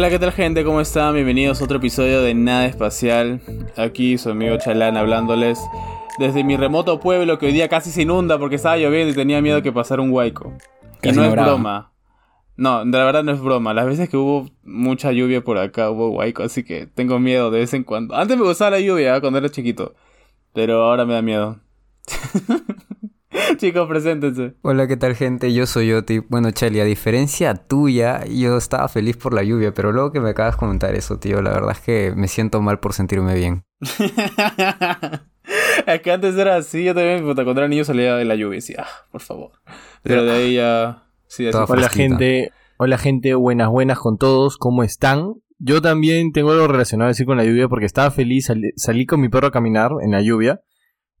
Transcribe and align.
Hola, 0.00 0.08
¿qué 0.08 0.18
tal 0.18 0.32
gente? 0.32 0.64
¿Cómo 0.64 0.80
están? 0.80 1.12
Bienvenidos 1.12 1.60
a 1.60 1.64
otro 1.64 1.76
episodio 1.76 2.22
de 2.22 2.32
Nada 2.32 2.64
Espacial. 2.64 3.42
Aquí 3.76 4.16
su 4.16 4.30
amigo 4.30 4.56
Chalán 4.56 4.96
hablándoles 4.96 5.60
desde 6.18 6.42
mi 6.42 6.56
remoto 6.56 7.00
pueblo 7.00 7.38
que 7.38 7.44
hoy 7.44 7.52
día 7.52 7.68
casi 7.68 7.90
se 7.90 8.00
inunda 8.00 8.38
porque 8.38 8.54
estaba 8.54 8.78
lloviendo 8.78 9.12
y 9.12 9.14
tenía 9.14 9.42
miedo 9.42 9.60
que 9.60 9.72
pasara 9.72 10.00
un 10.00 10.10
huaico. 10.10 10.54
Y 11.02 11.12
no 11.12 11.22
es 11.22 11.32
broma. 11.32 11.92
No, 12.56 12.82
de 12.82 12.96
la 12.96 13.04
verdad 13.04 13.22
no 13.24 13.32
es 13.32 13.42
broma. 13.42 13.74
Las 13.74 13.84
veces 13.84 14.08
que 14.08 14.16
hubo 14.16 14.48
mucha 14.62 15.12
lluvia 15.12 15.44
por 15.44 15.58
acá 15.58 15.90
hubo 15.90 16.08
huaico, 16.08 16.44
así 16.44 16.64
que 16.64 16.86
tengo 16.86 17.18
miedo 17.18 17.50
de 17.50 17.58
vez 17.58 17.74
en 17.74 17.84
cuando. 17.84 18.16
Antes 18.16 18.38
me 18.38 18.44
gustaba 18.44 18.70
la 18.70 18.80
lluvia 18.80 19.14
¿eh? 19.14 19.20
cuando 19.20 19.38
era 19.38 19.50
chiquito, 19.50 19.94
pero 20.54 20.82
ahora 20.82 21.04
me 21.04 21.12
da 21.12 21.20
miedo. 21.20 21.60
Chicos, 23.58 23.88
preséntense. 23.88 24.54
Hola, 24.62 24.86
¿qué 24.88 24.96
tal, 24.96 25.14
gente? 25.14 25.52
Yo 25.52 25.66
soy 25.66 25.92
Oti. 25.92 26.18
Bueno, 26.18 26.50
Cheli, 26.50 26.80
a 26.80 26.84
diferencia 26.84 27.54
tuya, 27.54 28.24
yo 28.26 28.56
estaba 28.56 28.88
feliz 28.88 29.16
por 29.16 29.34
la 29.34 29.44
lluvia, 29.44 29.72
pero 29.72 29.92
luego 29.92 30.10
que 30.10 30.20
me 30.20 30.30
acabas 30.30 30.54
de 30.54 30.58
comentar 30.58 30.94
eso, 30.94 31.18
tío, 31.18 31.40
la 31.40 31.50
verdad 31.50 31.72
es 31.72 31.80
que 31.80 32.12
me 32.16 32.28
siento 32.28 32.60
mal 32.60 32.80
por 32.80 32.92
sentirme 32.92 33.34
bien. 33.34 33.64
es 35.86 36.00
que 36.02 36.12
antes 36.12 36.36
era 36.36 36.56
así, 36.56 36.84
yo 36.84 36.94
también, 36.94 37.22
cuando 37.22 37.52
era 37.52 37.68
niño 37.68 37.84
salía 37.84 38.16
de 38.16 38.24
la 38.24 38.34
lluvia 38.34 38.56
y 38.56 38.60
decía, 38.60 38.84
ah, 38.86 39.06
por 39.12 39.20
favor. 39.20 39.52
Pero 40.02 40.24
de 40.24 40.32
ahí 40.32 40.54
ya. 40.54 41.04
Sí, 41.26 41.48
Hola, 41.52 41.88
gente. 41.88 42.50
Hola, 42.78 42.98
gente. 42.98 43.34
Buenas, 43.34 43.68
buenas 43.68 43.98
con 43.98 44.18
todos. 44.18 44.56
¿Cómo 44.56 44.82
están? 44.82 45.34
Yo 45.58 45.80
también 45.80 46.32
tengo 46.32 46.50
algo 46.50 46.66
relacionado 46.66 47.06
a 47.06 47.10
decir 47.10 47.26
con 47.26 47.36
la 47.36 47.44
lluvia 47.44 47.68
porque 47.68 47.86
estaba 47.86 48.10
feliz, 48.10 48.50
salí 48.76 49.06
con 49.06 49.20
mi 49.20 49.28
perro 49.28 49.48
a 49.48 49.52
caminar 49.52 49.92
en 50.02 50.10
la 50.10 50.22
lluvia 50.22 50.62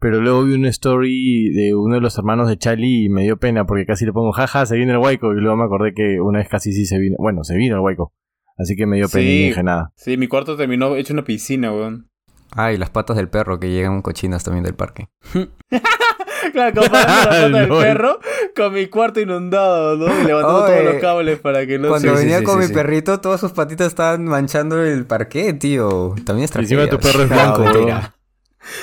pero 0.00 0.20
luego 0.20 0.44
vi 0.44 0.54
una 0.54 0.70
story 0.70 1.50
de 1.50 1.74
uno 1.74 1.96
de 1.96 2.00
los 2.00 2.16
hermanos 2.16 2.48
de 2.48 2.56
Charlie 2.56 3.04
y 3.04 3.08
me 3.10 3.22
dio 3.22 3.36
pena 3.36 3.66
porque 3.66 3.84
casi 3.84 4.06
le 4.06 4.12
pongo, 4.12 4.32
jaja, 4.32 4.64
se 4.64 4.76
viene 4.76 4.92
el 4.92 4.98
huaico. 4.98 5.32
Y 5.32 5.40
luego 5.40 5.56
me 5.56 5.64
acordé 5.64 5.92
que 5.92 6.20
una 6.20 6.38
vez 6.38 6.48
casi 6.48 6.72
sí 6.72 6.86
se 6.86 6.98
vino. 6.98 7.16
Bueno, 7.18 7.44
se 7.44 7.54
vino 7.54 7.76
el 7.76 7.82
huaico. 7.82 8.12
Así 8.56 8.76
que 8.76 8.86
me 8.86 8.96
dio 8.96 9.08
pena 9.10 9.28
y 9.28 9.46
dije 9.48 9.62
nada. 9.62 9.92
Sí, 9.96 10.16
mi 10.16 10.26
cuarto 10.26 10.56
terminó 10.56 10.96
hecho 10.96 11.12
una 11.12 11.22
piscina, 11.22 11.70
weón. 11.70 12.08
Ah, 12.56 12.72
y 12.72 12.78
las 12.78 12.90
patas 12.90 13.16
del 13.16 13.28
perro 13.28 13.60
que 13.60 13.70
llegan 13.70 14.00
cochinas 14.00 14.42
también 14.42 14.64
del 14.64 14.74
parque. 14.74 15.08
claro, 16.52 16.80
comparando 16.80 16.88
las 16.90 17.26
patas 17.26 17.52
del 17.52 17.68
perro 17.68 18.18
con 18.56 18.72
mi 18.72 18.86
cuarto 18.86 19.20
inundado, 19.20 19.96
¿no? 19.96 20.06
Y 20.06 20.24
levantando 20.24 20.66
todos 20.66 20.84
los 20.84 20.94
cables 20.94 21.38
para 21.40 21.66
que 21.66 21.78
no 21.78 21.88
Cuando 21.88 22.14
venía 22.14 22.42
con 22.42 22.58
mi 22.58 22.68
perrito, 22.68 23.20
todas 23.20 23.38
sus 23.40 23.52
patitas 23.52 23.88
estaban 23.88 24.24
manchando 24.24 24.82
el 24.82 25.04
parque, 25.04 25.52
tío. 25.52 26.14
También 26.24 26.46
es 26.46 26.56
Encima 26.56 26.86
tu 26.86 26.98
perro 26.98 27.24
es 27.24 27.28
blanco, 27.28 27.64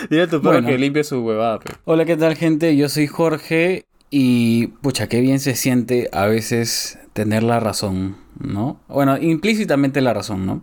Dile 0.09 0.23
a 0.23 0.27
tu 0.27 0.41
perro 0.41 0.65
que 0.65 0.77
limpie 0.77 1.03
su 1.03 1.19
huevada. 1.19 1.59
Hola, 1.85 2.05
¿qué 2.05 2.17
tal, 2.17 2.35
gente? 2.35 2.75
Yo 2.75 2.89
soy 2.89 3.07
Jorge 3.07 3.85
y, 4.09 4.67
pucha, 4.67 5.07
qué 5.07 5.21
bien 5.21 5.39
se 5.39 5.55
siente 5.55 6.09
a 6.13 6.25
veces 6.27 6.99
tener 7.13 7.43
la 7.43 7.59
razón, 7.59 8.17
¿no? 8.39 8.79
Bueno, 8.87 9.17
implícitamente 9.17 10.01
la 10.01 10.13
razón, 10.13 10.45
¿no? 10.45 10.61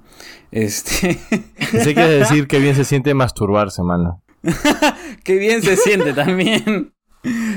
Este. 0.51 1.19
Sé 1.59 1.95
que 1.95 2.03
decir 2.03 2.47
que 2.47 2.59
bien 2.59 2.75
se 2.75 2.85
siente 2.85 3.13
masturbarse, 3.15 3.83
mano. 3.83 4.23
qué 5.25 5.39
bien 5.39 5.63
se 5.63 5.77
siente 5.77 6.13
también. 6.13 6.93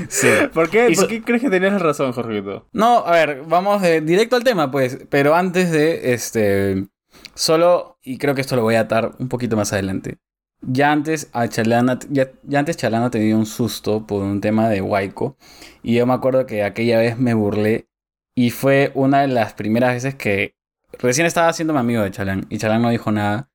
Sí. 0.08 0.28
¿Por 0.54 0.70
qué, 0.70 0.92
¿Por 0.94 1.08
qué 1.08 1.22
crees 1.22 1.42
que 1.42 1.50
tenías 1.50 1.72
la 1.72 1.78
razón, 1.78 2.12
Jorgito? 2.12 2.66
No, 2.72 3.04
a 3.06 3.12
ver, 3.12 3.42
vamos 3.46 3.82
directo 3.82 4.36
al 4.36 4.44
tema, 4.44 4.70
pues. 4.70 4.98
Pero 5.10 5.34
antes 5.34 5.70
de, 5.70 6.14
este, 6.14 6.86
solo, 7.34 7.98
y 8.02 8.18
creo 8.18 8.34
que 8.34 8.40
esto 8.40 8.56
lo 8.56 8.62
voy 8.62 8.76
a 8.76 8.80
atar 8.80 9.12
un 9.18 9.28
poquito 9.28 9.56
más 9.56 9.72
adelante. 9.72 10.18
Ya 10.60 10.92
antes, 10.92 11.30
a 11.32 11.48
Chalana, 11.48 11.98
ya, 12.10 12.32
antes 12.54 12.76
Chalana 12.76 13.10
tenía 13.10 13.36
un 13.36 13.46
susto 13.46 14.06
por 14.06 14.22
un 14.22 14.40
tema 14.40 14.68
de 14.68 14.80
Waiko. 14.80 15.36
Y 15.82 15.94
yo 15.94 16.06
me 16.06 16.14
acuerdo 16.14 16.46
que 16.46 16.64
aquella 16.64 16.98
vez 16.98 17.18
me 17.18 17.34
burlé. 17.34 17.88
Y 18.34 18.50
fue 18.50 18.92
una 18.94 19.22
de 19.22 19.28
las 19.28 19.54
primeras 19.54 19.94
veces 19.94 20.14
que 20.14 20.54
recién 20.98 21.26
estaba 21.26 21.48
haciéndome 21.48 21.80
amigo 21.80 22.02
de 22.02 22.10
Chalán. 22.10 22.46
Y 22.50 22.58
Chalán 22.58 22.82
no 22.82 22.90
dijo 22.90 23.12
nada. 23.12 23.50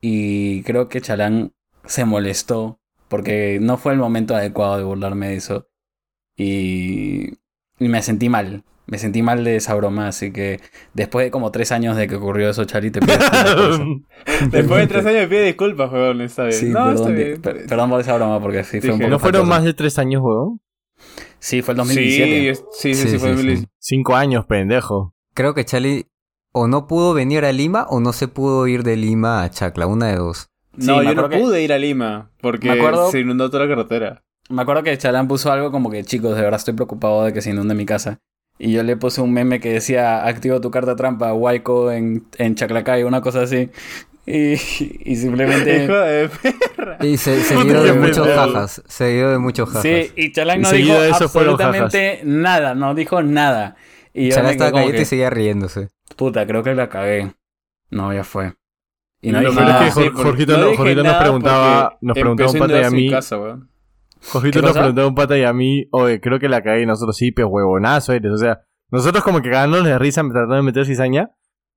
Y 0.00 0.62
creo 0.62 0.88
que 0.88 1.00
Chalán 1.00 1.52
se 1.86 2.04
molestó. 2.04 2.80
Porque 3.08 3.58
no 3.60 3.76
fue 3.76 3.92
el 3.92 3.98
momento 3.98 4.34
adecuado 4.34 4.78
de 4.78 4.84
burlarme 4.84 5.28
de 5.28 5.36
eso. 5.36 5.68
Y, 6.36 7.34
y 7.78 7.88
me 7.88 8.02
sentí 8.02 8.28
mal 8.28 8.64
me 8.86 8.98
sentí 8.98 9.22
mal 9.22 9.44
de 9.44 9.56
esa 9.56 9.74
broma, 9.74 10.08
así 10.08 10.32
que 10.32 10.60
después 10.92 11.26
de 11.26 11.30
como 11.30 11.50
tres 11.50 11.72
años 11.72 11.96
de 11.96 12.06
que 12.06 12.16
ocurrió 12.16 12.50
eso, 12.50 12.64
Charlie, 12.64 12.90
te 12.90 13.00
pido 13.00 13.16
disculpas 13.16 14.50
Después 14.50 14.80
de 14.80 14.86
tres 14.86 15.06
años 15.06 15.20
me 15.22 15.28
pide 15.28 15.44
disculpas, 15.44 15.92
weón, 15.92 16.20
está 16.20 16.44
bien. 16.44 16.72
no, 16.72 16.84
perdón, 16.84 17.16
está 17.18 17.52
bien. 17.52 17.66
perdón 17.66 17.90
por 17.90 18.00
esa 18.00 18.14
broma, 18.14 18.40
porque 18.40 18.64
sí 18.64 18.80
fue 18.80 18.92
un 18.92 18.98
poco 18.98 19.10
¿No 19.10 19.18
fueron 19.18 19.48
más 19.48 19.64
de 19.64 19.74
tres 19.74 19.98
años, 19.98 20.22
weón? 20.22 20.60
Sí, 21.38 21.62
fue 21.62 21.72
el 21.72 21.78
2017. 21.78 22.54
Sí, 22.72 22.94
sí, 22.94 23.08
sí, 23.08 23.18
fue 23.18 23.30
el 23.30 23.36
2017. 23.36 23.72
Cinco 23.78 24.16
años, 24.16 24.46
pendejo. 24.46 25.14
Creo 25.34 25.54
que 25.54 25.64
Charlie 25.64 26.06
o 26.52 26.68
no 26.68 26.86
pudo 26.86 27.14
venir 27.14 27.44
a 27.44 27.52
Lima 27.52 27.86
o 27.90 28.00
no 28.00 28.12
se 28.12 28.28
pudo 28.28 28.66
ir 28.68 28.82
de 28.82 28.96
Lima 28.96 29.42
a 29.42 29.50
Chacla, 29.50 29.86
una 29.86 30.06
de 30.06 30.16
dos. 30.16 30.50
No, 30.76 31.02
yo 31.02 31.14
no 31.14 31.28
pude 31.28 31.62
ir 31.62 31.72
a 31.72 31.78
Lima 31.78 32.30
porque 32.40 32.80
se 33.10 33.20
inundó 33.20 33.50
toda 33.50 33.66
la 33.66 33.74
carretera. 33.74 34.24
Me 34.48 34.62
acuerdo 34.62 34.82
que 34.82 34.96
Chalán 34.98 35.26
puso 35.26 35.50
algo 35.50 35.70
como 35.70 35.90
que, 35.90 36.04
chicos, 36.04 36.36
de 36.36 36.42
verdad 36.42 36.58
estoy 36.58 36.74
preocupado 36.74 37.24
de 37.24 37.32
que 37.32 37.40
se 37.40 37.50
inunde 37.50 37.74
mi 37.74 37.86
casa. 37.86 38.20
Y 38.58 38.72
yo 38.72 38.82
le 38.82 38.96
puse 38.96 39.20
un 39.20 39.32
meme 39.32 39.60
que 39.60 39.72
decía, 39.72 40.26
activo 40.26 40.60
tu 40.60 40.70
carta 40.70 40.94
trampa, 40.94 41.32
Waiko 41.32 41.90
en, 41.90 42.26
en 42.38 42.54
Chaclacay, 42.54 43.02
una 43.02 43.20
cosa 43.20 43.42
así. 43.42 43.70
Y, 44.26 44.52
y 44.52 45.16
simplemente... 45.16 45.84
Hijo 45.84 45.94
de 45.94 46.30
perra. 46.76 46.98
Y 47.04 47.16
se, 47.16 47.42
seguido 47.42 47.82
de 47.82 47.92
muchos 47.94 48.26
jajas. 48.26 48.82
Seguido 48.86 49.32
de 49.32 49.38
muchos 49.38 49.68
jajas. 49.68 49.82
Sí, 49.82 50.12
y 50.16 50.32
Chalán 50.32 50.60
no 50.60 50.70
dijo 50.70 50.94
absolutamente 50.94 52.20
nada, 52.24 52.74
no 52.74 52.94
dijo 52.94 53.22
nada. 53.22 53.76
Y 54.12 54.30
Chalán 54.30 54.52
estaba 54.52 54.72
callado 54.72 55.00
y 55.00 55.04
seguía 55.04 55.30
riéndose. 55.30 55.88
Puta, 56.16 56.46
creo 56.46 56.62
que 56.62 56.74
la 56.74 56.88
cagué. 56.88 57.34
No, 57.90 58.14
ya 58.14 58.24
fue. 58.24 58.54
Y 59.20 59.32
no, 59.32 59.40
dije 59.40 59.54
nada. 59.54 59.88
Es 59.88 59.94
que 59.94 60.10
Jorgito, 60.10 60.56
no 60.56 61.02
nos 61.02 61.16
preguntaba, 61.16 61.98
nos 62.00 62.14
preguntaba 62.14 62.50
un 62.50 62.58
pata 62.58 62.86
a 62.86 62.90
mí... 62.90 63.10
Casa, 63.10 63.36
Jojito 64.30 64.62
nos 64.62 64.72
preguntó 64.72 65.02
a 65.02 65.06
un 65.06 65.14
pata 65.14 65.36
y 65.36 65.44
a 65.44 65.52
mí, 65.52 65.86
oye, 65.92 66.20
creo 66.20 66.38
que 66.38 66.48
la 66.48 66.62
cagué 66.62 66.82
y 66.82 66.86
nosotros 66.86 67.16
sí, 67.16 67.32
pero 67.32 67.48
huevonazo 67.48 68.12
eres. 68.12 68.32
O 68.32 68.38
sea, 68.38 68.62
nosotros 68.90 69.24
como 69.24 69.42
que 69.42 69.50
cagándonos 69.50 69.86
de 69.86 69.98
risa 69.98 70.22
tratando 70.22 70.56
de 70.56 70.62
meter 70.62 70.86
cizaña, 70.86 71.30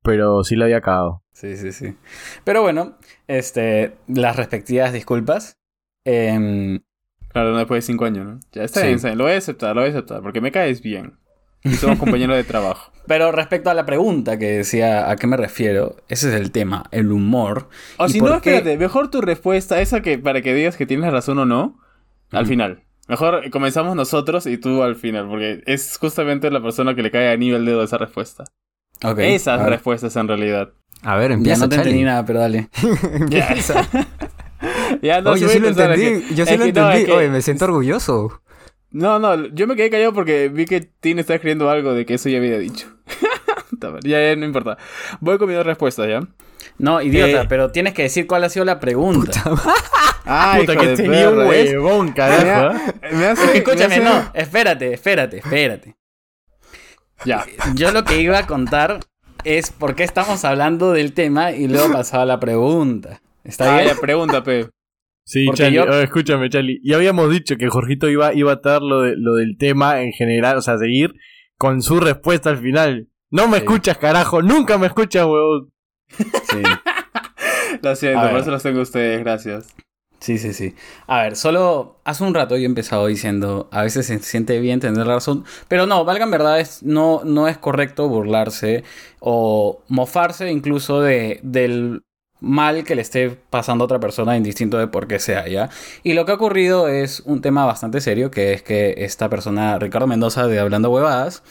pero 0.04 0.44
sí 0.44 0.56
la 0.56 0.66
había 0.66 0.82
cagado. 0.82 1.24
Sí, 1.34 1.58
sí, 1.58 1.72
sí. 1.72 1.96
Pero 2.44 2.62
bueno, 2.62 2.98
este, 3.28 3.98
las 4.08 4.36
respectivas 4.36 4.94
disculpas. 4.94 5.60
Eh, 6.06 6.80
claro, 7.30 7.58
después 7.58 7.84
de 7.84 7.88
cinco 7.88 8.06
años, 8.06 8.26
¿no? 8.26 8.40
Ya 8.52 8.64
está 8.64 8.86
bien, 8.86 9.00
lo 9.18 9.26
voy 9.26 9.34
a 9.34 9.38
aceptar, 9.38 9.76
lo 9.76 9.82
voy 9.82 9.90
a 9.90 9.94
aceptar, 9.94 10.22
porque 10.22 10.42
me 10.42 10.52
caes 10.52 10.82
bien. 10.82 11.20
Y 11.64 11.74
somos 11.74 12.00
compañeros 12.00 12.38
de 12.38 12.44
trabajo. 12.44 12.92
Pero 13.08 13.32
respecto 13.32 13.70
a 13.70 13.74
la 13.74 13.86
pregunta 13.86 14.38
que 14.38 14.58
decía 14.58 15.10
a 15.10 15.16
qué 15.16 15.28
me 15.28 15.38
refiero, 15.38 15.96
ese 16.08 16.30
es 16.30 16.36
el 16.36 16.52
tema, 16.52 16.86
el 16.92 17.12
humor. 17.12 17.70
O 17.98 18.08
si 18.08 18.20
no, 18.20 18.36
espérate, 18.36 18.78
mejor 18.78 19.10
tu 19.10 19.22
respuesta, 19.22 19.82
esa 19.82 20.02
que 20.02 20.18
para 20.18 20.42
que 20.42 20.54
digas 20.54 20.78
que 20.78 20.86
tienes 20.86 21.12
razón 21.12 21.40
o 21.40 21.46
no, 21.46 21.80
al 22.32 22.46
final. 22.46 22.84
Mejor 23.08 23.50
comenzamos 23.52 23.96
nosotros 23.96 24.46
y 24.48 24.58
tú 24.58 24.84
al 24.84 24.96
final, 24.96 25.28
porque 25.30 25.64
es 25.66 25.98
justamente 25.98 26.52
la 26.52 26.62
persona 26.62 26.94
que 26.94 27.02
le 27.02 27.12
cae 27.12 27.32
a 27.32 27.38
nivel 27.38 27.66
dedo 27.66 27.84
esa 27.84 27.98
respuesta. 27.98 28.44
Okay, 29.04 29.36
Esas 29.36 29.62
respuestas 29.64 30.16
en 30.16 30.28
realidad. 30.28 30.74
A 31.04 31.16
ver, 31.16 31.32
empieza. 31.32 31.60
Ya 31.60 31.66
no 31.66 31.70
te 31.70 31.76
entendí 31.76 32.04
nada, 32.04 32.26
pero 32.26 32.40
dale. 32.40 32.70
ya. 33.30 33.56
ya 35.02 35.22
no, 35.22 35.38
yo 35.38 35.48
sí 35.48 35.60
lo 35.60 35.68
entendí. 35.68 36.36
Yo 36.36 36.46
sí 36.46 36.58
lo 36.58 36.66
entendí. 36.66 37.10
Oye, 37.12 37.30
me 37.30 37.42
siento 37.42 37.66
orgulloso. 37.66 38.42
No, 38.90 39.20
no, 39.20 39.48
yo 39.50 39.68
me 39.68 39.76
quedé 39.76 39.90
callado 39.90 40.14
porque 40.14 40.50
vi 40.50 40.66
que 40.66 40.82
Tine 40.82 41.22
está 41.22 41.36
escribiendo 41.36 41.70
algo 41.70 41.94
de 41.94 42.06
que 42.06 42.16
eso 42.16 42.30
ya 42.30 42.38
había 42.38 42.58
dicho. 42.58 42.88
ya, 44.04 44.30
ya, 44.30 44.36
no 44.36 44.46
importa. 44.46 44.78
Voy 45.20 45.38
con 45.38 45.48
mis 45.48 45.58
dos 45.58 45.66
respuestas, 45.66 46.08
¿ya? 46.08 46.22
No, 46.78 47.02
idiota, 47.02 47.42
eh, 47.42 47.46
pero 47.50 47.72
tienes 47.72 47.94
que 47.94 48.04
decir 48.04 48.28
cuál 48.28 48.44
ha 48.44 48.50
sido 48.50 48.66
la 48.66 48.80
pregunta. 48.80 49.44
Ay, 50.26 50.62
Puta, 50.62 50.78
que 50.78 50.96
tenía 50.96 51.30
un 51.30 51.40
huevón, 51.40 52.12
carajo. 52.12 52.78
Me, 53.12 53.26
hace, 53.26 53.58
Escúchame, 53.58 54.00
no, 54.00 54.30
espérate, 54.34 54.94
espérate, 54.94 55.38
espérate. 55.38 55.96
Ya. 57.26 57.46
Yo 57.76 57.92
lo 57.92 58.04
que 58.04 58.22
iba 58.22 58.38
a 58.38 58.46
contar 58.46 59.00
es 59.44 59.72
por 59.72 59.96
qué 59.96 60.04
estamos 60.04 60.44
hablando 60.46 60.92
del 60.92 61.14
tema 61.14 61.52
y 61.52 61.68
luego 61.68 61.92
pasaba 61.92 62.26
la 62.26 62.40
pregunta. 62.40 63.22
¿Está 63.44 63.74
ah, 63.74 63.82
bien? 63.82 63.88
la 63.88 64.02
pregunta, 64.02 64.44
Pe. 64.44 64.68
Sí, 65.24 65.48
Charlie, 65.54 65.80
oh, 65.80 66.02
escúchame, 66.02 66.50
Charlie. 66.50 66.80
Ya 66.84 66.96
habíamos 66.96 67.30
dicho 67.32 67.56
que 67.58 67.70
Jorgito 67.70 68.10
iba, 68.10 68.34
iba 68.34 68.54
a 68.54 68.60
dar 68.64 68.82
lo, 68.82 69.02
de, 69.02 69.16
lo 69.18 69.36
del 69.36 69.58
tema 69.58 70.02
en 70.02 70.12
general, 70.12 70.58
o 70.58 70.62
sea, 70.62 70.78
seguir 70.78 71.14
con 71.58 71.82
su 71.82 72.00
respuesta 72.00 72.50
al 72.50 72.58
final. 72.58 73.10
No 73.30 73.48
me 73.48 73.58
escuchas, 73.58 73.98
carajo, 73.98 74.42
nunca 74.42 74.78
me 74.78 74.88
escuchas, 74.88 75.26
huevón. 75.26 75.70
Sí. 76.10 76.64
lo 77.82 77.96
siento, 77.96 78.30
por 78.30 78.40
eso 78.40 78.52
los 78.52 78.64
tengo 78.64 78.82
ustedes, 78.82 79.20
gracias. 79.20 79.68
Sí, 80.20 80.40
sí, 80.40 80.54
sí. 80.54 80.76
A 81.06 81.22
ver, 81.22 81.36
solo 81.36 82.00
hace 82.04 82.24
un 82.24 82.34
rato 82.34 82.56
yo 82.56 82.64
he 82.64 82.66
empezado 82.66 83.06
diciendo, 83.06 83.70
a 83.72 83.84
veces 83.84 84.08
se 84.08 84.18
siente 84.20 84.60
bien 84.60 84.80
tener 84.80 85.06
la 85.06 85.16
razón, 85.16 85.46
pero 85.68 85.86
no, 85.86 86.06
valgan 86.06 86.32
verdades, 86.32 86.82
no, 86.82 87.22
no 87.24 87.48
es 87.48 87.58
correcto 87.58 88.10
burlarse 88.10 88.84
o 89.20 89.84
mofarse 89.88 90.52
incluso 90.52 91.02
de, 91.02 91.40
del 91.44 92.02
mal 92.40 92.84
que 92.84 92.96
le 92.96 93.02
esté 93.02 93.30
pasando 93.30 93.84
a 93.84 93.86
otra 93.86 94.00
persona, 94.00 94.38
indistinto 94.38 94.78
de 94.78 94.88
por 94.88 95.08
qué 95.08 95.20
sea, 95.20 95.48
¿ya? 95.48 95.70
Y 96.04 96.14
lo 96.14 96.26
que 96.26 96.32
ha 96.32 96.36
ocurrido 96.36 96.88
es 96.88 97.22
un 97.22 97.42
tema 97.42 97.66
bastante 97.66 98.02
serio, 98.02 98.32
que 98.32 98.54
es 98.54 98.64
que 98.64 98.96
esta 98.98 99.30
persona, 99.30 99.78
Ricardo 99.80 100.08
Mendoza 100.08 100.48
de 100.48 100.60
Hablando 100.60 100.90
Huevadas, 100.90 101.44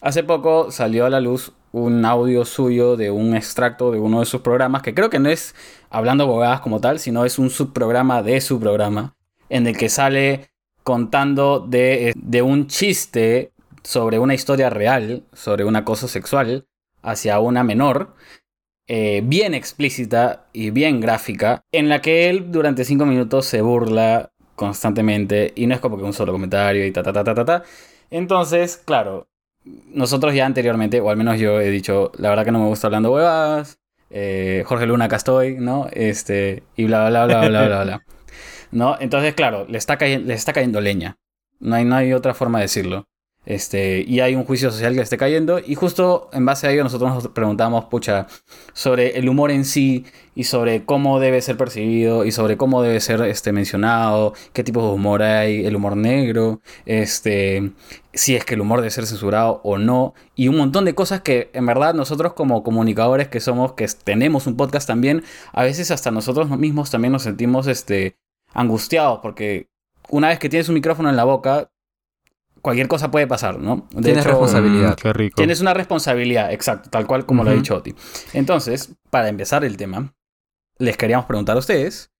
hace 0.00 0.22
poco 0.22 0.70
salió 0.70 1.06
a 1.06 1.10
la 1.10 1.20
luz 1.20 1.52
un 1.72 2.04
audio 2.04 2.44
suyo 2.44 2.96
de 2.96 3.10
un 3.10 3.34
extracto 3.34 3.90
de 3.90 3.98
uno 3.98 4.20
de 4.20 4.26
sus 4.26 4.42
programas, 4.42 4.82
que 4.82 4.94
creo 4.94 5.10
que 5.10 5.18
no 5.18 5.30
es 5.30 5.54
hablando 5.90 6.26
bobadas 6.26 6.60
como 6.60 6.80
tal, 6.80 6.98
sino 6.98 7.24
es 7.24 7.38
un 7.38 7.50
subprograma 7.50 8.22
de 8.22 8.40
su 8.40 8.60
programa, 8.60 9.16
en 9.48 9.66
el 9.66 9.76
que 9.76 9.88
sale 9.88 10.50
contando 10.82 11.60
de, 11.60 12.12
de 12.16 12.42
un 12.42 12.66
chiste 12.66 13.52
sobre 13.82 14.18
una 14.18 14.34
historia 14.34 14.70
real, 14.70 15.24
sobre 15.32 15.64
un 15.64 15.76
acoso 15.76 16.08
sexual 16.08 16.66
hacia 17.02 17.40
una 17.40 17.64
menor, 17.64 18.14
eh, 18.86 19.22
bien 19.24 19.54
explícita 19.54 20.46
y 20.52 20.70
bien 20.70 21.00
gráfica, 21.00 21.64
en 21.72 21.88
la 21.88 22.00
que 22.02 22.28
él 22.28 22.52
durante 22.52 22.84
cinco 22.84 23.06
minutos 23.06 23.46
se 23.46 23.60
burla 23.62 24.32
constantemente 24.54 25.52
y 25.56 25.66
no 25.66 25.74
es 25.74 25.80
como 25.80 25.96
que 25.96 26.04
un 26.04 26.12
solo 26.12 26.32
comentario 26.32 26.86
y 26.86 26.92
ta 26.92 27.02
ta 27.02 27.12
ta 27.12 27.24
ta 27.24 27.34
ta 27.34 27.44
ta. 27.44 27.62
Entonces, 28.10 28.76
claro, 28.76 29.28
nosotros 29.64 30.34
ya 30.34 30.46
anteriormente, 30.46 31.00
o 31.00 31.10
al 31.10 31.16
menos 31.16 31.38
yo 31.38 31.60
he 31.60 31.70
dicho, 31.70 32.12
la 32.16 32.30
verdad 32.30 32.44
que 32.44 32.52
no 32.52 32.60
me 32.60 32.66
gusta 32.66 32.88
hablando 32.88 33.12
huevadas, 33.12 33.78
eh, 34.10 34.62
Jorge 34.66 34.86
Luna 34.86 35.06
acá 35.06 35.16
estoy, 35.16 35.56
¿no? 35.58 35.88
Este, 35.92 36.62
y 36.76 36.84
bla, 36.84 37.08
bla, 37.08 37.26
bla, 37.26 37.48
bla, 37.48 37.66
bla, 37.66 37.84
bla, 37.84 38.04
¿No? 38.72 38.96
Entonces, 39.00 39.34
claro, 39.34 39.66
le 39.68 39.78
está, 39.78 39.96
le 39.96 40.34
está 40.34 40.52
cayendo 40.52 40.80
leña. 40.80 41.16
No 41.60 41.76
hay, 41.76 41.84
no 41.84 41.96
hay 41.96 42.12
otra 42.12 42.34
forma 42.34 42.58
de 42.58 42.64
decirlo. 42.64 43.06
Este, 43.44 44.04
y 44.06 44.20
hay 44.20 44.36
un 44.36 44.44
juicio 44.44 44.70
social 44.70 44.94
que 44.94 45.00
esté 45.00 45.16
cayendo. 45.16 45.58
Y 45.58 45.74
justo 45.74 46.30
en 46.32 46.46
base 46.46 46.66
a 46.66 46.70
ello 46.70 46.84
nosotros 46.84 47.12
nos 47.12 47.28
preguntamos, 47.28 47.86
pucha, 47.86 48.26
sobre 48.72 49.18
el 49.18 49.28
humor 49.28 49.50
en 49.50 49.64
sí 49.64 50.04
y 50.34 50.44
sobre 50.44 50.84
cómo 50.84 51.18
debe 51.20 51.42
ser 51.42 51.56
percibido 51.56 52.24
y 52.24 52.32
sobre 52.32 52.56
cómo 52.56 52.82
debe 52.82 53.00
ser 53.00 53.20
este, 53.22 53.52
mencionado, 53.52 54.34
qué 54.52 54.62
tipo 54.64 54.86
de 54.86 54.94
humor 54.94 55.22
hay, 55.22 55.66
el 55.66 55.76
humor 55.76 55.96
negro, 55.96 56.60
este, 56.86 57.72
si 58.12 58.36
es 58.36 58.44
que 58.44 58.54
el 58.54 58.60
humor 58.60 58.80
debe 58.80 58.90
ser 58.90 59.06
censurado 59.06 59.60
o 59.64 59.78
no. 59.78 60.14
Y 60.36 60.48
un 60.48 60.56
montón 60.56 60.84
de 60.84 60.94
cosas 60.94 61.22
que 61.22 61.50
en 61.52 61.66
verdad 61.66 61.94
nosotros 61.94 62.34
como 62.34 62.62
comunicadores 62.62 63.28
que 63.28 63.40
somos, 63.40 63.72
que 63.72 63.86
tenemos 64.04 64.46
un 64.46 64.56
podcast 64.56 64.86
también, 64.86 65.24
a 65.52 65.64
veces 65.64 65.90
hasta 65.90 66.10
nosotros 66.10 66.48
mismos 66.50 66.90
también 66.90 67.12
nos 67.12 67.22
sentimos 67.24 67.66
este, 67.66 68.16
angustiados 68.54 69.18
porque 69.20 69.68
una 70.10 70.28
vez 70.28 70.38
que 70.38 70.48
tienes 70.48 70.68
un 70.68 70.74
micrófono 70.74 71.08
en 71.10 71.16
la 71.16 71.24
boca, 71.24 71.71
cualquier 72.62 72.88
cosa 72.88 73.10
puede 73.10 73.26
pasar, 73.26 73.58
¿no? 73.58 73.86
De 73.90 74.02
tienes 74.02 74.24
responsabilidad. 74.24 74.92
Mm, 74.92 75.02
qué 75.02 75.12
rico. 75.12 75.36
Tienes 75.36 75.60
una 75.60 75.74
responsabilidad, 75.74 76.52
exacto, 76.52 76.88
tal 76.88 77.06
cual 77.06 77.26
como 77.26 77.44
lo 77.44 77.50
ha 77.50 77.54
dicho 77.54 77.76
Oti. 77.76 77.94
Entonces, 78.32 78.94
para 79.10 79.28
empezar 79.28 79.64
el 79.64 79.76
tema, 79.76 80.14
les 80.78 80.96
queríamos 80.96 81.26
preguntar 81.26 81.56
a 81.56 81.58
ustedes. 81.58 82.10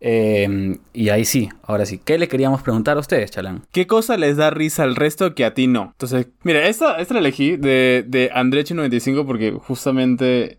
Eh, 0.00 0.76
y 0.92 1.08
ahí 1.08 1.24
sí, 1.24 1.48
ahora 1.62 1.86
sí. 1.86 1.98
¿Qué 2.04 2.18
le 2.18 2.28
queríamos 2.28 2.60
preguntar 2.60 2.98
a 2.98 3.00
ustedes, 3.00 3.30
Chalán? 3.30 3.62
¿Qué 3.72 3.86
cosa 3.86 4.18
les 4.18 4.36
da 4.36 4.50
risa 4.50 4.82
al 4.82 4.96
resto 4.96 5.34
que 5.34 5.46
a 5.46 5.54
ti 5.54 5.66
no? 5.66 5.92
Entonces, 5.92 6.28
mira, 6.42 6.66
esta, 6.68 6.98
esta 6.98 7.14
la 7.14 7.20
elegí 7.20 7.56
de, 7.56 8.04
de 8.06 8.30
Andrechi95 8.32 9.24
porque 9.24 9.52
justamente 9.52 10.58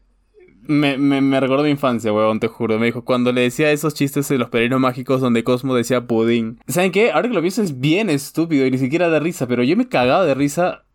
me, 0.67 0.97
me, 0.97 1.21
me 1.21 1.39
recordó 1.39 1.63
mi 1.63 1.69
infancia, 1.69 2.11
weón, 2.13 2.39
te 2.39 2.47
juro. 2.47 2.79
Me 2.79 2.87
dijo, 2.87 3.03
cuando 3.03 3.31
le 3.31 3.41
decía 3.41 3.71
esos 3.71 3.93
chistes 3.93 4.27
de 4.27 4.37
los 4.37 4.49
peregrinos 4.49 4.79
mágicos 4.79 5.21
donde 5.21 5.43
Cosmo 5.43 5.75
decía 5.75 6.07
pudín. 6.07 6.59
¿Saben 6.67 6.91
qué? 6.91 7.11
Ahora 7.11 7.27
que 7.27 7.35
lo 7.35 7.41
pienso 7.41 7.61
es 7.61 7.79
bien 7.79 8.09
estúpido 8.09 8.65
y 8.65 8.71
ni 8.71 8.77
siquiera 8.77 9.09
da 9.09 9.19
risa, 9.19 9.47
pero 9.47 9.63
yo 9.63 9.75
me 9.77 9.87
cagaba 9.87 10.25
de 10.25 10.35
risa 10.35 10.85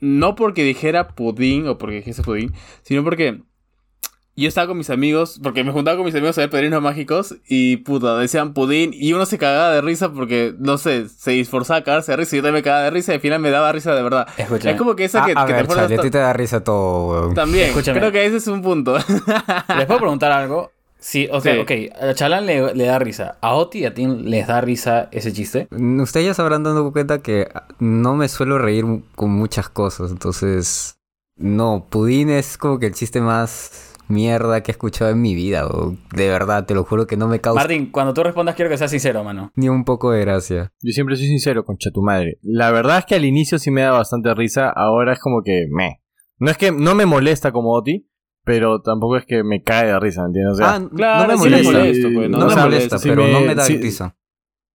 no 0.00 0.34
porque 0.34 0.64
dijera 0.64 1.08
pudín 1.08 1.68
o 1.68 1.78
porque 1.78 1.96
dijese 1.96 2.22
pudín, 2.22 2.52
sino 2.82 3.04
porque 3.04 3.42
yo 4.34 4.48
estaba 4.48 4.66
con 4.66 4.78
mis 4.78 4.88
amigos, 4.90 5.38
porque 5.42 5.62
me 5.62 5.72
juntaba 5.72 5.96
con 5.96 6.06
mis 6.06 6.14
amigos 6.14 6.38
a 6.38 6.42
ver 6.42 6.50
Pedrinos 6.50 6.80
Mágicos 6.82 7.36
y 7.48 7.76
puta, 7.78 8.16
decían 8.16 8.54
pudín 8.54 8.92
y 8.94 9.12
uno 9.12 9.26
se 9.26 9.36
cagaba 9.38 9.70
de 9.74 9.80
risa 9.82 10.10
porque, 10.12 10.54
no 10.58 10.78
sé, 10.78 11.08
se 11.08 11.38
esforzaba 11.38 11.80
a 11.80 11.84
cagarse 11.84 12.12
de 12.12 12.16
risa 12.16 12.36
y 12.36 12.38
yo 12.38 12.42
también 12.42 12.54
me 12.60 12.62
cagaba 12.62 12.84
de 12.84 12.90
risa 12.90 13.12
y 13.12 13.14
al 13.16 13.20
final 13.20 13.40
me 13.40 13.50
daba 13.50 13.70
risa 13.72 13.94
de 13.94 14.02
verdad. 14.02 14.26
Escucha. 14.38 14.70
Es 14.70 14.76
como 14.78 14.96
que 14.96 15.04
esa 15.04 15.22
Ah, 15.22 15.26
que, 15.26 15.32
a 15.36 15.44
que 15.46 15.52
ver, 15.52 15.62
te 15.62 15.68
pones 15.68 15.82
Charlie, 15.82 15.94
a 15.94 15.96
hasta- 15.98 16.02
ti 16.06 16.10
te 16.10 16.18
da 16.18 16.32
risa 16.32 16.64
todo, 16.64 17.08
weón. 17.22 17.34
También, 17.34 17.68
Escúchame. 17.68 17.98
creo 18.00 18.10
que 18.12 18.24
ese 18.24 18.36
es 18.38 18.46
un 18.46 18.62
punto. 18.62 18.96
¿Les 19.76 19.86
puedo 19.86 20.00
preguntar 20.00 20.32
algo? 20.32 20.70
Sí, 20.98 21.28
o 21.32 21.40
sea, 21.40 21.54
Sí. 21.54 21.58
ok, 21.58 21.70
a 22.00 22.14
Chalán 22.14 22.46
le, 22.46 22.74
le 22.74 22.84
da 22.86 22.98
risa. 23.00 23.36
¿A 23.40 23.54
Oti 23.54 23.80
y 23.80 23.84
a 23.86 23.92
ti 23.92 24.06
les 24.06 24.46
da 24.46 24.60
risa 24.60 25.08
ese 25.10 25.32
chiste? 25.32 25.66
Ustedes 25.72 26.26
ya 26.26 26.32
se 26.34 26.40
habrán 26.42 26.62
dado 26.62 26.92
cuenta 26.92 27.18
que 27.18 27.48
no 27.80 28.14
me 28.14 28.28
suelo 28.28 28.56
reír 28.58 28.84
con 29.16 29.30
muchas 29.30 29.68
cosas, 29.68 30.10
entonces... 30.10 30.94
No, 31.36 31.86
Pudín 31.88 32.28
es 32.30 32.56
como 32.58 32.78
que 32.78 32.86
el 32.86 32.94
chiste 32.94 33.20
más 33.20 33.91
mierda 34.12 34.62
que 34.62 34.70
he 34.70 34.74
escuchado 34.74 35.10
en 35.10 35.20
mi 35.20 35.34
vida, 35.34 35.66
o 35.66 35.96
de 36.14 36.28
verdad, 36.28 36.64
te 36.66 36.74
lo 36.74 36.84
juro 36.84 37.06
que 37.06 37.16
no 37.16 37.26
me 37.26 37.40
causa 37.40 37.60
Martín, 37.60 37.90
cuando 37.90 38.14
tú 38.14 38.22
respondas 38.22 38.54
quiero 38.54 38.70
que 38.70 38.78
seas 38.78 38.90
sincero, 38.90 39.24
mano. 39.24 39.50
ni 39.56 39.68
un 39.68 39.84
poco 39.84 40.12
de 40.12 40.20
gracia. 40.20 40.72
Yo 40.80 40.92
siempre 40.92 41.16
soy 41.16 41.26
sincero, 41.26 41.64
concha 41.64 41.90
tu 41.92 42.02
madre. 42.02 42.38
La 42.42 42.70
verdad 42.70 42.98
es 42.98 43.04
que 43.06 43.14
al 43.16 43.24
inicio 43.24 43.58
sí 43.58 43.70
me 43.70 43.80
da 43.82 43.90
bastante 43.90 44.32
risa, 44.34 44.68
ahora 44.70 45.14
es 45.14 45.18
como 45.18 45.42
que 45.42 45.66
me. 45.70 46.00
No 46.38 46.50
es 46.50 46.56
que 46.58 46.70
no 46.70 46.94
me 46.94 47.06
molesta 47.06 47.50
como 47.52 47.72
Oti, 47.72 48.08
pero 48.44 48.80
tampoco 48.82 49.16
es 49.16 49.24
que 49.26 49.42
me 49.44 49.62
cae 49.62 49.86
de 49.86 49.98
risa, 50.00 50.24
¿entiendes? 50.26 50.54
O 50.54 50.56
sea, 50.56 50.74
ah, 50.74 50.88
Claro, 50.94 51.32
no 51.32 51.38
sí 51.38 51.44
me 51.44 51.50
les 51.56 51.64
molesta. 51.64 51.84
molesto, 51.86 52.08
pues, 52.14 52.30
no, 52.30 52.38
no 52.38 52.44
me 52.46 52.50
les 52.54 52.56
molesta, 52.64 52.64
molesta, 52.64 52.98
sí 52.98 53.08
pero 53.08 53.22
me- 53.24 53.32
no 53.32 53.40
me 53.40 53.54
da 53.54 53.64
sí- 53.64 53.76
risa. 53.78 54.16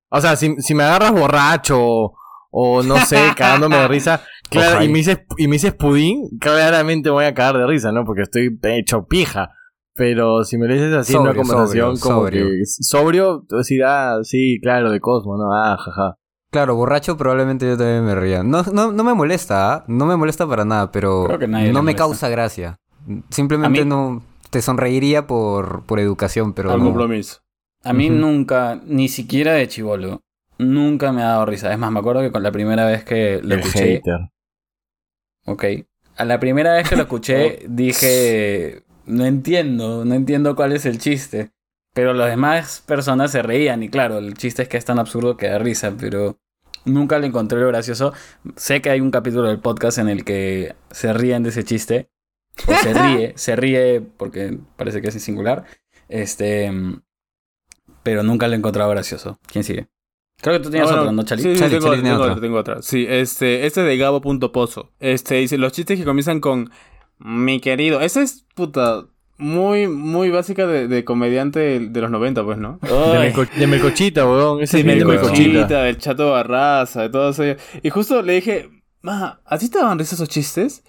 o 0.10 0.22
sea 0.22 0.36
si, 0.38 0.56
si 0.60 0.74
me 0.74 0.84
agarras 0.84 1.12
borracho 1.12 2.14
o 2.52 2.82
no 2.84 2.98
sé, 3.06 3.20
cagándome 3.36 3.76
de 3.78 3.88
risa, 3.90 4.22
claro, 4.50 4.84
y 4.84 4.88
me 4.90 4.98
dices 5.00 5.20
y 5.38 5.48
me 5.48 5.54
dices 5.56 5.74
pudín, 5.74 6.28
claramente 6.40 7.10
voy 7.10 7.26
a 7.26 7.34
cagar 7.34 7.58
de 7.58 7.68
risa, 7.68 7.92
¿no? 7.92 8.06
Porque 8.06 8.22
estoy 8.24 8.58
hecho 8.64 9.06
pija. 9.06 9.52
Pero 9.96 10.44
si 10.44 10.58
me 10.60 10.68
lo 10.68 10.74
dices 10.76 10.94
así 10.94 11.14
en 11.16 11.22
una 11.22 11.34
conversación 11.34 11.98
sobrio, 11.98 12.00
como 12.02 12.16
sobrio. 12.26 12.46
que 12.46 12.66
sobrio, 12.66 13.46
tú 13.50 13.56
decir, 13.58 13.84
ah, 13.84 14.20
sí, 14.22 14.60
claro, 14.62 14.92
de 14.92 15.00
Cosmo, 15.00 15.38
¿no? 15.38 15.52
Ah, 15.56 15.76
jaja. 15.76 16.18
Claro, 16.52 16.76
borracho 16.76 17.18
probablemente 17.18 17.66
yo 17.68 17.78
también 17.78 18.06
me 18.06 18.14
ría. 18.16 18.44
No, 18.44 18.62
no, 18.72 18.92
no 18.92 19.04
me 19.04 19.14
molesta, 19.16 19.74
¿ah? 19.74 19.86
no 19.88 20.06
me 20.06 20.16
molesta 20.16 20.48
para 20.48 20.66
nada, 20.66 20.92
pero 20.92 21.24
Creo 21.26 21.40
que 21.40 21.48
nadie 21.48 21.68
le 21.68 21.74
no 21.74 21.80
me 21.80 21.94
molesta. 21.94 22.04
causa 22.04 22.30
gracia. 22.30 22.78
Simplemente 23.30 23.84
mí- 23.84 23.90
no 23.90 24.22
te 24.52 24.62
sonreiría 24.62 25.26
por, 25.28 25.84
por 25.86 26.00
educación, 26.00 26.54
pero 26.54 26.72
Al 26.72 26.78
no. 26.80 26.86
compromiso. 26.86 27.40
A 27.84 27.92
mí 27.94 28.10
nunca, 28.10 28.80
ni 28.86 29.08
siquiera 29.10 29.54
de 29.54 29.68
chivolo, 29.68 30.22
nunca 30.60 31.12
me 31.12 31.22
ha 31.24 31.28
dado 31.30 31.46
risa. 31.48 31.72
Es 31.74 31.80
más, 31.80 31.92
me 31.92 32.00
acuerdo 32.00 32.22
que 32.22 32.32
con 32.32 32.44
la 32.44 32.52
primera 32.52 32.86
vez 32.86 33.04
que 33.04 33.40
lo 33.44 33.56
El 33.56 33.62
escuché, 33.62 33.96
hater. 33.98 34.30
Ok, 35.48 35.66
a 36.18 36.26
la 36.26 36.40
primera 36.40 36.74
vez 36.74 36.90
que 36.90 36.96
lo 36.96 37.04
escuché 37.04 37.60
dije, 37.68 38.84
no 39.06 39.26
entiendo, 39.26 40.06
no 40.06 40.14
entiendo 40.14 40.56
cuál 40.56 40.74
es 40.74 40.86
el 40.86 41.00
chiste. 41.00 41.52
Pero 41.94 42.14
las 42.14 42.30
demás 42.30 42.84
personas 42.86 43.32
se 43.32 43.42
reían 43.42 43.82
y 43.82 43.90
claro, 43.90 44.20
el 44.20 44.36
chiste 44.36 44.62
es 44.62 44.70
que 44.70 44.78
es 44.78 44.86
tan 44.86 45.00
absurdo 45.00 45.36
que 45.36 45.48
da 45.48 45.58
risa, 45.58 45.96
pero 46.00 46.38
nunca 46.86 47.18
le 47.18 47.26
encontré 47.26 47.60
lo 47.60 47.68
gracioso. 47.68 48.14
Sé 48.56 48.82
que 48.82 48.92
hay 48.92 49.02
un 49.02 49.10
capítulo 49.10 49.48
del 49.48 49.60
podcast 49.60 49.98
en 49.98 50.08
el 50.08 50.24
que 50.24 50.76
se 50.92 51.12
ríen 51.14 51.42
de 51.42 51.50
ese 51.50 51.64
chiste. 51.64 52.12
O 52.68 52.74
se 52.76 52.94
ríe, 52.94 53.34
se 53.36 53.56
ríe 53.56 54.02
porque 54.02 54.60
parece 54.76 55.02
que 55.02 55.08
es 55.08 55.24
singular. 55.24 55.66
Este, 56.08 56.72
pero 58.04 58.22
nunca 58.22 58.48
lo 58.48 58.54
he 58.54 58.58
encontrado 58.58 58.92
gracioso. 58.92 59.40
¿Quién 59.52 59.64
sigue? 59.64 59.88
Creo 60.42 60.58
que 60.58 60.64
tú 60.64 60.70
tienes 60.70 60.88
Ah, 60.90 60.94
bueno, 60.94 61.02
otro, 61.04 61.12
¿no, 61.14 61.24
Chali? 61.24 61.42
Sí, 61.42 61.54
sí, 61.54 61.60
Chali, 61.60 61.72
tengo, 61.76 61.88
Chali 61.88 62.02
tengo 62.04 62.16
otra. 62.16 62.32
otra, 62.32 62.42
tengo 62.42 62.58
otra. 62.58 62.82
Sí, 62.82 63.06
este, 63.10 63.66
este 63.66 63.82
de 63.82 63.98
Gabo.pozo. 63.98 64.92
Este 65.00 65.36
dice, 65.36 65.58
los 65.58 65.72
chistes 65.72 65.98
que 65.98 66.06
comienzan 66.06 66.40
con 66.40 66.70
mi 67.20 67.60
querido. 67.60 68.02
Esa 68.02 68.22
es 68.22 68.46
puta 68.54 69.06
muy, 69.40 69.88
muy 69.88 70.30
básica 70.30 70.68
de, 70.68 70.88
de 70.88 71.04
comediante 71.04 71.60
de, 71.60 71.80
de 71.90 72.02
los 72.02 72.12
90, 72.12 72.44
pues, 72.44 72.58
¿no? 72.60 72.80
De, 72.84 72.90
Ay, 72.92 73.34
Melco- 73.34 73.50
de 73.58 73.68
Melcochita, 73.68 74.26
weón. 74.26 74.62
Ese 74.62 74.78
Sí, 74.78 74.84
de 74.84 75.04
Melcochita. 75.06 75.82
Del 75.84 75.98
Chato 75.98 76.30
Barraza, 76.32 77.02
de 77.04 77.10
todo 77.10 77.30
eso. 77.32 77.44
Y 77.82 77.90
justo 77.90 78.22
le 78.22 78.34
dije, 78.34 78.70
ma, 79.02 79.42
¿a 79.44 79.58
ti 79.58 79.70
te 79.70 79.80
daban 79.80 79.98
risa 79.98 80.14
esos 80.16 80.30
chistes? 80.30 80.84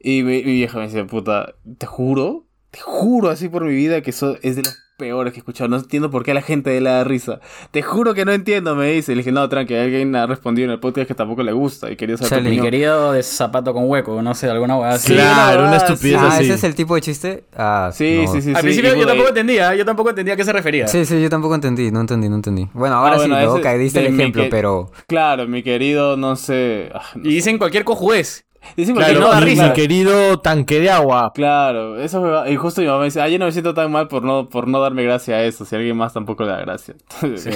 Y 0.00 0.22
mi, 0.24 0.42
mi 0.42 0.52
vieja 0.54 0.76
me 0.78 0.84
decía, 0.86 1.06
puta, 1.06 1.54
te 1.78 1.86
juro, 1.86 2.46
te 2.72 2.80
juro 2.80 3.30
así 3.30 3.48
por 3.48 3.64
mi 3.64 3.74
vida 3.74 4.00
que 4.00 4.10
eso 4.10 4.36
es 4.42 4.56
de 4.56 4.62
los 4.62 4.76
peores 4.98 5.32
que 5.32 5.38
he 5.38 5.40
escuchado. 5.40 5.68
No 5.68 5.76
entiendo 5.76 6.10
por 6.10 6.24
qué 6.24 6.32
a 6.32 6.34
la 6.34 6.42
gente 6.42 6.78
le 6.78 6.90
da 6.90 7.04
risa. 7.04 7.40
Te 7.70 7.80
juro 7.80 8.12
que 8.12 8.24
no 8.26 8.32
entiendo, 8.32 8.74
me 8.76 8.90
dice. 8.92 9.12
Y 9.12 9.14
le 9.14 9.20
dije, 9.20 9.32
no, 9.32 9.48
tranqui, 9.48 9.74
alguien 9.74 10.14
ha 10.16 10.26
respondido 10.26 10.66
en 10.66 10.72
el 10.72 10.80
podcast 10.80 11.08
que 11.08 11.14
tampoco 11.14 11.42
le 11.42 11.52
gusta 11.52 11.90
y 11.90 11.96
quería 11.96 12.16
saber 12.18 12.42
mi 12.42 12.48
opinión. 12.48 12.64
querido 12.66 13.12
de 13.12 13.22
zapato 13.22 13.72
con 13.72 13.88
hueco, 13.88 14.20
no 14.20 14.34
sé, 14.34 14.50
alguna 14.50 14.76
hueá 14.76 14.90
así. 14.90 15.08
Sí, 15.08 15.14
Claro, 15.14 15.62
una 15.68 15.76
estupidez. 15.76 16.18
Ah, 16.20 16.28
así. 16.28 16.44
ese 16.44 16.54
es 16.54 16.64
el 16.64 16.74
tipo 16.74 16.94
de 16.96 17.00
chiste. 17.00 17.44
Ah, 17.56 17.90
Sí, 17.94 18.22
no. 18.26 18.32
sí, 18.32 18.42
sí. 18.42 18.50
Al 18.50 18.56
sí, 18.56 18.62
principio 18.62 18.94
yo 18.96 19.06
tampoco 19.06 19.28
entendía, 19.28 19.74
yo 19.74 19.84
tampoco 19.84 20.10
entendía 20.10 20.34
a 20.34 20.36
qué 20.36 20.44
se 20.44 20.52
refería. 20.52 20.88
Sí, 20.88 21.04
sí, 21.06 21.22
yo 21.22 21.30
tampoco 21.30 21.54
entendí, 21.54 21.90
no 21.92 22.00
entendí, 22.00 22.28
no 22.28 22.34
entendí. 22.36 22.68
Bueno, 22.74 22.96
ahora 22.96 23.14
Ah, 23.14 23.18
bueno, 23.18 23.34
sí, 23.36 23.40
luego 23.42 23.58
de 23.60 23.86
el 23.86 24.06
ejemplo, 24.14 24.42
que- 24.42 24.48
pero 24.50 24.90
Claro, 25.06 25.46
mi 25.46 25.62
querido, 25.62 26.16
no 26.16 26.34
sé. 26.36 26.90
ah, 26.94 27.02
no 27.14 27.28
Y 27.28 27.34
dicen 27.34 27.58
cualquier 27.58 27.84
cojuez. 27.84 28.44
Claro, 28.76 28.94
cualquier 28.94 29.20
no 29.20 29.28
da 29.28 29.40
mi, 29.40 29.46
risa. 29.46 29.66
mi 29.68 29.72
querido 29.72 30.38
tanque 30.40 30.80
de 30.80 30.90
agua. 30.90 31.32
Claro, 31.34 32.00
eso 32.00 32.20
me 32.20 32.30
va- 32.30 32.48
Y 32.50 32.56
justo 32.56 32.80
mi 32.80 32.86
mamá 32.86 33.00
me 33.00 33.04
dice, 33.06 33.20
ah, 33.20 33.28
yo 33.28 33.38
no 33.38 33.46
me 33.46 33.52
siento 33.52 33.74
tan 33.74 33.90
mal 33.90 34.08
por 34.08 34.22
no, 34.22 34.48
por 34.48 34.68
no 34.68 34.80
darme 34.80 35.02
gracia 35.04 35.36
a 35.36 35.42
eso, 35.44 35.64
si 35.64 35.74
alguien 35.76 35.96
más 35.96 36.12
tampoco 36.12 36.44
le 36.44 36.50
da 36.50 36.60
gracia. 36.60 36.94
Sí. 37.36 37.50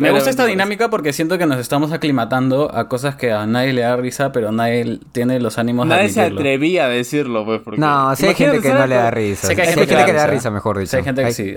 Me 0.00 0.10
gusta 0.10 0.30
esta 0.30 0.46
dinámica 0.46 0.90
porque 0.90 1.12
siento 1.12 1.38
que 1.38 1.46
nos 1.46 1.58
estamos 1.58 1.92
aclimatando 1.92 2.74
a 2.74 2.88
cosas 2.88 3.16
que 3.16 3.32
a 3.32 3.46
nadie 3.46 3.72
le 3.72 3.82
da 3.82 3.96
risa, 3.96 4.32
pero 4.32 4.50
nadie 4.52 4.98
tiene 5.12 5.38
los 5.40 5.58
ánimos 5.58 5.88
de 5.88 5.94
Nadie 5.94 6.08
se 6.08 6.22
atrevía 6.22 6.86
a 6.86 6.88
decirlo, 6.88 7.44
pues. 7.44 7.60
Porque... 7.62 7.80
No, 7.80 8.14
sí 8.16 8.26
hay 8.26 8.34
gente 8.34 8.60
que 8.60 8.72
no 8.72 8.86
le 8.86 8.94
da 8.94 9.10
risa. 9.10 9.46
Sé 9.46 9.54
que 9.56 9.62
hay 9.62 9.68
gente 9.68 9.86
que 9.86 9.94
le 9.94 10.12
da 10.12 10.26
risa. 10.26 10.50
mejor 10.50 10.78
dicho. 10.78 10.90
Sí, 10.90 10.96
hay 10.96 11.04
gente 11.04 11.24
que 11.24 11.32
sí. 11.32 11.54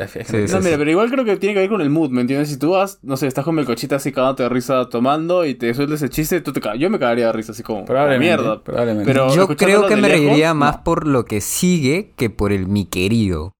No, 0.53 0.59
mira, 0.61 0.77
pero 0.77 0.91
igual 0.91 1.09
creo 1.09 1.25
que 1.25 1.37
tiene 1.37 1.53
que 1.55 1.61
ver 1.61 1.69
con 1.69 1.81
el 1.81 1.89
mood, 1.89 2.09
¿me 2.11 2.21
entiendes? 2.21 2.49
Si 2.49 2.57
tú 2.57 2.71
vas, 2.71 2.99
no 3.01 3.17
sé, 3.17 3.27
estás 3.27 3.43
con 3.45 3.57
el 3.59 3.65
cochita 3.65 3.95
así 3.97 4.11
cagándote 4.11 4.43
de 4.43 4.49
risa 4.49 4.89
tomando 4.89 5.45
y 5.45 5.55
te 5.55 5.73
sueltas 5.73 6.01
el 6.01 6.09
chiste, 6.09 6.41
tú 6.41 6.53
te 6.53 6.61
ca- 6.61 6.75
yo 6.75 6.89
me 6.89 6.99
cagaría 6.99 7.27
de 7.27 7.33
risa 7.33 7.51
así 7.53 7.63
como, 7.63 7.85
Probablemente. 7.85 8.25
mierda. 8.43 8.63
Probablemente. 8.63 9.05
Pero 9.11 9.33
Yo 9.33 9.47
creo 9.47 9.87
que 9.87 9.95
me 9.95 10.07
reiría 10.09 10.53
más 10.53 10.77
por 10.77 11.07
lo 11.07 11.25
que 11.25 11.41
sigue 11.41 12.11
que 12.17 12.29
por 12.29 12.51
el 12.51 12.67
mi 12.67 12.85
querido. 12.85 13.53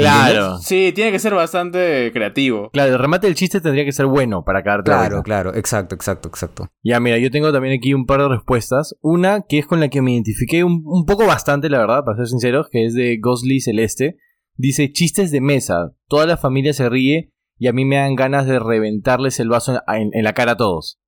Claro. 0.00 0.58
Sí, 0.58 0.92
tiene 0.94 1.12
que 1.12 1.18
ser 1.18 1.34
bastante 1.34 2.10
creativo. 2.12 2.70
Claro, 2.70 2.92
el 2.92 2.98
remate 2.98 3.26
del 3.26 3.36
chiste 3.36 3.60
tendría 3.60 3.84
que 3.84 3.92
ser 3.92 4.06
bueno 4.06 4.44
para 4.44 4.60
la 4.62 4.82
Claro, 4.82 5.22
claro, 5.22 5.54
exacto, 5.54 5.94
exacto, 5.94 6.28
exacto. 6.28 6.68
Ya, 6.82 7.00
mira, 7.00 7.18
yo 7.18 7.30
tengo 7.30 7.52
también 7.52 7.74
aquí 7.78 7.94
un 7.94 8.06
par 8.06 8.20
de 8.22 8.28
respuestas. 8.28 8.94
Una 9.00 9.42
que 9.48 9.58
es 9.58 9.66
con 9.66 9.80
la 9.80 9.88
que 9.88 10.02
me 10.02 10.12
identifiqué 10.12 10.64
un, 10.64 10.82
un 10.84 11.04
poco 11.06 11.26
bastante, 11.26 11.68
la 11.70 11.78
verdad, 11.78 12.04
para 12.04 12.16
ser 12.16 12.26
sinceros, 12.28 12.68
que 12.70 12.84
es 12.86 12.94
de 12.94 13.18
Gosly 13.20 13.60
Celeste. 13.60 14.16
Dice, 14.54 14.90
chistes 14.92 15.30
de 15.30 15.40
mesa. 15.40 15.92
Toda 16.08 16.26
la 16.26 16.36
familia 16.36 16.72
se 16.72 16.88
ríe 16.88 17.32
y 17.58 17.68
a 17.68 17.72
mí 17.72 17.84
me 17.84 17.96
dan 17.96 18.14
ganas 18.16 18.46
de 18.46 18.58
reventarles 18.58 19.38
el 19.40 19.48
vaso 19.48 19.72
en, 19.88 19.96
en- 20.02 20.10
en 20.12 20.24
la 20.24 20.32
cara 20.32 20.52
a 20.52 20.56
todos. 20.56 20.98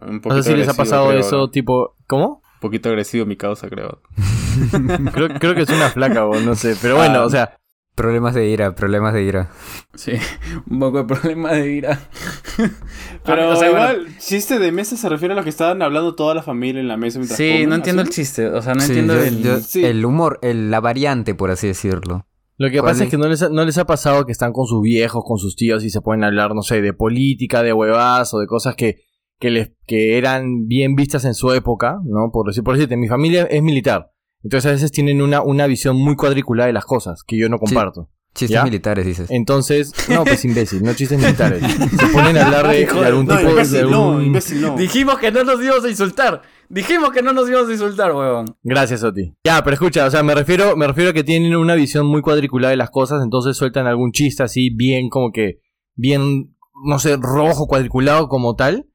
Un 0.00 0.20
No 0.24 0.42
sé 0.42 0.50
si 0.50 0.56
les 0.56 0.68
ha 0.68 0.74
pasado 0.74 1.08
creo, 1.08 1.20
eso, 1.20 1.36
¿no? 1.38 1.50
tipo... 1.50 1.96
¿Cómo? 2.06 2.42
Un 2.56 2.60
poquito 2.60 2.88
agresivo 2.88 3.26
mi 3.26 3.36
causa, 3.36 3.68
creo. 3.68 4.00
Creo, 5.12 5.28
creo 5.38 5.54
que 5.54 5.62
es 5.62 5.68
una 5.68 5.90
flaca 5.90 6.24
o 6.24 6.40
no 6.40 6.54
sé. 6.54 6.74
Pero 6.80 6.96
bueno, 6.96 7.20
Ah. 7.20 7.24
o 7.26 7.30
sea... 7.30 7.58
Problemas 7.96 8.34
de 8.34 8.46
ira, 8.48 8.74
problemas 8.74 9.14
de 9.14 9.22
ira. 9.24 9.50
Sí, 9.94 10.12
un 10.70 10.78
poco 10.78 10.98
de 10.98 11.04
problema 11.04 11.52
de 11.52 11.72
ira. 11.72 11.98
Pero 13.24 13.42
Ah, 13.50 13.54
o 13.54 13.56
sea, 13.56 13.68
igual, 13.70 13.96
bueno, 14.02 14.14
chiste 14.20 14.58
de 14.58 14.70
mesa 14.70 14.96
se 14.96 15.08
refiere 15.08 15.32
a 15.32 15.36
lo 15.36 15.42
que 15.42 15.48
estaban 15.48 15.80
hablando 15.82 16.14
toda 16.14 16.34
la 16.34 16.42
familia 16.42 16.80
en 16.80 16.88
la 16.88 16.96
mesa 16.96 17.18
mientras 17.18 17.38
sí, 17.38 17.48
comen, 17.50 17.68
no 17.70 17.74
entiendo 17.76 18.02
el 18.02 18.10
chiste. 18.10 18.46
O 18.48 18.60
sea, 18.62 18.74
no 18.74 18.80
Sí, 18.80 18.88
entiendo 18.92 19.14
yo- 19.14 19.22
el. 19.24 19.42
yo- 19.42 19.60
sí. 19.60 19.84
El 19.84 20.04
humor, 20.04 20.38
el- 20.42 20.70
la 20.70 20.80
variante, 20.80 21.34
por 21.34 21.50
así 21.50 21.66
decirlo. 21.68 22.26
Lo 22.58 22.68
que 22.70 22.78
¿Cuál 22.80 22.92
pasa 22.92 23.04
es 23.04 23.06
es? 23.06 23.10
que 23.10 23.18
no 23.18 23.28
les, 23.28 23.42
ha, 23.42 23.48
no 23.48 23.64
les 23.64 23.76
ha 23.78 23.86
pasado 23.86 24.24
que 24.26 24.32
están 24.32 24.52
con 24.52 24.66
sus 24.66 24.82
viejos, 24.82 25.24
con 25.26 25.38
sus 25.38 25.56
tíos 25.56 25.82
y 25.84 25.90
se 25.90 26.00
pueden 26.00 26.22
hablar, 26.24 26.54
no 26.54 26.62
sé, 26.62 26.80
de 26.82 26.92
política, 26.92 27.62
de 27.62 27.72
huevadas 27.72 28.32
o 28.34 28.38
de 28.38 28.46
cosas 28.46 28.74
que, 28.76 28.96
que, 29.38 29.50
les, 29.50 29.72
que 29.86 30.16
eran 30.18 30.66
bien 30.66 30.94
vistas 30.96 31.24
en 31.26 31.34
su 31.34 31.52
época, 31.52 31.98
¿no? 32.04 32.30
Por 32.32 32.46
decir, 32.46 32.62
por 32.62 32.74
decirte, 32.74 32.96
mi 32.96 33.08
familia 33.08 33.44
es 33.50 33.62
militar. 33.62 34.10
Entonces 34.42 34.68
a 34.68 34.72
veces 34.72 34.92
tienen 34.92 35.22
una, 35.22 35.42
una 35.42 35.66
visión 35.66 35.96
muy 35.96 36.14
cuadriculada 36.16 36.66
de 36.68 36.72
las 36.72 36.84
cosas 36.84 37.22
que 37.26 37.36
yo 37.38 37.48
no 37.48 37.58
comparto. 37.58 38.10
Chistes 38.34 38.50
¿Ya? 38.54 38.64
militares, 38.64 39.06
dices. 39.06 39.30
Entonces, 39.30 39.92
no, 40.10 40.22
pues 40.24 40.44
imbécil, 40.44 40.82
no 40.82 40.92
chistes 40.94 41.18
militares. 41.18 41.62
Se 41.98 42.06
ponen 42.08 42.36
a 42.36 42.44
hablar 42.44 42.68
de, 42.68 42.84
algún 42.86 43.24
no, 43.26 43.36
tipo 43.38 43.50
imbécil, 43.50 43.76
de 43.78 43.82
no, 43.84 44.10
algún- 44.10 44.24
imbécil, 44.26 44.60
no. 44.60 44.76
Dijimos 44.76 45.18
que 45.18 45.32
no 45.32 45.42
nos 45.42 45.62
íbamos 45.62 45.84
a 45.84 45.88
insultar. 45.88 46.42
Dijimos 46.68 47.10
que 47.12 47.22
no 47.22 47.32
nos 47.32 47.48
íbamos 47.48 47.70
a 47.70 47.72
insultar, 47.72 48.12
huevón. 48.12 48.56
Gracias, 48.62 49.02
Oti. 49.04 49.32
Ya, 49.44 49.62
pero 49.64 49.74
escucha, 49.74 50.04
o 50.04 50.10
sea, 50.10 50.22
me 50.22 50.34
refiero, 50.34 50.76
me 50.76 50.86
refiero 50.86 51.10
a 51.10 51.12
que 51.14 51.24
tienen 51.24 51.56
una 51.56 51.74
visión 51.76 52.06
muy 52.06 52.20
cuadriculada 52.20 52.72
de 52.72 52.76
las 52.76 52.90
cosas, 52.90 53.22
entonces 53.24 53.56
sueltan 53.56 53.86
algún 53.86 54.12
chiste 54.12 54.42
así, 54.42 54.68
bien 54.68 55.08
como 55.08 55.32
que, 55.32 55.60
bien, 55.94 56.54
no 56.84 56.98
sé, 56.98 57.16
rojo, 57.18 57.66
cuadriculado 57.68 58.28
como 58.28 58.54
tal. 58.54 58.86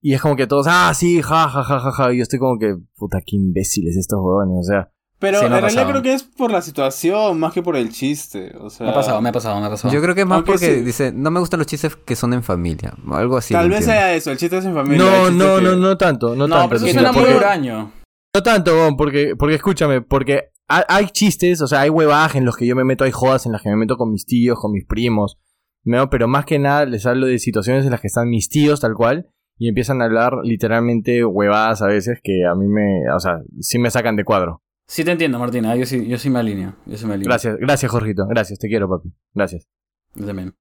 Y 0.00 0.14
es 0.14 0.20
como 0.20 0.36
que 0.36 0.46
todos, 0.46 0.66
ah, 0.68 0.92
sí, 0.94 1.22
ja, 1.22 1.48
ja, 1.48 1.62
ja, 1.64 1.80
ja, 1.80 1.92
ja. 1.92 2.12
Y 2.12 2.18
yo 2.18 2.22
estoy 2.22 2.38
como 2.38 2.58
que, 2.58 2.76
puta, 2.96 3.18
qué 3.24 3.36
imbéciles 3.36 3.96
estos 3.96 4.18
huevones, 4.20 4.58
o 4.58 4.62
sea. 4.62 4.90
Pero 5.20 5.40
Sí, 5.40 5.46
en 5.46 5.50
realidad 5.50 5.68
pasado. 5.72 5.90
creo 5.90 6.02
que 6.02 6.12
es 6.12 6.22
por 6.22 6.52
la 6.52 6.62
situación 6.62 7.40
más 7.40 7.52
que 7.52 7.60
por 7.60 7.74
el 7.76 7.88
chiste. 7.90 8.52
O 8.60 8.70
sea, 8.70 8.86
Me 8.86 8.92
ha 8.92 8.94
pasado, 8.94 9.20
me 9.20 9.30
ha 9.30 9.32
pasado, 9.32 9.58
me 9.60 9.66
ha 9.66 9.70
pasado. 9.70 9.92
Yo 9.92 10.00
creo 10.00 10.14
que 10.14 10.20
es 10.20 10.26
más 10.28 10.36
Aunque 10.36 10.52
porque 10.52 10.74
sí. 10.76 10.80
dice, 10.82 11.10
no 11.12 11.32
me 11.32 11.40
gustan 11.40 11.58
los 11.58 11.66
chistes 11.66 11.96
que 11.96 12.14
son 12.14 12.32
en 12.34 12.44
familia. 12.44 12.94
o 13.04 13.14
Algo 13.14 13.36
así. 13.36 13.52
Tal 13.52 13.68
vez 13.68 13.80
entiendo. 13.80 14.00
sea 14.00 14.14
eso, 14.14 14.30
el 14.30 14.38
chiste 14.38 14.58
es 14.58 14.64
en 14.64 14.74
familia. 14.74 15.04
No, 15.04 15.30
no, 15.32 15.56
que- 15.56 15.62
no, 15.62 15.74
no 15.76 15.98
tanto, 15.98 16.36
no, 16.36 16.46
No, 16.46 16.54
tanto. 16.54 16.68
pero 16.68 16.84
eso 16.86 16.92
suena 16.94 17.10
muy 17.12 17.32
huraño. 17.34 17.90
No 18.32 18.42
tanto, 18.44 18.94
porque, 18.96 19.34
porque 19.36 19.56
escúchame, 19.56 20.02
porque 20.02 20.50
ha- 20.68 20.84
hay 20.88 21.06
chistes, 21.08 21.60
o 21.62 21.66
sea, 21.66 21.80
hay 21.80 21.90
huevadas 21.90 22.36
en 22.36 22.44
los 22.44 22.56
que 22.56 22.66
yo 22.66 22.76
me 22.76 22.84
meto, 22.84 23.02
hay 23.02 23.10
jodas 23.10 23.44
en 23.46 23.50
las 23.50 23.62
que 23.62 23.70
me 23.70 23.76
meto 23.76 23.96
con 23.96 24.12
mis 24.12 24.24
tíos, 24.24 24.56
con 24.60 24.70
mis 24.70 24.84
primos, 24.86 25.36
¿no? 25.82 26.08
Pero 26.10 26.28
más 26.28 26.44
que 26.44 26.60
nada 26.60 26.84
les 26.86 27.04
hablo 27.06 27.26
de 27.26 27.40
situaciones 27.40 27.84
en 27.84 27.90
las 27.90 28.00
que 28.00 28.06
están 28.06 28.28
mis 28.30 28.48
tíos 28.48 28.78
tal 28.78 28.94
cual 28.94 29.30
y 29.58 29.68
empiezan 29.68 30.00
a 30.00 30.04
hablar 30.04 30.34
literalmente 30.44 31.24
huevadas 31.24 31.82
a 31.82 31.86
veces 31.86 32.20
que 32.22 32.44
a 32.46 32.54
mí 32.54 32.66
me, 32.66 33.10
o 33.14 33.20
sea, 33.20 33.40
sí 33.60 33.78
me 33.78 33.90
sacan 33.90 34.16
de 34.16 34.24
cuadro. 34.24 34.62
Sí 34.86 35.04
te 35.04 35.10
entiendo, 35.10 35.38
Martina. 35.38 35.76
Yo 35.76 35.84
sí, 35.84 36.06
yo 36.06 36.16
sí 36.16 36.30
me 36.30 36.38
alineo. 36.38 36.74
Yo 36.86 36.96
sí 36.96 37.06
me 37.06 37.14
alineo. 37.14 37.28
Gracias, 37.28 37.56
gracias 37.58 37.90
Jorgito, 37.90 38.26
gracias, 38.26 38.58
te 38.58 38.68
quiero 38.68 38.88
papi, 38.88 39.12
gracias. 39.34 39.68
Yo 40.14 40.26
también. 40.26 40.54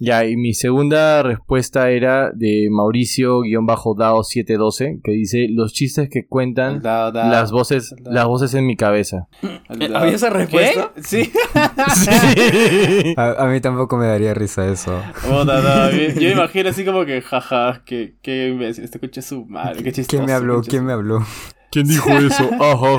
Ya, 0.00 0.24
y 0.24 0.36
mi 0.36 0.54
segunda 0.54 1.24
respuesta 1.24 1.90
era 1.90 2.30
de 2.32 2.68
Mauricio-Dao712, 2.70 5.00
que 5.02 5.10
dice, 5.12 5.46
los 5.50 5.72
chistes 5.72 6.08
que 6.08 6.24
cuentan 6.26 6.80
Da, 6.82 7.10
da, 7.10 7.28
las 7.28 7.50
voces, 7.50 7.92
da, 8.02 8.12
las 8.12 8.26
voces 8.26 8.54
en 8.54 8.64
mi 8.66 8.76
cabeza. 8.76 9.26
da. 9.42 9.60
¿Había 10.00 10.14
esa 10.14 10.30
respuesta? 10.30 10.92
¿Qué? 10.94 11.02
Sí. 11.02 11.32
A, 13.16 13.44
a 13.44 13.46
mí 13.48 13.60
tampoco 13.60 13.96
me 13.96 14.06
daría 14.06 14.34
risa 14.34 14.66
eso. 14.70 15.00
No, 15.28 15.44
yo, 15.90 16.08
yo 16.14 16.20
me 16.20 16.30
imagino 16.32 16.68
así 16.70 16.84
como 16.84 17.04
que, 17.04 17.20
jaja, 17.22 17.82
que, 17.84 18.16
que 18.22 18.48
imbécil, 18.48 18.84
este 18.84 18.98
coche 19.00 19.20
es 19.20 19.26
su 19.26 19.46
madre, 19.46 19.82
qué 19.82 19.92
chistoso. 19.92 20.08
¿Quién 20.16 20.26
me 20.26 20.32
habló? 20.32 20.62
¿Quién 20.62 20.84
me 20.84 20.92
habló? 20.92 21.24
¿Quién 21.70 21.86
dijo 21.88 22.10
eso? 22.10 22.48
Ja, 22.58 22.76
ja, 22.76 22.98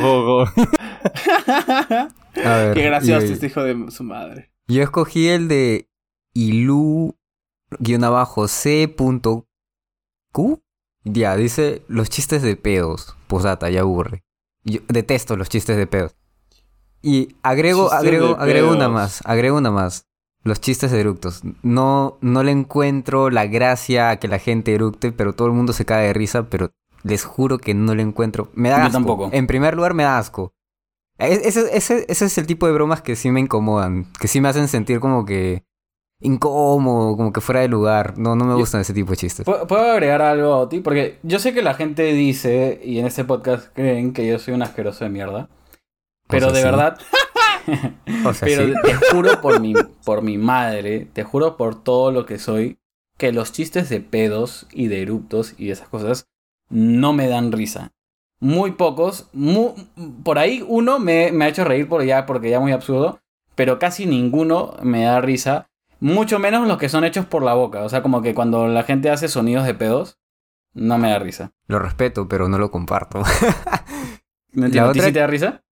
ja. 1.86 2.08
A 2.46 2.58
ver. 2.58 2.74
Qué 2.76 2.84
gracioso 2.84 3.26
y- 3.26 3.32
este 3.32 3.48
hijo 3.48 3.64
de 3.64 3.90
su 3.92 4.04
madre. 4.04 4.52
Yo 4.68 4.84
escogí 4.84 5.28
el 5.28 5.48
de 5.48 5.89
ilu-c.q. 6.34 7.16
Ya, 11.06 11.36
dice 11.36 11.84
los 11.88 12.10
chistes 12.10 12.42
de 12.42 12.56
pedos. 12.56 13.16
Posata, 13.28 13.70
ya 13.70 13.82
aburre. 13.82 14.24
Yo 14.64 14.80
detesto 14.88 15.38
los 15.38 15.50
chistes 15.50 15.78
de 15.78 15.88
pedos. 15.88 16.16
Y 17.02 17.36
agrego, 17.44 17.84
Chistes 17.84 18.00
agrego, 18.00 18.36
agrego 18.38 18.72
una 18.72 18.90
más, 18.90 19.22
agrego 19.26 19.58
una 19.58 19.72
más. 19.72 20.06
Los 20.44 20.60
chistes 20.62 20.92
de 20.92 21.00
eructos. 21.00 21.42
No, 21.64 22.18
no 22.22 22.44
le 22.44 22.52
encuentro 22.52 23.30
la 23.30 23.46
gracia 23.46 24.10
a 24.10 24.18
que 24.20 24.28
la 24.28 24.40
gente 24.40 24.74
eructe, 24.74 25.12
pero 25.12 25.34
todo 25.34 25.48
el 25.48 25.54
mundo 25.54 25.74
se 25.74 25.86
cae 25.86 26.08
de 26.08 26.14
risa, 26.14 26.50
pero 26.50 26.72
les 27.04 27.24
juro 27.26 27.58
que 27.58 27.74
no 27.74 27.94
le 27.96 28.04
encuentro. 28.04 28.50
Me 28.54 28.70
da 28.70 28.78
Yo 28.78 28.84
asco. 28.84 28.94
tampoco. 28.94 29.30
En 29.32 29.48
primer 29.48 29.76
lugar, 29.76 29.94
me 29.94 30.04
da 30.04 30.18
asco. 30.18 30.54
Es- 31.18 31.46
Ese, 31.46 31.76
ese- 31.76 32.06
ese 32.08 32.26
es 32.26 32.38
el 32.38 32.48
tipo 32.48 32.68
de 32.68 32.74
bromas 32.74 33.02
que 33.02 33.16
sí 33.16 33.32
me 33.32 33.40
incomodan, 33.42 34.06
que 34.20 34.28
sí 34.30 34.40
me 34.42 34.48
hacen 34.50 34.68
sentir 34.70 35.00
como 35.02 35.26
que 35.26 35.66
incómodo, 36.22 37.16
como 37.18 37.32
que 37.34 37.42
fuera 37.42 37.62
de 37.62 37.68
lugar. 37.68 38.18
No, 38.18 38.36
no 38.36 38.46
me 38.46 38.52
Yo- 38.54 38.58
gustan 38.60 38.82
ese 38.82 38.94
tipo 38.94 39.12
de 39.12 39.18
chistes. 39.18 39.46
¿Puedo 39.46 39.92
agregar 39.92 40.22
algo 40.22 40.56
a 40.64 40.70
ti? 40.70 40.80
Porque 40.82 41.20
yo 41.24 41.40
sé 41.40 41.54
que 41.54 41.62
la 41.62 41.74
gente 41.74 42.04
dice, 42.14 42.80
y 42.84 43.00
en 43.00 43.06
este 43.06 43.24
podcast 43.24 43.68
creen 43.74 44.14
que 44.14 44.28
yo 44.28 44.40
soy 44.40 44.54
un 44.54 44.62
asqueroso 44.62 45.04
de 45.06 45.10
mierda. 45.10 45.50
Pero 46.28 46.48
O 46.48 46.50
sea, 46.52 46.58
de 46.58 46.62
sí. 46.62 46.66
verdad, 46.66 47.00
O 48.26 48.34
sea, 48.34 48.48
pero 48.48 48.66
sí. 48.68 48.74
te 48.84 48.94
juro 49.16 49.42
por 49.42 49.60
mi, 49.60 49.74
por 50.06 50.22
mi 50.22 50.38
madre, 50.38 51.08
te 51.14 51.24
juro 51.24 51.58
por 51.58 51.82
todo 51.82 52.12
lo 52.12 52.26
que 52.26 52.38
soy, 52.38 52.78
que 53.18 53.32
los 53.32 53.52
chistes 53.52 53.90
de 53.90 54.00
pedos 54.00 54.68
y 54.72 54.88
de 54.88 55.02
eruptos 55.02 55.54
y 55.58 55.72
esas 55.72 55.88
cosas 55.90 56.28
no 56.70 57.14
me 57.14 57.28
dan 57.28 57.52
risa. 57.52 57.92
Muy 58.42 58.72
pocos, 58.72 59.28
mu- 59.34 59.74
por 60.24 60.38
ahí 60.40 60.64
uno 60.68 61.00
me, 61.00 61.32
me 61.32 61.46
ha 61.46 61.50
hecho 61.50 61.64
reír 61.66 61.90
por 61.90 62.04
ya, 62.06 62.26
porque 62.26 62.50
ya 62.50 62.60
muy 62.60 62.72
absurdo, 62.72 63.20
pero 63.56 63.80
casi 63.80 64.06
ninguno 64.06 64.76
me 64.84 65.04
da 65.04 65.20
risa. 65.20 65.69
Mucho 66.00 66.40
menos 66.40 66.68
los 66.68 66.78
que 66.78 66.90
son 66.90 67.04
hechos 67.04 67.26
por 67.26 67.44
la 67.44 67.54
boca. 67.54 67.84
O 67.84 67.90
sea, 67.90 68.02
como 68.02 68.22
que 68.22 68.34
cuando 68.34 68.68
la 68.68 68.84
gente 68.84 69.10
hace 69.10 69.28
sonidos 69.28 69.66
de 69.66 69.74
pedos, 69.74 70.20
no 70.74 70.98
me 70.98 71.10
da 71.10 71.20
risa. 71.20 71.52
Lo 71.68 71.80
respeto, 71.80 72.28
pero 72.28 72.48
no 72.50 72.58
lo 72.58 72.72
comparto. 72.72 73.22
¿No? 74.54 74.66
¿A 74.66 74.70
ti 74.70 74.80
otra- 74.80 75.04
sí 75.06 75.12
te 75.14 75.20
da 75.20 75.28
risa? 75.28 75.64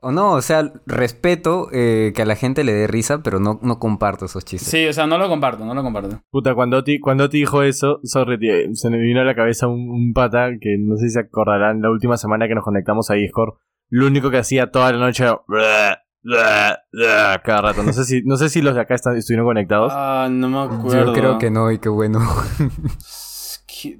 o 0.00 0.12
no, 0.12 0.34
o 0.34 0.42
sea, 0.42 0.72
respeto 0.86 1.70
eh, 1.72 2.12
que 2.14 2.22
a 2.22 2.24
la 2.24 2.36
gente 2.36 2.62
le 2.62 2.72
dé 2.72 2.86
risa, 2.86 3.20
pero 3.24 3.40
no, 3.40 3.58
no 3.62 3.80
comparto 3.80 4.26
esos 4.26 4.44
chistes. 4.44 4.68
Sí, 4.70 4.86
o 4.86 4.92
sea, 4.92 5.08
no 5.08 5.18
lo 5.18 5.28
comparto, 5.28 5.64
no 5.64 5.74
lo 5.74 5.82
comparto. 5.82 6.20
Puta, 6.30 6.54
cuando 6.54 6.76
Oti, 6.78 7.00
cuando 7.00 7.24
Oti 7.24 7.38
dijo 7.38 7.64
eso, 7.64 7.98
sorry, 8.04 8.38
tío, 8.38 8.52
se 8.74 8.90
me 8.90 8.98
vino 8.98 9.20
a 9.22 9.24
la 9.24 9.34
cabeza 9.34 9.66
un, 9.66 9.90
un 9.90 10.12
pata 10.12 10.50
que 10.60 10.76
no 10.78 10.96
sé 10.96 11.06
si 11.08 11.14
se 11.14 11.20
acordarán, 11.20 11.82
la 11.82 11.90
última 11.90 12.16
semana 12.16 12.46
que 12.46 12.54
nos 12.54 12.62
conectamos 12.62 13.10
a 13.10 13.14
Discord, 13.14 13.54
lo 13.88 14.06
único 14.06 14.30
que 14.30 14.38
hacía 14.38 14.70
toda 14.70 14.92
la 14.92 14.98
noche 14.98 15.24
era... 15.24 16.04
Cada 16.24 17.62
rato. 17.62 17.82
No 17.82 17.92
sé 17.92 18.04
si, 18.04 18.22
no 18.22 18.36
sé 18.36 18.48
si 18.48 18.62
los 18.62 18.74
de 18.74 18.80
acá 18.80 18.94
están, 18.94 19.16
estuvieron 19.16 19.46
conectados. 19.46 19.92
Ah, 19.94 20.28
no 20.30 20.48
me 20.48 20.58
acuerdo. 20.60 21.06
Yo 21.06 21.12
creo 21.12 21.38
que 21.38 21.50
no, 21.50 21.70
y 21.70 21.78
qué 21.78 21.88
bueno. 21.88 22.20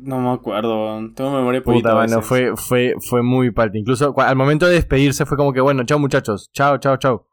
No 0.01 0.19
me 0.21 0.33
acuerdo. 0.33 0.99
Tengo 1.15 1.31
memoria 1.31 1.63
Puta, 1.63 1.95
bueno, 1.95 2.21
fue, 2.23 2.57
fue, 2.57 2.95
fue 3.01 3.23
muy 3.23 3.51
palta. 3.51 3.79
Incluso 3.79 4.15
al 4.19 4.37
momento 4.37 4.67
de 4.67 4.75
despedirse 4.75 5.25
fue 5.25 5.37
como 5.37 5.53
que, 5.53 5.61
bueno, 5.61 5.85
chao 5.85 5.99
muchachos, 5.99 6.51
chao, 6.53 6.79
chao, 6.79 6.97
chao. 6.97 7.27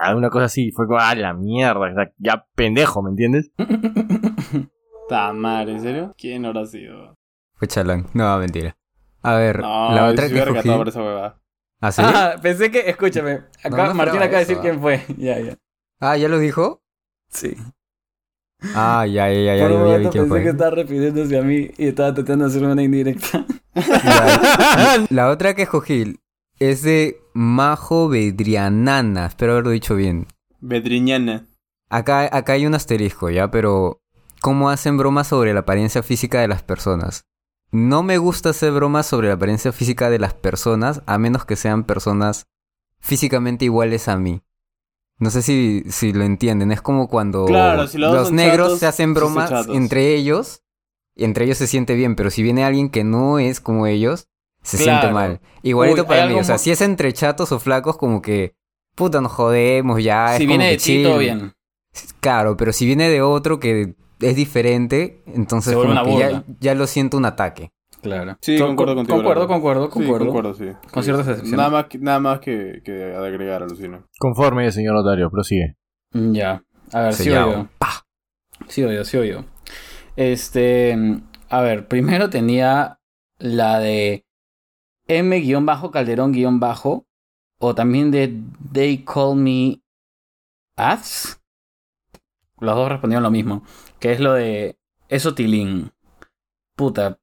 Alguna 0.00 0.30
cosa 0.30 0.46
así, 0.46 0.72
fue 0.72 0.86
como, 0.86 0.98
ah, 0.98 1.14
la 1.14 1.34
mierda, 1.34 2.12
ya 2.18 2.46
pendejo, 2.54 3.02
¿me 3.02 3.10
entiendes? 3.10 3.50
Ta 5.08 5.32
madre, 5.32 5.72
¿en 5.72 5.80
serio? 5.80 6.14
¿Quién 6.18 6.44
habrá 6.44 6.66
sido? 6.66 7.16
Fue 7.54 7.68
chalán. 7.68 8.06
No, 8.12 8.36
mentira. 8.38 8.76
A 9.22 9.34
ver, 9.34 9.60
No, 9.60 9.92
la 9.92 10.06
otra 10.06 10.28
que 10.28 10.42
por 10.42 10.88
esa 10.88 11.02
huevada. 11.02 11.40
¿Ah, 11.80 11.92
sí? 11.92 12.02
Ah, 12.04 12.36
pensé 12.40 12.70
que, 12.70 12.88
escúchame, 12.88 13.42
acá 13.62 13.68
No, 13.70 13.86
no 13.88 13.94
Martín 13.94 14.16
acaba 14.22 14.38
de 14.38 14.46
decir 14.46 14.58
quién 14.58 14.80
fue. 14.80 15.04
Ya, 15.18 15.38
ya. 15.40 15.56
Ah, 16.00 16.16
¿ya 16.16 16.28
lo 16.28 16.38
dijo? 16.38 16.82
Sí. 17.28 17.56
Ah, 18.74 19.06
ya, 19.06 19.30
ya, 19.30 19.40
ya, 19.40 19.56
ya, 19.56 19.62
Por 19.68 19.72
ya 19.72 19.78
vi 19.78 19.84
momento 19.84 20.10
quién 20.10 20.24
pensé 20.24 20.28
fue. 20.28 20.42
que 20.42 20.48
estaba 20.50 20.70
refiriéndose 20.70 21.38
a 21.38 21.42
mí 21.42 21.70
y 21.76 21.88
estaba 21.88 22.14
tratando 22.14 22.44
de 22.46 22.50
hacerme 22.50 22.72
una 22.72 22.82
indirecta. 22.82 23.44
La 25.10 25.28
otra 25.30 25.54
que 25.54 25.62
escogí 25.62 26.18
es 26.58 26.82
de 26.82 27.20
Majo 27.34 28.08
Bedrianana. 28.08 29.26
Espero 29.26 29.52
haberlo 29.52 29.70
dicho 29.70 29.94
bien. 29.94 30.26
Bedriñana. 30.60 31.46
Acá, 31.90 32.28
acá 32.34 32.54
hay 32.54 32.66
un 32.66 32.74
asterisco, 32.74 33.30
¿ya? 33.30 33.50
Pero, 33.50 34.00
¿cómo 34.40 34.70
hacen 34.70 34.96
bromas 34.96 35.28
sobre 35.28 35.52
la 35.54 35.60
apariencia 35.60 36.02
física 36.02 36.40
de 36.40 36.48
las 36.48 36.62
personas? 36.62 37.24
No 37.72 38.02
me 38.02 38.18
gusta 38.18 38.50
hacer 38.50 38.72
bromas 38.72 39.06
sobre 39.06 39.28
la 39.28 39.34
apariencia 39.34 39.72
física 39.72 40.08
de 40.10 40.18
las 40.18 40.34
personas, 40.34 41.02
a 41.06 41.18
menos 41.18 41.44
que 41.44 41.56
sean 41.56 41.84
personas 41.84 42.46
físicamente 43.00 43.64
iguales 43.64 44.08
a 44.08 44.16
mí. 44.16 44.40
No 45.18 45.30
sé 45.30 45.42
si, 45.42 45.82
si 45.88 46.12
lo 46.12 46.24
entienden. 46.24 46.72
Es 46.72 46.82
como 46.82 47.08
cuando 47.08 47.46
Claro, 47.46 47.86
si 47.86 47.98
los 47.98 48.12
dos 48.12 48.20
los 48.20 48.32
negros 48.32 48.66
chatos, 48.66 48.80
se 48.80 48.86
hacen 48.86 49.14
bromas 49.14 49.68
entre 49.68 50.14
ellos, 50.14 50.62
y 51.14 51.24
entre 51.24 51.46
ellos 51.46 51.58
se 51.58 51.66
siente 51.66 51.94
bien, 51.94 52.16
pero 52.16 52.30
si 52.30 52.42
viene 52.42 52.64
alguien 52.64 52.90
que 52.90 53.02
no 53.04 53.38
es 53.38 53.60
como 53.60 53.86
ellos, 53.86 54.28
se 54.62 54.76
Claro. 54.78 55.00
siente 55.00 55.14
mal. 55.14 55.40
Igualito 55.62 56.02
Uy, 56.02 56.08
para 56.08 56.26
mí. 56.26 56.34
O 56.34 56.44
sea, 56.44 56.58
si 56.58 56.70
es 56.70 56.80
entre 56.82 57.12
chatos 57.12 57.50
o 57.52 57.58
flacos, 57.58 57.96
como 57.96 58.20
que, 58.20 58.54
puta, 58.94 59.20
nos 59.20 59.32
jodemos 59.32 60.02
ya. 60.02 60.36
si 60.36 60.46
viene 60.46 60.70
de 60.70 60.76
ti, 60.76 61.02
todo 61.02 61.18
bien. 61.18 61.54
Claro, 62.20 62.56
pero 62.56 62.72
si 62.72 62.84
viene 62.84 63.08
de 63.08 63.22
otro 63.22 63.58
que 63.58 63.94
es 64.20 64.36
diferente, 64.36 65.22
entonces 65.26 65.74
como 65.74 66.02
que 66.04 66.18
ya, 66.18 66.44
ya 66.60 66.74
lo 66.74 66.86
siento 66.86 67.16
un 67.16 67.24
ataque. 67.26 67.70
Claro. 68.02 68.36
Sí, 68.40 68.56
Con- 68.58 68.68
concuerdo 68.68 68.94
contigo. 68.96 69.16
Concuerdo, 69.16 69.48
concuerdo, 69.48 69.84
Sí, 69.86 69.90
concuerdo. 69.92 70.24
concuerdo, 70.26 70.54
sí. 70.54 70.66
Con 70.92 71.02
Sí. 71.02 71.06
ciertas 71.06 71.26
excepciones. 71.28 71.56
Nada 71.58 71.70
más, 71.70 71.86
que- 71.86 71.98
nada 71.98 72.20
más 72.20 72.40
que, 72.40 72.80
que 72.84 73.14
agregar, 73.14 73.62
alucino. 73.62 74.04
Conforme, 74.18 74.70
señor 74.70 74.94
notario, 74.94 75.30
prosigue. 75.30 75.76
Mm, 76.12 76.32
Ya. 76.32 76.62
A 76.92 77.00
ver, 77.00 77.14
sí 77.14 77.30
oigo. 77.30 77.68
Sí 78.68 78.84
oigo, 78.84 79.04
sí 79.04 79.16
oigo. 79.16 79.44
Este. 80.14 80.96
A 81.48 81.60
ver, 81.62 81.88
primero 81.88 82.30
tenía 82.30 83.00
la 83.38 83.78
de 83.80 84.24
M-Calderón-Bajo. 85.08 87.06
O 87.58 87.74
también 87.74 88.10
de 88.10 88.38
They 88.72 88.98
Call 89.04 89.36
Me 89.36 89.80
Ads. 90.76 91.40
Los 92.60 92.74
dos 92.76 92.88
respondieron 92.90 93.22
lo 93.22 93.30
mismo. 93.30 93.62
Que 94.06 94.12
es 94.12 94.20
lo 94.20 94.34
de 94.34 94.78
Eso 95.08 95.34
Tilín. 95.34 95.90
Puta. 96.76 97.18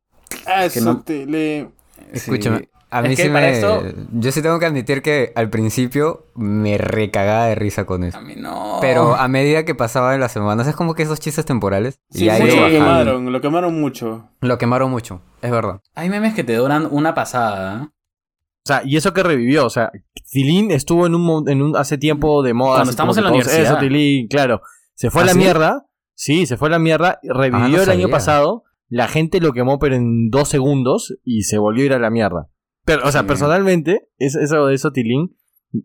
Que 0.73 0.81
no- 0.81 1.01
te 1.01 1.25
le... 1.25 1.69
Escúchame, 2.11 2.57
sí. 2.59 2.69
a 2.89 3.01
Es 3.03 3.09
mí 3.09 3.15
que 3.15 3.23
sí 3.23 3.29
me... 3.29 3.49
esto- 3.51 3.83
Yo 4.11 4.31
sí 4.33 4.41
tengo 4.41 4.59
que 4.59 4.65
admitir 4.65 5.01
que 5.01 5.31
al 5.35 5.49
principio 5.49 6.25
me 6.35 6.77
recagaba 6.77 7.45
de 7.45 7.55
risa 7.55 7.85
con 7.85 8.03
eso. 8.03 8.17
A 8.17 8.21
mí 8.21 8.33
no. 8.35 8.79
Pero 8.81 9.15
a 9.15 9.29
medida 9.29 9.63
que 9.63 9.75
pasaban 9.75 10.19
las 10.19 10.33
semanas, 10.33 10.67
es 10.67 10.75
como 10.75 10.93
que 10.93 11.03
esos 11.03 11.21
chistes 11.21 11.45
temporales. 11.45 12.01
Sí, 12.09 12.25
y 12.25 12.29
ha 12.29 12.35
sí, 12.35 12.43
lo 12.53 12.67
quemaron, 12.67 13.31
lo 13.31 13.39
quemaron 13.39 13.79
mucho. 13.79 14.29
Lo 14.41 14.57
quemaron 14.57 14.91
mucho, 14.91 15.21
es 15.41 15.51
verdad. 15.51 15.79
Hay 15.95 16.09
memes 16.09 16.33
que 16.33 16.43
te 16.43 16.55
duran 16.55 16.85
una 16.91 17.13
pasada. 17.15 17.83
¿eh? 17.83 17.85
O 17.85 18.65
sea, 18.67 18.81
y 18.83 18.97
eso 18.97 19.13
que 19.13 19.23
revivió, 19.23 19.65
o 19.65 19.69
sea, 19.69 19.89
Tilín 20.31 20.71
estuvo 20.71 21.05
en 21.07 21.15
un, 21.15 21.21
mo- 21.21 21.43
en 21.47 21.61
un 21.61 21.77
hace 21.77 21.97
tiempo 21.97 22.43
de 22.43 22.53
moda. 22.53 22.79
Cuando 22.79 22.91
estamos 22.91 23.17
en 23.17 23.23
la 23.23 23.29
todos, 23.29 23.45
universidad. 23.45 23.71
Eso, 23.71 23.79
Tilín, 23.79 24.27
claro. 24.27 24.61
Se 24.95 25.09
fue 25.09 25.21
a 25.21 25.23
¿Ah, 25.23 25.27
la 25.27 25.33
sí? 25.33 25.39
mierda. 25.39 25.85
Sí, 26.15 26.45
se 26.45 26.57
fue 26.57 26.67
a 26.69 26.71
la 26.71 26.79
mierda. 26.79 27.19
Revivió 27.23 27.65
Ah, 27.65 27.69
no 27.69 27.81
el 27.83 27.89
año 27.89 28.09
pasado. 28.09 28.63
La 28.89 29.07
gente 29.07 29.39
lo 29.41 29.53
quemó, 29.53 29.79
pero 29.79 29.95
en 29.95 30.29
dos 30.29 30.49
segundos. 30.49 31.17
Y 31.23 31.43
se 31.43 31.57
volvió 31.57 31.83
a 31.83 31.85
ir 31.87 31.93
a 31.93 31.99
la 31.99 32.09
mierda. 32.09 32.49
Pero, 32.85 33.07
o 33.07 33.11
sea, 33.11 33.21
Sí. 33.21 33.27
personalmente, 33.27 34.09
es- 34.17 34.35
eso 34.35 34.67
de 34.67 34.75
eso, 34.75 34.91
Tilín, 34.91 35.35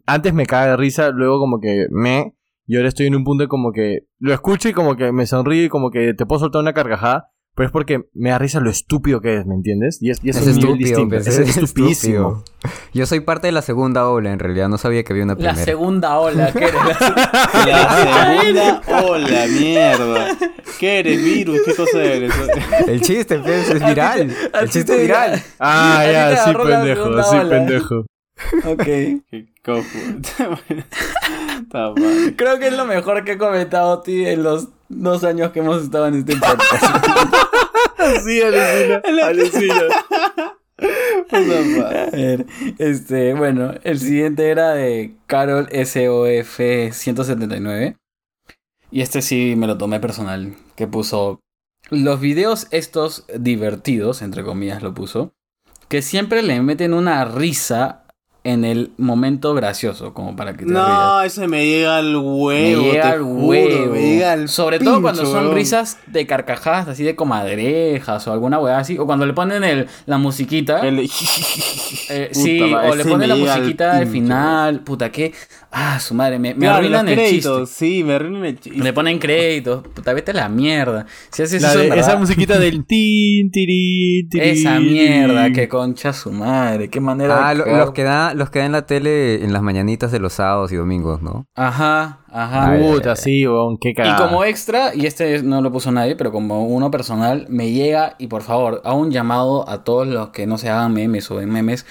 antes 0.06 0.34
me 0.34 0.46
caga 0.46 0.72
de 0.72 0.76
risa, 0.76 1.10
luego 1.10 1.38
como 1.38 1.60
que 1.60 1.86
me. 1.90 2.34
Y 2.66 2.76
ahora 2.76 2.88
estoy 2.88 3.06
en 3.06 3.14
un 3.16 3.24
punto 3.24 3.44
de 3.44 3.48
como 3.48 3.72
que 3.72 4.00
lo 4.18 4.34
escucho 4.34 4.68
y 4.68 4.72
como 4.74 4.96
que 4.96 5.10
me 5.12 5.24
sonríe 5.26 5.64
y 5.64 5.68
como 5.70 5.90
que 5.90 6.12
te 6.12 6.26
puedo 6.26 6.40
soltar 6.40 6.60
una 6.60 6.74
carcajada. 6.74 7.30
Pero 7.54 7.66
es 7.66 7.72
porque 7.72 8.04
me 8.12 8.30
da 8.30 8.38
risa 8.38 8.60
lo 8.60 8.70
estúpido 8.70 9.20
que 9.20 9.38
es, 9.38 9.46
¿me 9.46 9.54
entiendes? 9.54 9.98
Y 10.02 10.10
es, 10.10 10.22
y 10.22 10.28
es 10.30 10.36
Es 10.36 10.46
un 10.46 10.62
nivel 10.62 10.78
distinto. 10.78 11.08
pues, 11.16 11.26
Es, 11.26 11.38
es 11.38 11.56
estupidísimo. 11.56 12.44
Yo 12.98 13.06
soy 13.06 13.20
parte 13.20 13.46
de 13.46 13.52
la 13.52 13.62
segunda 13.62 14.08
ola, 14.08 14.32
en 14.32 14.40
realidad. 14.40 14.68
No 14.68 14.76
sabía 14.76 15.04
que 15.04 15.12
había 15.12 15.22
una 15.22 15.34
La 15.34 15.38
primera. 15.38 15.64
segunda 15.64 16.18
ola, 16.18 16.50
que 16.50 16.64
eres 16.64 16.74
la- 17.00 17.64
La 17.66 18.40
segunda 18.42 18.82
ola, 19.06 19.46
mierda. 19.46 20.36
¿Qué 20.80 20.98
eres, 20.98 21.22
virus? 21.22 21.60
¿Qué 21.64 21.74
cosa 21.76 22.02
eres? 22.02 22.32
El 22.88 23.00
chiste, 23.00 23.38
pues, 23.38 23.70
es 23.70 23.86
viral. 23.86 24.34
El 24.52 24.68
chiste 24.70 24.84
te- 24.92 24.96
es 24.96 25.02
viral. 25.02 25.40
Ah, 25.60 26.02
ya, 26.10 26.44
sí, 26.44 26.52
la 26.52 26.58
pendejo, 26.64 27.22
sí, 27.22 27.36
ola. 27.36 27.48
pendejo. 27.50 28.04
Ok. 28.64 28.82
Qué 29.30 29.46
cojo. 29.64 29.82
Está 30.20 30.48
mal. 31.90 32.34
Creo 32.36 32.58
que 32.58 32.66
es 32.66 32.72
lo 32.76 32.84
mejor 32.84 33.24
que 33.24 33.32
he 33.32 33.38
comentado 33.38 34.00
ti 34.02 34.26
en 34.26 34.42
los 34.42 34.68
dos 34.88 35.22
años 35.22 35.52
que 35.52 35.60
hemos 35.60 35.84
estado 35.84 36.08
en 36.08 36.16
este 36.16 36.34
podcast. 36.36 37.06
Sí, 38.24 38.40
alucina, 38.42 39.02
alucina. 39.26 39.74
Madre. 41.32 41.98
A 42.00 42.10
ver, 42.10 42.46
este, 42.78 43.34
bueno, 43.34 43.74
el 43.84 43.98
siguiente 43.98 44.48
era 44.50 44.72
de 44.74 45.14
Carol 45.26 45.68
SOF 45.70 46.60
179. 46.92 47.96
Y 48.90 49.02
este 49.02 49.20
sí 49.22 49.54
me 49.56 49.66
lo 49.66 49.76
tomé 49.76 50.00
personal, 50.00 50.54
que 50.74 50.86
puso 50.86 51.40
los 51.90 52.20
videos 52.20 52.66
estos 52.70 53.26
divertidos, 53.38 54.22
entre 54.22 54.44
comillas 54.44 54.82
lo 54.82 54.94
puso, 54.94 55.34
que 55.88 56.02
siempre 56.02 56.42
le 56.42 56.60
meten 56.62 56.94
una 56.94 57.24
risa 57.24 58.04
en 58.50 58.64
el 58.64 58.92
momento 58.96 59.52
gracioso, 59.54 60.14
como 60.14 60.34
para 60.36 60.52
que 60.52 60.64
te 60.64 60.70
rías. 60.70 60.74
No, 60.74 61.22
ese 61.22 61.46
me 61.48 61.66
llega 61.66 61.98
al 61.98 62.16
huevo. 62.16 62.82
Me 62.82 62.90
llega 62.92 63.10
al 63.10 63.22
juro, 63.22 63.46
huevo. 63.46 63.92
Me 63.92 64.00
llega 64.00 64.32
al 64.32 64.48
Sobre 64.48 64.78
todo 64.78 65.02
cuando 65.02 65.26
son 65.26 65.44
weón. 65.44 65.54
risas 65.54 65.98
de 66.06 66.26
carcajadas 66.26 66.88
así 66.88 67.04
de 67.04 67.14
comadrejas 67.14 68.26
o 68.26 68.32
alguna 68.32 68.58
weá 68.58 68.78
así. 68.78 68.96
O 68.98 69.06
cuando 69.06 69.26
le 69.26 69.34
ponen 69.34 69.64
el, 69.64 69.86
la 70.06 70.18
musiquita. 70.18 70.80
El- 70.80 71.00
eh, 71.00 72.30
sí, 72.32 72.60
o 72.62 72.94
le 72.94 73.04
ponen 73.04 73.28
la 73.28 73.34
al 73.34 73.40
musiquita 73.40 73.92
al 73.92 73.98
pincho, 74.00 74.12
final. 74.12 74.80
Puta, 74.80 75.10
que. 75.12 75.32
Ah, 75.70 76.00
su 76.00 76.14
madre, 76.14 76.38
me, 76.38 76.54
me 76.54 76.60
Claro, 76.60 76.76
arruinan 76.78 77.04
los 77.06 77.18
el 77.18 77.28
chiste. 77.30 77.66
Sí, 77.66 78.02
me 78.02 78.14
arruinan 78.14 78.44
el 78.46 78.58
chiste. 78.58 78.78
Le 78.82 78.92
ponen 78.94 79.18
créditos. 79.18 79.86
Puta, 79.88 80.14
vete 80.14 80.30
a 80.30 80.34
la 80.34 80.48
mierda. 80.48 81.04
Si 81.30 81.42
haces 81.42 81.60
La 81.60 81.68
eso, 81.68 81.78
de- 81.78 81.84
en 81.84 81.90
verdad, 81.90 82.08
esa 82.08 82.16
musiquita 82.18 82.58
del 82.58 82.84
tin, 82.86 83.50
tirín, 83.50 84.28
tirín, 84.30 84.48
Esa 84.50 84.80
mierda, 84.80 85.52
que 85.52 85.68
concha 85.68 86.14
su 86.14 86.32
madre. 86.32 86.88
Qué 86.88 87.00
manera 87.00 87.46
Ah, 87.48 87.54
de. 87.54 87.58
lo- 87.58 87.76
los, 87.76 87.90
que 87.92 88.02
da, 88.02 88.32
los 88.32 88.48
que 88.48 88.60
da 88.60 88.64
en 88.64 88.72
la 88.72 88.86
tele 88.86 89.44
en 89.44 89.52
las 89.52 89.60
mañanitas 89.62 90.10
de 90.10 90.20
los 90.20 90.32
sábados 90.32 90.72
y 90.72 90.76
domingos, 90.76 91.20
¿no? 91.20 91.44
Ajá, 91.54 92.20
ajá. 92.32 92.70
Ay, 92.72 92.80
Puta, 92.82 93.14
sí, 93.14 93.46
weón, 93.46 93.76
qué 93.78 93.90
Y 93.90 93.94
cagada. 93.94 94.16
como 94.26 94.44
extra, 94.44 94.94
y 94.94 95.04
este 95.04 95.42
no 95.42 95.60
lo 95.60 95.70
puso 95.70 95.92
nadie, 95.92 96.16
pero 96.16 96.32
como 96.32 96.66
uno 96.66 96.90
personal, 96.90 97.44
me 97.50 97.72
llega 97.72 98.16
y 98.18 98.28
por 98.28 98.40
favor, 98.40 98.80
a 98.84 98.94
un 98.94 99.10
llamado 99.10 99.68
a 99.68 99.84
todos 99.84 100.06
los 100.08 100.30
que 100.30 100.46
no 100.46 100.56
se 100.56 100.70
hagan 100.70 100.94
memes 100.94 101.30
o 101.30 101.36
ven 101.36 101.50
memes, 101.50 101.84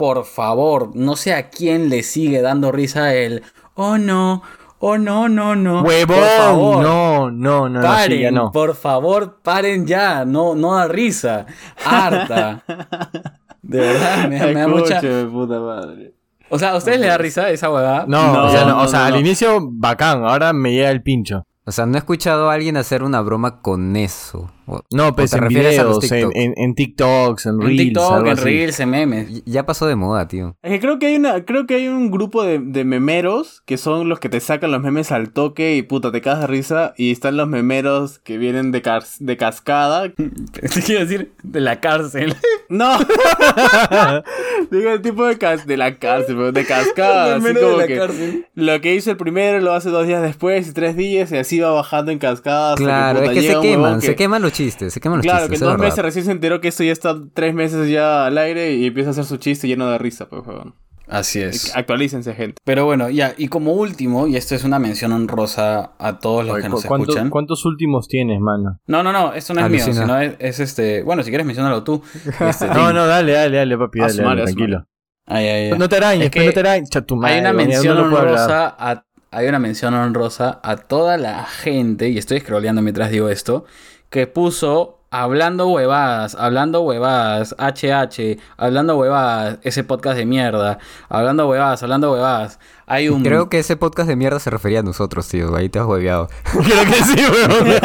por 0.00 0.24
favor, 0.24 0.92
no 0.96 1.14
sé 1.14 1.34
a 1.34 1.50
quién 1.50 1.90
le 1.90 2.02
sigue 2.02 2.40
dando 2.40 2.72
risa 2.72 3.12
el, 3.14 3.42
oh 3.74 3.98
no, 3.98 4.42
oh 4.78 4.96
no, 4.96 5.28
no, 5.28 5.54
no. 5.54 5.82
¡Huevón! 5.82 6.16
Por 6.16 6.26
favor, 6.26 6.82
No, 6.82 7.30
no, 7.30 7.68
no, 7.68 7.80
no, 7.80 7.82
paren, 7.82 8.16
sí, 8.16 8.22
ya 8.22 8.30
no. 8.30 8.50
por 8.50 8.74
favor, 8.74 9.40
paren 9.42 9.86
ya, 9.86 10.24
no, 10.24 10.54
no 10.54 10.76
da 10.76 10.88
risa, 10.88 11.44
harta. 11.84 12.62
De 13.62 13.78
verdad, 13.78 14.26
me, 14.26 14.40
me 14.40 14.54
da 14.54 14.68
mucha... 14.68 15.02
Puta 15.30 15.60
madre. 15.60 16.14
O 16.48 16.58
sea, 16.58 16.70
¿a 16.70 16.76
ustedes 16.78 16.98
les 16.98 17.10
da 17.10 17.18
risa 17.18 17.50
esa 17.50 17.70
huevada? 17.70 18.06
No, 18.08 18.32
No, 18.32 18.44
o 18.46 18.50
sea, 18.50 18.64
no, 18.64 18.68
no, 18.76 18.80
o 18.80 18.88
sea 18.88 19.00
no, 19.00 19.04
al 19.04 19.12
no. 19.12 19.18
inicio 19.20 19.58
bacán, 19.70 20.24
ahora 20.24 20.54
me 20.54 20.72
llega 20.72 20.88
el 20.90 21.02
pincho. 21.02 21.44
O 21.66 21.72
sea, 21.72 21.84
no 21.84 21.96
he 21.96 21.98
escuchado 21.98 22.48
a 22.48 22.54
alguien 22.54 22.78
hacer 22.78 23.02
una 23.02 23.20
broma 23.20 23.60
con 23.60 23.96
eso. 23.96 24.50
O- 24.72 24.84
No, 24.92 25.14
pues 25.16 25.32
en 25.32 25.40
refieres 25.40 25.78
a 25.78 25.84
los 25.84 26.00
videos, 26.00 26.12
en, 26.12 26.28
TikTok? 26.30 26.32
en, 26.36 26.54
en 26.56 26.74
TikToks, 26.74 27.46
en 27.46 27.54
En 27.54 27.60
Reels, 27.60 27.78
TikTok, 27.78 28.12
algo 28.12 28.28
en. 28.30 28.36
Reels, 28.36 28.80
en 28.80 28.90
memes. 28.90 29.42
Ya 29.44 29.66
pasó 29.66 29.86
de 29.86 29.96
moda, 29.96 30.28
tío. 30.28 30.56
Es 30.62 30.70
que 30.72 30.80
creo 30.80 30.98
que 30.98 31.06
hay 31.06 31.16
una, 31.16 31.44
creo 31.44 31.66
que 31.66 31.74
hay 31.74 31.88
un 31.88 32.10
grupo 32.10 32.44
de, 32.44 32.58
de 32.60 32.84
memeros 32.84 33.62
que 33.66 33.76
son 33.78 34.08
los 34.08 34.20
que 34.20 34.28
te 34.28 34.38
sacan 34.40 34.70
los 34.70 34.80
memes 34.82 35.10
al 35.12 35.30
toque 35.32 35.74
y 35.76 35.82
puta 35.82 36.12
te 36.12 36.20
cagas 36.20 36.42
de 36.42 36.46
risa. 36.46 36.94
Y 36.96 37.10
están 37.10 37.36
los 37.36 37.48
memeros 37.48 38.18
que 38.20 38.38
vienen 38.38 38.70
de, 38.72 38.80
cas- 38.82 39.16
de 39.18 39.36
cascada. 39.36 40.12
Quiero 40.86 41.00
decir, 41.06 41.32
de 41.42 41.60
la 41.60 41.80
cárcel. 41.80 42.34
No, 42.70 42.96
digo 44.70 44.90
el 44.90 45.02
tipo 45.02 45.26
de, 45.26 45.38
cas- 45.38 45.66
de 45.66 45.76
la 45.76 45.96
cárcel, 45.98 46.36
pero 46.36 46.52
de 46.52 46.64
cascada. 46.64 47.36
así 47.36 47.42
Mero 47.44 47.60
de 47.60 47.66
como 47.66 47.78
la 47.78 47.86
que 47.86 47.96
cárcel. 47.98 48.46
lo 48.54 48.80
que 48.80 48.94
hizo 48.94 49.10
el 49.10 49.16
primero 49.16 49.58
lo 49.60 49.72
hace 49.72 49.90
dos 49.90 50.06
días 50.06 50.22
después 50.22 50.68
y 50.68 50.72
tres 50.72 50.96
días 50.96 51.32
y 51.32 51.36
así 51.36 51.58
va 51.58 51.72
bajando 51.72 52.12
en 52.12 52.18
cascada. 52.18 52.74
hasta 52.74 52.84
Claro, 52.84 53.18
puta, 53.20 53.32
es 53.32 53.38
que 53.38 53.42
llega 53.42 53.60
se 53.60 53.68
queman, 53.68 54.00
que- 54.00 54.06
se 54.06 54.14
queman 54.16 54.42
los 54.42 54.52
chistes, 54.64 54.92
se 54.92 55.00
queman 55.00 55.18
los 55.18 55.24
Claro, 55.24 55.46
que 55.46 55.52
chistes. 55.54 55.62
en 55.62 55.66
es 55.66 55.68
dos 55.68 55.72
verdad. 55.80 55.84
meses 55.84 56.04
recién 56.04 56.24
se 56.24 56.30
enteró 56.32 56.60
que 56.60 56.68
esto 56.68 56.84
ya 56.84 56.92
está 56.92 57.16
tres 57.34 57.54
meses 57.54 57.88
ya 57.88 58.26
al 58.26 58.38
aire 58.38 58.74
y 58.74 58.86
empieza 58.86 59.10
a 59.10 59.12
hacer 59.12 59.24
su 59.24 59.36
chiste 59.38 59.66
lleno 59.68 59.90
de 59.90 59.98
risa, 59.98 60.28
pues, 60.28 60.46
huevón. 60.46 60.74
Así 61.08 61.40
es. 61.40 61.74
Actualícense, 61.74 62.34
gente. 62.34 62.54
Pero 62.64 62.84
bueno, 62.84 63.10
ya, 63.10 63.34
y 63.36 63.48
como 63.48 63.72
último, 63.72 64.28
y 64.28 64.36
esto 64.36 64.54
es 64.54 64.62
una 64.62 64.78
mención 64.78 65.10
honrosa 65.12 65.92
a 65.98 66.20
todos 66.20 66.44
los 66.44 66.54
Oye, 66.54 66.62
que 66.62 66.68
¿cu- 66.68 66.76
nos 66.76 66.84
cuánto- 66.86 67.10
escuchan. 67.10 67.30
¿Cuántos 67.30 67.64
últimos 67.64 68.06
tienes, 68.06 68.38
mano? 68.40 68.78
No, 68.86 69.02
no, 69.02 69.10
no, 69.12 69.32
esto 69.34 69.52
no 69.52 69.60
es 69.64 69.70
mío, 69.70 69.82
Alucina. 69.82 70.04
sino 70.06 70.20
es, 70.20 70.34
es 70.38 70.60
este. 70.60 71.02
Bueno, 71.02 71.24
si 71.24 71.30
quieres 71.30 71.46
mencionarlo 71.46 71.82
tú. 71.82 72.00
Este, 72.48 72.68
No, 72.68 72.92
no, 72.92 73.06
dale, 73.08 73.32
dale, 73.32 73.56
dale, 73.56 73.76
papi, 73.76 73.98
dale, 73.98 74.22
dale, 74.22 74.42
tranquilo. 74.44 74.86
Ay, 75.26 75.46
ay, 75.48 75.70
ay. 75.72 75.78
No 75.78 75.88
te 75.88 75.96
arañes, 75.96 76.26
Es 76.26 76.30
pues, 76.30 76.42
que 76.42 76.46
no 76.46 76.52
te 76.52 76.60
arañes. 76.60 76.90
Hay 77.24 77.40
una 77.40 77.50
weón, 77.50 77.56
mención 77.56 77.96
no 77.96 78.02
honrosa 78.04 78.76
a, 78.78 79.04
hay 79.32 79.48
una 79.48 79.58
mención 79.58 79.94
honrosa 79.94 80.60
a 80.62 80.76
toda 80.76 81.16
la 81.16 81.44
gente, 81.44 82.08
y 82.08 82.18
estoy 82.18 82.38
scrolleando 82.38 82.82
mientras 82.82 83.10
digo 83.10 83.28
esto, 83.28 83.64
que 84.10 84.26
puso 84.26 84.98
hablando 85.10 85.68
huevadas, 85.68 86.34
hablando 86.34 86.82
huevadas, 86.82 87.54
HH, 87.58 88.38
hablando 88.56 88.96
huevadas, 88.96 89.58
ese 89.62 89.82
podcast 89.84 90.16
de 90.16 90.26
mierda, 90.26 90.78
hablando 91.08 91.48
huevadas, 91.48 91.82
hablando 91.82 92.12
huevadas. 92.12 92.58
Hay 92.86 93.08
un... 93.08 93.22
Creo 93.22 93.48
que 93.48 93.60
ese 93.60 93.76
podcast 93.76 94.08
de 94.08 94.16
mierda 94.16 94.40
se 94.40 94.50
refería 94.50 94.80
a 94.80 94.82
nosotros, 94.82 95.28
tío. 95.28 95.54
Ahí 95.54 95.68
te 95.68 95.78
has 95.78 95.86
hueveado. 95.86 96.28
Creo 96.52 96.84
que 96.84 97.04
sí, 97.04 97.24
weón. 97.24 97.68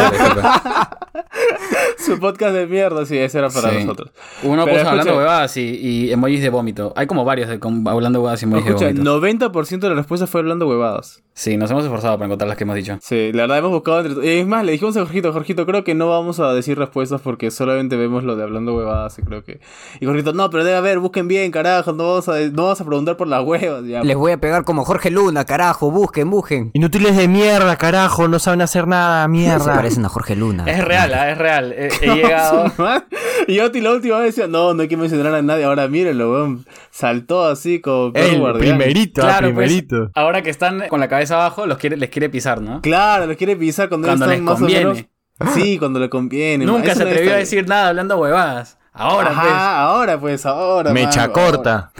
Su 2.06 2.20
podcast 2.20 2.54
de 2.54 2.68
mierda, 2.68 3.06
sí, 3.06 3.18
ese 3.18 3.38
era 3.40 3.50
para 3.50 3.70
Sí. 3.72 3.78
nosotros. 3.80 4.12
Uno 4.44 4.66
Pero 4.66 4.78
puso 4.78 4.90
hablando 4.90 5.12
escucha- 5.12 5.18
huevadas 5.18 5.58
y, 5.58 5.62
y 5.62 6.12
emojis 6.12 6.42
de 6.42 6.50
vómito. 6.50 6.94
Hay 6.96 7.08
como 7.08 7.26
varios 7.26 7.50
de 7.50 7.60
con- 7.60 7.88
hablando 7.88 8.20
huevadas 8.20 8.42
y 8.42 8.46
emojis 8.46 8.66
Escucha, 8.68 8.86
de 8.88 8.94
vómito. 8.94 9.20
90% 9.52 9.80
de 9.80 9.90
la 9.90 9.96
respuesta 9.96 10.28
fue 10.28 10.42
hablando 10.42 10.68
huevadas. 10.68 11.22
Sí, 11.38 11.58
nos 11.58 11.70
hemos 11.70 11.84
esforzado 11.84 12.16
para 12.16 12.28
encontrar 12.28 12.48
las 12.48 12.58
que 12.58 12.64
hemos 12.64 12.78
dicho. 12.78 12.98
Sí, 13.02 13.32
la 13.34 13.44
verdad 13.44 13.58
hemos 13.58 13.72
buscado 13.72 14.06
entre... 14.06 14.26
y 14.26 14.40
Es 14.40 14.48
más, 14.48 14.64
le 14.64 14.72
dijimos 14.72 14.96
a 14.96 15.02
Jorgito, 15.02 15.34
Jorgito, 15.34 15.66
creo 15.66 15.84
que 15.84 15.94
no 15.94 16.08
vamos 16.08 16.40
a 16.40 16.54
decir 16.54 16.78
respuestas 16.80 17.20
porque 17.20 17.52
solamente 17.52 17.98
vemos 17.98 18.24
lo 18.24 18.38
de 18.38 18.44
hablando 18.44 18.74
huevadas 18.74 19.20
y 19.20 19.22
creo 19.22 19.44
que... 19.44 19.60
Y 20.00 20.06
Jorgito, 20.06 20.32
no, 20.32 20.50
pero 20.50 20.64
debe 20.64 20.78
haber, 20.78 21.00
busquen 21.00 21.28
bien, 21.28 21.52
carajo, 21.52 21.92
no 21.92 22.08
vamos 22.08 22.30
a, 22.30 22.40
no 22.40 22.64
vamos 22.64 22.80
a 22.80 22.86
preguntar 22.86 23.18
por 23.18 23.28
las 23.28 23.44
huevas. 23.44 23.84
Ya, 23.86 24.02
Les 24.02 24.16
voy 24.16 24.32
a 24.32 24.38
pegar 24.38 24.64
como 24.64 24.86
Jorge 24.86 25.12
Luna, 25.12 25.44
carajo. 25.44 25.92
Busquen, 25.92 26.30
busquen. 26.30 26.72
Inútiles 26.74 27.18
de 27.18 27.28
mierda, 27.28 27.76
carajo. 27.76 28.30
No 28.30 28.40
saben 28.40 28.62
hacer 28.62 28.88
nada, 28.88 29.24
Se 29.24 29.30
mierda. 29.30 29.74
parecen 29.76 30.06
a 30.06 30.10
Jorge 30.10 30.38
Luna. 30.38 30.64
Es 30.68 30.86
real, 30.86 31.14
¿ah? 31.14 31.32
es 31.32 31.38
real. 31.38 31.74
He, 32.02 32.06
he 32.06 32.16
llegado... 32.16 32.72
y 33.48 33.60
Oti 33.60 33.82
la 33.82 33.92
última 33.92 34.18
vez 34.20 34.36
decía, 34.36 34.48
no, 34.48 34.74
no 34.74 34.82
hay 34.84 34.88
que 34.88 34.98
mencionar 34.98 35.34
a 35.36 35.42
nadie. 35.42 35.64
Ahora 35.66 35.88
mírenlo, 35.88 36.32
weón. 36.32 36.66
Saltó 36.92 37.46
así 37.46 37.82
como 37.82 38.12
El 38.16 38.40
guardián. 38.40 38.78
primerito, 38.78 39.22
ah, 39.22 39.26
Claro, 39.26 39.54
pues, 39.54 39.68
primerito. 39.68 40.12
ahora 40.16 40.42
que 40.42 40.50
están 40.50 40.88
con 40.88 41.00
la 41.00 41.08
cabeza 41.08 41.36
abajo, 41.36 41.66
los 41.68 41.78
quiere, 41.78 41.98
les 41.98 42.10
quiere 42.10 42.30
pisar, 42.30 42.62
¿no? 42.62 42.82
Claro, 42.82 43.26
lo 43.26 43.36
quiere 43.36 43.56
pisar 43.56 43.90
cuando, 43.90 44.08
Cuando 44.08 44.26
están 44.26 44.38
les 44.38 44.44
más 44.44 44.60
conviene. 44.60 44.86
o 44.86 44.94
menos... 44.94 45.06
Sí, 45.54 45.78
cuando 45.78 46.00
le 46.00 46.10
conviene. 46.10 46.66
Nunca 46.66 46.96
se 46.96 47.04
atrevió 47.04 47.34
a 47.34 47.38
decir 47.38 47.68
nada 47.68 47.90
hablando 47.90 48.18
huevadas. 48.18 48.78
Ahora, 48.94 49.32
Ajá, 49.32 49.42
pues. 49.42 49.54
ahora 49.54 50.20
pues, 50.20 50.46
ahora. 50.46 50.94
Mecha 50.94 51.22
mano, 51.22 51.34
corta. 51.34 51.92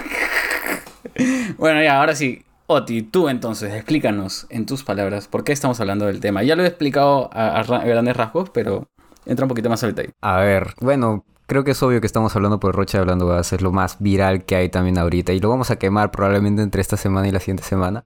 Bueno, 1.58 1.82
ya, 1.82 2.00
ahora 2.00 2.16
sí. 2.16 2.42
Oti, 2.68 3.04
tú 3.04 3.30
entonces, 3.30 3.74
explícanos 3.74 4.48
en 4.50 4.66
tus 4.66 4.84
palabras 4.84 5.28
por 5.28 5.44
qué 5.44 5.52
estamos 5.52 5.80
hablando 5.80 6.08
del 6.08 6.20
tema. 6.20 6.42
Ya 6.44 6.56
lo 6.56 6.64
he 6.64 6.68
explicado 6.68 7.30
a, 7.32 7.60
a 7.60 7.64
ra- 7.64 7.78
a 7.82 7.86
grandes 7.86 8.18
rasgos, 8.18 8.50
pero 8.50 8.88
entra 9.26 9.46
un 9.46 9.50
poquito 9.50 9.70
más 9.70 9.84
al 9.84 9.96
detalle. 9.96 10.14
A 10.22 10.40
ver, 10.40 10.74
bueno, 10.80 11.26
creo 11.48 11.64
que 11.64 11.72
es 11.72 11.84
obvio 11.84 12.02
que 12.02 12.08
estamos 12.08 12.36
hablando 12.36 12.60
por 12.60 12.76
Rocha 12.76 13.00
hablando 13.00 13.32
a 13.32 13.44
ser 13.44 13.62
lo 13.62 13.72
más 13.72 13.98
viral 14.00 14.46
que 14.46 14.56
hay 14.56 14.70
también 14.70 14.98
ahorita 14.98 15.34
y 15.34 15.40
lo 15.40 15.50
vamos 15.50 15.72
a 15.72 15.78
quemar 15.78 16.12
probablemente 16.12 16.62
entre 16.62 16.82
esta 16.82 16.98
semana 16.98 17.28
y 17.28 17.32
la 17.32 17.40
siguiente 17.40 17.64
semana. 17.64 18.06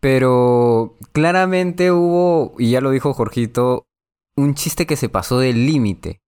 Pero 0.00 0.96
claramente 1.12 1.90
hubo, 1.90 2.54
y 2.58 2.70
ya 2.70 2.80
lo 2.80 2.90
dijo 2.90 3.14
Jorgito, 3.14 3.86
un 4.36 4.54
chiste 4.54 4.86
que 4.86 4.96
se 4.96 5.08
pasó 5.08 5.38
del 5.38 5.66
límite. 5.66 6.20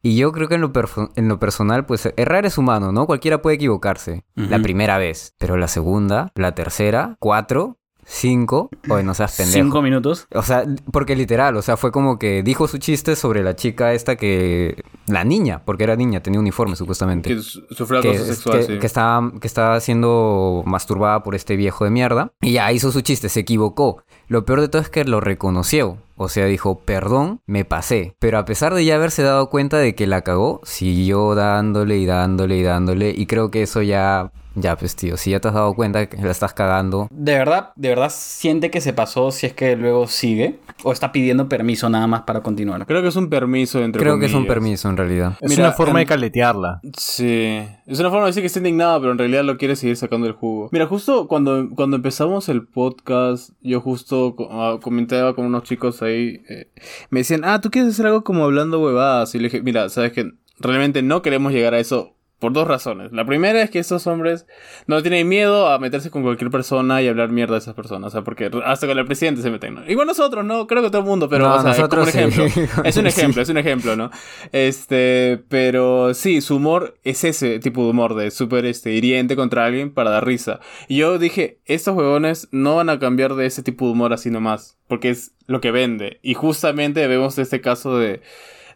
Y 0.00 0.16
yo 0.16 0.30
creo 0.30 0.48
que 0.48 0.54
en 0.54 0.60
lo, 0.60 0.72
en 1.16 1.28
lo 1.28 1.40
personal, 1.40 1.84
pues 1.84 2.12
errar 2.16 2.46
es 2.46 2.56
humano, 2.56 2.92
¿no? 2.92 3.06
Cualquiera 3.06 3.42
puede 3.42 3.56
equivocarse. 3.56 4.24
La 4.36 4.60
primera 4.60 4.98
vez. 4.98 5.34
Pero 5.38 5.56
la 5.56 5.66
segunda, 5.66 6.30
la 6.36 6.54
tercera, 6.54 7.16
cuatro, 7.18 7.78
cinco, 8.10 8.70
oye, 8.88 9.02
no 9.02 9.12
seas 9.14 9.36
pendejo. 9.36 9.58
Cinco 9.64 9.82
minutos. 9.82 10.26
O 10.34 10.42
sea, 10.42 10.64
porque 10.92 11.14
literal, 11.14 11.56
o 11.56 11.62
sea, 11.62 11.76
fue 11.76 11.92
como 11.92 12.18
que 12.18 12.42
dijo 12.42 12.66
su 12.66 12.78
chiste 12.78 13.14
sobre 13.16 13.42
la 13.42 13.54
chica 13.54 13.92
esta 13.92 14.16
que... 14.16 14.82
La 15.06 15.24
niña, 15.24 15.62
porque 15.64 15.84
era 15.84 15.94
niña, 15.96 16.20
tenía 16.22 16.40
uniforme 16.40 16.74
supuestamente. 16.76 17.28
Que 17.34 17.40
su- 17.42 17.62
sufrió 17.70 18.00
Que, 18.02 18.18
sexual, 18.18 18.58
que- 18.60 18.64
sí. 18.66 18.78
que 18.78 18.86
estaba, 18.86 19.32
que 19.40 19.46
estaba 19.46 19.78
siendo 19.80 20.62
masturbada 20.66 21.22
por 21.22 21.34
este 21.34 21.56
viejo 21.56 21.84
de 21.84 21.90
mierda. 21.90 22.32
Y 22.40 22.52
ya 22.52 22.72
hizo 22.72 22.90
su 22.92 23.00
chiste, 23.02 23.28
se 23.28 23.40
equivocó. 23.40 24.02
Lo 24.26 24.44
peor 24.44 24.60
de 24.62 24.68
todo 24.68 24.82
es 24.82 24.88
que 24.90 25.04
lo 25.04 25.20
reconoció. 25.20 25.98
O 26.16 26.28
sea, 26.28 26.46
dijo, 26.46 26.80
perdón, 26.80 27.40
me 27.46 27.64
pasé. 27.64 28.16
Pero 28.18 28.38
a 28.38 28.44
pesar 28.44 28.74
de 28.74 28.84
ya 28.84 28.96
haberse 28.96 29.22
dado 29.22 29.48
cuenta 29.50 29.78
de 29.78 29.94
que 29.94 30.06
la 30.06 30.22
cagó, 30.22 30.60
siguió 30.64 31.34
dándole 31.34 31.96
y 31.98 32.06
dándole 32.06 32.56
y 32.56 32.62
dándole. 32.62 33.10
Y 33.16 33.26
creo 33.26 33.50
que 33.50 33.62
eso 33.62 33.82
ya... 33.82 34.32
Ya, 34.60 34.76
pues 34.76 34.96
tío, 34.96 35.16
si 35.16 35.30
ya 35.30 35.40
te 35.40 35.48
has 35.48 35.54
dado 35.54 35.74
cuenta 35.74 36.08
que 36.08 36.16
la 36.22 36.30
estás 36.30 36.52
cagando, 36.54 37.08
¿De 37.10 37.32
verdad, 37.38 37.70
de 37.76 37.88
verdad 37.90 38.10
siente 38.12 38.70
que 38.70 38.80
se 38.80 38.92
pasó 38.92 39.30
si 39.30 39.46
es 39.46 39.52
que 39.52 39.76
luego 39.76 40.06
sigue? 40.06 40.58
¿O 40.84 40.92
está 40.92 41.12
pidiendo 41.12 41.48
permiso 41.48 41.88
nada 41.88 42.06
más 42.06 42.22
para 42.22 42.42
continuar? 42.42 42.86
Creo 42.86 43.02
que 43.02 43.08
es 43.08 43.16
un 43.16 43.28
permiso 43.28 43.82
entre 43.82 44.00
creo 44.00 44.18
que 44.18 44.26
es 44.26 44.34
un 44.34 44.46
permiso 44.46 44.88
en 44.88 44.96
realidad. 44.96 45.34
Es 45.40 45.50
Mira, 45.50 45.64
una 45.64 45.72
forma 45.72 46.00
en- 46.00 46.06
de 46.06 46.08
caletearla. 46.08 46.80
Sí, 46.96 47.60
es 47.86 47.98
una 48.00 48.10
forma 48.10 48.24
de 48.26 48.30
decir 48.30 48.42
que 48.42 48.46
está 48.46 48.58
indignado, 48.60 49.00
pero 49.00 49.12
en 49.12 49.18
realidad 49.18 49.44
lo 49.44 49.56
quiere 49.58 49.76
seguir 49.76 49.96
sacando 49.96 50.26
el 50.26 50.32
jugo. 50.32 50.68
Mira, 50.72 50.86
justo 50.86 51.28
cuando, 51.28 51.68
cuando 51.74 51.96
empezamos 51.96 52.48
el 52.48 52.66
podcast, 52.66 53.50
yo 53.60 53.80
justo 53.80 54.34
ah, 54.50 54.78
comentaba 54.80 55.34
con 55.34 55.44
unos 55.46 55.64
chicos 55.64 56.02
ahí, 56.02 56.42
eh, 56.48 56.70
me 57.10 57.20
decían, 57.20 57.42
ah, 57.44 57.60
¿tú 57.60 57.70
quieres 57.70 57.92
hacer 57.92 58.06
algo 58.06 58.24
como 58.24 58.44
hablando 58.44 58.80
huevadas? 58.80 59.34
Y 59.34 59.38
le 59.38 59.44
dije, 59.44 59.62
mira, 59.62 59.88
sabes 59.88 60.12
que 60.12 60.32
realmente 60.60 61.02
no 61.02 61.22
queremos 61.22 61.52
llegar 61.52 61.74
a 61.74 61.78
eso 61.78 62.14
por 62.38 62.52
dos 62.52 62.68
razones. 62.68 63.12
La 63.12 63.24
primera 63.24 63.60
es 63.62 63.70
que 63.70 63.78
estos 63.78 64.06
hombres 64.06 64.46
no 64.86 65.02
tienen 65.02 65.28
miedo 65.28 65.68
a 65.68 65.78
meterse 65.78 66.10
con 66.10 66.22
cualquier 66.22 66.50
persona 66.50 67.02
y 67.02 67.08
hablar 67.08 67.30
mierda 67.30 67.54
de 67.54 67.58
esas 67.58 67.74
personas, 67.74 68.08
o 68.08 68.10
sea, 68.10 68.22
porque 68.22 68.50
hasta 68.64 68.86
con 68.86 68.96
el 68.98 69.06
presidente 69.06 69.42
se 69.42 69.50
meten, 69.50 69.74
¿no? 69.74 69.90
Igual 69.90 70.06
nosotros, 70.06 70.44
¿no? 70.44 70.66
Creo 70.66 70.82
que 70.82 70.90
todo 70.90 71.00
el 71.00 71.06
mundo, 71.06 71.28
pero, 71.28 71.48
No, 71.48 71.54
o 71.54 71.60
sea, 71.60 71.70
nosotros 71.70 72.10
como 72.10 72.24
un 72.24 72.30
sí. 72.32 72.40
ejemplo. 72.40 72.84
Es 72.84 72.96
un 72.96 73.06
ejemplo, 73.08 73.42
es 73.42 73.48
un 73.48 73.58
ejemplo, 73.58 73.96
¿no? 73.96 74.10
Este, 74.52 75.42
pero 75.48 76.14
sí, 76.14 76.40
su 76.40 76.56
humor 76.56 76.96
es 77.02 77.24
ese 77.24 77.58
tipo 77.58 77.82
de 77.84 77.90
humor, 77.90 78.14
de 78.14 78.30
súper 78.30 78.66
este, 78.66 78.92
hiriente 78.92 79.34
contra 79.34 79.64
alguien 79.64 79.92
para 79.92 80.10
dar 80.10 80.24
risa. 80.24 80.60
Y 80.86 80.98
yo 80.98 81.18
dije, 81.18 81.58
estos 81.64 81.96
huevones 81.96 82.48
no 82.52 82.76
van 82.76 82.88
a 82.88 82.98
cambiar 82.98 83.34
de 83.34 83.46
ese 83.46 83.62
tipo 83.62 83.86
de 83.86 83.92
humor 83.92 84.12
así 84.12 84.30
nomás, 84.30 84.78
porque 84.86 85.10
es 85.10 85.32
lo 85.46 85.60
que 85.60 85.72
vende. 85.72 86.20
Y 86.22 86.34
justamente 86.34 87.06
vemos 87.08 87.38
este 87.38 87.60
caso 87.60 87.98
de, 87.98 88.20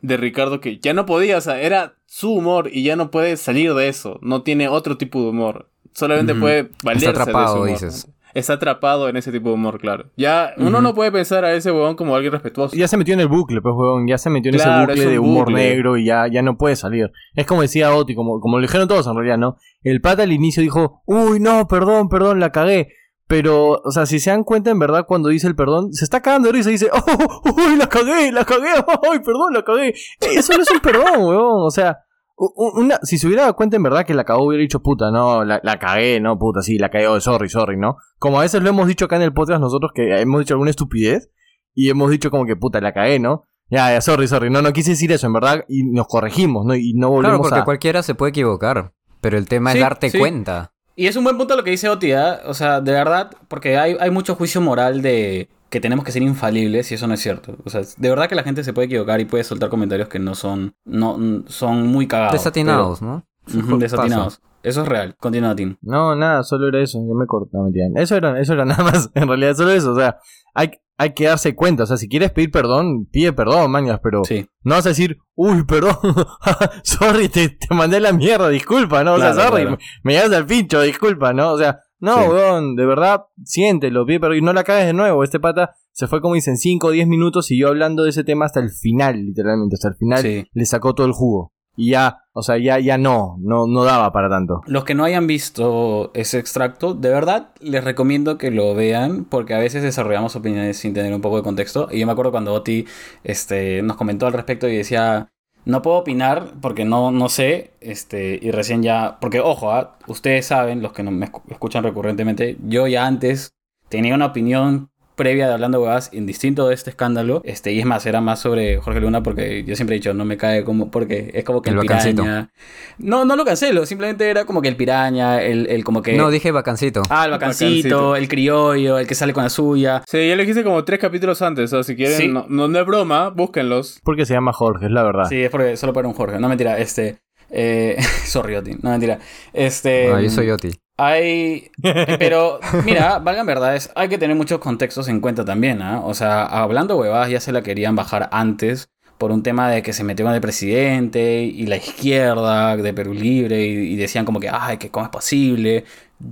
de 0.02 0.16
Ricardo 0.16 0.60
que 0.60 0.78
ya 0.78 0.92
no 0.92 1.06
podía, 1.06 1.38
o 1.38 1.40
sea, 1.40 1.60
era 1.60 1.94
su 2.06 2.32
humor 2.34 2.68
y 2.72 2.82
ya 2.82 2.96
no 2.96 3.10
puede 3.10 3.36
salir 3.36 3.72
de 3.74 3.88
eso, 3.88 4.18
no 4.20 4.42
tiene 4.42 4.68
otro 4.68 4.96
tipo 4.98 5.22
de 5.22 5.30
humor. 5.30 5.68
Solamente 5.94 6.32
Ujú. 6.32 6.40
puede 6.42 6.70
valerse 6.84 7.10
ese 7.10 7.20
atrapado, 7.20 7.54
humor. 7.56 7.68
dices. 7.68 8.08
Está 8.34 8.54
atrapado 8.54 9.10
en 9.10 9.18
ese 9.18 9.30
tipo 9.30 9.50
de 9.50 9.56
humor, 9.56 9.78
claro. 9.78 10.06
Ya, 10.16 10.54
uno 10.56 10.80
no 10.80 10.94
puede 10.94 11.12
pensar 11.12 11.44
a 11.44 11.52
ese 11.52 11.70
huevón 11.70 11.96
como 11.96 12.14
alguien 12.16 12.32
respetuoso. 12.32 12.74
Ya 12.74 12.88
se 12.88 12.96
metió 12.96 13.12
en 13.12 13.20
el 13.20 13.28
bucle, 13.28 13.60
pues, 13.60 13.74
huevón. 13.76 14.06
Ya 14.08 14.16
se 14.16 14.30
metió 14.30 14.50
en 14.50 14.56
Claro, 14.56 14.90
ese 14.90 14.92
es 14.92 14.98
bucle 14.98 15.10
de 15.12 15.18
humor 15.18 15.44
bucle. 15.50 15.68
negro 15.68 15.98
y 15.98 16.06
ya, 16.06 16.26
ya 16.28 16.40
no 16.40 16.56
puede 16.56 16.74
salir. 16.76 17.12
Es 17.34 17.44
como 17.46 17.60
decía 17.60 17.94
Oti, 17.94 18.14
como, 18.14 18.40
como 18.40 18.56
lo 18.56 18.62
dijeron 18.62 18.88
todos 18.88 19.06
en 19.06 19.14
realidad, 19.16 19.36
¿no? 19.36 19.58
El 19.82 20.00
pata 20.00 20.22
al 20.22 20.32
inicio 20.32 20.62
dijo, 20.62 21.02
uy, 21.04 21.40
no, 21.40 21.68
perdón, 21.68 22.08
perdón, 22.08 22.40
la 22.40 22.52
cagué. 22.52 22.88
Pero, 23.32 23.80
o 23.82 23.90
sea, 23.90 24.04
si 24.04 24.20
se 24.20 24.28
dan 24.28 24.44
cuenta, 24.44 24.68
en 24.68 24.78
verdad, 24.78 25.06
cuando 25.08 25.30
dice 25.30 25.46
el 25.46 25.56
perdón, 25.56 25.90
se 25.94 26.04
está 26.04 26.20
cagando 26.20 26.48
de 26.48 26.52
risa 26.52 26.68
y 26.68 26.72
dice, 26.72 26.90
oh, 26.92 27.42
uy, 27.56 27.76
la 27.78 27.88
cagué, 27.88 28.30
la 28.30 28.44
cagué, 28.44 28.68
ay, 29.10 29.20
perdón, 29.20 29.54
la 29.54 29.64
cagué. 29.64 29.94
Eso 30.20 30.52
no 30.54 30.62
es 30.62 30.70
un 30.70 30.80
perdón, 30.80 31.04
huevón. 31.24 31.66
O 31.66 31.70
sea, 31.70 32.00
una, 32.36 32.98
si 33.02 33.16
se 33.16 33.26
hubiera 33.26 33.44
dado 33.44 33.56
cuenta 33.56 33.76
en 33.76 33.84
verdad 33.84 34.04
que 34.04 34.12
la 34.12 34.24
cagó, 34.24 34.44
hubiera 34.44 34.60
dicho, 34.60 34.82
puta, 34.82 35.10
no, 35.10 35.46
la, 35.46 35.60
la 35.62 35.78
cagué, 35.78 36.20
no, 36.20 36.38
puta, 36.38 36.60
sí, 36.60 36.76
la 36.76 36.90
cagué, 36.90 37.06
oh, 37.06 37.18
sorry, 37.22 37.48
sorry, 37.48 37.78
¿no? 37.78 37.96
Como 38.18 38.38
a 38.38 38.42
veces 38.42 38.62
lo 38.62 38.68
hemos 38.68 38.86
dicho 38.86 39.06
acá 39.06 39.16
en 39.16 39.22
el 39.22 39.32
podcast 39.32 39.62
nosotros 39.62 39.92
que 39.94 40.20
hemos 40.20 40.40
dicho 40.40 40.52
alguna 40.52 40.68
estupidez 40.68 41.30
y 41.74 41.88
hemos 41.88 42.10
dicho 42.10 42.30
como 42.30 42.44
que, 42.44 42.56
puta, 42.56 42.82
la 42.82 42.92
cagué, 42.92 43.18
¿no? 43.18 43.44
Ya, 43.70 43.90
ya, 43.94 44.02
sorry, 44.02 44.28
sorry, 44.28 44.50
no, 44.50 44.60
no 44.60 44.74
quise 44.74 44.90
decir 44.90 45.10
eso, 45.10 45.26
en 45.26 45.32
verdad, 45.32 45.64
y 45.68 45.84
nos 45.84 46.06
corregimos, 46.06 46.66
¿no? 46.66 46.74
Y 46.74 46.92
no 46.92 47.08
Claro, 47.08 47.14
volvemos 47.14 47.48
porque 47.48 47.60
a... 47.60 47.64
cualquiera 47.64 48.02
se 48.02 48.14
puede 48.14 48.28
equivocar. 48.28 48.92
Pero 49.22 49.38
el 49.38 49.48
tema 49.48 49.72
Sí, 49.72 49.78
es 49.78 49.82
darte 49.84 50.10
sí. 50.10 50.18
cuenta. 50.18 50.71
Y 50.96 51.06
es 51.06 51.16
un 51.16 51.24
buen 51.24 51.38
punto 51.38 51.56
lo 51.56 51.64
que 51.64 51.70
dice 51.70 51.88
Oti, 51.88 52.12
¿ah? 52.12 52.40
O 52.46 52.54
sea, 52.54 52.80
de 52.80 52.92
verdad, 52.92 53.30
porque 53.48 53.78
hay, 53.78 53.96
hay 53.98 54.10
mucho 54.10 54.34
juicio 54.34 54.60
moral 54.60 55.00
de 55.02 55.48
que 55.70 55.80
tenemos 55.80 56.04
que 56.04 56.12
ser 56.12 56.20
infalibles 56.22 56.92
y 56.92 56.96
eso 56.96 57.06
no 57.06 57.14
es 57.14 57.20
cierto. 57.20 57.56
O 57.64 57.70
sea, 57.70 57.80
de 57.96 58.08
verdad 58.10 58.28
que 58.28 58.34
la 58.34 58.42
gente 58.42 58.62
se 58.62 58.74
puede 58.74 58.86
equivocar 58.86 59.20
y 59.20 59.24
puede 59.24 59.42
soltar 59.42 59.70
comentarios 59.70 60.08
que 60.08 60.18
no 60.18 60.34
son, 60.34 60.74
no, 60.84 61.44
son 61.46 61.86
muy 61.86 62.06
cagados. 62.06 62.32
Desatinados, 62.34 63.00
¿no? 63.00 63.24
pero- 63.46 63.58
Ujú, 63.60 63.78
desatinados. 63.78 64.42
Eso 64.62 64.82
es 64.82 64.88
real. 64.88 65.16
Continúa, 65.18 65.56
Tim. 65.56 65.76
No, 65.80 66.14
nada, 66.14 66.44
solo 66.44 66.68
era 66.68 66.80
eso, 66.80 66.98
yo 67.04 67.14
me 67.14 67.26
corté, 67.26 67.50
no 67.56 67.64
mentira. 67.64 67.86
Eso 67.96 68.14
era, 68.16 68.38
eso 68.38 68.52
era 68.52 68.64
nada 68.64 68.84
más, 68.84 69.10
en 69.14 69.26
realidad 69.26 69.54
solo 69.56 69.70
eso, 69.72 69.92
o 69.92 69.96
sea, 69.96 70.18
hay, 70.54 70.70
hay 70.98 71.14
que 71.14 71.24
darse 71.24 71.54
cuenta, 71.54 71.82
o 71.84 71.86
sea, 71.86 71.96
si 71.96 72.08
quieres 72.08 72.30
pedir 72.30 72.50
perdón, 72.50 73.06
pide 73.10 73.32
perdón, 73.32 73.70
mañas, 73.70 74.00
pero 74.02 74.24
Sí. 74.24 74.46
no 74.62 74.74
vas 74.76 74.86
a 74.86 74.90
decir, 74.90 75.18
uy, 75.34 75.64
perdón, 75.64 75.96
sorry, 76.84 77.28
te, 77.28 77.48
te 77.50 77.74
mandé 77.74 78.00
la 78.00 78.12
mierda, 78.12 78.48
disculpa, 78.48 79.02
¿no? 79.04 79.14
O 79.14 79.18
sea, 79.18 79.34
sorry, 79.34 79.62
claro. 79.62 79.70
me, 79.72 79.78
me 80.04 80.12
llegas 80.14 80.32
al 80.32 80.46
pincho, 80.46 80.80
disculpa, 80.82 81.32
¿no? 81.32 81.52
O 81.52 81.58
sea, 81.58 81.78
no, 82.00 82.16
Sí. 82.22 82.28
weón, 82.28 82.74
de 82.76 82.84
verdad, 82.86 83.22
siéntelo, 83.44 84.04
pide 84.06 84.20
perdón 84.20 84.38
y 84.38 84.40
no 84.42 84.52
la 84.52 84.64
cagues 84.64 84.86
de 84.86 84.92
nuevo. 84.92 85.22
Este 85.22 85.38
pata 85.38 85.70
se 85.92 86.08
fue, 86.08 86.20
como 86.20 86.34
dicen, 86.34 86.56
5 86.56 86.88
o 86.88 86.90
10 86.90 87.06
minutos 87.06 87.50
y 87.50 87.58
yo 87.60 87.68
hablando 87.68 88.02
de 88.02 88.10
ese 88.10 88.24
tema 88.24 88.44
hasta 88.46 88.60
el 88.60 88.70
final, 88.70 89.24
literalmente, 89.24 89.74
hasta 89.76 89.88
el 89.88 89.94
final 89.96 90.22
Sí. 90.22 90.44
le 90.52 90.66
sacó 90.66 90.94
todo 90.94 91.06
el 91.06 91.12
jugo. 91.12 91.52
Y 91.76 91.92
ya, 91.92 92.24
o 92.32 92.42
sea, 92.42 92.58
ya, 92.58 92.78
ya 92.78 92.98
no, 92.98 93.36
no, 93.40 93.66
no 93.66 93.84
daba 93.84 94.12
para 94.12 94.28
tanto. 94.28 94.60
Los 94.66 94.84
que 94.84 94.94
no 94.94 95.04
hayan 95.04 95.26
visto 95.26 96.10
ese 96.14 96.38
extracto, 96.38 96.92
de 96.94 97.08
verdad 97.08 97.48
les 97.60 97.82
recomiendo 97.82 98.36
que 98.36 98.50
lo 98.50 98.74
vean 98.74 99.24
porque 99.24 99.54
a 99.54 99.58
veces 99.58 99.82
desarrollamos 99.82 100.36
opiniones 100.36 100.76
sin 100.76 100.92
tener 100.92 101.14
un 101.14 101.22
poco 101.22 101.36
de 101.38 101.42
contexto. 101.42 101.88
Y 101.90 102.00
yo 102.00 102.06
me 102.06 102.12
acuerdo 102.12 102.30
cuando 102.30 102.52
Oti 102.52 102.86
este, 103.24 103.82
nos 103.82 103.96
comentó 103.96 104.26
al 104.26 104.34
respecto 104.34 104.68
y 104.68 104.76
decía, 104.76 105.30
no 105.64 105.80
puedo 105.80 105.96
opinar 105.98 106.52
porque 106.60 106.84
no, 106.84 107.10
no 107.10 107.28
sé, 107.28 107.72
este, 107.80 108.38
y 108.42 108.50
recién 108.50 108.82
ya, 108.82 109.18
porque 109.20 109.40
ojo, 109.40 109.70
ah, 109.70 109.96
ustedes 110.08 110.44
saben, 110.46 110.82
los 110.82 110.92
que 110.92 111.02
no 111.02 111.10
me 111.10 111.26
escu- 111.30 111.42
escuchan 111.48 111.84
recurrentemente, 111.84 112.58
yo 112.66 112.86
ya 112.86 113.06
antes 113.06 113.54
tenía 113.88 114.14
una 114.14 114.26
opinión 114.26 114.90
previa 115.14 115.46
de 115.46 115.54
Hablando 115.54 115.80
Huevadas, 115.80 116.10
indistinto 116.12 116.68
de 116.68 116.74
este 116.74 116.90
escándalo. 116.90 117.42
Este, 117.44 117.72
y 117.72 117.80
es 117.80 117.86
más, 117.86 118.06
era 118.06 118.20
más 118.20 118.40
sobre 118.40 118.78
Jorge 118.78 119.00
Luna 119.00 119.22
porque 119.22 119.64
yo 119.64 119.76
siempre 119.76 119.96
he 119.96 119.98
dicho, 119.98 120.14
no 120.14 120.24
me 120.24 120.36
cae 120.36 120.64
como, 120.64 120.90
porque 120.90 121.30
es 121.34 121.44
como 121.44 121.62
que 121.62 121.70
el, 121.70 121.76
El 121.78 121.82
piraña. 121.82 122.50
No, 122.98 123.24
no 123.24 123.36
lo 123.36 123.44
cancelo, 123.44 123.84
simplemente 123.86 124.28
era 124.28 124.44
como 124.44 124.62
que 124.62 124.68
el 124.68 124.76
piraña, 124.76 125.42
el, 125.42 125.66
el 125.68 125.84
como 125.84 126.02
que. 126.02 126.14
No, 126.16 126.30
dije 126.30 126.50
vacancito. 126.50 127.02
Ah, 127.10 127.24
el 127.26 127.30
bacancito, 127.32 127.88
Bacancito. 127.88 128.16
el 128.16 128.28
criollo, 128.28 128.98
el 128.98 129.06
que 129.06 129.14
sale 129.14 129.32
con 129.32 129.42
la 129.44 129.50
suya. 129.50 130.02
Sí, 130.08 130.28
ya 130.28 130.36
lo 130.36 130.42
dijiste 130.42 130.64
como 130.64 130.84
tres 130.84 130.98
capítulos 131.00 131.42
antes, 131.42 131.72
o 131.72 131.76
sea, 131.76 131.82
si 131.84 131.96
quieren, 131.96 132.16
Sí. 132.16 132.28
no, 132.28 132.46
no, 132.48 132.68
no 132.68 132.78
es 132.80 132.86
broma, 132.86 133.30
búsquenlos. 133.30 134.00
Porque 134.04 134.26
se 134.26 134.34
llama 134.34 134.52
Jorge, 134.52 134.86
es 134.86 134.92
la 134.92 135.02
verdad. 135.02 135.24
Sí, 135.28 135.42
es 135.42 135.50
porque 135.50 135.76
solo 135.76 135.92
para 135.92 136.08
un 136.08 136.14
Jorge. 136.14 136.38
No 136.38 136.48
mentira, 136.48 136.78
este. 136.78 137.18
Eh, 137.50 137.96
sorry, 138.24 138.56
Oti. 138.56 138.76
No 138.82 138.90
mentira. 138.90 139.18
Este. 139.52 140.10
Ah, 140.12 140.20
yo 140.20 140.30
soy 140.30 140.50
Oti. 140.50 140.70
Hay. 140.96 141.70
Pero, 142.18 142.60
mira, 142.84 143.18
valgan 143.18 143.46
verdades, 143.46 143.90
hay 143.94 144.08
que 144.08 144.18
tener 144.18 144.36
muchos 144.36 144.60
contextos 144.60 145.08
en 145.08 145.20
cuenta 145.20 145.44
también, 145.44 145.82
¿ah? 145.82 146.00
O 146.04 146.14
sea, 146.14 146.44
hablando 146.44 146.96
huevadas, 146.96 147.30
ya 147.30 147.40
se 147.40 147.52
la 147.52 147.62
querían 147.62 147.96
bajar 147.96 148.28
antes 148.32 148.88
por 149.18 149.30
un 149.30 149.42
tema 149.42 149.70
de 149.70 149.82
que 149.82 149.92
se 149.92 150.02
metió 150.02 150.24
con 150.24 150.34
el 150.34 150.40
presidente 150.40 151.42
y 151.44 151.66
la 151.66 151.76
izquierda 151.76 152.76
de 152.76 152.92
Perú 152.92 153.14
Libre 153.14 153.64
y, 153.64 153.92
y 153.92 153.96
decían 153.96 154.24
como 154.24 154.40
que, 154.40 154.48
ay, 154.48 154.78
que 154.78 154.90
cómo 154.90 155.06
es 155.06 155.10
posible. 155.12 155.84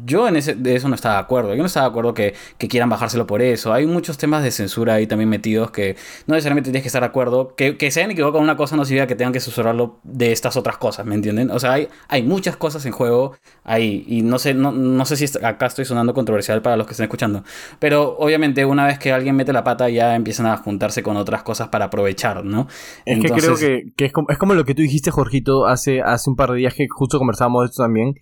Yo 0.05 0.29
en 0.29 0.37
ese, 0.37 0.55
de 0.55 0.77
eso 0.77 0.89
no 0.89 0.95
estaba 0.95 1.17
de 1.17 1.21
acuerdo. 1.21 1.55
Yo 1.55 1.61
no 1.61 1.67
estaba 1.67 1.87
de 1.87 1.91
acuerdo 1.91 2.15
que, 2.15 2.35
que 2.59 2.69
quieran 2.69 2.89
bajárselo 2.89 3.27
por 3.27 3.43
eso. 3.43 3.73
Hay 3.73 3.87
muchos 3.87 4.19
temas 4.19 4.43
de 4.43 4.51
censura 4.51 4.95
ahí 4.95 5.07
también 5.07 5.29
metidos 5.29 5.71
que 5.71 5.97
no 6.27 6.35
necesariamente 6.35 6.69
tienes 6.69 6.83
que 6.83 6.89
estar 6.89 7.03
de 7.03 7.09
acuerdo. 7.09 7.55
Que, 7.57 7.77
que 7.77 7.91
se 7.91 8.01
hayan 8.01 8.13
equivocado 8.13 8.35
con 8.35 8.43
una 8.43 8.57
cosa 8.57 8.77
no 8.77 8.85
significa 8.85 9.07
que 9.07 9.17
tengan 9.17 9.33
que 9.33 9.41
censurarlo 9.41 9.99
de 10.03 10.33
estas 10.33 10.57
otras 10.57 10.77
cosas, 10.77 11.07
¿me 11.07 11.15
entienden? 11.15 11.51
O 11.51 11.59
sea, 11.59 11.73
hay, 11.73 11.89
hay 12.09 12.23
muchas 12.23 12.57
cosas 12.57 12.87
en 12.87 12.93
juego 12.93 13.37
ahí. 13.65 14.05
Y 14.07 14.23
no 14.23 14.39
sé, 14.39 14.55
no, 14.55 14.73
no 14.73 15.05
sé 15.05 15.17
si 15.17 15.27
acá 15.43 15.67
estoy 15.67 15.85
sonando 15.85 16.15
controversial 16.15 16.63
para 16.63 16.77
los 16.77 16.87
que 16.87 16.93
estén 16.93 17.05
escuchando. 17.05 17.45
Pero 17.79 18.17
obviamente 18.19 18.65
una 18.65 18.87
vez 18.87 18.99
que 18.99 19.13
alguien 19.13 19.37
mete 19.37 19.53
la 19.53 19.65
pata 19.65 19.89
ya 19.89 20.15
empiezan 20.15 20.47
a 20.47 20.57
juntarse 20.57 21.03
con 21.03 21.17
otras 21.17 21.43
cosas 21.43 21.69
para 21.69 21.87
aprovechar, 21.87 22.45
¿no? 22.45 22.69
Es 23.05 23.21
que 23.21 23.29
creo 23.31 23.57
que, 23.57 23.93
que 23.97 24.05
es, 24.07 24.13
como, 24.13 24.29
es 24.31 24.39
como 24.39 24.55
lo 24.55 24.65
que 24.65 24.75
tú 24.75 24.83
dijiste, 24.83 25.11
Jorgito, 25.11 25.67
hace, 25.67 26.01
hace 26.01 26.31
un 26.31 26.37
par 26.37 26.51
de 26.51 26.59
días 26.59 26.75
que 26.75 26.87
justo 26.89 27.19
conversábamos 27.19 27.63
de 27.63 27.67
esto 27.67 27.83
también. 27.83 28.15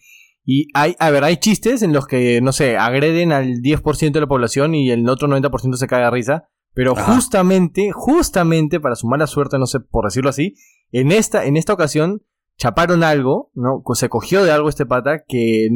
Y 0.51 0.69
hay, 0.73 0.97
a 0.99 1.11
ver, 1.11 1.25
hay 1.25 1.37
chistes 1.37 1.83
en 1.83 1.93
los 1.93 2.07
que, 2.07 2.41
no 2.41 2.53
sé, 2.53 2.79
agreden 2.79 3.33
al 3.33 3.61
10% 3.61 4.13
de 4.13 4.21
la 4.23 4.27
población 4.27 4.75
y 4.75 4.91
el 4.91 5.07
otro 5.07 5.29
90% 5.29 5.75
se 5.75 5.87
cae 5.87 6.03
de 6.03 6.11
risa. 6.11 6.49
Pero 6.73 6.97
Ajá. 6.97 7.15
justamente, 7.15 7.91
justamente 7.93 8.81
para 8.81 8.95
su 8.95 9.07
mala 9.09 9.27
suerte, 9.27 9.59
no 9.59 9.67
sé, 9.67 9.81
por 9.81 10.07
decirlo 10.07 10.31
así, 10.31 10.55
en 10.91 11.13
esta, 11.13 11.45
en 11.45 11.59
esta 11.59 11.75
ocasión 11.75 12.23
chaparon 12.57 13.05
algo, 13.05 13.51
¿no? 13.53 13.83
Se 13.93 14.09
cogió 14.09 14.43
de 14.43 14.51
algo 14.51 14.71
este 14.71 14.87
pata 14.87 15.23
que 15.29 15.69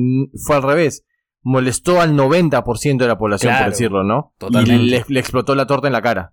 fue 0.43 0.57
al 0.57 0.63
revés. 0.63 1.05
Molestó 1.45 2.01
al 2.01 2.15
90% 2.15 2.99
de 2.99 3.09
la 3.09 3.19
población, 3.19 3.51
Claro, 3.51 3.65
por 3.65 3.73
decirlo, 3.73 4.05
¿no? 4.05 4.33
totalmente. 4.39 4.85
Y 4.85 4.89
le, 4.91 5.05
le 5.09 5.21
explotó 5.21 5.55
la 5.57 5.67
torta 5.67 5.89
en 5.89 5.93
la 5.93 6.01
cara. 6.03 6.33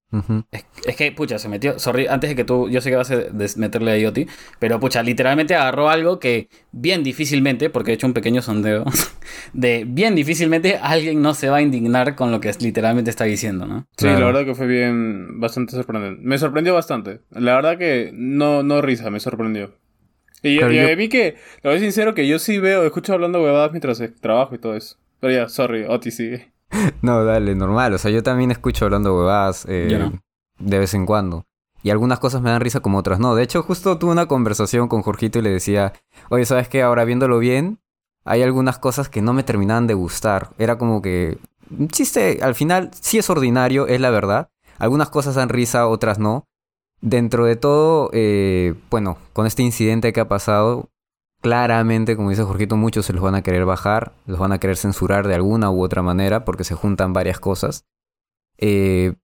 Es, 0.51 0.65
es 0.85 0.95
que, 0.95 1.11
pucha, 1.11 1.39
se 1.39 1.49
metió. 1.49 1.79
Sorry, 1.79 2.05
antes 2.07 2.29
de 2.29 2.35
que 2.35 2.43
tú. 2.43 2.69
Yo 2.69 2.79
sé 2.81 2.91
que 2.91 2.95
vas 2.95 3.09
a 3.09 3.15
des- 3.17 3.57
meterle 3.57 3.91
a 3.91 3.97
IoT. 3.97 4.19
Pero, 4.59 4.79
pucha, 4.79 5.01
literalmente 5.01 5.55
agarró 5.55 5.89
algo 5.89 6.19
que 6.19 6.49
bien 6.71 7.03
difícilmente, 7.03 7.69
porque 7.71 7.91
he 7.91 7.93
hecho 7.95 8.05
un 8.07 8.13
pequeño 8.13 8.41
sondeo, 8.43 8.85
de 9.53 9.85
bien 9.87 10.13
difícilmente 10.15 10.77
alguien 10.81 11.21
no 11.21 11.33
se 11.33 11.49
va 11.49 11.57
a 11.57 11.61
indignar 11.61 12.15
con 12.15 12.31
lo 12.31 12.39
que 12.39 12.49
es- 12.49 12.61
literalmente 12.61 13.09
está 13.09 13.23
diciendo, 13.23 13.65
¿no? 13.65 13.87
Sí, 13.97 14.05
Claro. 14.05 14.19
la 14.19 14.25
verdad 14.27 14.45
que 14.45 14.55
fue 14.55 14.67
bien, 14.67 15.39
bastante 15.39 15.71
sorprendente. 15.73 16.21
Me 16.23 16.37
sorprendió 16.37 16.73
bastante. 16.75 17.21
La 17.31 17.55
verdad 17.55 17.77
que 17.77 18.11
no, 18.13 18.61
no 18.63 18.81
risa, 18.81 19.09
me 19.09 19.19
sorprendió. 19.19 19.71
Y, 20.41 20.59
yo- 20.59 20.65
a 20.65 20.95
mí 20.95 21.09
que, 21.09 21.35
lo 21.63 21.71
voy 21.71 21.79
sincero, 21.79 22.13
que 22.13 22.27
yo 22.27 22.39
sí 22.39 22.59
veo, 22.59 22.85
escucho 22.85 23.13
hablando 23.13 23.41
huevadas 23.41 23.71
mientras 23.71 24.01
trabajo 24.21 24.55
y 24.55 24.57
todo 24.57 24.75
eso. 24.75 24.97
Pero 25.19 25.33
ya, 25.33 25.49
sorry, 25.49 25.85
Oti 25.87 26.11
sigue. 26.11 26.51
No, 27.01 27.23
dale, 27.25 27.55
normal. 27.55 27.93
O 27.93 27.97
sea, 27.97 28.11
yo 28.11 28.23
también 28.23 28.51
escucho 28.51 28.85
hablando 28.85 29.15
huevadas 29.17 29.65
eh, 29.67 29.87
Yo 29.89 29.99
no. 29.99 30.13
de 30.59 30.79
vez 30.79 30.93
en 30.93 31.05
cuando. 31.05 31.45
Y 31.81 31.89
algunas 31.91 32.19
cosas 32.19 32.41
me 32.41 32.49
dan 32.51 32.61
risa 32.61 32.81
como 32.81 32.97
otras 32.97 33.19
no. 33.19 33.35
De 33.35 33.43
hecho, 33.43 33.63
justo 33.63 33.97
tuve 33.97 34.11
una 34.11 34.27
conversación 34.27 34.87
con 34.87 35.01
Jorgito 35.01 35.39
y 35.39 35.41
le 35.41 35.49
decía, 35.49 35.93
oye, 36.29 36.45
¿sabes 36.45 36.67
qué? 36.67 36.81
Ahora 36.83 37.05
viéndolo 37.05 37.39
bien, 37.39 37.79
hay 38.25 38.43
algunas 38.43 38.77
cosas 38.79 39.07
que 39.09 39.21
no 39.21 39.33
me 39.33 39.43
terminaban 39.43 39.87
de 39.87 39.93
gustar. 39.93 40.49
Era 40.57 40.77
como 40.77 41.01
que 41.01 41.37
un 41.77 41.87
chiste, 41.87 42.39
al 42.41 42.53
final, 42.53 42.91
sí 42.99 43.17
es 43.17 43.29
ordinario, 43.29 43.87
es 43.87 44.01
la 44.01 44.09
verdad. 44.09 44.49
Algunas 44.77 45.09
cosas 45.09 45.35
dan 45.35 45.49
risa, 45.49 45.87
otras 45.87 46.19
no. 46.19 46.45
Dentro 47.01 47.45
de 47.45 47.55
todo, 47.55 48.09
eh, 48.13 48.75
bueno, 48.89 49.17
con 49.33 49.47
este 49.47 49.63
incidente 49.63 50.11
que 50.11 50.19
ha 50.19 50.27
pasado, 50.27 50.89
claramente, 51.41 52.15
como 52.15 52.29
dice 52.29 52.43
Jorgito, 52.43 52.75
muchos 52.75 53.05
se 53.05 53.13
los 53.13 53.23
van 53.23 53.35
a 53.35 53.41
querer 53.41 53.65
bajar, 53.65 54.13
los 54.25 54.39
van 54.39 54.51
a 54.51 54.59
querer 54.59 54.75
censurar 54.75 55.27
de 55.27 55.35
alguna 55.35 55.71
u 55.71 55.81
otra 55.81 56.01
manera 56.01 56.43
porque 56.43 56.63
se 56.63 56.75
juntan 56.75 57.13
varias 57.13 57.39
cosas. 57.39 57.85
Eh, 58.57 59.15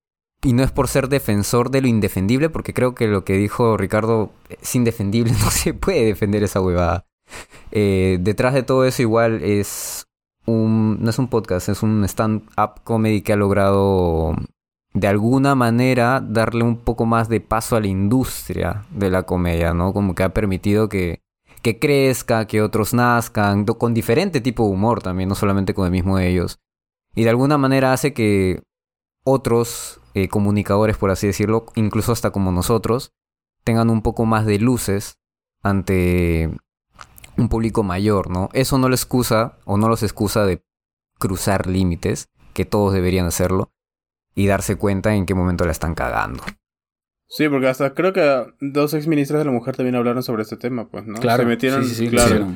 y 0.41 0.53
no 0.53 0.63
es 0.63 0.71
por 0.71 0.87
ser 0.87 1.09
defensor 1.09 1.71
de 1.71 1.81
lo 1.81 1.87
indefendible, 1.87 2.49
porque 2.49 2.73
creo 2.73 2.95
que 2.95 3.07
lo 3.07 3.25
que 3.25 3.33
dijo 3.33 3.77
Ricardo 3.77 4.31
es 4.49 4.75
indefendible, 4.75 5.31
no 5.43 5.51
se 5.51 5.73
puede 5.73 6.05
defender 6.05 6.43
esa 6.43 6.61
huevada. 6.61 7.05
Eh, 7.71 8.19
detrás 8.21 8.53
de 8.53 8.63
todo 8.63 8.85
eso 8.85 9.01
igual 9.01 9.43
es 9.43 10.05
un, 10.45 10.99
no 11.01 11.09
es 11.09 11.19
un 11.19 11.27
podcast, 11.27 11.69
es 11.69 11.83
un 11.83 12.05
stand-up 12.05 12.81
comedy 12.83 13.21
que 13.21 13.33
ha 13.33 13.37
logrado 13.37 14.35
de 14.95 15.07
alguna 15.07 15.55
manera 15.55 16.21
darle 16.21 16.63
un 16.63 16.77
poco 16.77 17.05
más 17.05 17.27
de 17.27 17.41
paso 17.41 17.75
a 17.75 17.81
la 17.81 17.87
industria 17.87 18.85
de 18.91 19.09
la 19.09 19.23
comedia, 19.23 19.73
¿no? 19.73 19.91
Como 19.91 20.15
que 20.15 20.23
ha 20.23 20.33
permitido 20.33 20.87
que, 20.87 21.21
que 21.61 21.79
crezca, 21.79 22.47
que 22.47 22.61
otros 22.61 22.93
nazcan, 22.93 23.65
con 23.65 23.93
diferente 23.93 24.39
tipo 24.39 24.63
de 24.63 24.69
humor 24.69 25.03
también, 25.03 25.27
no 25.27 25.35
solamente 25.35 25.73
con 25.73 25.85
el 25.85 25.91
mismo 25.91 26.17
de 26.17 26.29
ellos. 26.29 26.59
Y 27.13 27.25
de 27.25 27.29
alguna 27.29 27.57
manera 27.57 27.91
hace 27.91 28.13
que 28.13 28.63
otros 29.25 29.99
eh, 30.13 30.29
comunicadores, 30.29 30.95
por 30.95 31.11
así 31.11 31.27
decirlo, 31.27 31.65
incluso 31.75 32.13
hasta 32.13 32.31
como 32.31 32.53
nosotros, 32.53 33.11
tengan 33.65 33.89
un 33.89 34.01
poco 34.01 34.25
más 34.25 34.45
de 34.45 34.59
luces 34.59 35.17
ante 35.61 36.55
un 37.35 37.49
público 37.49 37.83
mayor, 37.83 38.29
¿no? 38.29 38.47
Eso 38.53 38.77
no 38.77 38.87
lo 38.87 38.95
excusa 38.95 39.57
o 39.65 39.75
no 39.77 39.89
los 39.89 40.03
excusa 40.03 40.45
de 40.45 40.63
cruzar 41.19 41.67
límites, 41.67 42.29
que 42.53 42.63
todos 42.63 42.93
deberían 42.93 43.25
hacerlo, 43.25 43.71
y 44.35 44.47
darse 44.47 44.75
cuenta 44.75 45.15
en 45.15 45.25
qué 45.25 45.33
momento 45.33 45.65
la 45.65 45.71
están 45.71 45.95
cagando. 45.95 46.43
Sí, 47.27 47.49
porque 47.49 47.67
hasta 47.67 47.93
creo 47.93 48.13
que 48.13 48.45
dos 48.59 48.93
ex 48.93 49.07
ministras 49.07 49.39
de 49.39 49.45
la 49.45 49.51
mujer 49.51 49.75
también 49.75 49.95
hablaron 49.95 50.21
sobre 50.21 50.43
este 50.43 50.57
tema, 50.57 50.87
pues, 50.87 51.05
¿no? 51.07 51.19
Claro. 51.19 51.43
Se 51.43 51.49
metieron, 51.49 51.83
sí, 51.83 51.89
sí, 51.89 51.95
sí, 52.05 52.09
claro. 52.09 52.47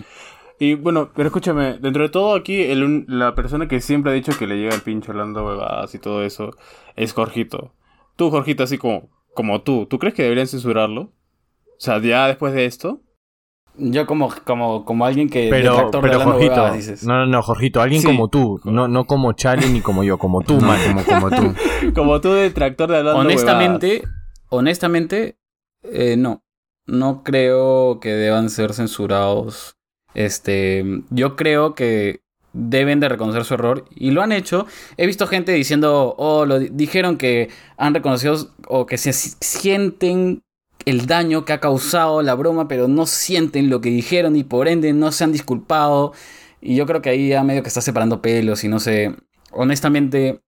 Y 0.60 0.76
bueno, 0.76 1.12
pero 1.16 1.28
escúchame, 1.28 1.80
dentro 1.80 2.04
de 2.04 2.10
todo 2.10 2.36
aquí, 2.36 2.62
el 2.62 3.06
la 3.08 3.34
persona 3.34 3.68
que 3.68 3.80
siempre 3.80 4.12
ha 4.12 4.16
dicho 4.16 4.38
que 4.38 4.46
le 4.46 4.58
llega 4.58 4.76
el 4.76 4.82
pincho 4.82 5.12
hablando 5.12 5.46
huevadas 5.46 5.96
y 5.96 6.00
todo 6.00 6.24
eso 6.24 6.52
es 6.98 7.14
Jorgito. 7.14 7.74
Tú, 8.18 8.30
Jorgito, 8.30 8.64
así 8.64 8.78
como, 8.78 9.10
como 9.34 9.62
tú, 9.62 9.86
¿tú 9.86 10.00
crees 10.00 10.14
que 10.14 10.24
deberían 10.24 10.48
censurarlo? 10.48 11.02
O 11.02 11.80
sea, 11.82 12.00
ya 12.02 12.28
después 12.28 12.54
de 12.54 12.66
esto. 12.66 13.02
Yo 13.80 14.06
como, 14.06 14.30
como, 14.46 14.84
como 14.86 15.06
alguien 15.06 15.30
que 15.30 15.48
Pero, 15.50 15.72
detractor 15.74 16.02
de 16.04 16.10
pero 16.10 16.22
Hablando 16.22 16.34
Jorgito, 16.46 16.74
dices. 16.74 17.04
no, 17.04 17.14
no, 17.20 17.26
no, 17.28 17.42
Jorgito, 17.42 17.82
alguien 17.82 18.02
Sí. 18.02 18.08
como 18.08 18.28
tú, 18.28 18.60
no, 18.66 18.88
no 18.88 19.06
como 19.06 19.34
Charlie 19.34 19.70
ni 19.70 19.82
como 19.82 20.04
yo, 20.04 20.18
como 20.18 20.42
tú, 20.42 20.56
No, 20.60 20.68
man. 20.68 20.80
como, 20.86 21.04
como 21.06 21.30
tú. 21.30 21.54
Como 21.96 22.22
tú, 22.22 22.32
detractor 22.34 22.90
de 22.92 22.98
hablando 22.98 23.20
honestamente, 23.22 24.04
honestamente, 24.50 25.38
eh, 25.84 26.16
no. 26.18 26.44
No 26.86 27.24
creo 27.24 28.00
que 28.00 28.10
deban 28.10 28.50
ser 28.50 28.74
censurados. 28.74 29.78
Este, 30.14 30.84
yo 31.12 31.36
creo 31.36 31.76
que 31.76 32.22
deben 32.52 33.00
de 33.00 33.08
reconocer 33.10 33.46
su 33.46 33.54
error 33.54 33.86
y 33.96 34.10
lo 34.12 34.22
han 34.24 34.32
hecho. 34.32 34.66
He 34.98 35.06
visto 35.06 35.28
gente 35.28 35.52
diciendo, 35.52 36.16
oh, 36.18 36.46
lo 36.46 36.58
di- 36.60 36.70
dijeron 36.72 37.16
que 37.18 37.50
han 37.78 37.94
reconocido 37.94 38.36
o 38.68 38.86
que 38.88 38.98
se 38.98 39.14
si- 39.14 39.36
sienten 39.40 40.44
el 40.86 41.06
daño 41.08 41.46
que 41.46 41.54
ha 41.54 41.60
causado 41.60 42.22
la 42.22 42.36
broma, 42.36 42.68
pero 42.68 42.88
no 42.88 43.06
sienten 43.06 43.70
lo 43.70 43.82
que 43.82 43.90
dijeron 43.90 44.36
y 44.36 44.44
por 44.44 44.68
ende 44.68 44.94
no 44.94 45.12
se 45.12 45.24
han 45.24 45.32
disculpado. 45.32 46.14
Y 46.62 46.76
yo 46.76 46.86
creo 46.86 47.02
que 47.02 47.10
ahí 47.10 47.30
ya 47.30 47.44
medio 47.44 47.64
que 47.64 47.70
está 47.70 47.82
separando 47.82 48.22
pelos 48.22 48.64
y 48.64 48.68
no 48.68 48.80
sé. 48.80 49.16
Honestamente, 49.52 50.42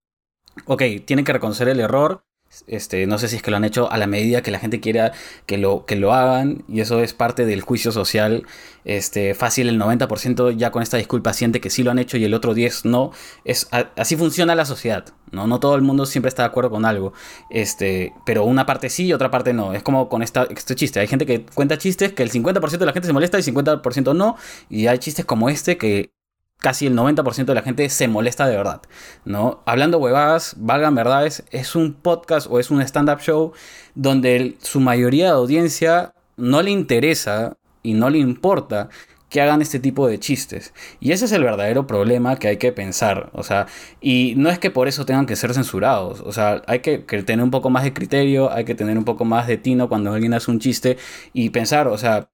ok, 0.65 0.83
tienen 1.05 1.25
que 1.25 1.33
reconocer 1.33 1.67
el 1.69 1.79
error. 1.79 2.25
Este, 2.67 3.05
no 3.07 3.17
sé 3.17 3.27
si 3.27 3.37
es 3.37 3.41
que 3.41 3.51
lo 3.51 3.57
han 3.57 3.63
hecho 3.63 3.91
a 3.91 3.97
la 3.97 4.07
medida 4.07 4.41
que 4.41 4.51
la 4.51 4.59
gente 4.59 4.79
quiera 4.79 5.11
que 5.45 5.57
lo, 5.57 5.85
que 5.85 5.95
lo 5.95 6.13
hagan. 6.13 6.63
Y 6.67 6.81
eso 6.81 7.01
es 7.01 7.13
parte 7.13 7.45
del 7.45 7.61
juicio 7.61 7.91
social. 7.91 8.45
Este, 8.85 9.33
fácil, 9.33 9.69
el 9.69 9.79
90% 9.79 10.55
ya 10.55 10.71
con 10.71 10.81
esta 10.81 10.97
disculpa 10.97 11.33
siente 11.33 11.61
que 11.61 11.69
sí 11.69 11.83
lo 11.83 11.91
han 11.91 11.99
hecho 11.99 12.17
y 12.17 12.23
el 12.23 12.33
otro 12.33 12.53
10% 12.53 12.83
no. 12.85 13.11
Es, 13.45 13.67
así 13.95 14.15
funciona 14.15 14.55
la 14.55 14.65
sociedad. 14.65 15.05
¿no? 15.31 15.47
no 15.47 15.59
todo 15.59 15.75
el 15.75 15.81
mundo 15.81 16.05
siempre 16.05 16.29
está 16.29 16.43
de 16.43 16.47
acuerdo 16.47 16.69
con 16.69 16.85
algo. 16.85 17.13
Este, 17.49 18.13
pero 18.25 18.43
una 18.43 18.65
parte 18.65 18.89
sí 18.89 19.05
y 19.05 19.13
otra 19.13 19.31
parte 19.31 19.53
no. 19.53 19.73
Es 19.73 19.83
como 19.83 20.09
con 20.09 20.21
esta, 20.21 20.43
este 20.43 20.75
chiste. 20.75 20.99
Hay 20.99 21.07
gente 21.07 21.25
que 21.25 21.45
cuenta 21.45 21.77
chistes 21.77 22.13
que 22.13 22.23
el 22.23 22.31
50% 22.31 22.77
de 22.77 22.85
la 22.85 22.93
gente 22.93 23.07
se 23.07 23.13
molesta 23.13 23.37
y 23.37 23.41
el 23.41 23.53
50% 23.53 24.15
no. 24.15 24.37
Y 24.69 24.87
hay 24.87 24.99
chistes 24.99 25.25
como 25.25 25.49
este 25.49 25.77
que 25.77 26.11
casi 26.61 26.85
el 26.85 26.95
90% 26.95 27.45
de 27.45 27.55
la 27.55 27.63
gente 27.63 27.89
se 27.89 28.07
molesta 28.07 28.47
de 28.47 28.55
verdad, 28.55 28.81
¿no? 29.25 29.61
Hablando 29.65 29.97
huevadas, 29.97 30.53
valgan 30.57 30.93
verdades, 30.93 31.43
es 31.49 31.75
un 31.75 31.93
podcast 31.93 32.47
o 32.49 32.59
es 32.59 32.69
un 32.69 32.81
stand-up 32.81 33.19
show 33.19 33.51
donde 33.95 34.55
su 34.61 34.79
mayoría 34.79 35.25
de 35.25 35.31
audiencia 35.31 36.13
no 36.37 36.61
le 36.61 36.69
interesa 36.69 37.57
y 37.81 37.95
no 37.95 38.11
le 38.11 38.19
importa 38.19 38.89
que 39.29 39.41
hagan 39.41 39.61
este 39.61 39.79
tipo 39.79 40.07
de 40.07 40.19
chistes. 40.19 40.73
Y 40.99 41.13
ese 41.13 41.25
es 41.25 41.31
el 41.31 41.43
verdadero 41.43 41.87
problema 41.87 42.35
que 42.35 42.49
hay 42.49 42.57
que 42.57 42.73
pensar. 42.73 43.31
O 43.33 43.43
sea, 43.43 43.65
y 44.01 44.33
no 44.35 44.49
es 44.49 44.59
que 44.59 44.69
por 44.69 44.89
eso 44.89 45.05
tengan 45.05 45.25
que 45.25 45.37
ser 45.37 45.53
censurados. 45.53 46.19
O 46.19 46.33
sea, 46.33 46.61
hay 46.67 46.79
que, 46.79 46.99
tener 46.99 47.43
un 47.43 47.49
poco 47.49 47.69
más 47.69 47.83
de 47.83 47.93
criterio, 47.93 48.51
hay 48.51 48.65
que 48.65 48.75
tener 48.75 48.97
un 48.97 49.05
poco 49.05 49.23
más 49.23 49.47
de 49.47 49.57
tino 49.57 49.87
cuando 49.87 50.13
alguien 50.13 50.33
hace 50.33 50.51
un 50.51 50.59
chiste 50.59 50.97
y 51.33 51.49
pensar, 51.49 51.87
o 51.87 51.97
sea, 51.97 52.29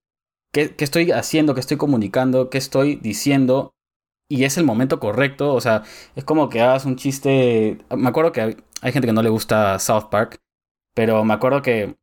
¿qué, 0.51 0.75
qué 0.75 0.83
estoy 0.83 1.11
haciendo? 1.11 1.53
¿Qué 1.53 1.61
estoy 1.61 1.77
comunicando? 1.77 2.49
¿Qué 2.49 2.57
estoy 2.57 2.95
diciendo? 2.95 3.76
Y 4.29 4.43
es 4.43 4.57
el 4.57 4.65
momento 4.65 4.99
correcto. 4.99 5.53
O 5.53 5.61
sea, 5.61 5.83
es 6.15 6.23
como 6.23 6.49
que 6.49 6.61
hagas 6.61 6.85
un 6.85 6.95
chiste. 6.95 7.77
Me 7.95 8.09
acuerdo 8.09 8.31
que 8.31 8.57
hay 8.81 8.91
gente 8.91 9.07
que 9.07 9.13
no 9.13 9.23
le 9.23 9.29
gusta 9.29 9.79
South 9.79 10.09
Park. 10.11 10.37
Pero 10.93 11.23
me 11.23 11.33
acuerdo 11.33 11.61
que 11.61 11.95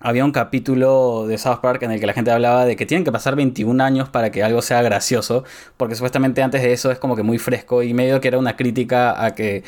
había 0.00 0.24
un 0.24 0.32
capítulo 0.32 1.26
de 1.26 1.38
South 1.38 1.60
Park 1.62 1.82
en 1.82 1.92
el 1.92 2.00
que 2.00 2.06
la 2.06 2.12
gente 2.12 2.30
hablaba 2.30 2.64
de 2.64 2.76
que 2.76 2.86
tienen 2.86 3.04
que 3.04 3.12
pasar 3.12 3.36
21 3.36 3.82
años 3.82 4.08
para 4.08 4.30
que 4.30 4.42
algo 4.42 4.60
sea 4.62 4.82
gracioso, 4.82 5.44
porque 5.76 5.94
supuestamente 5.94 6.42
antes 6.42 6.62
de 6.62 6.72
eso 6.72 6.90
es 6.90 6.98
como 6.98 7.14
que 7.14 7.22
muy 7.22 7.38
fresco 7.38 7.82
y 7.82 7.94
medio 7.94 8.20
que 8.20 8.28
era 8.28 8.38
una 8.38 8.56
crítica 8.56 9.24
a 9.24 9.34
que 9.34 9.62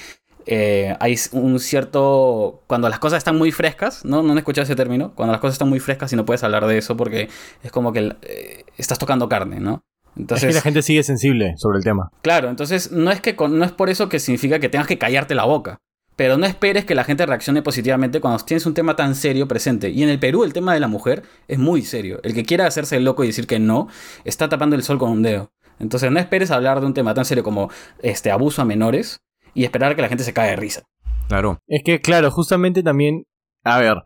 eh, 0.46 0.96
hay 1.00 1.16
un 1.32 1.60
cierto... 1.60 2.62
Cuando 2.66 2.88
las 2.88 2.98
cosas 2.98 3.18
están 3.18 3.36
muy 3.38 3.52
frescas, 3.52 4.04
¿no? 4.04 4.22
No 4.22 4.32
han 4.32 4.38
escuchado 4.38 4.64
ese 4.64 4.76
término, 4.76 5.14
cuando 5.14 5.32
las 5.32 5.40
cosas 5.40 5.54
están 5.54 5.68
muy 5.68 5.80
frescas 5.80 6.12
y 6.12 6.16
no 6.16 6.24
puedes 6.24 6.42
hablar 6.42 6.66
de 6.66 6.78
eso 6.78 6.96
porque 6.96 7.28
es 7.62 7.70
como 7.70 7.92
que 7.92 8.16
eh, 8.22 8.64
estás 8.76 8.98
tocando 8.98 9.28
carne, 9.28 9.60
¿no? 9.60 9.84
Entonces, 10.16 10.44
es 10.44 10.48
que 10.48 10.54
la 10.54 10.62
gente 10.62 10.82
sigue 10.82 11.02
sensible 11.02 11.54
sobre 11.56 11.78
el 11.78 11.84
tema. 11.84 12.10
Claro, 12.22 12.48
entonces 12.48 12.92
no 12.92 13.10
es, 13.10 13.20
que, 13.20 13.34
no 13.34 13.64
es 13.64 13.72
por 13.72 13.90
eso 13.90 14.08
que 14.08 14.20
significa 14.20 14.58
que 14.58 14.68
tengas 14.68 14.86
que 14.86 14.98
callarte 14.98 15.34
la 15.34 15.44
boca. 15.44 15.78
Pero 16.16 16.36
no 16.38 16.46
esperes 16.46 16.84
que 16.84 16.94
la 16.94 17.02
gente 17.02 17.26
reaccione 17.26 17.62
positivamente 17.62 18.20
cuando 18.20 18.44
tienes 18.44 18.66
un 18.66 18.74
tema 18.74 18.94
tan 18.94 19.16
serio 19.16 19.48
presente. 19.48 19.90
Y 19.90 20.04
en 20.04 20.08
el 20.08 20.20
Perú 20.20 20.44
el 20.44 20.52
tema 20.52 20.72
de 20.72 20.80
la 20.80 20.86
mujer 20.86 21.24
es 21.48 21.58
muy 21.58 21.82
serio. 21.82 22.20
El 22.22 22.34
que 22.34 22.44
quiera 22.44 22.66
hacerse 22.66 22.96
el 22.96 23.04
loco 23.04 23.24
y 23.24 23.28
decir 23.28 23.48
que 23.48 23.58
no, 23.58 23.88
está 24.24 24.48
tapando 24.48 24.76
el 24.76 24.84
sol 24.84 24.98
con 24.98 25.10
un 25.10 25.22
dedo. 25.22 25.50
Entonces 25.80 26.12
no 26.12 26.20
esperes 26.20 26.52
hablar 26.52 26.80
de 26.80 26.86
un 26.86 26.94
tema 26.94 27.14
tan 27.14 27.24
serio 27.24 27.42
como 27.42 27.68
este 28.00 28.30
abuso 28.30 28.62
a 28.62 28.64
menores 28.64 29.22
y 29.54 29.64
esperar 29.64 29.96
que 29.96 30.02
la 30.02 30.08
gente 30.08 30.22
se 30.22 30.32
caiga 30.32 30.50
de 30.50 30.56
risa. 30.56 30.82
Claro. 31.26 31.58
Es 31.66 31.82
que, 31.82 32.00
claro, 32.00 32.30
justamente 32.30 32.84
también. 32.84 33.24
A 33.64 33.78
ver. 33.80 34.04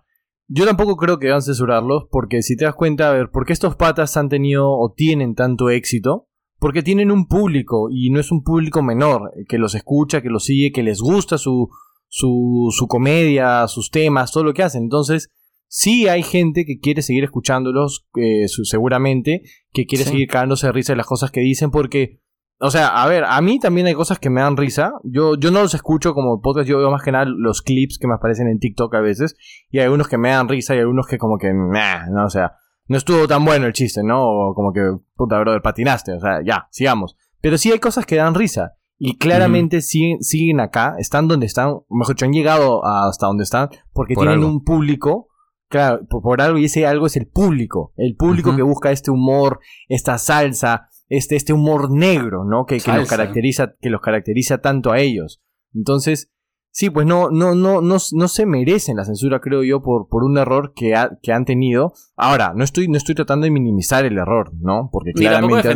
Yo 0.50 0.64
tampoco 0.64 0.96
creo 0.96 1.18
que 1.18 1.26
deban 1.26 1.42
censurarlos, 1.42 2.04
porque 2.10 2.40
si 2.40 2.56
te 2.56 2.64
das 2.64 2.74
cuenta, 2.74 3.10
a 3.10 3.12
ver, 3.12 3.30
¿por 3.30 3.44
qué 3.44 3.52
estos 3.52 3.76
patas 3.76 4.16
han 4.16 4.30
tenido 4.30 4.70
o 4.70 4.92
tienen 4.96 5.34
tanto 5.34 5.68
éxito? 5.68 6.26
Porque 6.58 6.82
tienen 6.82 7.10
un 7.10 7.28
público, 7.28 7.88
y 7.90 8.08
no 8.10 8.18
es 8.18 8.32
un 8.32 8.42
público 8.42 8.82
menor, 8.82 9.30
que 9.46 9.58
los 9.58 9.74
escucha, 9.74 10.22
que 10.22 10.30
los 10.30 10.44
sigue, 10.44 10.72
que 10.72 10.82
les 10.82 11.00
gusta 11.00 11.36
su, 11.36 11.68
su, 12.08 12.68
su 12.70 12.86
comedia, 12.86 13.68
sus 13.68 13.90
temas, 13.90 14.32
todo 14.32 14.42
lo 14.42 14.54
que 14.54 14.62
hacen. 14.62 14.84
Entonces, 14.84 15.28
sí 15.68 16.08
hay 16.08 16.22
gente 16.22 16.64
que 16.64 16.78
quiere 16.78 17.02
seguir 17.02 17.24
escuchándolos, 17.24 18.06
eh, 18.16 18.48
seguramente, 18.48 19.42
que 19.72 19.84
quiere 19.84 20.04
seguir 20.04 20.28
cagándose 20.28 20.66
de 20.66 20.72
risa 20.72 20.94
de 20.94 20.96
las 20.96 21.06
cosas 21.06 21.30
que 21.30 21.40
dicen, 21.40 21.70
porque, 21.70 22.22
o 22.60 22.70
sea, 22.70 22.88
a 22.88 23.06
ver, 23.06 23.24
a 23.24 23.40
mí 23.40 23.60
también 23.60 23.86
hay 23.86 23.94
cosas 23.94 24.18
que 24.18 24.30
me 24.30 24.40
dan 24.40 24.56
risa. 24.56 24.92
Yo, 25.04 25.36
yo 25.36 25.50
no 25.50 25.62
los 25.62 25.74
escucho 25.74 26.14
como 26.14 26.40
podcast, 26.40 26.68
yo 26.68 26.78
veo 26.78 26.90
más 26.90 27.02
que 27.02 27.12
nada 27.12 27.24
los 27.26 27.62
clips 27.62 27.98
que 27.98 28.08
me 28.08 28.14
aparecen 28.14 28.48
en 28.48 28.58
TikTok 28.58 28.94
a 28.94 29.00
veces, 29.00 29.36
y 29.70 29.78
hay 29.78 29.84
algunos 29.84 30.08
que 30.08 30.18
me 30.18 30.30
dan 30.30 30.48
risa 30.48 30.74
y 30.74 30.78
algunos 30.78 31.06
que 31.06 31.18
como 31.18 31.38
que, 31.38 31.52
nah, 31.52 32.06
no, 32.10 32.26
o 32.26 32.30
sea, 32.30 32.52
no 32.88 32.96
estuvo 32.96 33.28
tan 33.28 33.44
bueno 33.44 33.66
el 33.66 33.72
chiste, 33.74 34.02
¿no? 34.02 34.22
O 34.22 34.54
como 34.54 34.72
que, 34.72 34.80
puta, 35.14 35.38
brother, 35.38 35.62
patinaste, 35.62 36.14
o 36.14 36.20
sea, 36.20 36.40
ya, 36.44 36.66
sigamos. 36.70 37.16
Pero 37.40 37.58
sí 37.58 37.70
hay 37.70 37.78
cosas 37.78 38.06
que 38.06 38.16
dan 38.16 38.34
risa. 38.34 38.72
Y 39.00 39.16
claramente 39.16 39.80
siguen, 39.80 40.20
siguen 40.22 40.58
acá, 40.58 40.96
están 40.98 41.28
donde 41.28 41.46
están, 41.46 41.76
mejor 41.88 42.16
dicho, 42.16 42.24
han 42.24 42.32
llegado 42.32 42.84
hasta 42.84 43.28
donde 43.28 43.44
están 43.44 43.68
porque 43.92 44.16
tienen 44.16 44.42
un 44.42 44.64
público, 44.64 45.28
claro, 45.68 46.00
por, 46.08 46.42
algo, 46.42 46.58
y 46.58 46.64
ese 46.64 46.84
algo 46.84 47.06
es 47.06 47.16
el 47.16 47.28
público, 47.28 47.92
el 47.96 48.16
público 48.16 48.56
que 48.56 48.62
busca 48.62 48.90
este 48.90 49.12
humor, 49.12 49.60
esta 49.86 50.18
salsa, 50.18 50.88
este, 51.08 51.36
este 51.36 51.52
humor 51.52 51.90
negro, 51.90 52.44
¿no? 52.44 52.66
Que, 52.66 52.78
que 52.78 52.92
los 52.92 53.08
caracteriza, 53.08 53.74
que 53.80 53.90
los 53.90 54.00
caracteriza 54.00 54.58
tanto 54.58 54.92
a 54.92 54.98
ellos. 54.98 55.42
Entonces, 55.74 56.32
Sí, 56.70 56.90
pues 56.90 57.06
no, 57.06 57.30
no, 57.30 57.56
no, 57.56 57.80
no, 57.80 57.96
no 58.12 58.28
se 58.28 58.46
merecen 58.46 58.96
la 58.96 59.04
censura, 59.04 59.40
creo 59.40 59.64
yo, 59.64 59.82
por, 59.82 60.06
por 60.08 60.22
un 60.22 60.38
error 60.38 60.74
que, 60.76 60.94
que 61.22 61.32
han 61.32 61.44
tenido. 61.44 61.92
Ahora, 62.16 62.52
no 62.54 62.62
estoy, 62.62 62.86
no 62.86 62.96
estoy 62.96 63.16
tratando 63.16 63.46
de 63.46 63.50
minimizar 63.50 64.04
el 64.04 64.16
error, 64.16 64.52
¿no? 64.60 64.88
Porque 64.92 65.12
claramente. 65.12 65.74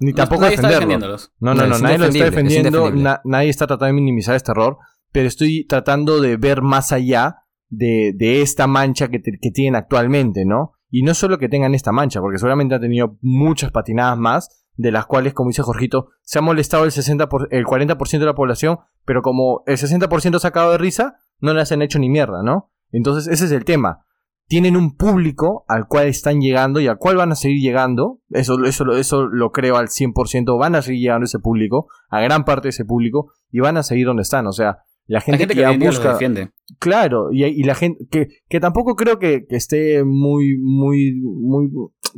Ni 0.00 0.14
tampoco 0.14 0.46
defenderlos. 0.46 1.32
No, 1.38 1.54
no, 1.54 1.66
no, 1.66 1.78
nadie 1.78 1.98
lo 1.98 2.06
está 2.06 2.24
defendiendo, 2.24 2.90
nadie 3.24 3.50
está 3.50 3.66
tratando 3.66 3.88
de 3.88 4.00
minimizar 4.00 4.34
este 4.34 4.52
error, 4.52 4.78
pero 5.12 5.28
estoy 5.28 5.66
tratando 5.66 6.20
de 6.20 6.38
ver 6.38 6.62
más 6.62 6.92
allá 6.92 7.36
de, 7.68 8.14
de 8.16 8.40
esta 8.42 8.66
mancha 8.66 9.08
que, 9.08 9.20
que 9.20 9.50
tienen 9.50 9.76
actualmente, 9.76 10.46
¿no? 10.46 10.72
Y 10.94 11.02
no 11.04 11.14
solo 11.14 11.38
que 11.38 11.48
tengan 11.48 11.74
esta 11.74 11.90
mancha, 11.90 12.20
porque 12.20 12.36
seguramente 12.36 12.74
han 12.74 12.82
tenido 12.82 13.16
muchas 13.22 13.72
patinadas 13.72 14.18
más, 14.18 14.66
de 14.76 14.92
las 14.92 15.06
cuales, 15.06 15.32
como 15.32 15.48
dice 15.48 15.62
Jorgito, 15.62 16.10
se 16.20 16.38
ha 16.38 16.42
molestado 16.42 16.84
el, 16.84 16.92
60 16.92 17.30
por, 17.30 17.48
el 17.50 17.64
40% 17.64 18.18
de 18.18 18.26
la 18.26 18.34
población, 18.34 18.78
pero 19.06 19.22
como 19.22 19.62
el 19.66 19.78
60% 19.78 20.38
sacado 20.38 20.70
de 20.70 20.76
risa, 20.76 21.16
no 21.40 21.54
les 21.54 21.72
han 21.72 21.80
hecho 21.80 21.98
ni 21.98 22.10
mierda, 22.10 22.42
¿no? 22.42 22.70
Entonces 22.90 23.32
ese 23.32 23.46
es 23.46 23.52
el 23.52 23.64
tema. 23.64 24.04
Tienen 24.48 24.76
un 24.76 24.94
público 24.94 25.64
al 25.66 25.86
cual 25.88 26.08
están 26.08 26.42
llegando 26.42 26.78
y 26.78 26.88
al 26.88 26.98
cual 26.98 27.16
van 27.16 27.32
a 27.32 27.36
seguir 27.36 27.62
llegando. 27.62 28.20
Eso, 28.28 28.62
eso, 28.64 28.84
eso 28.92 29.22
lo 29.22 29.50
creo 29.50 29.78
al 29.78 29.88
100%. 29.88 30.58
Van 30.60 30.74
a 30.74 30.82
seguir 30.82 31.00
llegando 31.00 31.24
ese 31.24 31.38
público, 31.38 31.88
a 32.10 32.20
gran 32.20 32.44
parte 32.44 32.66
de 32.66 32.70
ese 32.70 32.84
público, 32.84 33.32
y 33.50 33.60
van 33.60 33.78
a 33.78 33.82
seguir 33.82 34.04
donde 34.04 34.22
están. 34.22 34.46
O 34.46 34.52
sea, 34.52 34.80
la 35.06 35.20
gente, 35.20 35.46
que, 35.46 35.54
ya 35.54 35.72
busca. 35.72 36.12
Defiende. 36.12 36.50
Claro, 36.78 37.32
y, 37.32 37.62
la 37.64 37.74
gente 37.74 38.06
que, 38.10 38.28
que 38.48 38.60
tampoco 38.60 38.96
creo 38.96 39.18
que, 39.18 39.46
que, 39.46 39.56
esté 39.56 40.04
muy, 40.04 40.58
muy, 40.58 41.14
muy 41.20 41.70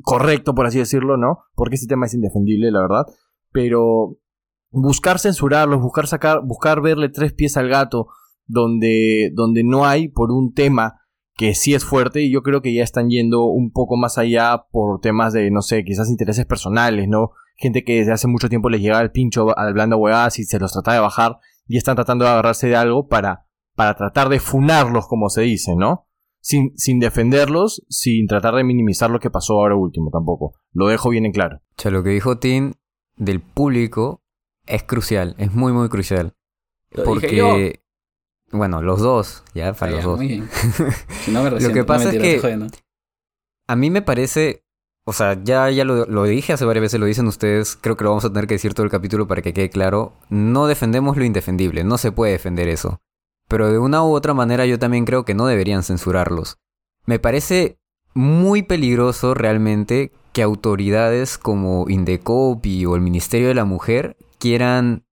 correcto, 0.02 0.54
por 0.54 0.66
así 0.66 0.78
decirlo, 0.78 1.16
¿no? 1.16 1.38
Porque 1.54 1.74
este 1.76 1.86
tema 1.86 2.06
es 2.06 2.14
indefendible, 2.14 2.70
la 2.70 2.82
verdad. 2.82 3.06
Pero 3.52 4.18
buscar 4.70 5.18
censurarlos, 5.18 5.80
buscar 5.80 6.06
sacar, 6.06 6.42
buscar 6.44 6.80
verle 6.82 7.08
tres 7.08 7.32
pies 7.32 7.56
al 7.56 7.68
gato 7.68 8.08
donde, 8.46 9.30
donde 9.34 9.64
no 9.64 9.86
hay 9.86 10.08
por 10.08 10.30
un 10.30 10.52
tema 10.52 11.00
que 11.36 11.54
sí 11.54 11.74
es 11.74 11.84
fuerte 11.84 12.22
y 12.22 12.30
yo 12.30 12.42
creo 12.42 12.62
que 12.62 12.74
ya 12.74 12.84
están 12.84 13.08
yendo 13.08 13.46
un 13.46 13.72
poco 13.72 13.96
más 13.96 14.18
allá 14.18 14.66
por 14.70 15.00
temas 15.00 15.32
de, 15.32 15.50
no 15.50 15.62
sé, 15.62 15.84
quizás 15.84 16.08
intereses 16.08 16.46
personales, 16.46 17.08
¿no? 17.08 17.32
Gente 17.56 17.84
que 17.84 17.98
desde 17.98 18.12
hace 18.12 18.28
mucho 18.28 18.48
tiempo 18.48 18.68
les 18.68 18.80
llegaba 18.80 19.02
el 19.02 19.10
pincho 19.10 19.56
hablando 19.58 19.96
huevadas 19.96 20.38
y 20.38 20.44
se 20.44 20.58
los 20.58 20.72
trata 20.72 20.92
de 20.92 21.00
bajar 21.00 21.38
y 21.66 21.76
están 21.78 21.96
tratando 21.96 22.24
de 22.24 22.30
agarrarse 22.30 22.68
de 22.68 22.76
algo 22.76 23.08
para, 23.08 23.46
para 23.74 23.94
tratar 23.94 24.28
de 24.28 24.40
funarlos, 24.40 25.06
como 25.06 25.28
se 25.28 25.42
dice, 25.42 25.74
¿no? 25.76 26.06
Sin, 26.40 26.76
sin 26.76 27.00
defenderlos, 27.00 27.84
sin 27.88 28.26
tratar 28.26 28.54
de 28.54 28.64
minimizar 28.64 29.10
lo 29.10 29.18
que 29.18 29.30
pasó 29.30 29.54
ahora 29.54 29.76
último 29.76 30.10
tampoco. 30.10 30.54
Lo 30.72 30.88
dejo 30.88 31.08
bien 31.08 31.24
en 31.24 31.32
claro. 31.32 31.60
O 31.78 31.82
sea, 31.82 31.90
lo 31.90 32.02
que 32.02 32.10
dijo 32.10 32.38
Tim 32.38 32.74
del 33.16 33.40
público 33.40 34.22
es 34.66 34.82
crucial, 34.82 35.34
es 35.38 35.52
muy, 35.52 35.72
muy 35.72 35.88
crucial. 35.88 36.34
porque, 37.04 37.80
bueno, 38.52 38.82
los 38.82 39.00
dos, 39.00 39.42
ya, 39.54 39.72
para 39.72 39.92
los 39.92 40.04
dos. 40.04 40.20
lo 41.62 41.72
que 41.72 41.84
pasa 41.84 42.10
es 42.12 42.40
que 42.40 42.68
a 43.66 43.76
mí 43.76 43.90
me 43.90 44.02
parece, 44.02 44.63
o 45.04 45.12
sea, 45.12 45.38
ya, 45.42 45.70
ya 45.70 45.84
lo, 45.84 46.06
lo, 46.06 46.24
dije 46.24 46.52
hace 46.52 46.64
varias 46.64 46.82
veces, 46.82 47.00
lo 47.00 47.06
dicen 47.06 47.26
ustedes, 47.26 47.76
creo 47.80 47.96
que 47.96 48.04
lo 48.04 48.10
vamos 48.10 48.24
a 48.24 48.32
tener 48.32 48.46
que 48.46 48.54
decir 48.54 48.74
todo 48.74 48.84
el 48.84 48.90
capítulo 48.90 49.28
para 49.28 49.42
que 49.42 49.52
quede 49.52 49.70
claro, 49.70 50.14
no 50.30 50.66
defendemos 50.66 51.16
lo 51.16 51.24
indefendible, 51.24 51.84
no 51.84 51.98
se 51.98 52.12
puede 52.12 52.32
defender 52.32 52.68
eso. 52.68 53.00
Pero 53.48 53.70
de 53.70 53.78
una 53.78 54.02
u 54.02 54.14
otra 54.14 54.32
manera 54.32 54.64
yo 54.64 54.78
también 54.78 55.04
creo 55.04 55.24
que 55.24 55.34
no 55.34 55.46
deberían 55.46 55.82
censurarlos. 55.82 56.56
Me 57.04 57.18
parece 57.18 57.78
muy 58.14 58.62
peligroso 58.62 59.34
realmente 59.34 60.12
que 60.32 60.42
autoridades 60.42 61.36
como 61.36 61.88
Indecopi 61.88 62.86
o 62.86 62.96
el 62.96 63.02
Ministerio 63.02 63.48
de 63.48 63.54
la 63.54 63.64
Mujer 63.64 64.16
quieran 64.38 65.04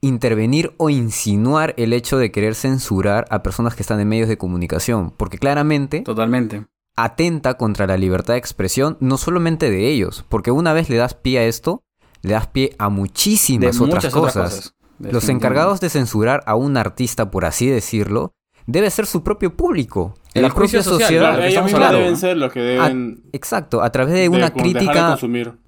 intervenir 0.00 0.74
o 0.76 0.90
insinuar 0.90 1.74
el 1.76 1.92
hecho 1.92 2.18
de 2.18 2.30
querer 2.30 2.54
censurar 2.54 3.26
a 3.30 3.42
personas 3.42 3.74
que 3.74 3.82
están 3.82 4.00
en 4.00 4.08
medios 4.08 4.28
de 4.28 4.36
comunicación, 4.38 5.12
porque 5.16 5.38
claramente 5.38 6.00
Totalmente. 6.00 6.66
Atenta 6.96 7.54
contra 7.54 7.86
la 7.86 7.96
libertad 7.96 8.34
de 8.34 8.38
expresión, 8.38 8.96
no 9.00 9.18
solamente 9.18 9.70
de 9.70 9.88
ellos, 9.88 10.24
porque 10.28 10.50
una 10.50 10.72
vez 10.72 10.88
le 10.88 10.96
das 10.96 11.14
pie 11.14 11.38
a 11.38 11.44
esto, 11.44 11.82
le 12.22 12.34
das 12.34 12.46
pie 12.46 12.74
a 12.78 12.88
muchísimas 12.88 13.80
otras 13.80 14.06
cosas. 14.08 14.74
Los 14.98 15.28
encargados 15.28 15.80
de 15.80 15.90
censurar 15.90 16.42
a 16.46 16.54
un 16.54 16.76
artista, 16.76 17.30
por 17.30 17.44
así 17.44 17.66
decirlo, 17.66 18.32
debe 18.66 18.90
ser 18.90 19.06
su 19.06 19.22
propio 19.22 19.56
público. 19.56 20.14
El 20.32 20.42
la 20.42 20.50
propia 20.50 20.82
sociedad. 20.82 21.44
ellos 21.44 21.72
deben 21.72 22.16
ser 22.16 22.36
los 22.36 22.52
que 22.52 22.60
deben. 22.60 23.22
exacto, 23.32 23.82
a 23.82 23.90
través 23.90 24.14
de, 24.14 24.28
una 24.28 24.50
crítica. 24.50 25.18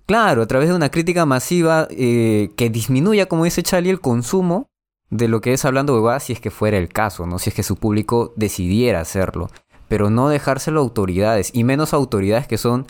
Claro, 0.06 0.42
a 0.42 0.46
través 0.46 0.68
de 0.68 0.74
una 0.74 0.88
crítica 0.88 1.26
masiva 1.26 1.88
eh, 1.90 2.50
que 2.56 2.70
disminuya, 2.70 3.26
como 3.26 3.44
dice 3.44 3.62
Charlie, 3.62 3.90
el 3.90 4.00
consumo 4.00 4.68
de 5.10 5.28
lo 5.28 5.40
que 5.40 5.52
es 5.52 5.64
hablando 5.64 6.00
de 6.00 6.20
si 6.20 6.32
es 6.32 6.40
que 6.40 6.50
fuera 6.50 6.78
el 6.78 6.88
caso, 6.88 7.26
¿no? 7.26 7.38
Si 7.38 7.50
es 7.50 7.56
que 7.56 7.62
su 7.62 7.76
público 7.76 8.32
decidiera 8.36 9.00
hacerlo. 9.00 9.48
Pero 9.88 10.10
no 10.10 10.28
dejárselo 10.28 10.80
a 10.80 10.82
autoridades, 10.82 11.50
y 11.54 11.64
menos 11.64 11.94
autoridades 11.94 12.46
que 12.46 12.58
son 12.58 12.86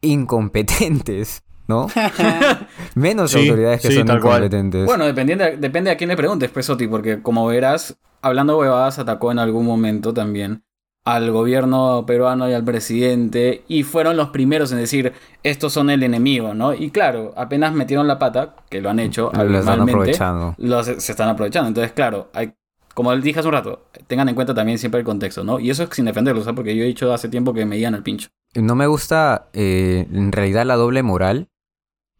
incompetentes. 0.00 1.42
¿no? 1.68 1.86
Menos 2.94 3.34
autoridades 3.34 3.82
que 3.82 3.92
son 3.92 4.08
incompetentes. 4.08 4.86
Bueno, 4.86 5.04
depende, 5.04 5.56
depende 5.58 5.90
a 5.90 5.96
quién 5.96 6.08
le 6.08 6.16
preguntes, 6.16 6.50
pues, 6.50 6.68
Oti, 6.70 6.88
porque 6.88 7.22
como 7.22 7.46
verás, 7.46 7.96
hablando 8.22 8.58
huevadas 8.58 8.98
atacó 8.98 9.30
en 9.30 9.38
algún 9.38 9.66
momento 9.66 10.12
también 10.14 10.64
al 11.04 11.30
gobierno 11.30 12.04
peruano 12.06 12.50
y 12.50 12.52
al 12.52 12.64
presidente 12.64 13.64
y 13.66 13.82
fueron 13.82 14.16
los 14.18 14.28
primeros 14.28 14.72
en 14.72 14.78
decir 14.78 15.14
estos 15.42 15.72
son 15.72 15.88
el 15.88 16.02
enemigo, 16.02 16.52
¿no? 16.52 16.74
Y 16.74 16.90
claro, 16.90 17.32
apenas 17.36 17.72
metieron 17.72 18.06
la 18.06 18.18
pata, 18.18 18.56
que 18.68 18.82
lo 18.82 18.90
han 18.90 18.98
hecho, 18.98 19.30
Lo 19.32 19.58
están 19.58 19.80
aprovechando. 19.82 20.54
los- 20.58 20.86
se 20.86 21.12
están 21.12 21.28
aprovechando. 21.30 21.68
Entonces, 21.68 21.92
claro, 21.92 22.28
hay, 22.34 22.52
como 22.98 23.14
les 23.14 23.22
dije 23.22 23.38
hace 23.38 23.46
un 23.46 23.54
rato, 23.54 23.86
tengan 24.08 24.28
en 24.28 24.34
cuenta 24.34 24.54
también 24.54 24.76
siempre 24.76 24.98
el 24.98 25.06
contexto, 25.06 25.44
¿no? 25.44 25.60
Y 25.60 25.70
eso 25.70 25.84
es 25.84 25.90
sin 25.92 26.06
defenderlos, 26.06 26.42
¿sabes? 26.42 26.56
Porque 26.56 26.74
yo 26.74 26.82
he 26.82 26.88
dicho 26.88 27.12
hace 27.12 27.28
tiempo 27.28 27.54
que 27.54 27.64
me 27.64 27.76
guían 27.76 27.94
al 27.94 28.02
pincho. 28.02 28.28
No 28.56 28.74
me 28.74 28.88
gusta 28.88 29.50
eh, 29.52 30.08
en 30.12 30.32
realidad 30.32 30.66
la 30.66 30.74
doble 30.74 31.04
moral. 31.04 31.48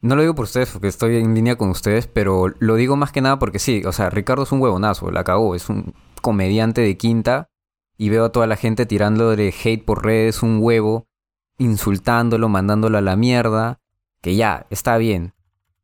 No 0.03 0.15
lo 0.15 0.23
digo 0.23 0.37
por 0.37 0.45
ustedes 0.45 0.71
porque 0.71 0.87
estoy 0.87 1.17
en 1.17 1.35
línea 1.35 1.57
con 1.57 1.71
ustedes, 1.71 2.07
pero 2.07 2.55
lo 2.61 2.77
digo 2.77 2.95
más 2.95 3.11
que 3.11 3.21
nada 3.21 3.41
porque 3.41 3.59
sí, 3.59 3.83
o 3.87 3.91
sea, 3.91 4.09
Ricardo 4.09 4.45
es 4.45 4.53
un 4.53 4.61
huevonazo, 4.61 5.11
la 5.11 5.25
cagó, 5.25 5.57
es 5.57 5.69
un 5.69 5.95
comediante 6.23 6.81
de 6.81 6.97
quinta 6.97 7.51
y 7.97 8.11
veo 8.11 8.27
a 8.27 8.31
toda 8.31 8.47
la 8.47 8.55
gente 8.55 8.87
tirándole 8.87 9.53
hate 9.53 9.85
por 9.85 10.05
redes, 10.05 10.45
un 10.45 10.59
huevo, 10.61 11.09
insultándolo, 11.59 12.49
mandándolo 12.49 12.99
a 12.99 13.01
la 13.01 13.17
mierda, 13.17 13.81
que 14.21 14.37
ya, 14.37 14.69
está 14.71 14.97
bien. 14.97 15.35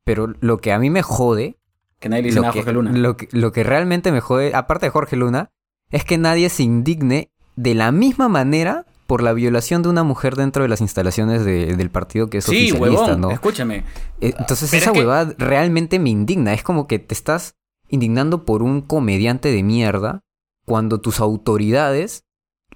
Pero 0.05 0.34
lo 0.38 0.59
que 0.59 0.72
a 0.72 0.78
mí 0.78 0.88
me 0.88 1.03
jode 1.03 1.59
Que 2.05 2.09
nadie 2.11 2.22
le 2.22 2.28
dice 2.28 2.36
lo 2.36 2.42
nada 2.42 2.50
a 2.50 2.52
que, 2.52 2.59
Jorge 2.61 2.72
Luna. 2.74 2.92
Lo, 2.92 3.16
que, 3.16 3.28
lo 3.32 3.50
que 3.50 3.64
realmente 3.64 4.12
me 4.12 4.20
jode, 4.20 4.55
aparte 4.55 4.86
de 4.86 4.90
Jorge 4.90 5.16
Luna, 5.16 5.50
es 5.90 6.05
que 6.05 6.18
nadie 6.18 6.50
se 6.50 6.62
indigne 6.62 7.30
de 7.57 7.74
la 7.74 7.92
misma 7.92 8.28
manera 8.28 8.84
por 9.07 9.22
la 9.22 9.32
violación 9.32 9.82
de 9.82 9.88
una 9.88 10.02
mujer 10.02 10.36
dentro 10.36 10.62
de 10.62 10.68
las 10.68 10.80
instalaciones 10.82 11.44
de- 11.46 11.76
del 11.76 11.90
partido 11.90 12.28
que 12.28 12.38
es 12.38 12.44
sí, 12.44 12.70
oficialista, 12.72 13.02
huevón, 13.07 13.20
¿no? 13.22 13.30
escúchame. 13.30 13.84
Eh, 14.20 14.34
Entonces 14.38 14.70
Pero 14.70 14.82
esa 14.82 14.90
es 14.90 14.92
que- 14.94 14.98
huevada 15.00 15.34
realmente 15.38 15.98
me 15.98 16.11
indigna. 16.11 16.52
Es 16.52 16.62
como 16.62 16.86
que 16.86 16.98
te 16.98 17.14
estás 17.14 17.55
indignando 17.88 18.44
por 18.44 18.62
un 18.62 18.82
comediante 18.82 19.50
de 19.50 19.62
mierda 19.62 20.20
cuando 20.66 21.00
tus 21.00 21.20
autoridades 21.20 22.24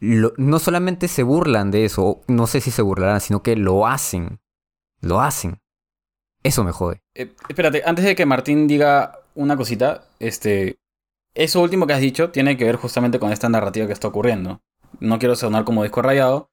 lo- 0.01 0.33
no 0.39 0.59
solamente 0.59 1.09
se 1.09 1.23
burlan 1.23 1.71
de 1.71 1.85
eso, 1.85 2.21
no 2.29 2.47
sé 2.47 2.61
si 2.61 2.71
se 2.71 2.83
burlarán, 2.83 3.21
sino 3.21 3.43
que 3.43 3.57
lo 3.57 3.87
hacen. 3.87 4.39
Lo 5.01 5.21
hacen. 5.21 5.61
Eso 6.43 6.65
me 6.65 6.73
jode. 6.73 7.03
Eh, 7.15 7.33
espérate, 7.49 7.83
antes 7.85 8.05
de 8.05 8.15
que 8.15 8.27
Martín 8.27 8.67
diga 8.67 9.21
una 9.35 9.57
cosita, 9.57 10.05
este, 10.19 10.79
eso 11.35 11.61
último 11.61 11.87
que 11.87 11.93
has 11.93 12.01
dicho 12.01 12.31
tiene 12.31 12.57
que 12.57 12.65
ver 12.65 12.77
justamente 12.77 13.19
con 13.19 13.33
esta 13.33 13.49
narrativa 13.49 13.87
que 13.87 13.93
está 13.93 14.09
ocurriendo. 14.09 14.61
No 15.01 15.19
quiero 15.19 15.37
sonar 15.37 15.65
como 15.65 15.83
disco 15.83 16.03
rayado, 16.03 16.51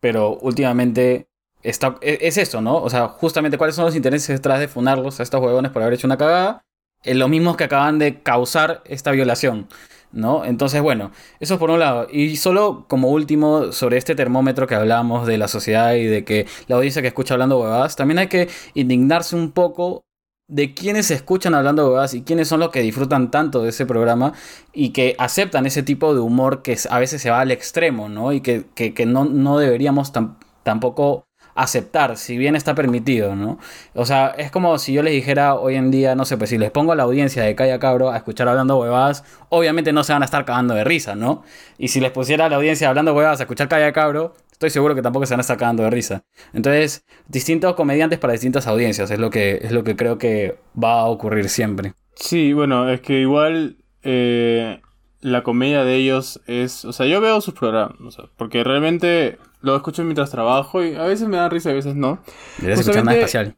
pero 0.00 0.36
últimamente 0.38 1.28
está, 1.62 1.96
e- 2.00 2.18
es, 2.22 2.36
eso, 2.36 2.60
¿no? 2.60 2.76
O 2.76 2.90
sea, 2.90 3.08
justamente 3.08 3.58
cuáles 3.58 3.76
son 3.76 3.84
los 3.84 3.96
intereses 3.96 4.28
detrás 4.28 4.60
de 4.60 4.68
funarlos 4.68 5.20
a 5.20 5.22
estos 5.22 5.40
huevones 5.40 5.72
por 5.72 5.82
haber 5.82 5.94
hecho 5.94 6.06
una 6.06 6.18
cagada, 6.18 6.64
eh, 7.04 7.14
los 7.14 7.28
mismos 7.28 7.56
que 7.56 7.64
acaban 7.64 7.98
de 7.98 8.22
causar 8.22 8.82
esta 8.84 9.10
violación, 9.12 9.68
¿no? 10.12 10.44
Entonces, 10.44 10.80
bueno, 10.82 11.10
eso 11.40 11.54
es 11.54 11.60
por 11.60 11.70
un 11.70 11.80
lado. 11.80 12.06
Y 12.10 12.36
solo 12.36 12.86
como 12.88 13.10
último, 13.10 13.72
sobre 13.72 13.96
este 13.98 14.14
termómetro 14.14 14.66
que 14.66 14.74
hablamos 14.74 15.26
de 15.26 15.38
la 15.38 15.48
sociedad 15.48 15.94
y 15.94 16.04
de 16.06 16.24
que 16.24 16.46
la 16.66 16.76
audiencia 16.76 17.02
que 17.02 17.08
escucha 17.08 17.34
hablando 17.34 17.60
huevadas, 17.60 17.96
también 17.96 18.18
hay 18.18 18.28
que 18.28 18.48
indignarse 18.74 19.36
un 19.36 19.52
poco 19.52 20.02
de 20.50 20.72
quienes 20.72 21.10
escuchan 21.10 21.54
hablando 21.54 21.86
huevadas 21.86 22.14
y 22.14 22.22
quiénes 22.22 22.48
son 22.48 22.60
los 22.60 22.70
que 22.70 22.80
disfrutan 22.80 23.30
tanto 23.30 23.62
de 23.62 23.68
ese 23.68 23.84
programa 23.84 24.32
y 24.72 24.90
que 24.90 25.14
aceptan 25.18 25.66
ese 25.66 25.82
tipo 25.82 26.14
de 26.14 26.20
humor 26.20 26.62
que 26.62 26.78
a 26.88 26.98
veces 26.98 27.20
se 27.20 27.30
va 27.30 27.40
al 27.40 27.50
extremo, 27.50 28.08
¿no? 28.08 28.32
Y 28.32 28.40
que, 28.40 28.64
que, 28.74 29.04
no, 29.06 29.26
no 29.26 29.58
deberíamos 29.58 30.12
tam- 30.12 30.36
tampoco 30.62 31.24
aceptar, 31.58 32.16
si 32.16 32.38
bien 32.38 32.54
está 32.54 32.74
permitido, 32.74 33.34
¿no? 33.34 33.58
O 33.94 34.06
sea, 34.06 34.28
es 34.38 34.50
como 34.52 34.78
si 34.78 34.92
yo 34.92 35.02
les 35.02 35.12
dijera 35.12 35.54
hoy 35.54 35.74
en 35.74 35.90
día, 35.90 36.14
no 36.14 36.24
sé, 36.24 36.36
pues 36.36 36.50
si 36.50 36.58
les 36.58 36.70
pongo 36.70 36.92
a 36.92 36.94
la 36.94 37.02
audiencia 37.02 37.42
de 37.42 37.56
Calla 37.56 37.80
Cabro 37.80 38.10
a 38.10 38.16
escuchar 38.16 38.46
hablando 38.46 38.78
huevadas, 38.78 39.24
obviamente 39.48 39.92
no 39.92 40.04
se 40.04 40.12
van 40.12 40.22
a 40.22 40.24
estar 40.24 40.44
cagando 40.44 40.74
de 40.74 40.84
risa, 40.84 41.16
¿no? 41.16 41.42
Y 41.76 41.88
si 41.88 42.00
les 42.00 42.12
pusiera 42.12 42.46
a 42.46 42.48
la 42.48 42.56
audiencia 42.56 42.88
hablando 42.88 43.12
huevadas 43.12 43.40
a 43.40 43.42
escuchar 43.42 43.66
Calla 43.68 43.92
Cabro, 43.92 44.36
estoy 44.52 44.70
seguro 44.70 44.94
que 44.94 45.02
tampoco 45.02 45.26
se 45.26 45.34
van 45.34 45.40
a 45.40 45.42
estar 45.42 45.56
cagando 45.56 45.82
de 45.82 45.90
risa. 45.90 46.22
Entonces, 46.52 47.04
distintos 47.26 47.74
comediantes 47.74 48.20
para 48.20 48.34
distintas 48.34 48.68
audiencias, 48.68 49.10
es 49.10 49.18
lo 49.18 49.30
que, 49.30 49.58
es 49.60 49.72
lo 49.72 49.82
que 49.82 49.96
creo 49.96 50.16
que 50.16 50.58
va 50.80 51.00
a 51.00 51.06
ocurrir 51.06 51.48
siempre. 51.48 51.92
Sí, 52.14 52.52
bueno, 52.52 52.88
es 52.88 53.00
que 53.00 53.20
igual 53.20 53.78
eh, 54.04 54.80
la 55.20 55.42
comedia 55.42 55.82
de 55.82 55.96
ellos 55.96 56.40
es... 56.46 56.84
O 56.84 56.92
sea, 56.92 57.06
yo 57.06 57.20
veo 57.20 57.40
sus 57.40 57.54
programas, 57.54 58.16
porque 58.36 58.62
realmente 58.62 59.38
lo 59.60 59.76
escucho 59.76 60.02
mientras 60.04 60.30
trabajo 60.30 60.82
y 60.82 60.94
a 60.94 61.04
veces 61.04 61.28
me 61.28 61.36
da 61.36 61.48
risa 61.48 61.70
y 61.70 61.72
a 61.72 61.76
veces 61.76 61.96
no. 61.96 62.20
Deberías 62.58 62.80
escuchar 62.80 63.04
más 63.04 63.14
especial. 63.16 63.56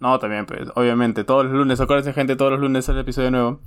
No, 0.00 0.18
también, 0.20 0.46
pues, 0.46 0.68
obviamente, 0.76 1.24
todos 1.24 1.44
los 1.44 1.54
lunes, 1.54 1.80
acuérdense 1.80 2.12
gente, 2.12 2.36
todos 2.36 2.52
los 2.52 2.60
lunes 2.60 2.84
sale 2.84 2.98
el 2.98 3.02
episodio 3.02 3.30
nuevo. 3.32 3.60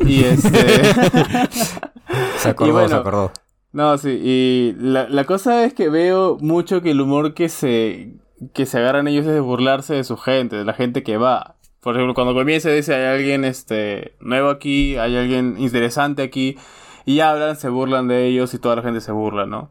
Y 0.00 0.24
este... 0.24 0.50
Se 2.38 2.48
acordó, 2.48 2.72
bueno, 2.72 2.88
se 2.88 2.94
acordó. 2.94 3.32
No, 3.72 3.98
sí, 3.98 4.18
y 4.22 4.74
la, 4.78 5.08
la 5.08 5.24
cosa 5.24 5.64
es 5.64 5.74
que 5.74 5.88
veo 5.88 6.38
mucho 6.40 6.80
que 6.80 6.92
el 6.92 7.00
humor 7.00 7.34
que 7.34 7.48
se, 7.48 8.14
que 8.54 8.66
se 8.66 8.78
agarran 8.78 9.08
ellos 9.08 9.26
es 9.26 9.32
de 9.32 9.40
burlarse 9.40 9.94
de 9.94 10.04
su 10.04 10.16
gente, 10.16 10.56
de 10.56 10.64
la 10.64 10.72
gente 10.72 11.02
que 11.02 11.16
va. 11.16 11.56
Por 11.80 11.94
ejemplo, 11.94 12.14
cuando 12.14 12.34
comienza 12.34 12.70
dice 12.70 12.94
hay 12.94 13.04
alguien 13.04 13.44
este, 13.44 14.16
nuevo 14.20 14.50
aquí, 14.50 14.96
hay 14.96 15.16
alguien 15.16 15.56
interesante 15.58 16.22
aquí, 16.22 16.56
y 17.04 17.20
hablan, 17.20 17.56
se 17.56 17.68
burlan 17.68 18.08
de 18.08 18.26
ellos 18.26 18.54
y 18.54 18.58
toda 18.58 18.76
la 18.76 18.82
gente 18.82 19.00
se 19.00 19.12
burla, 19.12 19.46
¿no? 19.46 19.70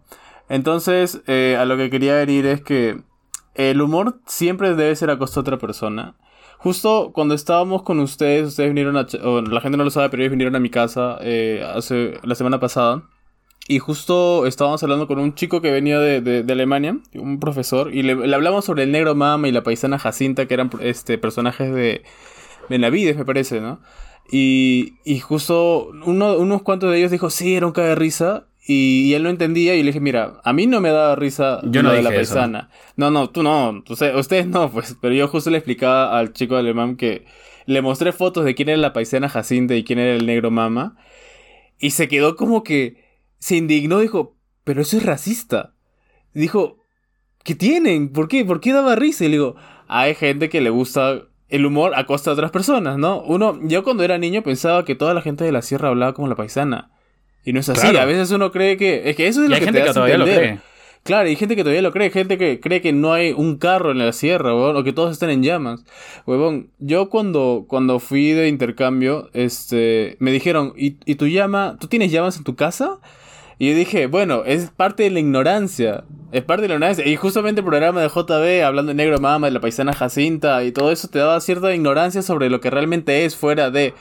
Entonces, 0.50 1.22
eh, 1.28 1.58
a 1.60 1.66
lo 1.66 1.78
que 1.78 1.90
quería 1.90 2.16
venir 2.16 2.46
es 2.46 2.62
que 2.62 3.02
el 3.56 3.82
humor 3.82 4.20
siempre 4.26 4.76
debe 4.76 4.96
ser 4.96 5.10
a 5.10 5.18
costa 5.18 5.36
de 5.36 5.42
otra 5.42 5.58
persona. 5.58 6.16
Justo 6.60 7.12
cuando 7.14 7.36
estábamos 7.36 7.84
con 7.84 8.00
ustedes, 8.00 8.48
ustedes 8.48 8.70
vinieron 8.70 8.98
a... 8.98 9.06
la 9.50 9.62
gente 9.62 9.78
no 9.78 9.84
lo 9.84 9.90
sabe, 9.92 10.10
pero 10.10 10.24
ellos 10.24 10.32
vinieron 10.32 10.56
a 10.56 10.60
mi 10.60 10.70
casa 10.70 11.18
eh, 11.22 11.64
hace 11.76 12.20
la 12.24 12.36
semana 12.36 12.60
pasada. 12.60 13.04
Y 13.68 13.80
justo 13.80 14.46
estábamos 14.46 14.82
hablando 14.82 15.08
con 15.08 15.20
un 15.20 15.36
chico 15.36 15.60
que 15.62 15.72
venía 15.72 16.00
de, 16.00 16.22
de- 16.22 16.54
Alemania, 16.54 16.98
un 17.16 17.40
profesor, 17.40 17.94
y 17.94 18.02
le, 18.02 18.16
le 18.16 18.34
hablamos 18.34 18.64
sobre 18.64 18.84
el 18.84 18.92
negro 18.94 19.14
mama 19.14 19.50
y 19.50 19.52
la 19.52 19.62
paisana 19.62 20.00
Jacinta, 20.00 20.46
que 20.46 20.54
eran 20.54 20.70
este, 20.80 21.18
personajes 21.18 21.74
de 21.76 22.04
Benavides, 22.70 23.18
me 23.18 23.26
parece, 23.26 23.60
¿no? 23.60 23.82
Y, 24.32 24.94
y 25.04 25.20
justo 25.20 25.90
uno, 26.06 26.38
unos 26.38 26.62
cuantos 26.62 26.92
de 26.92 26.98
ellos 27.00 27.12
dijo, 27.12 27.30
sí, 27.30 27.56
era 27.56 27.68
un 27.68 27.74
caga 27.74 27.90
de 27.90 27.96
risa. 27.96 28.48
Y, 28.70 29.04
y 29.06 29.14
él 29.14 29.24
no 29.24 29.30
entendía 29.30 29.76
y 29.76 29.80
le 29.82 29.88
dije, 29.88 30.02
mira, 30.02 30.42
a 30.44 30.52
mí 30.52 30.68
no 30.68 30.82
me 30.82 30.90
daba 30.90 31.16
risa 31.16 31.62
Yo 31.64 31.82
lo 31.82 31.90
no 31.90 31.96
de 31.96 32.02
la 32.04 32.10
eso. 32.10 32.36
paisana. 32.36 32.70
No, 32.98 33.10
no, 33.12 33.30
tú 33.30 33.42
no, 33.42 33.84
sé- 33.96 34.14
ustedes 34.16 34.46
no, 34.48 34.70
pues, 34.72 34.98
pero 35.02 35.14
yo 35.16 35.28
justo 35.30 35.50
le 35.50 35.58
explicaba 35.58 36.18
al 36.18 36.34
chico 36.34 36.56
alemán 36.58 36.98
que 36.98 37.26
le 37.66 37.82
mostré 37.82 38.12
fotos 38.12 38.44
de 38.44 38.56
quién 38.56 38.70
era 38.70 38.78
la 38.78 38.92
paisana 38.94 39.30
Jacinta 39.30 39.74
y 39.76 39.84
quién 39.86 40.00
era 40.00 40.14
el 40.16 40.26
negro 40.26 40.52
mama. 40.52 40.98
Y 41.80 41.92
se 41.92 42.08
quedó 42.08 42.36
como 42.36 42.64
que 42.64 43.06
se 43.40 43.56
indignó, 43.56 44.00
dijo, 44.00 44.36
pero 44.64 44.82
eso 44.82 44.98
es 44.98 45.04
racista. 45.06 45.74
Dijo, 46.34 46.80
¿qué 47.44 47.56
tienen? 47.56 48.12
¿Por 48.12 48.28
qué? 48.28 48.44
¿Por 48.46 48.60
qué 48.60 48.74
daba 48.74 48.96
risa? 48.96 49.24
Y 49.26 49.28
le 49.30 49.34
digo, 49.34 49.56
hay 49.88 50.16
gente 50.16 50.50
que 50.50 50.60
le 50.62 50.70
gusta 50.72 51.22
el 51.50 51.66
humor 51.66 51.94
a 51.96 52.06
costa 52.06 52.32
de 52.32 52.34
otras 52.36 52.52
personas, 52.52 52.98
¿no? 52.98 53.22
Uno, 53.22 53.60
yo 53.64 53.84
cuando 53.84 54.04
era 54.04 54.18
niño 54.18 54.44
pensaba 54.44 54.84
que 54.84 54.96
toda 54.96 55.14
la 55.14 55.22
gente 55.22 55.46
de 55.46 55.52
la 55.54 55.62
sierra 55.62 55.90
hablaba 55.90 56.14
como 56.14 56.28
la 56.28 56.36
paisana. 56.36 56.92
Y 57.48 57.54
no 57.54 57.62
es 57.62 57.70
así. 57.70 57.80
Claro. 57.80 58.02
A 58.02 58.06
veces 58.06 58.30
uno 58.32 58.52
cree 58.52 58.76
que. 58.76 59.10
Es 59.10 59.16
que 59.16 59.26
eso 59.26 59.42
es 59.42 59.46
Y 59.46 59.50
lo 59.50 59.56
hay 59.56 59.62
que 59.62 59.68
gente 59.68 59.80
te 59.80 59.88
que 59.88 59.94
todavía 59.94 60.18
lo 60.18 60.28
entender. 60.28 60.50
cree. 60.50 60.60
Claro, 61.04 61.30
hay 61.30 61.38
gente 61.38 61.56
que 61.56 61.64
todavía 61.64 61.82
lo 61.82 61.94
cree, 61.94 62.10
gente 62.10 62.38
que 62.38 62.60
cree 62.60 62.82
que 62.82 62.92
no 62.92 63.14
hay 63.14 63.32
un 63.32 63.56
carro 63.56 63.92
en 63.92 64.00
la 64.00 64.12
sierra, 64.12 64.54
o 64.54 64.84
que 64.84 64.92
todos 64.92 65.14
están 65.14 65.30
en 65.30 65.42
llamas. 65.42 65.86
Huevón, 66.26 66.72
yo 66.80 67.10
cuando, 67.10 67.64
cuando 67.70 68.00
fui 68.00 68.32
de 68.34 68.50
intercambio, 68.50 69.30
este, 69.32 70.18
me 70.20 70.34
dijeron, 70.34 70.74
¿y, 70.76 70.98
y 71.06 71.16
tu 71.16 71.28
llama, 71.28 71.78
tú 71.80 71.88
tienes 71.88 72.12
llamas 72.12 72.36
en 72.36 72.44
tu 72.44 72.58
casa? 72.58 73.00
Y 73.60 73.70
yo 73.70 73.78
dije, 73.78 74.08
bueno, 74.08 74.44
es 74.46 74.70
parte 74.70 75.04
de 75.04 75.12
la 75.12 75.22
ignorancia. 75.22 76.04
Es 76.34 76.44
parte 76.44 76.64
de 76.64 76.68
la 76.68 76.74
ignorancia. 76.74 77.08
Y 77.08 77.16
justamente 77.16 77.62
el 77.62 77.66
programa 77.66 78.02
de 78.02 78.10
JB, 78.10 78.66
hablando 78.66 78.90
de 78.90 78.96
Negro 78.96 79.18
Mama, 79.20 79.48
de 79.48 79.52
la 79.54 79.62
paisana 79.62 79.94
Jacinta, 79.94 80.66
y 80.66 80.74
todo 80.74 80.92
eso 80.92 81.08
te 81.08 81.20
daba 81.20 81.40
cierta 81.40 81.74
ignorancia 81.74 82.22
sobre 82.22 82.50
lo 82.50 82.60
que 82.60 82.70
realmente 82.70 83.24
es 83.24 83.38
fuera 83.38 83.72
de, 83.72 83.94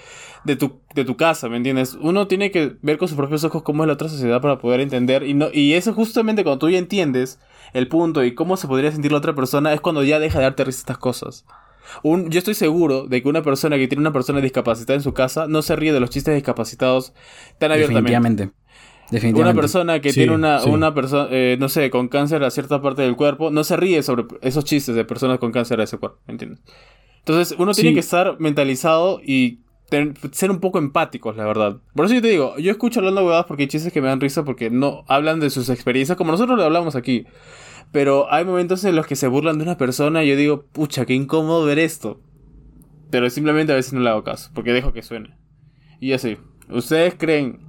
de, 0.47 0.57
tu, 0.57 0.81
de 0.95 1.05
tu 1.05 1.17
casa, 1.17 1.49
¿me 1.49 1.57
entiendes? 1.57 1.99
Uno 2.01 2.27
tiene 2.27 2.51
que 2.51 2.77
ver 2.81 2.97
con 2.99 3.09
sus 3.09 3.17
propios 3.17 3.45
ojos 3.45 3.63
cómo 3.63 3.83
es 3.83 3.89
la 3.89 3.95
otra 3.95 4.09
sociedad 4.09 4.41
para 4.41 4.59
poder 4.59 4.81
entender. 4.81 5.25
Y, 5.25 5.35
no, 5.35 5.49
y 5.53 5.75
eso 5.75 5.93
justamente 5.93 6.45
cuando 6.45 6.61
tú 6.61 6.71
ya 6.71 6.79
entiendes 6.79 7.39
el 7.73 7.89
punto 7.89 8.25
y 8.25 8.35
cómo 8.35 8.57
se 8.57 8.69
podría 8.69 8.93
sentir 8.93 9.13
la 9.13 9.19
otra 9.19 9.35
persona, 9.35 9.73
es 9.73 9.81
cuando 9.81 10.03
ya 10.05 10.19
deja 10.19 10.39
de 10.39 10.45
darte 10.45 10.65
risa 10.65 10.79
estas 10.79 10.99
cosas. 10.99 11.45
Un, 12.03 12.31
yo 12.31 12.39
estoy 12.39 12.55
seguro 12.55 13.07
de 13.07 13.23
que 13.23 13.29
una 13.29 13.43
persona 13.43 13.77
que 13.77 13.89
tiene 13.89 14.01
una 14.01 14.13
persona 14.13 14.41
discapacitada 14.41 14.97
en 14.97 15.03
su 15.03 15.13
casa 15.15 15.47
no 15.49 15.63
se 15.63 15.77
ríe 15.77 15.93
de 15.93 16.01
los 16.01 16.11
chistes 16.11 16.35
discapacitados 16.35 17.13
tan 17.59 17.73
abiertamente. 17.73 18.11
Definitivamente. 18.11 18.67
Definitivamente. 19.11 19.41
Una 19.41 19.61
persona 19.61 20.01
que 20.01 20.13
Sí, 20.13 20.21
tiene 20.21 20.35
una, 20.35 20.59
sí. 20.61 20.69
una 20.71 20.95
persona, 20.95 21.29
eh, 21.31 21.57
no 21.61 21.69
sé, 21.69 21.91
con 21.91 22.09
cáncer 22.09 22.43
a 22.43 22.51
cierta 22.51 22.83
parte 22.83 23.03
del 23.03 23.15
cuerpo, 23.15 23.51
no 23.51 23.63
se 23.63 23.77
ríe 23.77 24.03
sobre 24.03 24.25
esos 24.41 24.65
chistes 24.65 24.97
de 24.97 25.05
personas 25.05 25.39
con 25.39 25.53
cáncer 25.53 25.81
a 25.81 25.85
ese 25.85 25.97
cuerpo, 25.97 26.19
¿me 26.27 26.33
¿entiendes? 26.33 26.61
Entonces, 27.19 27.57
uno 27.59 27.73
tiene 27.73 27.95
que 27.95 28.01
estar 28.01 28.37
mentalizado 28.41 29.21
y 29.25 29.61
ser 30.33 30.51
un 30.51 30.61
poco 30.61 30.79
empáticos, 30.79 31.37
la 31.37 31.45
verdad. 31.45 31.79
Por 31.95 32.07
eso 32.07 32.15
yo 32.15 32.23
te 32.23 32.29
digo, 32.29 32.57
yo 32.59 32.71
escucho 32.71 33.01
hablando 33.01 33.23
huevadas 33.23 33.47
porque 33.47 33.65
hay 33.65 33.69
chistes 33.69 33.93
que 33.93 34.01
me 34.01 34.09
dan 34.09 34.21
risa 34.21 34.45
porque 34.45 34.71
no 34.71 35.05
hablan 35.09 35.41
de 35.41 35.51
sus 35.51 35.69
experiencias 35.69 36.19
como 36.19 36.33
nosotros 36.33 36.59
lo 36.59 36.65
hablamos 36.65 36.97
aquí. 36.97 37.27
Pero 37.93 38.33
hay 38.33 38.45
momentos 38.45 38.85
en 38.85 38.97
los 38.97 39.07
que 39.07 39.17
se 39.17 39.29
burlan 39.29 39.59
de 39.59 39.65
una 39.65 39.79
persona 39.79 40.25
y 40.25 40.29
yo 40.29 40.37
digo, 40.37 40.65
pucha, 40.73 41.07
qué 41.07 41.15
incómodo 41.15 41.65
ver 41.65 41.79
esto. 41.79 42.21
Pero 43.11 43.31
simplemente 43.31 43.73
a 43.73 43.77
veces 43.77 43.93
no 43.93 44.01
le 44.01 44.11
hago 44.11 44.25
caso, 44.25 44.51
porque 44.55 44.73
dejo 44.73 44.93
que 44.93 45.03
suene. 45.03 45.37
Y 46.01 46.13
así, 46.13 46.37
¿ustedes 46.69 47.15
creen 47.15 47.61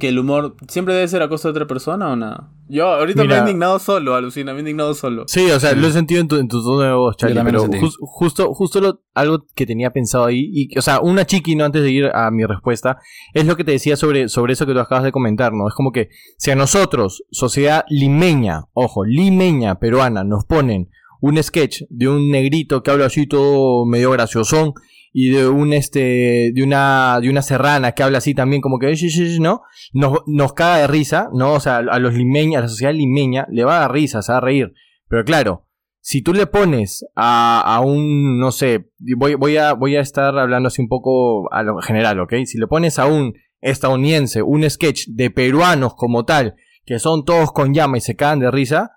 que 0.00 0.08
el 0.08 0.18
humor 0.18 0.56
siempre 0.68 0.94
debe 0.94 1.06
ser 1.08 1.22
a 1.22 1.28
costa 1.28 1.48
de 1.48 1.52
otra 1.52 1.66
persona 1.66 2.10
o 2.10 2.16
nada. 2.16 2.50
Yo 2.68 2.86
ahorita 2.88 3.22
me 3.22 3.34
he 3.34 3.38
indignado 3.40 3.78
solo, 3.78 4.16
alucina, 4.16 4.52
me 4.52 4.58
he 4.58 4.60
indignado 4.62 4.92
solo. 4.94 5.24
Sí, 5.28 5.48
o 5.52 5.60
sea, 5.60 5.74
lo 5.74 5.86
he 5.86 5.92
sentido 5.92 6.20
en 6.20 6.26
tu, 6.26 6.36
en 6.36 6.48
tu 6.48 6.60
tono 6.62 6.80
de 6.80 6.92
voz, 6.92 7.16
Charlie, 7.16 7.34
pero 7.44 7.60
justo, 8.00 8.52
justo 8.54 8.80
lo- 8.80 9.00
algo 9.14 9.44
que 9.54 9.64
tenía 9.66 9.92
pensado 9.92 10.24
ahí, 10.24 10.50
y, 10.52 10.76
o 10.76 10.82
sea, 10.82 11.00
una 11.00 11.24
chiqui, 11.24 11.54
¿no? 11.54 11.64
Antes 11.64 11.82
de 11.82 11.90
ir 11.92 12.06
a 12.12 12.30
mi 12.32 12.44
respuesta, 12.44 12.98
es 13.32 13.46
lo 13.46 13.56
que 13.56 13.62
te 13.62 13.70
decía 13.72 13.96
sobre, 13.96 14.28
sobre 14.28 14.54
eso 14.54 14.66
que 14.66 14.72
tú 14.72 14.80
acabas 14.80 15.04
de 15.04 15.12
comentar, 15.12 15.52
¿no? 15.52 15.68
Es 15.68 15.74
como 15.74 15.92
que 15.92 16.08
si 16.38 16.50
a 16.50 16.56
nosotros, 16.56 17.22
sociedad 17.30 17.84
limeña, 17.88 18.64
ojo, 18.72 19.04
limeña, 19.04 19.78
peruana, 19.78 20.24
nos 20.24 20.44
ponen 20.46 20.88
un 21.20 21.42
sketch 21.42 21.82
de 21.88 22.08
un 22.08 22.30
negrito 22.30 22.82
que 22.82 22.90
habla 22.90 23.06
así 23.06 23.26
todo 23.26 23.86
medio 23.86 24.10
graciosón, 24.10 24.74
y 25.18 25.30
de 25.30 25.48
un 25.48 25.72
este 25.72 26.52
de 26.52 26.62
una 26.62 27.18
de 27.22 27.30
una 27.30 27.40
serrana 27.40 27.92
que 27.92 28.02
habla 28.02 28.18
así 28.18 28.34
también 28.34 28.60
como 28.60 28.78
que 28.78 28.94
no 29.40 29.62
nos, 29.94 30.18
nos 30.26 30.52
caga 30.52 30.76
de 30.76 30.86
risa 30.88 31.30
no 31.32 31.54
o 31.54 31.60
sea 31.60 31.78
a 31.78 31.98
los 31.98 32.12
limeños 32.12 32.58
a 32.58 32.62
la 32.64 32.68
sociedad 32.68 32.92
limeña 32.92 33.46
le 33.50 33.64
va 33.64 33.78
a 33.78 33.80
dar 33.80 33.92
risa 33.92 34.20
se 34.20 34.32
va 34.32 34.38
a 34.38 34.42
reír 34.42 34.74
pero 35.08 35.24
claro 35.24 35.64
si 36.00 36.20
tú 36.20 36.34
le 36.34 36.46
pones 36.46 37.02
a, 37.16 37.62
a 37.62 37.80
un 37.80 38.38
no 38.38 38.52
sé 38.52 38.90
voy 39.16 39.36
voy 39.36 39.56
a 39.56 39.72
voy 39.72 39.96
a 39.96 40.02
estar 40.02 40.38
hablando 40.38 40.66
así 40.66 40.82
un 40.82 40.88
poco 40.88 41.50
a 41.50 41.62
lo 41.62 41.80
general 41.80 42.20
¿ok? 42.20 42.34
si 42.44 42.58
le 42.58 42.66
pones 42.66 42.98
a 42.98 43.06
un 43.06 43.32
estadounidense 43.62 44.42
un 44.42 44.68
sketch 44.68 45.06
de 45.08 45.30
peruanos 45.30 45.94
como 45.94 46.26
tal 46.26 46.56
que 46.84 46.98
son 46.98 47.24
todos 47.24 47.52
con 47.52 47.72
llama 47.72 47.96
y 47.96 48.02
se 48.02 48.16
cagan 48.16 48.40
de 48.40 48.50
risa 48.50 48.90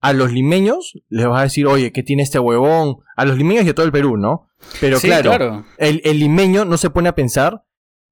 a 0.00 0.12
los 0.12 0.30
limeños 0.30 0.92
les 1.08 1.26
vas 1.26 1.40
a 1.40 1.44
decir, 1.44 1.66
oye, 1.66 1.90
¿qué 1.90 2.04
tiene 2.04 2.22
este 2.22 2.38
huevón? 2.38 2.98
A 3.16 3.24
los 3.24 3.36
limeños 3.38 3.64
y 3.64 3.70
a 3.70 3.74
todo 3.74 3.86
el 3.86 3.92
Perú, 3.92 4.16
¿no? 4.16 4.45
Pero 4.80 4.98
Sí, 4.98 5.06
claro, 5.08 5.30
claro. 5.30 5.64
El, 5.78 6.00
el 6.04 6.18
limeño 6.18 6.64
no 6.64 6.76
se 6.76 6.90
pone 6.90 7.08
a 7.08 7.14
pensar 7.14 7.64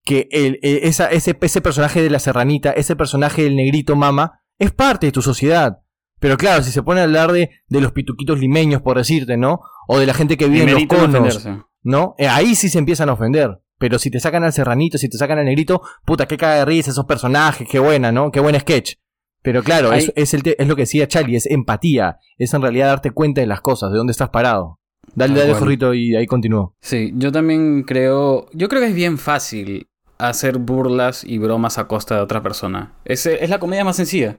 que 0.05 0.29
el, 0.31 0.59
eh, 0.63 0.81
esa, 0.85 1.09
ese, 1.11 1.37
ese 1.41 1.61
personaje 1.61 2.03
de 2.03 2.11
la 2.11 2.19
serranita, 2.19 2.71
ese 2.73 2.95
personaje 2.97 3.43
del 3.43 3.57
negrito 3.57 3.97
mama, 3.97 4.41
es 4.59 4.71
parte 4.71 5.07
de 5.07 5.13
tu 5.13 5.23
sociedad. 5.23 5.79
Pero 6.21 6.37
claro, 6.37 6.63
si 6.63 6.71
se 6.71 6.83
pone 6.83 7.01
a 7.01 7.05
hablar 7.05 7.33
de, 7.33 7.51
de 7.69 7.81
los 7.81 7.93
pituquitos 7.93 8.39
limeños, 8.39 8.83
por 8.83 8.97
decirte, 8.97 9.37
¿no? 9.37 9.61
O 9.89 9.99
de 9.99 10.07
la 10.07 10.15
gente 10.15 10.37
que 10.37 10.47
vive 10.49 10.63
en 10.63 10.71
los 10.73 10.79
conos. 11.13 11.35
¿no? 11.83 12.15
Eh, 12.19 12.29
ahí 12.29 12.55
sí 12.55 12.69
se 12.71 12.79
empiezan 12.79 13.09
a 13.09 13.13
ofender. 13.15 13.61
Pero 13.79 13.99
si 13.99 14.11
te 14.11 14.21
sacan 14.21 14.45
al 14.45 14.53
serranito, 14.53 14.97
si 14.99 15.09
te 15.11 15.19
sacan 15.19 15.39
al 15.39 15.45
negrito, 15.45 15.83
puta, 16.07 16.27
qué 16.27 16.37
caga 16.39 16.55
de 16.57 16.65
risa 16.65 16.91
esos 16.93 17.05
personajes, 17.07 17.69
qué 17.69 17.79
buena, 17.79 18.13
¿no? 18.13 18.31
Qué 18.31 18.41
buen 18.41 18.59
sketch. 18.59 18.95
Pero 19.43 19.63
claro, 19.63 19.91
Ahí- 19.91 19.99
es, 20.05 20.13
es, 20.17 20.33
el 20.35 20.43
te- 20.43 20.61
es 20.63 20.67
lo 20.69 20.77
que 20.77 20.83
decía 20.83 21.09
Charlie, 21.09 21.37
es 21.37 21.45
empatía, 21.47 22.19
es 22.39 22.55
en 22.55 22.63
realidad 22.63 22.87
darte 22.87 23.11
cuenta 23.11 23.41
de 23.43 23.47
las 23.47 23.61
cosas, 23.61 23.91
de 23.91 23.99
dónde 23.99 24.13
estás 24.13 24.31
parado. 24.31 24.81
Dale, 25.15 25.39
dale. 25.39 25.55
Jorrito, 25.55 25.95
y 25.95 26.15
ahí 26.17 26.27
continúo. 26.27 26.75
Sí, 26.81 27.13
yo 27.17 27.33
también 27.33 27.83
creo. 27.83 28.47
Yo 28.53 28.69
creo 28.69 28.81
que 28.81 28.89
es 28.89 28.95
bien 28.95 29.19
fácil 29.19 29.89
hacer 30.19 30.59
burlas 30.59 31.25
y 31.25 31.39
bromas 31.39 31.79
a 31.79 31.87
costa 31.87 32.17
de 32.17 32.21
otra 32.23 32.43
persona. 32.43 32.95
Es, 33.05 33.27
es 33.27 33.51
la 33.51 33.59
comedia 33.59 33.85
más 33.85 33.97
sencilla. 33.97 34.39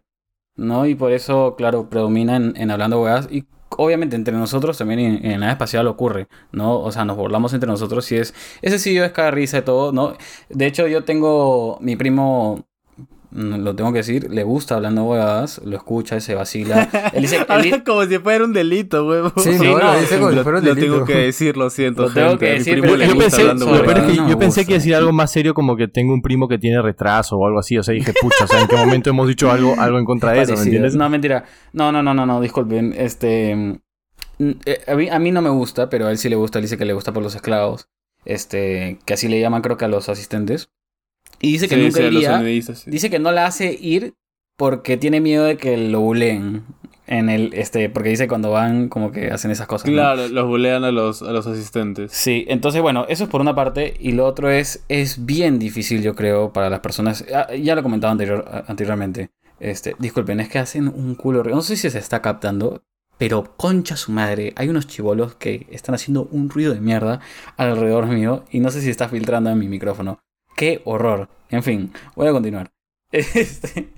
¿No? 0.57 0.85
Y 0.85 0.95
por 0.95 1.11
eso, 1.11 1.55
claro, 1.57 1.89
predomina 1.89 2.37
en, 2.37 2.53
en 2.55 2.71
hablando 2.71 3.01
huevadas. 3.01 3.27
Y 3.29 3.45
obviamente 3.77 4.15
entre 4.15 4.33
nosotros 4.35 4.77
también 4.77 4.99
en, 4.99 5.25
en 5.25 5.39
nada 5.41 5.51
espacial 5.51 5.87
ocurre. 5.87 6.27
¿No? 6.51 6.79
O 6.79 6.91
sea, 6.91 7.03
nos 7.05 7.17
burlamos 7.17 7.53
entre 7.53 7.67
nosotros 7.67 8.09
y 8.11 8.17
es. 8.17 8.33
Es 8.61 8.71
sencillo, 8.71 9.03
es 9.03 9.11
cada 9.11 9.31
risa 9.31 9.57
y 9.57 9.61
todo, 9.63 9.91
¿no? 9.91 10.13
De 10.49 10.65
hecho, 10.65 10.87
yo 10.87 11.03
tengo. 11.03 11.77
Mi 11.81 11.95
primo. 11.95 12.65
Lo 13.35 13.75
tengo 13.75 13.91
que 13.91 13.97
decir, 13.97 14.31
le 14.31 14.43
gusta 14.43 14.75
hablando 14.75 15.03
huevadas, 15.03 15.59
lo 15.65 15.75
escucha, 15.75 16.21
se 16.21 16.35
vacila. 16.35 16.87
Él 17.13 17.23
dice, 17.23 17.35
él 17.49 17.61
di- 17.63 17.69
Habla 17.71 17.83
como 17.83 18.05
si 18.05 18.17
fuera 18.19 18.45
un 18.45 18.53
delito, 18.53 19.05
huevo. 19.05 19.33
Sí, 19.35 19.53
Sí, 19.57 19.65
no, 19.65 19.77
no, 19.77 19.93
lo 19.93 19.99
dice 19.99 20.15
como 20.17 20.29
si 20.29 20.35
lo, 20.37 20.43
fuera 20.43 20.59
un 20.59 20.65
lo 20.65 20.73
delito. 20.73 20.93
tengo 20.93 21.05
que 21.05 21.15
decir, 21.17 21.57
lo 21.57 21.69
siento, 21.69 22.03
Lo 22.03 22.11
tengo 22.13 22.29
gente. 22.29 22.45
que 22.45 22.51
A 22.51 22.53
decir, 22.55 22.79
pero 22.81 22.95
yo 22.95 23.17
pensé, 23.17 23.41
hablando 23.41 23.65
lo 23.65 23.71
peor 23.71 23.81
es 23.83 23.87
huevadas. 23.89 24.11
que 24.11 24.17
no 24.21 24.23
yo 24.29 24.35
me 24.35 24.37
pensé 24.37 24.61
gusta. 24.61 24.67
que 24.69 24.73
decir 24.75 24.95
algo 24.95 25.11
más 25.11 25.31
serio 25.33 25.53
como 25.53 25.75
que 25.75 25.87
tengo 25.89 26.13
un 26.13 26.21
primo 26.21 26.47
que 26.47 26.57
tiene 26.57 26.81
retraso 26.81 27.35
o 27.35 27.45
algo 27.45 27.59
así. 27.59 27.77
O 27.77 27.83
sea, 27.83 27.93
dije, 27.93 28.13
pucha, 28.21 28.45
o 28.45 28.47
sea, 28.47 28.61
¿en 28.61 28.67
qué 28.69 28.77
momento 28.77 29.09
hemos 29.09 29.27
dicho 29.27 29.51
algo, 29.51 29.75
algo 29.79 29.99
en 29.99 30.05
contra 30.05 30.31
de 30.31 30.41
eso? 30.43 30.53
¿Me 30.55 30.61
entiendes? 30.63 30.95
No, 30.95 31.09
mentira. 31.09 31.43
No, 31.73 31.91
no, 31.91 32.01
no, 32.01 32.13
no, 32.13 32.25
no, 32.25 32.39
disculpen. 32.39 32.93
Este. 32.97 33.53
mm, 34.39 34.51
eh, 34.65 34.79
A 34.87 34.95
mí, 34.95 35.09
a 35.09 35.19
mí 35.19 35.31
no 35.31 35.41
me 35.41 35.49
gusta, 35.49 35.89
pero 35.89 36.07
a 36.07 36.11
él 36.11 36.17
sí 36.17 36.29
le 36.29 36.37
gusta. 36.37 36.59
Él 36.59 36.63
dice 36.63 36.77
que 36.77 36.85
le 36.85 36.93
gusta 36.93 37.11
por 37.11 37.21
los 37.21 37.35
esclavos. 37.35 37.89
Este. 38.23 38.97
Que 39.05 39.13
así 39.15 39.27
le 39.27 39.41
llaman, 39.41 39.61
creo 39.61 39.75
que 39.75 39.83
a 39.85 39.89
los 39.89 40.07
asistentes. 40.07 40.69
Y 41.41 41.53
dice 41.53 41.67
que 41.67 41.75
Sí, 41.75 41.81
nunca 41.81 41.97
sí, 41.97 42.03
iría. 42.45 42.63
sí. 42.75 42.89
Dice 42.91 43.09
que 43.09 43.19
no 43.19 43.31
la 43.31 43.45
hace 43.45 43.77
ir 43.79 44.13
porque 44.57 44.97
tiene 44.97 45.21
miedo 45.21 45.43
de 45.45 45.57
que 45.57 45.77
lo 45.77 45.99
buleen. 46.01 46.63
En 47.07 47.29
el. 47.29 47.53
Este. 47.53 47.87
Porque 47.89 48.09
dice 48.09 48.27
cuando 48.27 48.49
van, 48.49 48.89
como 48.89 49.11
que 49.11 49.27
hacen 49.29 49.51
esas 49.51 49.67
cosas. 49.67 49.87
¿no? 49.87 49.93
Claro, 49.93 50.27
los 50.27 50.47
bulean 50.47 50.83
a 50.83 50.91
los, 50.91 51.21
a 51.21 51.31
los 51.31 51.45
asistentes. 51.45 52.11
Sí, 52.11 52.45
entonces 52.47 52.81
bueno, 52.81 53.05
eso 53.09 53.25
es 53.25 53.29
por 53.29 53.41
una 53.41 53.53
parte 53.53 53.93
y 53.99 54.13
lo 54.13 54.25
otro 54.25 54.49
es, 54.49 54.83
es 54.89 55.23
bien 55.25 55.59
difícil 55.59 56.01
yo 56.01 56.15
creo 56.15 56.51
para 56.51 56.69
las 56.69 56.79
personas, 56.79 57.23
ah, 57.33 57.53
ya 57.53 57.75
lo 57.75 57.81
he 57.81 57.83
comentado 57.83 58.11
anterior, 58.11 58.63
anteriormente, 58.67 59.29
este, 59.59 59.95
disculpen, 59.99 60.39
es 60.39 60.49
que 60.49 60.57
hacen 60.57 60.87
un 60.87 61.13
culo, 61.13 61.43
no 61.43 61.61
sé 61.61 61.75
si 61.77 61.89
se 61.91 61.99
está 61.99 62.23
captando, 62.23 62.81
pero 63.19 63.53
concha 63.55 63.95
su 63.97 64.11
madre, 64.11 64.53
hay 64.55 64.69
unos 64.69 64.87
chivolos 64.87 65.35
que 65.35 65.67
están 65.69 65.93
haciendo 65.93 66.27
un 66.31 66.49
ruido 66.49 66.73
de 66.73 66.81
mierda 66.81 67.19
alrededor 67.55 68.07
mío 68.07 68.45
y 68.49 68.59
no 68.61 68.71
sé 68.71 68.81
si 68.81 68.89
está 68.89 69.09
filtrando 69.09 69.51
en 69.51 69.59
mi 69.59 69.67
micrófono. 69.67 70.19
Qué 70.55 70.81
horror. 70.85 71.29
En 71.49 71.63
fin, 71.63 71.91
voy 72.15 72.27
a 72.27 72.31
continuar. 72.31 72.71
Este, 73.11 73.93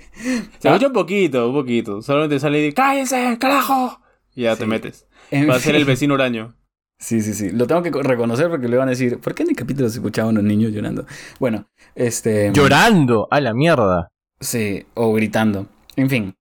Se 0.59 0.67
ah, 0.69 0.73
escucha 0.73 0.87
un 0.87 0.93
poquito, 0.93 1.47
un 1.49 1.55
poquito. 1.55 2.01
Solamente 2.01 2.39
sale 2.39 2.59
y 2.59 2.61
dice, 2.63 2.73
¡cállense, 2.75 3.37
carajo! 3.39 3.99
Y 4.35 4.43
ya 4.43 4.55
te 4.55 4.65
metes. 4.67 5.07
en 5.31 5.49
Va 5.49 5.55
a 5.55 5.59
ser 5.59 5.75
el 5.75 5.85
vecino 5.85 6.13
huraño. 6.13 6.55
Sí, 6.99 7.21
sí, 7.21 7.33
sí. 7.33 7.49
Lo 7.51 7.67
tengo 7.67 7.81
que 7.83 7.91
co- 7.91 8.03
reconocer 8.03 8.49
porque 8.49 8.67
le 8.67 8.77
van 8.77 8.87
a 8.87 8.91
decir, 8.91 9.19
¿por 9.19 9.33
qué 9.33 9.43
en 9.43 9.49
el 9.49 9.55
capítulo 9.55 9.89
se 9.89 9.97
escuchaban 9.99 10.31
unos 10.33 10.43
niños 10.43 10.71
llorando? 10.71 11.05
Bueno, 11.39 11.67
este... 11.95 12.51
Llorando, 12.53 13.27
a 13.31 13.39
la 13.39 13.53
mierda. 13.53 14.09
Sí, 14.39 14.85
o 14.95 15.13
gritando. 15.13 15.67
En 15.95 16.09
fin, 16.09 16.35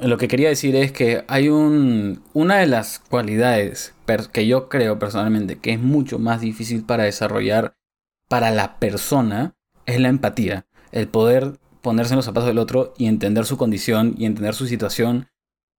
lo 0.00 0.16
que 0.18 0.28
quería 0.28 0.48
decir 0.48 0.74
es 0.76 0.92
que 0.92 1.24
hay 1.28 1.48
un... 1.48 2.22
Una 2.34 2.56
de 2.58 2.66
las 2.66 2.98
cualidades 2.98 3.94
que 4.32 4.46
yo 4.46 4.68
creo 4.68 4.98
personalmente 4.98 5.56
que 5.58 5.72
es 5.72 5.80
mucho 5.80 6.18
más 6.18 6.40
difícil 6.40 6.84
para 6.84 7.04
desarrollar 7.04 7.74
para 8.28 8.50
la 8.50 8.78
persona 8.78 9.54
es 9.86 10.00
la 10.00 10.08
empatía. 10.08 10.66
El 10.92 11.08
poder 11.08 11.58
ponerse 11.82 12.14
en 12.14 12.16
los 12.16 12.24
zapatos 12.24 12.48
del 12.48 12.58
otro 12.58 12.94
y 12.98 13.06
entender 13.06 13.44
su 13.44 13.56
condición 13.56 14.14
y 14.18 14.26
entender 14.26 14.54
su 14.54 14.66
situación 14.66 15.28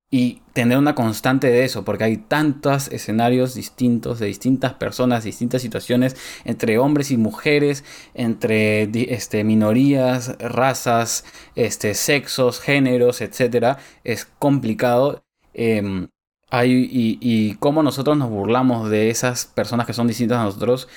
y 0.09 0.41
tener 0.53 0.77
una 0.77 0.95
constante 0.95 1.47
de 1.47 1.65
eso, 1.65 1.83
porque 1.83 2.05
hay 2.05 2.17
tantos 2.17 2.87
escenarios 2.87 3.55
distintos 3.55 4.19
de 4.19 4.27
distintas 4.27 4.73
personas, 4.73 5.25
distintas 5.25 5.61
situaciones, 5.61 6.15
entre 6.45 6.77
hombres 6.77 7.11
y 7.11 7.17
mujeres, 7.17 7.83
entre 8.13 8.89
este, 9.13 9.43
minorías, 9.43 10.37
razas, 10.39 11.25
este, 11.55 11.93
sexos, 11.93 12.61
géneros, 12.61 13.19
etc. 13.19 13.77
Es 14.05 14.25
complicado. 14.25 15.25
em, 15.53 16.07
hay, 16.49 16.71
y, 16.71 17.17
y 17.19 17.55
cómo 17.55 17.83
nosotros 17.83 18.15
nos 18.17 18.29
burlamos 18.29 18.89
de 18.89 19.09
esas 19.09 19.45
personas 19.47 19.85
que 19.85 19.91
son 19.93 20.07
distintas 20.07 20.37
a 20.37 20.43
nosotros 20.45 20.87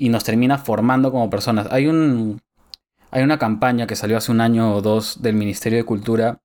y 0.00 0.08
nos 0.08 0.24
termina 0.24 0.56
formando 0.58 1.12
como 1.12 1.30
personas. 1.30 1.68
Hay 1.70 1.86
un... 1.86 2.40
Hay 3.12 3.24
una 3.24 3.40
campaña 3.40 3.88
que 3.88 3.96
salió 3.96 4.16
hace 4.16 4.30
un 4.30 4.40
año 4.40 4.72
o 4.72 4.82
dos 4.82 5.20
del 5.20 5.34
Ministerio 5.34 5.78
de 5.78 5.84
Cultura 5.84 6.40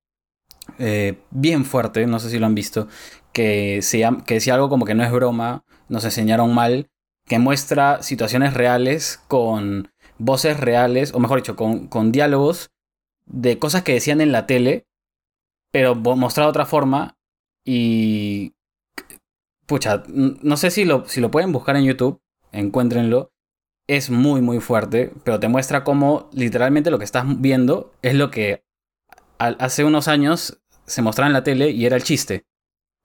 eh, 0.80 1.20
bien 1.30 1.64
fuerte, 1.64 2.08
no 2.08 2.20
sé 2.20 2.32
si 2.32 2.39
lo 2.39 2.47
han 2.47 2.56
visto, 2.56 2.88
que, 3.34 3.84
se 3.84 4.03
que 4.26 4.34
decía 4.36 4.56
algo 4.56 4.68
como 4.68 4.84
que 4.84 4.95
no 4.95 5.03
es 5.03 5.12
broma, 5.12 5.64
nos 5.89 6.06
enseñaron 6.06 6.56
mal, 6.56 6.89
que 7.28 7.38
muestra 7.38 8.01
situaciones 8.01 8.56
reales 8.56 9.22
con 9.28 9.91
voces 10.18 10.60
reales, 10.60 11.14
o 11.14 11.20
mejor 11.20 11.38
dicho, 11.38 11.56
con, 11.56 11.88
con 11.88 12.12
diálogos 12.12 12.72
de 13.28 13.60
cosas 13.60 13.84
que 13.84 13.93
decían 13.93 14.20
en 14.20 14.32
la 14.32 14.47
tele, 14.47 14.88
pero 15.72 15.93
mostrado 15.93 16.49
de 16.49 16.51
otra 16.51 16.66
forma 16.66 17.16
y... 17.64 18.53
Pucha, 19.68 20.03
no 20.08 20.58
sé 20.58 20.72
si 20.72 20.84
lo, 20.84 21.08
si 21.08 21.22
lo 21.22 21.30
pueden 21.30 21.51
buscar 21.51 21.76
en 21.76 21.86
YouTube, 21.86 22.22
encuéntrenlo. 22.51 23.35
Es 23.88 24.10
muy, 24.10 24.42
muy 24.42 24.60
fuerte, 24.62 25.12
pero 25.24 25.40
te 25.40 25.48
muestra 25.48 25.84
cómo 25.84 26.30
literalmente 26.34 26.90
lo 26.90 26.98
que 26.98 27.06
estás 27.06 27.24
viendo 27.40 27.94
es 28.02 28.16
lo 28.16 28.32
que 28.32 28.64
hace 29.38 29.84
unos 29.84 30.08
años 30.08 30.60
se 30.88 31.04
mostraba 31.04 31.28
en 31.28 31.34
la 31.34 31.44
tele 31.44 31.70
y 31.70 31.86
era 31.86 31.96
el 31.96 32.04
chiste, 32.04 32.48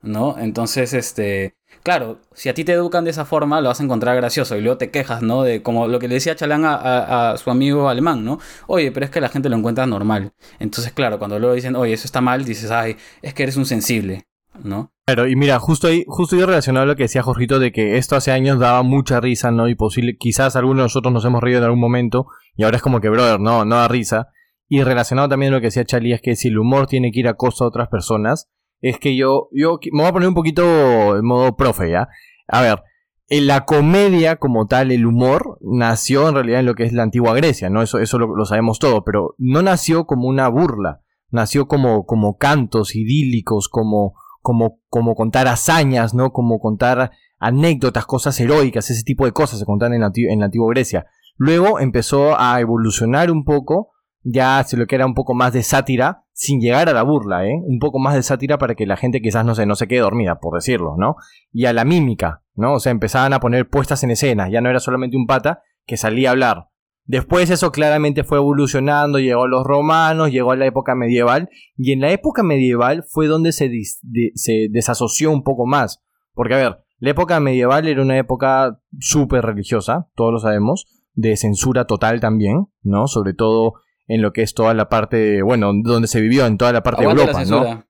¿no? 0.01 0.39
Entonces, 0.39 0.95
este, 0.95 1.57
claro, 1.83 2.21
si 2.33 2.49
a 2.49 2.55
ti 2.55 2.65
te 2.65 2.73
educan 2.73 3.05
de 3.05 3.11
esa 3.11 3.27
forma, 3.27 3.61
lo 3.61 3.69
vas 3.69 3.81
a 3.81 3.85
encontrar 3.85 4.17
gracioso 4.17 4.57
y 4.57 4.63
luego 4.63 4.79
te 4.79 4.91
quejas, 4.91 5.21
¿no? 5.21 5.43
De 5.43 5.63
como 5.63 5.87
lo 5.87 5.99
que 5.99 6.09
le 6.09 6.15
decía 6.15 6.35
Chalán 6.35 6.63
a 6.65 7.35
su 7.37 7.51
amigo 7.51 7.91
alemán, 7.91 8.25
¿no? 8.25 8.39
Oye, 8.67 8.91
pero 8.91 9.05
es 9.05 9.11
que 9.11 9.21
la 9.21 9.29
gente 9.29 9.51
lo 9.51 9.57
encuentra 9.57 9.87
normal. 9.87 10.33
Entonces, 10.59 10.95
claro, 10.95 11.19
cuando 11.19 11.39
luego 11.39 11.55
dicen, 11.55 11.77
oye, 11.77 11.93
eso 11.93 12.07
está 12.07 12.23
mal, 12.23 12.47
dices, 12.47 12.71
ay, 12.71 12.97
es 13.21 13.35
que 13.35 13.43
eres 13.43 13.57
un 13.57 13.67
sensible, 13.67 14.27
¿no? 14.63 14.93
Claro, 15.07 15.27
y 15.27 15.35
mira, 15.35 15.59
justo 15.59 15.89
ahí, 15.89 16.05
justo 16.07 16.37
yo 16.37 16.47
relacionado 16.47 16.85
a 16.85 16.87
lo 16.87 16.97
que 16.97 17.05
decía 17.05 17.23
Jorgito 17.23 17.59
de 17.59 17.73
que 17.73 17.97
esto 17.97 18.17
hace 18.17 18.31
años 18.31 18.59
daba 18.59 18.83
mucha 18.83 19.21
risa, 19.21 19.51
¿no? 19.51 19.69
Y 19.69 19.75
posible, 19.75 20.17
quizás 20.17 20.57
algunos 20.57 20.79
de 20.79 20.83
nosotros 20.85 21.13
nos 21.13 21.25
hemos 21.25 21.43
reído 21.43 21.59
en 21.59 21.65
algún 21.65 21.81
momento, 21.81 22.27
y 22.57 22.63
ahora 22.63 22.77
es 22.77 22.83
como 22.83 23.01
que, 23.01 23.09
brother, 23.09 23.41
no, 23.41 23.65
no 23.65 23.77
da 23.77 23.89
risa. 23.89 24.29
Y 24.69 24.83
relacionado 24.83 25.29
también 25.29 25.53
a 25.53 25.57
lo 25.57 25.61
que 25.61 25.67
decía 25.67 25.85
Charlie, 25.85 26.13
es 26.13 26.23
que 26.23 26.37
si 26.37 26.49
el 26.49 26.59
humor 26.59 26.87
tiene 26.87 27.11
que 27.11 27.21
ir 27.21 27.29
a 27.29 27.35
costa 27.35 27.65
de 27.65 27.69
otras 27.69 27.89
personas, 27.89 28.49
es 28.81 28.99
que 28.99 29.17
yo, 29.17 29.49
yo 29.53 29.79
me 29.93 30.03
voy 30.03 30.09
a 30.09 30.13
poner 30.13 30.29
un 30.29 30.35
poquito 30.35 31.17
en 31.17 31.25
modo 31.25 31.57
profe, 31.57 31.91
¿ya? 31.91 32.09
A 32.47 32.63
ver, 32.63 32.83
eh, 33.29 33.41
la 33.41 33.65
comedia 33.65 34.37
como 34.37 34.67
tal, 34.67 34.93
el 34.93 35.07
humor, 35.07 35.59
nació 35.61 36.29
en 36.29 36.35
realidad 36.35 36.61
en 36.61 36.67
lo 36.67 36.75
que 36.75 36.85
es 36.85 36.93
la 36.93 37.03
antigua 37.03 37.35
Grecia, 37.35 37.69
¿no? 37.69 37.83
Eso, 37.83 37.99
eso 37.99 38.19
lo, 38.19 38.35
lo 38.37 38.45
sabemos 38.45 38.79
todo, 38.79 39.05
pero 39.05 39.35
no 39.39 39.63
nació 39.63 40.05
como 40.05 40.29
una 40.29 40.49
burla, 40.49 41.01
nació 41.31 41.67
como, 41.67 42.07
como 42.07 42.39
cantos 42.39 42.95
idílicos, 42.95 43.69
como, 43.69 44.15
como, 44.41 44.81
como 44.89 45.15
contar 45.15 45.49
hazañas, 45.49 46.15
¿no? 46.15 46.33
Como 46.33 46.59
contar 46.61 47.13
anécdotas, 47.39 48.07
cosas 48.07 48.39
heroicas, 48.41 48.91
ese 48.91 49.03
tipo 49.03 49.25
de 49.25 49.33
cosas 49.33 49.59
se 49.59 49.65
contaban 49.65 49.95
en 49.95 50.01
la, 50.03 50.13
en 50.15 50.43
antigua 50.43 50.71
Grecia. 50.71 51.07
Luego 51.37 51.81
empezó 51.81 52.39
a 52.39 52.61
evolucionar 52.61 53.31
un 53.31 53.45
poco, 53.45 53.93
ya 54.23 54.63
se 54.65 54.77
lo 54.77 54.87
que 54.87 54.95
era 54.95 55.07
un 55.07 55.15
poco 55.15 55.35
más 55.35 55.53
de 55.53 55.63
sátira, 55.63 56.25
sin 56.33 56.61
llegar 56.61 56.89
a 56.89 56.93
la 56.93 57.03
burla, 57.03 57.47
¿eh? 57.47 57.61
Un 57.67 57.79
poco 57.79 57.99
más 57.99 58.15
de 58.15 58.23
sátira 58.23 58.59
para 58.59 58.75
que 58.75 58.87
la 58.87 58.97
gente 58.97 59.21
quizás 59.21 59.45
no 59.45 59.55
se, 59.55 59.67
no 59.67 59.75
se 59.75 59.89
quede 59.89 60.01
dormida, 60.01 60.39
por 60.39 60.55
decirlo, 60.55 60.97
¿no? 60.97 61.17
Y 61.53 61.67
a 61.67 61.73
la 61.73 61.85
mímica, 61.85 62.43
¿no? 62.55 62.75
O 62.75 62.81
sea, 62.81 62.93
empezaban 62.93 63.33
a 63.33 63.41
poner 63.41 63.69
puestas 63.69 64.03
en 64.05 64.11
escena, 64.11 64.49
ya 64.51 64.61
no 64.61 64.71
era 64.71 64.81
solamente 64.81 65.17
un 65.17 65.27
pata 65.27 65.63
que 65.87 65.97
salía 65.97 66.31
a 66.31 66.33
hablar. 66.33 66.70
Después 67.11 67.51
eso 67.51 67.73
claramente 67.73 68.23
fue 68.23 68.39
evolucionando, 68.39 69.19
llegó 69.19 69.43
a 69.43 69.49
los 69.49 69.65
romanos, 69.65 70.31
llegó 70.31 70.53
a 70.53 70.57
la 70.57 70.67
época 70.67 70.95
medieval, 70.95 71.49
y 71.77 71.91
en 71.91 72.01
la 72.03 72.13
época 72.13 72.45
medieval 72.45 73.03
fue 73.11 73.27
donde 73.27 73.51
se, 73.51 73.69
dis- 73.69 73.99
de- 74.03 74.31
se 74.37 74.69
desasoció 74.71 75.33
un 75.33 75.43
poco 75.43 75.67
más. 75.67 76.01
Porque, 76.35 76.55
a 76.55 76.59
ver, 76.59 76.77
la 77.01 77.11
época 77.11 77.41
medieval 77.41 77.89
era 77.89 78.01
una 78.01 78.17
época 78.17 78.79
súper 79.01 79.45
religiosa, 79.45 80.09
todos 80.15 80.33
lo 80.33 80.39
sabemos, 80.39 80.87
de 81.15 81.37
censura 81.37 81.85
total 81.85 82.21
también, 82.21 82.69
¿no? 82.85 83.09
Sobre 83.09 83.35
todo 83.35 83.73
en 84.07 84.23
lo 84.23 84.33
que 84.33 84.43
es 84.43 84.55
toda 84.55 84.73
la 84.73 84.89
parte, 84.89 85.43
bueno, 85.43 85.73
donde 85.83 86.07
se 86.07 86.21
vivió, 86.21 86.47
en 86.47 86.59
toda 86.59 86.73
la 86.73 86.85
parte 86.85 87.03
Aguante 87.03 87.23
de 87.23 87.27
Europa, 87.33 87.45
¿no? 87.51 87.85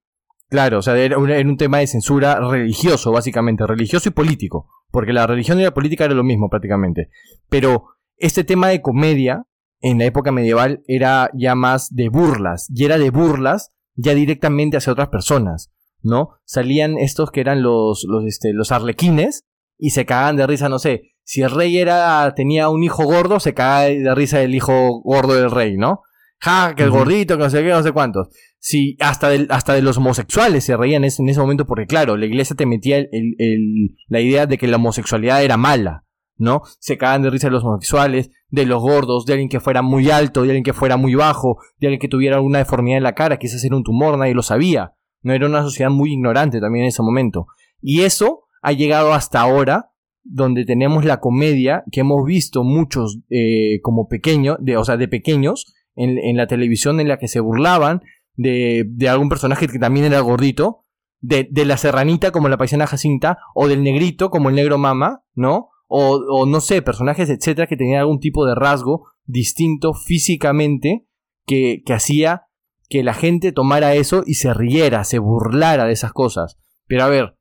Claro, 0.48 0.78
o 0.78 0.82
sea, 0.82 0.96
era 0.96 1.18
un, 1.18 1.28
era 1.28 1.46
un 1.46 1.58
tema 1.58 1.78
de 1.80 1.86
censura 1.86 2.40
religioso, 2.40 3.12
básicamente, 3.12 3.66
religioso 3.66 4.08
y 4.08 4.12
político, 4.12 4.66
porque 4.90 5.12
la 5.12 5.26
religión 5.26 5.60
y 5.60 5.64
la 5.64 5.74
política 5.74 6.06
era 6.06 6.14
lo 6.14 6.24
mismo 6.24 6.48
prácticamente. 6.48 7.10
Pero 7.50 7.84
este 8.20 8.44
tema 8.44 8.68
de 8.68 8.80
comedia 8.82 9.44
en 9.80 9.98
la 9.98 10.04
época 10.04 10.30
medieval 10.32 10.82
era 10.86 11.30
ya 11.34 11.54
más 11.54 11.88
de 11.94 12.08
burlas, 12.08 12.66
y 12.74 12.84
era 12.84 12.98
de 12.98 13.10
burlas 13.10 13.72
ya 13.96 14.14
directamente 14.14 14.76
hacia 14.76 14.92
otras 14.92 15.08
personas, 15.08 15.70
¿no? 16.02 16.30
Salían 16.44 16.98
estos 16.98 17.30
que 17.30 17.40
eran 17.40 17.62
los, 17.62 18.04
los, 18.08 18.24
este, 18.26 18.52
los 18.52 18.72
arlequines 18.72 19.44
y 19.78 19.90
se 19.90 20.04
cagaban 20.06 20.36
de 20.36 20.46
risa, 20.46 20.68
no 20.68 20.78
sé, 20.78 21.14
si 21.24 21.42
el 21.42 21.50
rey 21.50 21.78
era, 21.78 22.32
tenía 22.34 22.68
un 22.68 22.82
hijo 22.82 23.04
gordo, 23.04 23.40
se 23.40 23.54
cagaba 23.54 23.84
de 23.84 24.14
risa 24.14 24.42
el 24.42 24.54
hijo 24.54 25.00
gordo 25.02 25.34
del 25.34 25.50
rey, 25.50 25.76
¿no? 25.76 26.02
Ja, 26.42 26.74
que 26.74 26.82
el 26.84 26.90
gordito, 26.90 27.36
que 27.36 27.44
no 27.44 27.50
sé 27.50 27.62
qué, 27.62 27.68
no 27.68 27.82
sé 27.82 27.92
cuántos. 27.92 28.28
Sí, 28.58 28.96
hasta, 29.00 29.28
del- 29.28 29.46
hasta 29.50 29.74
de 29.74 29.82
los 29.82 29.98
homosexuales 29.98 30.64
se 30.64 30.76
reían 30.76 31.02
en 31.04 31.08
ese, 31.08 31.22
en 31.22 31.28
ese 31.28 31.40
momento 31.40 31.66
porque, 31.66 31.86
claro, 31.86 32.16
la 32.16 32.24
iglesia 32.26 32.56
te 32.56 32.64
metía 32.66 32.96
el- 32.98 33.08
el- 33.12 33.34
el- 33.38 33.96
la 34.08 34.20
idea 34.20 34.46
de 34.46 34.56
que 34.58 34.66
la 34.66 34.76
homosexualidad 34.76 35.42
era 35.44 35.56
mala, 35.58 36.04
¿no? 36.40 36.62
Se 36.78 36.98
cagaban 36.98 37.22
de 37.22 37.30
risa 37.30 37.46
de 37.48 37.52
los 37.52 37.62
homosexuales, 37.62 38.30
de 38.48 38.64
los 38.64 38.82
gordos, 38.82 39.26
de 39.26 39.34
alguien 39.34 39.48
que 39.48 39.60
fuera 39.60 39.82
muy 39.82 40.10
alto, 40.10 40.42
de 40.42 40.48
alguien 40.48 40.64
que 40.64 40.72
fuera 40.72 40.96
muy 40.96 41.14
bajo, 41.14 41.58
de 41.78 41.88
alguien 41.88 42.00
que 42.00 42.08
tuviera 42.08 42.36
alguna 42.36 42.58
deformidad 42.58 42.96
en 42.96 43.04
la 43.04 43.14
cara, 43.14 43.38
quizás 43.38 43.62
era 43.62 43.76
un 43.76 43.84
tumor, 43.84 44.18
nadie 44.18 44.34
lo 44.34 44.42
sabía. 44.42 44.94
No 45.22 45.34
era 45.34 45.46
una 45.46 45.62
sociedad 45.62 45.90
muy 45.90 46.12
ignorante 46.14 46.60
también 46.60 46.84
en 46.84 46.88
ese 46.88 47.02
momento. 47.02 47.46
Y 47.82 48.00
eso 48.00 48.44
ha 48.62 48.72
llegado 48.72 49.12
hasta 49.12 49.40
ahora, 49.40 49.92
donde 50.22 50.64
tenemos 50.64 51.04
la 51.04 51.20
comedia 51.20 51.84
que 51.92 52.00
hemos 52.00 52.24
visto 52.24 52.64
muchos 52.64 53.20
eh, 53.28 53.80
como 53.82 54.08
pequeños, 54.08 54.58
o 54.76 54.84
sea, 54.84 54.96
de 54.96 55.08
pequeños, 55.08 55.74
en, 55.94 56.18
en 56.18 56.36
la 56.36 56.46
televisión 56.46 57.00
en 57.00 57.08
la 57.08 57.18
que 57.18 57.28
se 57.28 57.40
burlaban 57.40 58.00
de, 58.34 58.84
de 58.88 59.08
algún 59.08 59.28
personaje 59.28 59.68
que 59.68 59.78
también 59.78 60.06
era 60.06 60.20
gordito, 60.20 60.86
de, 61.20 61.46
de 61.50 61.66
la 61.66 61.76
serranita 61.76 62.30
como 62.30 62.48
la 62.48 62.56
paisana 62.56 62.86
Jacinta, 62.86 63.38
o 63.54 63.68
del 63.68 63.82
negrito 63.82 64.30
como 64.30 64.48
el 64.48 64.54
negro 64.54 64.78
mama, 64.78 65.22
¿no? 65.34 65.69
O, 65.92 66.20
o 66.30 66.46
no 66.46 66.60
sé, 66.60 66.82
personajes, 66.82 67.28
etcétera, 67.28 67.66
que 67.66 67.76
tenían 67.76 67.98
algún 67.98 68.20
tipo 68.20 68.46
de 68.46 68.54
rasgo 68.54 69.08
distinto 69.24 69.92
físicamente 69.92 71.04
que, 71.46 71.82
que 71.84 71.92
hacía 71.92 72.46
que 72.88 73.02
la 73.02 73.14
gente 73.14 73.52
tomara 73.52 73.94
eso 73.94 74.22
y 74.24 74.34
se 74.34 74.54
riera, 74.54 75.04
se 75.04 75.18
burlara 75.18 75.86
de 75.86 75.92
esas 75.92 76.12
cosas. 76.12 76.58
Pero 76.86 77.04
a 77.04 77.08
ver, 77.08 77.36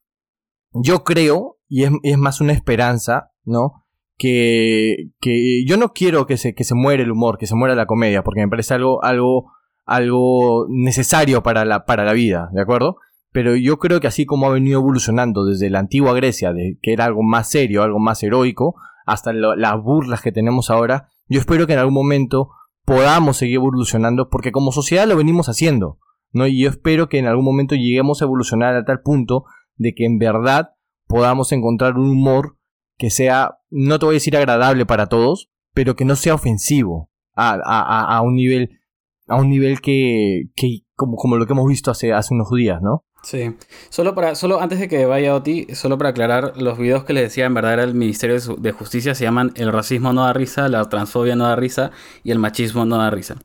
yo 0.73 1.03
creo, 1.03 1.57
y 1.67 1.83
es, 1.83 1.91
es 2.03 2.17
más 2.17 2.41
una 2.41 2.53
esperanza, 2.53 3.31
¿no? 3.43 3.85
Que, 4.17 5.11
que 5.21 5.63
yo 5.65 5.77
no 5.77 5.93
quiero 5.93 6.27
que 6.27 6.37
se, 6.37 6.53
que 6.53 6.63
se 6.63 6.75
muera 6.75 7.03
el 7.03 7.11
humor, 7.11 7.37
que 7.37 7.47
se 7.47 7.55
muera 7.55 7.75
la 7.75 7.85
comedia, 7.85 8.23
porque 8.23 8.41
me 8.41 8.47
parece 8.49 8.73
algo, 8.73 9.03
algo, 9.03 9.51
algo 9.85 10.65
necesario 10.69 11.41
para 11.41 11.65
la, 11.65 11.85
para 11.85 12.03
la 12.03 12.13
vida, 12.13 12.49
¿de 12.53 12.61
acuerdo? 12.61 12.97
Pero 13.31 13.55
yo 13.55 13.77
creo 13.77 13.99
que 13.99 14.07
así 14.07 14.25
como 14.25 14.47
ha 14.47 14.53
venido 14.53 14.79
evolucionando 14.79 15.45
desde 15.45 15.69
la 15.69 15.79
antigua 15.79 16.13
Grecia, 16.13 16.51
de 16.53 16.77
que 16.81 16.93
era 16.93 17.05
algo 17.05 17.21
más 17.23 17.49
serio, 17.49 17.83
algo 17.83 17.99
más 17.99 18.23
heroico, 18.23 18.75
hasta 19.05 19.33
lo- 19.33 19.55
las 19.55 19.81
burlas 19.81 20.21
que 20.21 20.31
tenemos 20.31 20.69
ahora, 20.69 21.09
yo 21.27 21.39
espero 21.39 21.67
que 21.67 21.73
en 21.73 21.79
algún 21.79 21.93
momento 21.93 22.49
podamos 22.85 23.37
seguir 23.37 23.55
evolucionando, 23.55 24.29
porque 24.29 24.51
como 24.51 24.71
sociedad 24.71 25.07
lo 25.07 25.15
venimos 25.15 25.47
haciendo, 25.47 25.99
¿no? 26.31 26.47
Y 26.47 26.59
yo 26.63 26.69
espero 26.69 27.07
que 27.07 27.19
en 27.19 27.27
algún 27.27 27.45
momento 27.45 27.75
lleguemos 27.75 28.21
a 28.21 28.25
evolucionar 28.25 28.75
a 28.75 28.83
tal 28.85 29.01
punto 29.01 29.45
de 29.77 29.93
que 29.93 30.05
en 30.05 30.17
verdad 30.17 30.71
podamos 31.07 31.51
encontrar 31.51 31.97
un 31.97 32.09
humor 32.09 32.57
que 32.97 33.09
sea, 33.11 33.59
no 33.69 33.99
te 33.99 34.05
voy 34.05 34.13
a 34.13 34.17
decir 34.17 34.35
agradable 34.35 34.85
para 34.87 35.07
todos, 35.07 35.49
pero 35.73 35.95
que 35.95 36.03
no 36.05 36.15
sea 36.15 36.33
ofensivo 36.33 37.09
a, 37.35 37.51
a- 37.63 38.17
a- 38.17 38.21
un 38.21 38.35
nivel, 38.35 38.79
a 39.27 39.35
un 39.37 39.49
nivel 39.49 39.81
que, 39.81 40.45
que 40.55 40.79
como, 40.95 41.15
como 41.15 41.37
lo 41.37 41.45
que 41.45 41.53
hemos 41.53 41.67
visto 41.67 41.91
hace, 41.91 42.11
hace 42.11 42.33
unos 42.33 42.49
días, 42.51 42.81
¿no? 42.81 43.05
Sí. 43.23 43.55
Solo 43.89 44.15
para, 44.15 44.35
solo 44.35 44.61
antes 44.61 44.79
de 44.79 44.87
que 44.87 45.05
vaya 45.05 45.35
Oti, 45.35 45.67
solo 45.75 45.97
para 45.97 46.11
aclarar, 46.11 46.53
los 46.57 46.77
videos 46.77 47.03
que 47.03 47.13
les 47.13 47.23
decía 47.23 47.45
en 47.45 47.53
verdad 47.53 47.73
era 47.73 47.83
el 47.83 47.93
Ministerio 47.93 48.39
de, 48.57 48.71
Justicia 48.71 49.13
se 49.15 49.23
llaman 49.25 49.51
El 49.55 49.71
racismo 49.71 50.13
no 50.13 50.23
da 50.25 50.33
risa, 50.33 50.67
la 50.69 50.87
transfobia 50.89 51.35
no 51.35 51.45
da 51.45 51.55
risa 51.55 51.91
y 52.23 52.31
el 52.31 52.39
machismo 52.39 52.85
no 52.85 52.97
da 52.97 53.09
risa. 53.09 53.35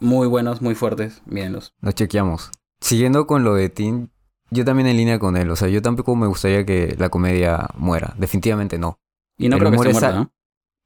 Muy 0.00 0.28
buenos, 0.28 0.62
muy 0.62 0.74
fuertes, 0.74 1.22
mírenlos. 1.26 1.72
Lo 1.80 1.92
chequeamos. 1.92 2.50
Siguiendo 2.80 3.26
con 3.26 3.44
lo 3.44 3.54
de 3.54 3.68
Tin, 3.70 4.10
yo 4.50 4.64
también 4.64 4.88
en 4.88 4.96
línea 4.96 5.18
con 5.18 5.36
él. 5.36 5.50
O 5.50 5.56
sea, 5.56 5.68
yo 5.68 5.82
tampoco 5.82 6.14
me 6.16 6.26
gustaría 6.26 6.64
que 6.64 6.94
la 6.98 7.08
comedia 7.08 7.68
muera. 7.76 8.14
Definitivamente 8.18 8.78
no. 8.78 8.98
Y 9.38 9.48
no 9.48 9.56
El 9.56 9.60
creo 9.60 9.70
que 9.72 9.76
esté 9.76 9.88
es 9.90 10.00
muerta. 10.00 10.30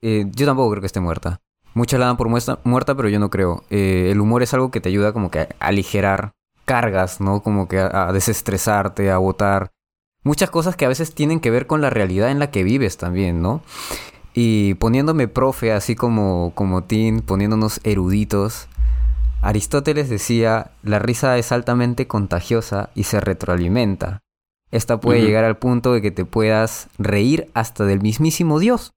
Eh, 0.01 0.26
yo 0.34 0.46
tampoco 0.46 0.70
creo 0.70 0.80
que 0.80 0.86
esté 0.86 1.01
muerta. 1.01 1.40
Muchas 1.74 2.01
la 2.01 2.07
dan 2.07 2.16
por 2.16 2.28
muestra- 2.28 2.61
muerta, 2.64 2.94
pero 2.94 3.09
yo 3.09 3.18
no 3.18 3.30
creo. 3.30 3.64
Eh, 3.70 4.09
el 4.11 4.20
humor 4.20 4.42
es 4.42 4.55
algo 4.55 4.70
que 4.70 4.80
te 4.80 4.88
ayuda 4.88 5.12
como 5.12 5.30
que 5.30 5.40
a 5.40 5.49
aligerar 5.61 6.32
cargas, 6.68 7.20
¿no? 7.20 7.42
Como 7.42 7.66
que 7.66 7.80
a, 7.80 8.08
a 8.08 8.12
desestresarte, 8.12 9.10
a 9.10 9.18
botar. 9.18 9.72
Muchas 10.22 10.50
cosas 10.50 10.76
que 10.76 10.84
a 10.84 10.88
veces 10.88 11.14
tienen 11.14 11.40
que 11.40 11.50
ver 11.50 11.66
con 11.66 11.80
la 11.80 11.90
realidad 11.90 12.30
en 12.30 12.38
la 12.38 12.50
que 12.50 12.62
vives 12.62 12.98
también, 12.98 13.40
¿no? 13.40 13.62
Y 14.34 14.74
poniéndome 14.74 15.26
profe, 15.26 15.72
así 15.72 15.96
como, 15.96 16.52
como 16.54 16.84
Tin, 16.84 17.22
poniéndonos 17.22 17.80
eruditos, 17.82 18.68
Aristóteles 19.40 20.08
decía, 20.08 20.72
la 20.82 20.98
risa 20.98 21.38
es 21.38 21.52
altamente 21.52 22.06
contagiosa 22.06 22.90
y 22.94 23.04
se 23.04 23.20
retroalimenta. 23.20 24.20
Esta 24.70 25.00
puede 25.00 25.22
llegar 25.22 25.44
al 25.44 25.56
punto 25.56 25.92
de 25.92 26.02
que 26.02 26.10
te 26.10 26.24
puedas 26.24 26.88
reír 26.98 27.50
hasta 27.54 27.84
del 27.84 28.00
mismísimo 28.00 28.58
Dios. 28.58 28.92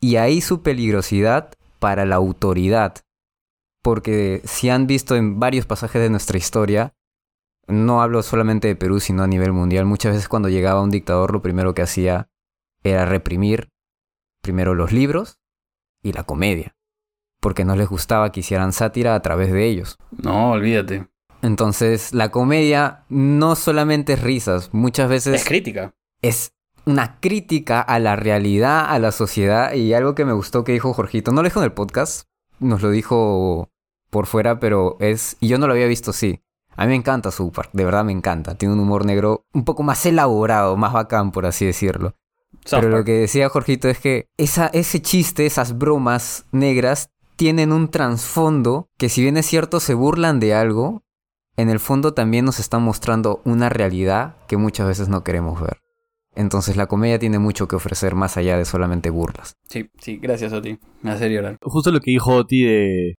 Y 0.00 0.16
ahí 0.16 0.40
su 0.40 0.62
peligrosidad 0.62 1.52
para 1.78 2.06
la 2.06 2.16
autoridad. 2.16 2.96
Porque 3.82 4.42
si 4.44 4.68
han 4.68 4.86
visto 4.86 5.16
en 5.16 5.40
varios 5.40 5.66
pasajes 5.66 6.02
de 6.02 6.10
nuestra 6.10 6.38
historia, 6.38 6.94
no 7.66 8.02
hablo 8.02 8.22
solamente 8.22 8.68
de 8.68 8.76
Perú, 8.76 9.00
sino 9.00 9.22
a 9.22 9.26
nivel 9.26 9.52
mundial, 9.52 9.86
muchas 9.86 10.12
veces 10.14 10.28
cuando 10.28 10.48
llegaba 10.48 10.82
un 10.82 10.90
dictador 10.90 11.32
lo 11.32 11.40
primero 11.42 11.72
que 11.74 11.82
hacía 11.82 12.28
era 12.82 13.04
reprimir 13.06 13.70
primero 14.42 14.74
los 14.74 14.92
libros 14.92 15.38
y 16.02 16.12
la 16.12 16.24
comedia. 16.24 16.76
Porque 17.40 17.64
no 17.64 17.74
les 17.76 17.88
gustaba 17.88 18.32
que 18.32 18.40
hicieran 18.40 18.72
sátira 18.72 19.14
a 19.14 19.22
través 19.22 19.50
de 19.52 19.66
ellos. 19.66 19.96
No, 20.22 20.52
olvídate. 20.52 21.08
Entonces, 21.42 22.12
la 22.12 22.30
comedia 22.30 23.04
no 23.08 23.56
solamente 23.56 24.12
es 24.14 24.22
risas, 24.22 24.70
muchas 24.74 25.08
veces 25.08 25.34
Es 25.36 25.44
crítica. 25.46 25.94
es 26.20 26.52
una 26.84 27.18
crítica 27.20 27.80
a 27.80 27.98
la 27.98 28.16
realidad, 28.16 28.84
a 28.90 28.98
la 28.98 29.10
sociedad 29.12 29.72
y 29.72 29.94
algo 29.94 30.14
que 30.14 30.26
me 30.26 30.32
gustó 30.34 30.64
que 30.64 30.72
dijo 30.72 30.92
Jorgito, 30.92 31.30
no 31.32 31.40
lo 31.42 31.48
dijo 31.48 31.60
en 31.60 31.64
el 31.64 31.72
podcast, 31.72 32.26
nos 32.60 32.82
lo 32.82 32.90
dijo 32.90 33.68
por 34.10 34.26
fuera, 34.26 34.60
pero 34.60 34.96
es, 35.00 35.36
y 35.40 35.48
yo 35.48 35.58
no 35.58 35.66
lo 35.66 35.72
había 35.72 35.86
visto 35.86 36.10
así. 36.12 36.42
A 36.76 36.84
mí 36.84 36.90
me 36.90 36.96
encanta 36.96 37.30
su 37.30 37.50
par- 37.52 37.70
de 37.72 37.84
verdad 37.84 38.04
me 38.04 38.12
encanta, 38.12 38.54
tiene 38.54 38.74
un 38.74 38.80
humor 38.80 39.04
negro 39.04 39.44
un 39.52 39.64
poco 39.64 39.82
más 39.82 40.04
elaborado, 40.06 40.76
más 40.76 40.92
bacán 40.92 41.32
por 41.32 41.46
así 41.46 41.66
decirlo. 41.66 42.14
South 42.64 42.80
Pero 42.80 42.88
lo 42.90 42.96
Park. 42.98 43.06
que 43.06 43.12
decía 43.12 43.48
Jorgito 43.48 43.88
es 43.88 43.98
que 43.98 44.28
esa, 44.36 44.66
ese 44.68 45.00
chiste, 45.02 45.46
esas 45.46 45.76
bromas 45.78 46.44
negras, 46.52 47.10
tienen 47.36 47.72
un 47.72 47.90
trasfondo 47.90 48.88
que 48.98 49.08
si 49.08 49.22
bien 49.22 49.36
es 49.36 49.46
cierto 49.46 49.80
se 49.80 49.94
burlan 49.94 50.40
de 50.40 50.54
algo, 50.54 51.02
en 51.56 51.70
el 51.70 51.80
fondo 51.80 52.14
también 52.14 52.44
nos 52.44 52.58
están 52.60 52.82
mostrando 52.82 53.40
una 53.44 53.68
realidad 53.68 54.36
que 54.46 54.56
muchas 54.56 54.86
veces 54.86 55.08
no 55.08 55.24
queremos 55.24 55.60
ver. 55.60 55.78
Entonces 56.34 56.76
la 56.76 56.86
comedia 56.86 57.18
tiene 57.18 57.38
mucho 57.38 57.66
que 57.68 57.76
ofrecer 57.76 58.14
más 58.14 58.36
allá 58.36 58.56
de 58.56 58.64
solamente 58.64 59.10
burlas. 59.10 59.54
Sí, 59.68 59.90
sí, 60.00 60.18
gracias 60.18 60.52
Oti. 60.52 60.78
Me 61.02 61.10
hace 61.10 61.28
llorar. 61.30 61.56
Justo 61.60 61.90
lo 61.90 62.00
que 62.00 62.12
dijo 62.12 62.34
Oti 62.36 62.62
de, 62.62 63.14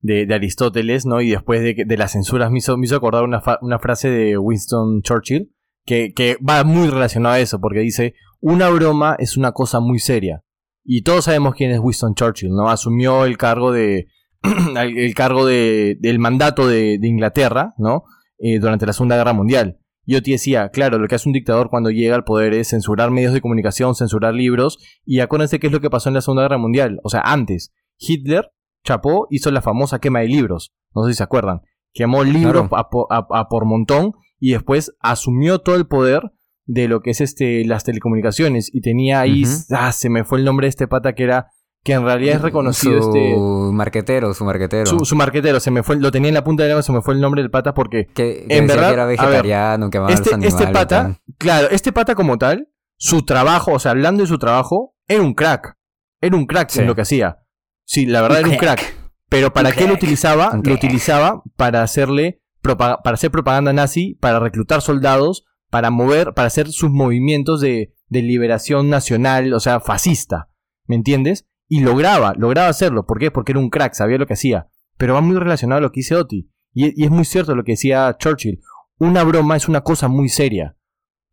de, 0.00 0.26
de 0.26 0.34
Aristóteles, 0.34 1.04
¿no? 1.04 1.20
Y 1.20 1.30
después 1.30 1.62
de, 1.62 1.74
que- 1.74 1.84
de 1.84 1.96
las 1.96 2.12
censuras 2.12 2.50
me 2.50 2.58
hizo, 2.58 2.76
me 2.76 2.86
hizo 2.86 2.96
acordar 2.96 3.24
una, 3.24 3.40
fa- 3.40 3.58
una 3.60 3.78
frase 3.78 4.08
de 4.08 4.38
Winston 4.38 5.02
Churchill 5.02 5.50
que, 5.84 6.12
que 6.14 6.36
va 6.48 6.62
muy 6.64 6.88
relacionada 6.88 7.34
a 7.36 7.40
eso, 7.40 7.60
porque 7.60 7.80
dice, 7.80 8.14
una 8.40 8.68
broma 8.70 9.16
es 9.18 9.36
una 9.36 9.52
cosa 9.52 9.80
muy 9.80 9.98
seria. 9.98 10.42
Y 10.84 11.02
todos 11.02 11.24
sabemos 11.24 11.54
quién 11.54 11.70
es 11.72 11.80
Winston 11.80 12.14
Churchill, 12.14 12.50
¿no? 12.50 12.68
Asumió 12.70 13.24
el 13.24 13.36
cargo 13.36 13.72
de. 13.72 14.06
el 14.76 15.14
cargo 15.14 15.46
de, 15.46 15.96
del 16.00 16.18
mandato 16.18 16.68
de, 16.68 16.98
de 17.00 17.08
Inglaterra, 17.08 17.74
¿no? 17.78 18.04
Eh, 18.38 18.58
durante 18.58 18.84
la 18.86 18.92
Segunda 18.92 19.16
Guerra 19.16 19.32
Mundial. 19.32 19.78
Yo 20.06 20.22
te 20.22 20.32
decía, 20.32 20.68
claro, 20.70 20.98
lo 20.98 21.08
que 21.08 21.14
hace 21.14 21.28
un 21.28 21.32
dictador 21.32 21.70
cuando 21.70 21.90
llega 21.90 22.14
al 22.14 22.24
poder 22.24 22.54
es 22.54 22.68
censurar 22.68 23.10
medios 23.10 23.32
de 23.32 23.40
comunicación, 23.40 23.94
censurar 23.94 24.34
libros, 24.34 24.78
y 25.04 25.20
acuérdense 25.20 25.58
qué 25.58 25.68
es 25.68 25.72
lo 25.72 25.80
que 25.80 25.90
pasó 25.90 26.08
en 26.08 26.14
la 26.14 26.20
Segunda 26.20 26.42
Guerra 26.42 26.58
Mundial. 26.58 27.00
O 27.02 27.08
sea, 27.08 27.20
antes, 27.20 27.72
Hitler 27.98 28.50
chapó, 28.84 29.26
hizo 29.30 29.50
la 29.50 29.62
famosa 29.62 29.98
quema 29.98 30.20
de 30.20 30.28
libros, 30.28 30.74
no 30.94 31.04
sé 31.04 31.12
si 31.12 31.18
se 31.18 31.22
acuerdan, 31.22 31.62
quemó 31.92 32.22
libros 32.22 32.68
a, 32.72 33.26
a, 33.30 33.48
por 33.48 33.64
montón 33.64 34.12
y 34.38 34.52
después 34.52 34.92
asumió 35.00 35.60
todo 35.60 35.76
el 35.76 35.86
poder 35.86 36.32
de 36.66 36.88
lo 36.88 37.00
que 37.00 37.10
es 37.10 37.20
este 37.20 37.64
las 37.64 37.84
telecomunicaciones 37.84 38.70
y 38.74 38.80
tenía 38.80 39.20
ahí, 39.20 39.44
ah, 39.70 39.92
se 39.92 40.10
me 40.10 40.24
fue 40.24 40.38
el 40.38 40.44
nombre 40.44 40.66
de 40.66 40.70
este 40.70 40.88
pata 40.88 41.14
que 41.14 41.24
era 41.24 41.48
que 41.84 41.92
en 41.92 42.02
realidad 42.02 42.36
es 42.36 42.42
reconocido 42.42 43.02
su 43.02 43.08
este 43.08 43.36
marquetero, 43.72 44.32
su 44.32 44.44
marquetero. 44.44 44.86
Su, 44.86 45.04
su, 45.04 45.14
marquetero, 45.16 45.60
se 45.60 45.70
me 45.70 45.82
fue, 45.82 45.96
lo 45.96 46.10
tenía 46.10 46.28
en 46.28 46.34
la 46.34 46.42
punta 46.42 46.62
de 46.62 46.70
la 46.70 46.72
lengua, 46.72 46.82
se 46.82 46.92
me 46.92 47.02
fue 47.02 47.14
el 47.14 47.20
nombre 47.20 47.42
del 47.42 47.50
pata 47.50 47.74
porque 47.74 48.06
que, 48.06 48.46
en 48.48 48.66
verdad 48.66 48.88
que 48.88 48.94
era 48.94 49.04
vegetariano, 49.04 49.90
que 49.90 49.98
amaba 49.98 50.12
este, 50.12 50.30
los 50.30 50.34
animales, 50.34 50.60
este 50.60 50.72
pata, 50.72 51.20
claro, 51.36 51.68
este 51.70 51.92
pata 51.92 52.14
como 52.14 52.38
tal, 52.38 52.68
su 52.96 53.22
trabajo, 53.24 53.72
o 53.72 53.78
sea, 53.78 53.90
hablando 53.90 54.22
de 54.22 54.28
su 54.28 54.38
trabajo, 54.38 54.96
era 55.06 55.22
un 55.22 55.34
crack. 55.34 55.76
Era 56.22 56.36
un 56.36 56.46
crack 56.46 56.70
sí. 56.70 56.80
en 56.80 56.86
lo 56.86 56.94
que 56.94 57.02
hacía. 57.02 57.40
Sí, 57.84 58.06
la 58.06 58.22
verdad 58.22 58.40
Un 58.40 58.46
era 58.46 58.54
un 58.54 58.58
crack. 58.58 58.96
Pero 59.28 59.52
¿para 59.52 59.68
Un 59.68 59.74
qué 59.74 59.86
lo 59.86 59.92
utilizaba? 59.92 60.50
Un 60.52 60.58
Lo 60.58 60.62
crack. 60.62 60.76
utilizaba 60.76 61.42
para 61.56 61.82
hacerle 61.82 62.40
para 62.62 62.98
hacer 63.04 63.30
propaganda 63.30 63.74
nazi, 63.74 64.14
para 64.14 64.40
reclutar 64.40 64.80
soldados, 64.80 65.44
para 65.70 65.90
mover, 65.90 66.32
para 66.32 66.46
hacer 66.46 66.68
sus 66.68 66.90
movimientos 66.90 67.60
de, 67.60 67.92
de 68.08 68.22
liberación 68.22 68.88
nacional, 68.88 69.52
o 69.52 69.60
sea, 69.60 69.80
fascista. 69.80 70.48
¿Me 70.86 70.96
entiendes? 70.96 71.46
Y 71.68 71.80
lograba, 71.80 72.34
lograba 72.36 72.68
hacerlo. 72.68 73.06
¿Por 73.06 73.18
qué? 73.18 73.30
Porque 73.30 73.52
era 73.52 73.58
un 73.58 73.70
crack, 73.70 73.94
sabía 73.94 74.18
lo 74.18 74.26
que 74.26 74.34
hacía. 74.34 74.68
Pero 74.96 75.14
va 75.14 75.20
muy 75.20 75.36
relacionado 75.36 75.78
a 75.78 75.82
lo 75.82 75.92
que 75.92 76.00
dice 76.00 76.14
Oti. 76.14 76.50
Y, 76.72 77.00
y 77.00 77.04
es 77.04 77.10
muy 77.10 77.24
cierto 77.24 77.54
lo 77.54 77.64
que 77.64 77.72
decía 77.72 78.16
Churchill. 78.18 78.60
Una 78.98 79.24
broma 79.24 79.56
es 79.56 79.68
una 79.68 79.82
cosa 79.82 80.08
muy 80.08 80.28
seria. 80.28 80.76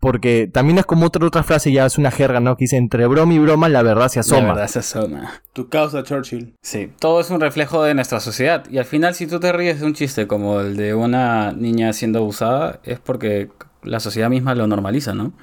Porque 0.01 0.49
también 0.51 0.79
es 0.79 0.87
como 0.87 1.05
otra, 1.05 1.23
otra 1.27 1.43
frase, 1.43 1.71
ya 1.71 1.85
es 1.85 1.99
una 1.99 2.09
jerga, 2.09 2.39
¿no? 2.39 2.57
Que 2.57 2.63
dice, 2.63 2.75
entre 2.75 3.05
broma 3.05 3.35
y 3.35 3.37
broma 3.37 3.69
la 3.69 3.83
verdad 3.83 4.07
se 4.07 4.19
asoma. 4.19 4.41
La 4.41 4.53
verdad 4.53 4.67
se 4.67 4.79
asoma. 4.79 5.31
Tu 5.53 5.69
causa, 5.69 6.01
Churchill. 6.01 6.55
Sí, 6.63 6.91
todo 6.99 7.21
es 7.21 7.29
un 7.29 7.39
reflejo 7.39 7.83
de 7.83 7.93
nuestra 7.93 8.19
sociedad. 8.19 8.65
Y 8.67 8.79
al 8.79 8.85
final, 8.85 9.13
si 9.13 9.27
tú 9.27 9.39
te 9.39 9.51
ríes 9.51 9.79
de 9.79 9.85
un 9.85 9.93
chiste 9.93 10.25
como 10.25 10.59
el 10.59 10.75
de 10.75 10.95
una 10.95 11.51
niña 11.51 11.93
siendo 11.93 12.17
abusada, 12.17 12.79
es 12.83 12.99
porque 12.99 13.51
la 13.83 13.99
sociedad 13.99 14.31
misma 14.31 14.55
lo 14.55 14.65
normaliza, 14.65 15.13
¿no? 15.13 15.33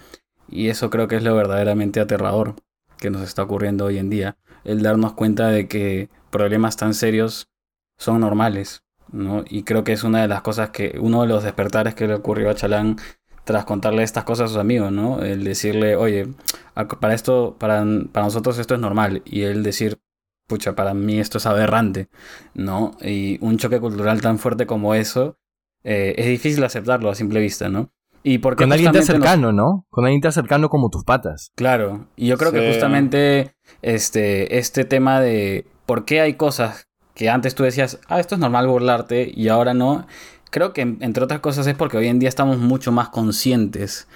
Y 0.49 0.71
eso 0.71 0.91
creo 0.91 1.07
que 1.07 1.17
es 1.17 1.23
lo 1.23 1.37
verdaderamente 1.37 2.01
aterrador 2.01 2.57
que 2.99 3.11
nos 3.11 3.23
está 3.23 3.45
ocurriendo 3.45 3.85
hoy 3.85 3.99
en 3.99 4.11
día. 4.11 4.39
El 4.65 4.83
darnos 4.83 5.15
cuenta 5.15 5.49
de 5.49 5.69
que 5.69 6.09
problemas 6.31 6.77
tan 6.77 6.95
serios 6.95 7.49
son 7.97 8.21
normales, 8.21 8.83
¿no? 9.11 9.45
Y 9.49 9.63
creo 9.63 9.85
que 9.85 9.93
es 9.93 10.05
una 10.05 10.23
de 10.23 10.29
las 10.29 10.43
cosas 10.43 10.71
que, 10.71 10.99
uno 11.01 11.23
de 11.23 11.29
los 11.29 11.45
despertares 11.45 11.95
que 11.95 12.07
le 12.07 12.15
ocurrió 12.15 12.51
a 12.51 12.55
Chalán 12.55 12.97
tras 13.45 13.65
contarle 13.65 14.03
estas 14.03 14.25
cosas 14.25 14.47
a 14.47 14.49
sus 14.49 14.57
amigos, 14.59 14.93
¿no? 14.93 15.23
El 15.23 15.45
decirle, 15.45 15.97
oye, 15.97 16.29
para 17.01 17.15
esto, 17.15 17.57
para, 17.59 17.85
para 18.13 18.27
nosotros 18.27 18.59
esto 18.59 18.75
es 18.75 18.81
normal. 18.81 19.23
Y 19.25 19.43
él 19.43 19.63
decir, 19.63 19.99
pucha, 20.47 20.75
para 20.75 20.95
mí 20.95 21.19
esto 21.21 21.39
es 21.39 21.47
aberrante, 21.47 22.09
¿no? 22.55 22.97
Y 23.01 23.39
un 23.45 23.59
choque 23.59 23.81
cultural 23.81 24.21
tan 24.21 24.39
fuerte 24.39 24.67
como 24.67 24.95
eso, 24.95 25.39
eh, 25.85 26.15
es 26.19 26.27
difícil 26.27 26.65
aceptarlo 26.65 27.11
a 27.11 27.15
simple 27.15 27.41
vista, 27.41 27.69
¿no? 27.69 27.93
Y 28.29 28.39
porque 28.39 28.65
Con 28.65 28.73
alguien 28.73 28.93
tan 28.93 29.01
nos- 29.01 29.07
cercano, 29.07 29.53
¿no? 29.53 29.87
Con 29.91 30.05
alguien 30.05 30.21
tan 30.21 30.33
cercano 30.33 30.69
como 30.69 30.91
tus 30.91 31.05
patas. 31.05 31.51
Claro, 31.55 32.09
y 32.17 32.27
yo 32.27 32.37
creo 32.37 32.53
que 32.53 32.73
justamente 32.73 33.55
este, 33.83 34.59
este 34.59 34.85
tema 34.85 35.21
de 35.21 35.67
por 35.87 36.05
qué 36.05 36.21
hay 36.21 36.35
cosas 36.35 36.87
que 37.15 37.31
antes 37.31 37.55
tú 37.55 37.63
decías, 37.65 37.99
ah, 38.09 38.21
esto 38.21 38.35
es 38.35 38.41
normal 38.41 38.67
burlarte 38.69 39.31
y 39.35 39.49
ahora 39.49 39.75
no, 39.75 40.07
creo 40.51 40.73
que 40.73 40.83
entre 40.83 41.25
otras 41.25 41.41
cosas 41.41 41.67
es 41.67 41.75
porque 41.75 41.97
hoy 41.97 42.09
en 42.09 42.19
día 42.19 42.29
estamos 42.29 42.59
mucho 42.59 42.93
más 42.93 43.09
conscientes 43.09 44.07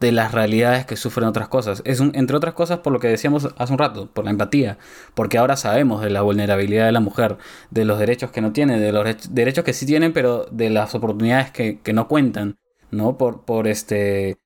de 0.00 0.12
las 0.12 0.32
realidades 0.32 0.86
que 0.86 0.96
sufren 0.96 1.26
otras 1.28 1.48
cosas. 1.48 1.82
Es 1.84 1.98
un- 2.00 2.12
entre 2.14 2.36
otras 2.36 2.54
cosas 2.54 2.78
por 2.78 2.92
lo 2.92 3.00
que 3.00 3.08
decíamos 3.08 3.48
hace 3.58 3.72
un 3.72 3.78
rato, 3.78 4.08
por 4.12 4.24
la 4.24 4.30
empatía, 4.30 4.78
porque 5.14 5.38
ahora 5.38 5.56
sabemos 5.56 6.02
de 6.02 6.10
la 6.10 6.22
vulnerabilidad 6.22 6.86
de 6.86 6.92
la 6.92 7.00
mujer, 7.00 7.36
de 7.70 7.84
los 7.84 7.98
derechos 7.98 8.30
que 8.30 8.40
no 8.40 8.52
tiene, 8.52 8.78
de 8.78 8.92
los 8.92 9.04
derech- 9.04 9.28
derechos 9.30 9.64
que 9.64 9.72
sí 9.72 9.86
tienen, 9.86 10.12
pero 10.12 10.46
de 10.52 10.70
las 10.70 10.94
oportunidades 10.94 11.50
que, 11.50 11.80
que 11.80 11.92
no 11.92 12.06
cuentan, 12.06 12.56
¿no? 12.90 13.16
Por, 13.18 13.42
por 13.44 13.68
este, 13.68 14.36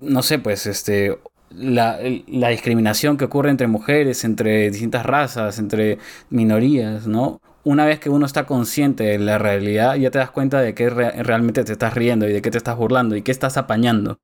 no 0.00 0.22
sé, 0.22 0.38
pues 0.38 0.66
este, 0.66 1.18
la, 1.50 1.98
la 2.26 2.48
discriminación 2.50 3.16
que 3.16 3.24
ocurre 3.26 3.50
entre 3.50 3.66
mujeres, 3.68 4.24
entre 4.24 4.70
distintas 4.70 5.06
razas, 5.06 5.58
entre 5.58 5.98
minorías, 6.30 7.06
¿no? 7.06 7.40
Una 7.64 7.86
vez 7.86 7.98
que 8.00 8.10
uno 8.10 8.26
está 8.26 8.46
consciente 8.46 9.04
de 9.04 9.18
la 9.18 9.38
realidad, 9.38 9.96
ya 9.96 10.10
te 10.10 10.18
das 10.18 10.30
cuenta 10.30 10.60
de 10.60 10.74
que 10.74 10.90
re- 10.90 11.22
realmente 11.22 11.64
te 11.64 11.72
estás 11.72 11.94
riendo 11.94 12.28
y 12.28 12.32
de 12.32 12.42
qué 12.42 12.50
te 12.50 12.58
estás 12.58 12.76
burlando 12.76 13.16
y 13.16 13.22
qué 13.22 13.32
estás 13.32 13.56
apañando. 13.56 14.18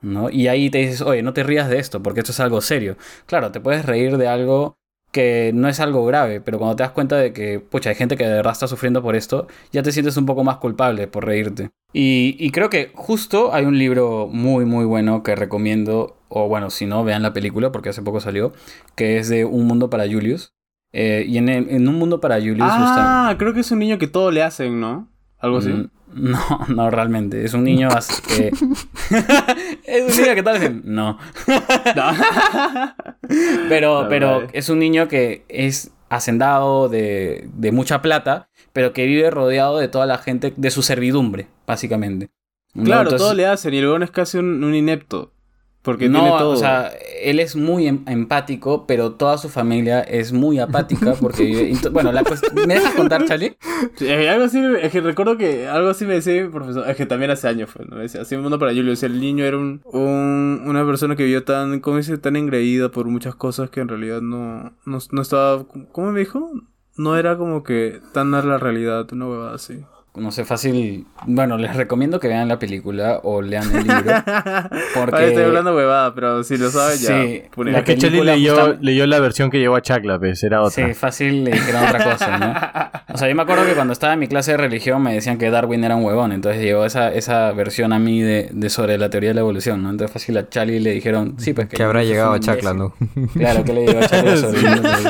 ¿no? 0.00 0.30
Y 0.30 0.48
ahí 0.48 0.70
te 0.70 0.78
dices, 0.78 1.02
oye, 1.02 1.22
no 1.22 1.32
te 1.32 1.42
rías 1.42 1.68
de 1.68 1.78
esto, 1.78 2.02
porque 2.02 2.20
esto 2.20 2.32
es 2.32 2.40
algo 2.40 2.60
serio. 2.60 2.96
Claro, 3.26 3.50
te 3.52 3.60
puedes 3.60 3.84
reír 3.84 4.16
de 4.18 4.28
algo 4.28 4.78
que 5.12 5.50
no 5.54 5.68
es 5.68 5.80
algo 5.80 6.04
grave, 6.04 6.40
pero 6.40 6.58
cuando 6.58 6.76
te 6.76 6.82
das 6.82 6.92
cuenta 6.92 7.16
de 7.16 7.32
que, 7.32 7.58
pucha, 7.60 7.90
hay 7.90 7.96
gente 7.96 8.16
que 8.16 8.24
de 8.26 8.34
verdad 8.34 8.52
está 8.52 8.66
sufriendo 8.68 9.02
por 9.02 9.16
esto, 9.16 9.46
ya 9.72 9.82
te 9.82 9.92
sientes 9.92 10.16
un 10.16 10.26
poco 10.26 10.44
más 10.44 10.56
culpable 10.58 11.06
por 11.06 11.24
reírte. 11.24 11.70
Y, 11.92 12.36
y 12.38 12.50
creo 12.50 12.68
que 12.68 12.90
justo 12.94 13.54
hay 13.54 13.64
un 13.64 13.78
libro 13.78 14.28
muy, 14.30 14.64
muy 14.66 14.84
bueno 14.84 15.22
que 15.22 15.34
recomiendo, 15.34 16.16
o 16.28 16.48
bueno, 16.48 16.68
si 16.70 16.84
no, 16.84 17.02
vean 17.04 17.22
la 17.22 17.32
película, 17.32 17.72
porque 17.72 17.88
hace 17.88 18.02
poco 18.02 18.20
salió, 18.20 18.52
que 18.94 19.18
es 19.18 19.28
de 19.28 19.44
Un 19.46 19.66
Mundo 19.66 19.88
para 19.88 20.04
Julius. 20.06 20.52
Eh, 20.92 21.24
y 21.26 21.38
en, 21.38 21.48
el- 21.48 21.68
en 21.70 21.88
Un 21.88 21.94
Mundo 21.96 22.20
para 22.20 22.36
Julius... 22.36 22.72
Ah, 22.76 23.34
creo 23.38 23.54
que 23.54 23.60
es 23.60 23.70
un 23.70 23.78
niño 23.78 23.98
que 23.98 24.06
todo 24.08 24.30
le 24.30 24.42
hacen, 24.42 24.80
¿no? 24.80 25.08
Algo 25.38 25.58
así. 25.58 25.70
Mm, 25.70 25.90
No, 26.12 26.38
no 26.68 26.90
realmente. 26.90 27.44
Es 27.44 27.54
un 27.54 27.64
niño 27.64 27.88
que. 28.28 28.48
es 29.84 30.16
un 30.16 30.22
niño 30.22 30.34
que 30.34 30.42
tal 30.42 30.58
vez. 30.60 30.84
No. 30.84 31.18
pero, 33.68 34.06
pero 34.08 34.46
es 34.52 34.68
un 34.68 34.78
niño 34.78 35.08
que 35.08 35.44
es 35.48 35.90
hacendado 36.08 36.88
de, 36.88 37.48
de 37.54 37.72
mucha 37.72 38.02
plata, 38.02 38.48
pero 38.72 38.92
que 38.92 39.06
vive 39.06 39.30
rodeado 39.30 39.78
de 39.78 39.88
toda 39.88 40.06
la 40.06 40.18
gente, 40.18 40.52
de 40.56 40.70
su 40.70 40.82
servidumbre, 40.82 41.48
básicamente. 41.66 42.30
Claro, 42.74 43.02
Entonces- 43.04 43.20
todo 43.26 43.34
le 43.34 43.46
hacen 43.46 43.74
y 43.74 43.78
el 43.78 43.86
weón 43.86 44.02
es 44.02 44.10
casi 44.10 44.38
un, 44.38 44.62
un 44.62 44.74
inepto. 44.74 45.32
Porque 45.86 46.08
no, 46.08 46.18
tiene 46.20 46.36
todo. 46.36 46.50
o 46.50 46.56
sea, 46.56 46.90
él 47.22 47.38
es 47.38 47.54
muy 47.54 47.86
em- 47.86 48.02
empático, 48.08 48.86
pero 48.88 49.12
toda 49.12 49.38
su 49.38 49.48
familia 49.48 50.00
es 50.00 50.32
muy 50.32 50.58
apática 50.58 51.14
porque 51.20 51.44
vive... 51.44 51.72
Bueno, 51.92 52.10
la 52.10 52.24
¿Me 52.66 52.74
dejas 52.74 52.92
contar, 52.94 53.24
Charlie? 53.24 53.56
Sí, 53.94 54.04
que 54.04 54.28
algo 54.28 54.44
así, 54.46 54.60
es 54.82 54.90
que 54.90 55.00
recuerdo 55.00 55.38
que 55.38 55.68
algo 55.68 55.88
así 55.88 56.04
me 56.04 56.14
decía 56.14 56.42
mi 56.42 56.48
profesor, 56.48 56.90
es 56.90 56.96
que 56.96 57.06
también 57.06 57.30
hace 57.30 57.46
años 57.46 57.70
fue, 57.70 57.86
¿no? 57.86 57.94
Me 57.96 58.02
decía, 58.02 58.22
así 58.22 58.34
un 58.34 58.42
mundo 58.42 58.58
para 58.58 58.72
Julio, 58.72 58.90
decía, 58.90 59.08
el 59.08 59.20
niño 59.20 59.44
era 59.44 59.56
un, 59.56 59.80
un- 59.84 60.62
una 60.66 60.84
persona 60.84 61.14
que 61.14 61.22
vivió 61.22 61.44
tan, 61.44 61.78
¿cómo 61.78 61.98
dice? 61.98 62.18
Tan 62.18 62.34
engreída 62.34 62.90
por 62.90 63.06
muchas 63.06 63.36
cosas 63.36 63.70
que 63.70 63.78
en 63.80 63.86
realidad 63.88 64.20
no, 64.20 64.72
no, 64.84 64.98
no 65.12 65.22
estaba, 65.22 65.64
¿cómo 65.92 66.10
me 66.10 66.18
dijo? 66.20 66.50
No 66.96 67.16
era 67.16 67.36
como 67.38 67.62
que 67.62 68.00
tan 68.12 68.34
a 68.34 68.42
la 68.42 68.58
realidad, 68.58 69.06
una 69.12 69.28
huevada 69.28 69.54
así. 69.54 69.84
No 70.16 70.30
sé, 70.30 70.44
fácil... 70.44 71.06
Bueno, 71.26 71.58
les 71.58 71.76
recomiendo 71.76 72.18
que 72.20 72.28
vean 72.28 72.48
la 72.48 72.58
película 72.58 73.20
o 73.22 73.42
lean 73.42 73.64
el 73.74 73.82
libro. 73.86 74.12
Porque... 74.94 75.28
Estoy 75.28 75.44
hablando 75.44 75.74
huevada, 75.76 76.14
pero 76.14 76.42
si 76.42 76.56
lo 76.56 76.70
sabes 76.70 77.00
ya. 77.02 77.22
Sí, 77.22 77.42
la 77.56 77.84
Que 77.84 77.94
Charlie 77.96 78.18
película 78.20 78.34
leyó, 78.34 78.54
justa- 78.56 78.78
leyó 78.80 79.06
la 79.06 79.20
versión 79.20 79.50
que 79.50 79.58
llevó 79.58 79.76
a 79.76 79.82
Chacla, 79.82 80.18
pues, 80.18 80.42
era 80.42 80.62
otra. 80.62 80.86
Sí, 80.88 80.94
fácil 80.94 81.44
le 81.44 81.52
dijeron 81.52 81.84
otra 81.84 82.04
cosa, 82.12 82.38
¿no? 82.38 82.54
O 83.14 83.18
sea, 83.18 83.28
yo 83.28 83.34
me 83.34 83.42
acuerdo 83.42 83.64
que 83.64 83.72
cuando 83.72 83.92
estaba 83.94 84.12
en 84.12 84.18
mi 84.18 84.26
clase 84.28 84.50
de 84.50 84.56
religión 84.58 85.00
me 85.02 85.14
decían 85.14 85.38
que 85.38 85.48
Darwin 85.48 85.82
era 85.84 85.96
un 85.96 86.04
huevón, 86.04 86.32
entonces 86.32 86.60
llegó 86.60 86.84
esa, 86.84 87.12
esa 87.14 87.50
versión 87.52 87.92
a 87.94 87.98
mí 87.98 88.20
de, 88.20 88.50
de 88.52 88.68
sobre 88.68 88.98
la 88.98 89.08
teoría 89.08 89.30
de 89.30 89.34
la 89.34 89.40
evolución, 89.40 89.82
¿no? 89.82 89.88
Entonces 89.90 90.12
fácil 90.12 90.36
a 90.36 90.48
Charlie 90.50 90.80
le 90.80 90.90
dijeron, 90.90 91.34
sí, 91.38 91.54
pues 91.54 91.68
Que 91.68 91.82
habrá 91.82 92.02
es 92.02 92.08
llegado 92.08 92.32
a 92.32 92.40
Chacla. 92.40 92.74
¿no? 92.74 92.92
Claro, 93.32 93.64
que 93.64 93.72
le 93.72 93.86
llegó 93.86 94.00
a 94.00 94.06
Charlie 94.08 94.36
sobre 94.36 94.58
Sí. 94.60 95.04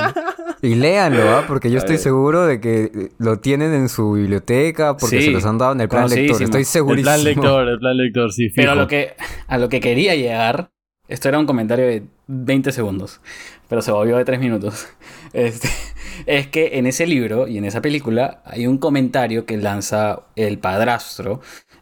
Y 0.62 0.74
léanlo, 0.74 1.36
¿ah? 1.36 1.44
Porque 1.46 1.70
yo 1.70 1.76
A 1.76 1.78
estoy 1.78 1.96
ver. 1.96 2.02
seguro 2.02 2.46
de 2.46 2.60
que 2.60 2.84
eh, 2.94 3.08
lo 3.18 3.38
tienen 3.40 3.72
en 3.74 3.88
su 3.88 4.12
biblioteca, 4.12 4.95
porque 4.96 5.20
Sí, 5.20 5.26
se 5.26 5.30
los 5.32 5.44
han 5.44 5.58
dado 5.58 5.72
en 5.72 5.80
el 5.80 5.88
plan 5.88 6.08
lector. 6.08 6.42
Estoy 6.42 6.60
El 6.60 6.66
segurísimo. 6.66 7.12
plan 7.12 7.24
lector, 7.24 7.68
el 7.68 7.78
plan 7.78 7.96
lector, 7.96 8.32
sí, 8.32 8.48
fijo. 8.48 8.56
Pero 8.56 8.72
a 8.72 8.74
lo, 8.74 8.86
que, 8.86 9.14
a 9.46 9.58
lo 9.58 9.68
que 9.68 9.80
quería 9.80 10.14
llegar, 10.14 10.70
esto 11.08 11.28
era 11.28 11.38
un 11.38 11.46
comentario 11.46 11.86
de 11.86 12.02
20 12.26 12.72
segundos, 12.72 13.20
pero 13.68 13.82
se 13.82 13.92
volvió 13.92 14.16
de 14.16 14.24
3 14.24 14.40
minutos. 14.40 14.88
Este, 15.32 15.68
es 16.24 16.46
que 16.46 16.78
en 16.78 16.86
ese 16.86 17.06
libro 17.06 17.46
y 17.46 17.58
en 17.58 17.66
esa 17.66 17.82
película 17.82 18.40
hay 18.46 18.66
un 18.66 18.78
comentario 18.78 19.44
que 19.44 19.58
lanza 19.58 20.22
el 20.34 20.58
padrastro 20.58 21.40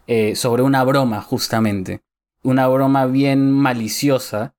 eh, 0.08 0.34
sobre 0.34 0.62
una 0.62 0.82
broma, 0.82 1.20
justamente. 1.20 2.00
Una 2.42 2.66
broma 2.66 3.06
bien 3.06 3.52
maliciosa 3.52 4.56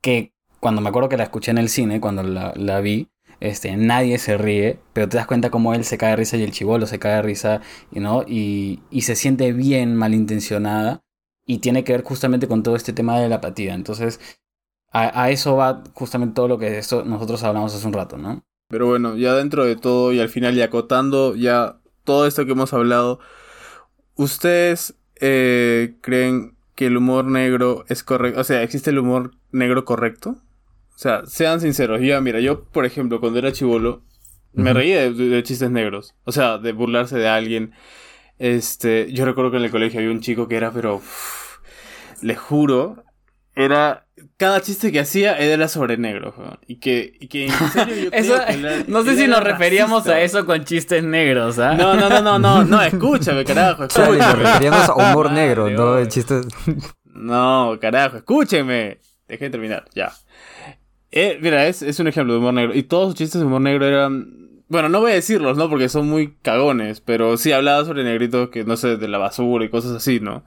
que 0.00 0.32
cuando 0.60 0.80
me 0.80 0.90
acuerdo 0.90 1.08
que 1.08 1.16
la 1.16 1.24
escuché 1.24 1.50
en 1.50 1.58
el 1.58 1.68
cine, 1.70 1.98
cuando 2.00 2.22
la, 2.22 2.52
la 2.54 2.80
vi, 2.80 3.08
este, 3.40 3.76
nadie 3.76 4.18
se 4.18 4.36
ríe, 4.38 4.78
pero 4.92 5.08
te 5.08 5.16
das 5.16 5.26
cuenta 5.26 5.50
como 5.50 5.74
él 5.74 5.84
se 5.84 5.98
cae 5.98 6.10
de 6.10 6.16
risa 6.16 6.36
y 6.36 6.42
el 6.42 6.52
chivolo 6.52 6.86
se 6.86 6.98
cae 6.98 7.16
de 7.16 7.22
risa, 7.22 7.60
¿no? 7.90 8.24
Y, 8.26 8.80
y 8.90 9.02
se 9.02 9.16
siente 9.16 9.52
bien 9.52 9.96
malintencionada 9.96 11.00
y 11.46 11.58
tiene 11.58 11.82
que 11.84 11.92
ver 11.92 12.04
justamente 12.04 12.48
con 12.48 12.62
todo 12.62 12.76
este 12.76 12.92
tema 12.92 13.18
de 13.18 13.28
la 13.28 13.36
apatía. 13.36 13.74
Entonces, 13.74 14.20
a, 14.92 15.22
a 15.22 15.30
eso 15.30 15.56
va 15.56 15.82
justamente 15.94 16.34
todo 16.34 16.48
lo 16.48 16.58
que 16.58 16.78
esto 16.78 17.04
nosotros 17.04 17.42
hablamos 17.42 17.74
hace 17.74 17.86
un 17.86 17.92
rato, 17.92 18.18
¿no? 18.18 18.42
Pero 18.68 18.86
bueno, 18.86 19.16
ya 19.16 19.34
dentro 19.34 19.64
de 19.64 19.74
todo 19.74 20.12
y 20.12 20.20
al 20.20 20.28
final 20.28 20.56
y 20.56 20.62
acotando 20.62 21.34
ya 21.34 21.80
todo 22.04 22.26
esto 22.26 22.44
que 22.44 22.52
hemos 22.52 22.72
hablado, 22.72 23.18
¿ustedes 24.14 24.94
eh, 25.20 25.96
creen 26.02 26.56
que 26.76 26.86
el 26.86 26.96
humor 26.96 27.24
negro 27.24 27.84
es 27.88 28.04
correcto? 28.04 28.40
O 28.40 28.44
sea, 28.44 28.62
¿existe 28.62 28.90
el 28.90 28.98
humor 28.98 29.32
negro 29.50 29.84
correcto? 29.84 30.36
O 31.00 31.02
sea, 31.02 31.22
sean 31.24 31.62
sinceros. 31.62 32.02
Ya, 32.02 32.20
mira, 32.20 32.40
yo, 32.40 32.64
por 32.64 32.84
ejemplo, 32.84 33.20
cuando 33.20 33.38
era 33.38 33.52
chivolo, 33.52 34.02
me 34.52 34.74
reía 34.74 35.00
de, 35.00 35.12
de 35.14 35.42
chistes 35.42 35.70
negros. 35.70 36.14
O 36.24 36.32
sea, 36.32 36.58
de 36.58 36.72
burlarse 36.72 37.16
de 37.16 37.26
alguien. 37.26 37.72
Este, 38.38 39.10
yo 39.10 39.24
recuerdo 39.24 39.50
que 39.50 39.56
en 39.56 39.64
el 39.64 39.70
colegio 39.70 39.98
había 40.00 40.10
un 40.12 40.20
chico 40.20 40.46
que 40.46 40.56
era, 40.56 40.70
pero, 40.72 40.96
uf, 40.96 41.58
le 42.20 42.34
juro, 42.36 43.02
era, 43.54 44.06
cada 44.36 44.60
chiste 44.60 44.92
que 44.92 45.00
hacía 45.00 45.38
era 45.38 45.68
sobre 45.68 45.96
negro, 45.96 46.34
y 46.66 46.76
que, 46.76 47.14
y 47.18 47.28
que 47.28 47.46
en 47.46 47.52
serio 47.70 47.96
yo 47.96 48.10
creo 48.10 48.20
Eso, 48.22 48.44
que 48.46 48.52
él- 48.52 48.84
no 48.88 49.02
sé 49.02 49.16
si 49.16 49.26
nos 49.26 49.42
referíamos 49.42 50.06
a 50.06 50.20
eso 50.20 50.44
con 50.44 50.64
chistes 50.64 51.02
negros, 51.02 51.58
¿ah? 51.58 51.74
No, 51.74 51.94
no, 51.94 52.10
no, 52.10 52.20
no, 52.20 52.38
no, 52.38 52.62
no, 52.64 52.82
escúchame, 52.82 53.44
carajo, 53.46 53.86
Chale, 53.88 54.18
nos 54.18 54.26
escúchame. 54.26 54.42
referíamos 54.44 54.88
a 54.88 54.94
humor 54.94 55.26
Madre, 55.30 55.46
negro, 55.46 55.70
no 55.70 55.84
oye. 55.92 56.02
el 56.02 56.08
chiste. 56.08 56.40
No, 57.04 57.78
carajo, 57.80 58.18
escúcheme. 58.18 58.98
Deje 59.28 59.44
de 59.44 59.50
terminar, 59.50 59.84
ya. 59.94 60.12
Eh, 61.12 61.38
mira, 61.40 61.66
es, 61.66 61.82
es 61.82 61.98
un 61.98 62.06
ejemplo 62.08 62.34
de 62.34 62.38
humor 62.38 62.54
negro. 62.54 62.74
Y 62.74 62.82
todos 62.82 63.08
sus 63.08 63.14
chistes 63.16 63.40
de 63.40 63.46
humor 63.46 63.60
negro 63.60 63.86
eran. 63.86 64.38
Bueno, 64.68 64.88
no 64.88 65.00
voy 65.00 65.12
a 65.12 65.14
decirlos, 65.14 65.56
¿no? 65.56 65.68
Porque 65.68 65.88
son 65.88 66.08
muy 66.08 66.34
cagones. 66.42 67.00
Pero 67.00 67.36
sí 67.36 67.52
hablaba 67.52 67.84
sobre 67.84 68.04
negritos 68.04 68.50
que, 68.50 68.64
no 68.64 68.76
sé, 68.76 68.96
de 68.96 69.08
la 69.08 69.18
basura 69.18 69.64
y 69.64 69.68
cosas 69.68 69.92
así, 69.92 70.20
¿no? 70.20 70.44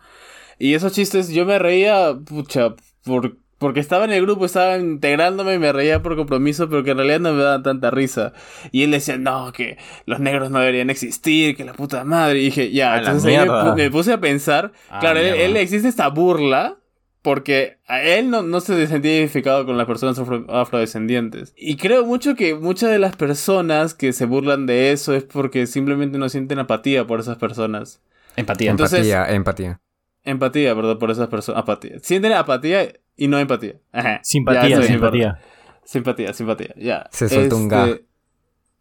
Y 0.59 0.75
esos 0.75 0.93
chistes 0.93 1.29
yo 1.29 1.45
me 1.45 1.59
reía, 1.59 2.15
pucha, 2.25 2.75
por, 3.03 3.35
porque 3.57 3.81
estaba 3.81 4.05
en 4.05 4.11
el 4.11 4.21
grupo, 4.21 4.45
estaba 4.45 4.77
integrándome 4.77 5.55
y 5.55 5.59
me 5.59 5.73
reía 5.73 6.01
por 6.01 6.15
compromiso, 6.15 6.69
pero 6.69 6.83
que 6.83 6.91
en 6.91 6.97
realidad 6.97 7.19
no 7.19 7.33
me 7.33 7.43
daban 7.43 7.63
tanta 7.63 7.91
risa. 7.91 8.31
Y 8.71 8.83
él 8.83 8.91
decía, 8.91 9.17
no, 9.17 9.51
que 9.51 9.77
los 10.05 10.19
negros 10.21 10.51
no 10.51 10.59
deberían 10.59 10.89
existir, 10.89 11.57
que 11.57 11.65
la 11.65 11.73
puta 11.73 12.05
madre. 12.05 12.39
Y 12.39 12.45
dije, 12.45 12.71
ya, 12.71 12.93
A 12.93 12.99
entonces 12.99 13.37
ahí 13.37 13.49
me, 13.49 13.75
me 13.75 13.91
puse 13.91 14.13
a 14.13 14.21
pensar, 14.21 14.71
Ah, 14.89 14.99
claro, 14.99 15.19
él, 15.19 15.33
él 15.35 15.57
existe 15.57 15.89
esta 15.89 16.07
burla 16.07 16.77
porque 17.23 17.77
a 17.87 18.03
él 18.03 18.29
no, 18.29 18.43
no 18.43 18.59
se 18.59 18.85
sentía 18.85 19.17
identificado 19.17 19.65
con 19.65 19.77
las 19.77 19.87
personas 19.87 20.19
afro- 20.19 20.45
afrodescendientes. 20.49 21.53
Y 21.57 21.77
creo 21.77 22.05
mucho 22.05 22.35
que 22.35 22.53
muchas 22.53 22.91
de 22.91 22.99
las 22.99 23.15
personas 23.15 23.95
que 23.95 24.13
se 24.13 24.25
burlan 24.25 24.67
de 24.67 24.91
eso 24.91 25.15
es 25.15 25.23
porque 25.23 25.65
simplemente 25.65 26.19
no 26.19 26.29
sienten 26.29 26.59
apatía 26.59 27.07
por 27.07 27.19
esas 27.19 27.37
personas. 27.37 28.01
Empatía. 28.35 28.69
Entonces- 28.71 28.99
Empatía, 29.07 29.33
empatía. 29.35 29.81
Empatía, 30.25 30.75
perdón, 30.75 30.99
por 30.99 31.09
esas 31.11 31.27
personas. 31.29 31.63
Apatía. 31.63 31.97
Sienten 32.01 32.33
apatía 32.33 32.93
y 33.17 33.27
no 33.27 33.39
empatía. 33.39 33.75
Ajá. 33.91 34.17
Ya, 34.17 34.19
Simpatía, 34.23 34.81
simpatía. 34.83 35.39
Simpatía, 35.85 36.33
simpatía. 36.33 36.73
Ya. 36.77 37.07
Se 37.11 37.27
soltó 37.29 37.57
un 37.57 37.67
ga. 37.67 37.87
Este, 37.87 38.05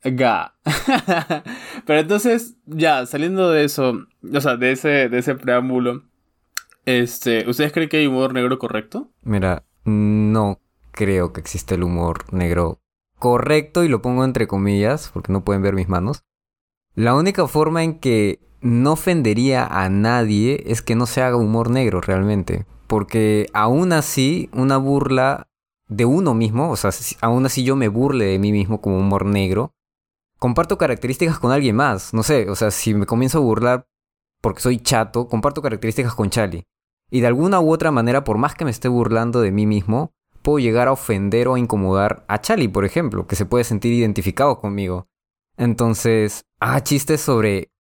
Ga. 0.04 0.54
Pero 1.86 2.00
entonces, 2.00 2.56
ya, 2.66 3.06
saliendo 3.06 3.50
de 3.50 3.64
eso, 3.64 4.06
o 4.34 4.40
sea, 4.40 4.56
de 4.56 4.72
ese, 4.72 5.08
de 5.08 5.18
ese 5.18 5.34
preámbulo, 5.36 6.04
este, 6.84 7.48
¿ustedes 7.48 7.72
creen 7.72 7.88
que 7.88 7.98
hay 7.98 8.06
humor 8.06 8.34
negro 8.34 8.58
correcto? 8.58 9.10
Mira, 9.22 9.64
no 9.84 10.60
creo 10.90 11.32
que 11.32 11.40
exista 11.40 11.74
el 11.74 11.82
humor 11.82 12.32
negro 12.32 12.80
correcto 13.18 13.84
y 13.84 13.88
lo 13.88 14.02
pongo 14.02 14.24
entre 14.24 14.46
comillas 14.46 15.10
porque 15.12 15.32
no 15.32 15.44
pueden 15.44 15.62
ver 15.62 15.74
mis 15.74 15.88
manos. 15.88 16.24
La 16.94 17.14
única 17.14 17.46
forma 17.46 17.82
en 17.82 17.98
que 17.98 18.40
no 18.60 18.92
ofendería 18.92 19.66
a 19.66 19.88
nadie 19.88 20.62
es 20.66 20.82
que 20.82 20.94
no 20.94 21.06
se 21.06 21.22
haga 21.22 21.36
humor 21.36 21.70
negro 21.70 22.00
realmente. 22.00 22.66
Porque 22.86 23.46
aún 23.52 23.92
así, 23.92 24.50
una 24.52 24.76
burla 24.76 25.48
de 25.88 26.04
uno 26.04 26.34
mismo, 26.34 26.70
o 26.70 26.76
sea, 26.76 26.90
aún 27.20 27.46
así 27.46 27.64
yo 27.64 27.76
me 27.76 27.88
burle 27.88 28.26
de 28.26 28.38
mí 28.38 28.52
mismo 28.52 28.80
como 28.80 28.98
humor 28.98 29.24
negro, 29.24 29.72
comparto 30.38 30.78
características 30.78 31.38
con 31.38 31.52
alguien 31.52 31.76
más. 31.76 32.12
No 32.12 32.22
sé, 32.22 32.50
o 32.50 32.54
sea, 32.54 32.70
si 32.70 32.94
me 32.94 33.06
comienzo 33.06 33.38
a 33.38 33.42
burlar 33.42 33.86
porque 34.40 34.60
soy 34.60 34.78
chato, 34.78 35.28
comparto 35.28 35.62
características 35.62 36.14
con 36.14 36.28
Charlie. 36.28 36.64
Y 37.14 37.20
de 37.20 37.26
alguna 37.26 37.60
u 37.60 37.70
otra 37.70 37.90
manera, 37.90 38.24
por 38.24 38.38
más 38.38 38.54
que 38.54 38.64
me 38.64 38.70
esté 38.70 38.88
burlando 38.88 39.42
de 39.42 39.52
mí 39.52 39.66
mismo, 39.66 40.12
puedo 40.40 40.58
llegar 40.58 40.88
a 40.88 40.92
ofender 40.92 41.46
o 41.46 41.54
a 41.54 41.58
incomodar 41.58 42.24
a 42.26 42.40
Charlie, 42.40 42.68
por 42.68 42.86
ejemplo, 42.86 43.26
que 43.26 43.36
se 43.36 43.44
puede 43.44 43.64
sentir 43.64 43.92
identificado 43.92 44.58
conmigo. 44.58 45.08
Entonces, 45.58 46.46
ah, 46.58 46.80
chistes 46.82 47.20
sobre 47.20 47.70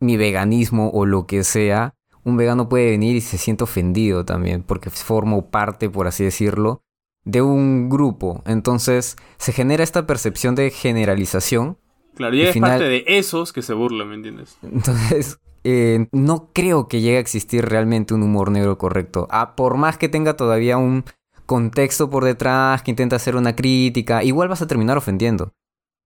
mi 0.00 0.16
veganismo 0.16 0.90
o 0.92 1.06
lo 1.06 1.26
que 1.26 1.44
sea, 1.44 1.94
un 2.24 2.36
vegano 2.36 2.68
puede 2.68 2.90
venir 2.90 3.14
y 3.14 3.20
se 3.20 3.38
siente 3.38 3.62
ofendido 3.64 4.24
también, 4.24 4.64
porque 4.64 4.90
formo 4.90 5.50
parte, 5.50 5.88
por 5.88 6.08
así 6.08 6.24
decirlo, 6.24 6.82
de 7.24 7.42
un 7.42 7.88
grupo. 7.90 8.42
Entonces, 8.44 9.16
se 9.38 9.52
genera 9.52 9.84
esta 9.84 10.04
percepción 10.06 10.56
de 10.56 10.70
generalización 10.70 11.78
Claro, 12.16 12.34
y 12.34 12.40
eres 12.42 12.54
final- 12.54 12.72
parte 12.72 12.84
de 12.88 13.04
esos 13.06 13.52
que 13.52 13.62
se 13.62 13.72
burlan, 13.72 14.08
¿me 14.08 14.16
entiendes? 14.16 14.58
entonces, 14.62 15.38
eh, 15.64 16.06
no 16.12 16.50
creo 16.52 16.88
que 16.88 17.00
llegue 17.00 17.16
a 17.18 17.20
existir 17.20 17.64
realmente 17.66 18.14
un 18.14 18.22
humor 18.22 18.50
negro 18.50 18.78
correcto. 18.78 19.26
Ah, 19.30 19.54
por 19.56 19.76
más 19.76 19.98
que 19.98 20.08
tenga 20.08 20.36
todavía 20.36 20.76
un 20.78 21.04
contexto 21.46 22.10
por 22.10 22.24
detrás, 22.24 22.82
que 22.82 22.90
intenta 22.92 23.16
hacer 23.16 23.36
una 23.36 23.56
crítica, 23.56 24.22
igual 24.22 24.48
vas 24.48 24.62
a 24.62 24.66
terminar 24.66 24.96
ofendiendo. 24.96 25.52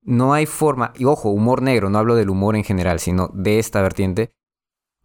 No 0.03 0.35
hay 0.35 0.47
forma, 0.47 0.93
y 0.97 1.05
ojo, 1.07 1.31
humor 1.31 1.63
negro, 1.63 1.89
no 1.91 1.99
hablo 1.99 2.15
del 2.15 2.31
humor 2.31 2.57
en 2.57 2.65
general, 2.65 2.99
sino 3.01 3.29
de 3.35 3.59
esta 3.59 3.81
vertiente. 3.83 4.33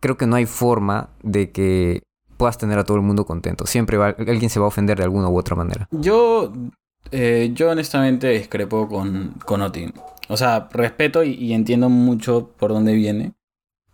Creo 0.02 0.18
que 0.18 0.28
no 0.28 0.36
hay 0.36 0.46
forma 0.46 1.10
de 1.24 1.52
que 1.52 2.02
puedas 2.38 2.58
tener 2.58 2.80
a 2.80 2.84
todo 2.86 2.98
el 2.98 3.04
mundo 3.04 3.26
contento. 3.26 3.66
Siempre 3.66 3.98
va- 3.98 4.16
alguien 4.18 4.50
se 4.50 4.60
va 4.60 4.66
a 4.66 4.70
ofender 4.70 4.98
de 4.98 5.04
alguna 5.04 5.28
u 5.30 5.38
otra 5.38 5.56
manera. 5.56 5.88
Yo, 5.92 6.54
eh, 7.12 7.52
yo 7.54 7.70
honestamente 7.70 8.30
discrepo 8.30 8.88
con, 8.88 9.36
con 9.46 9.62
Oti. 9.62 9.92
O 10.30 10.38
sea, 10.38 10.70
respeto 10.72 11.24
y, 11.24 11.32
y 11.34 11.54
entiendo 11.54 11.90
mucho 11.90 12.52
por 12.58 12.72
dónde 12.72 12.94
viene. 12.94 13.34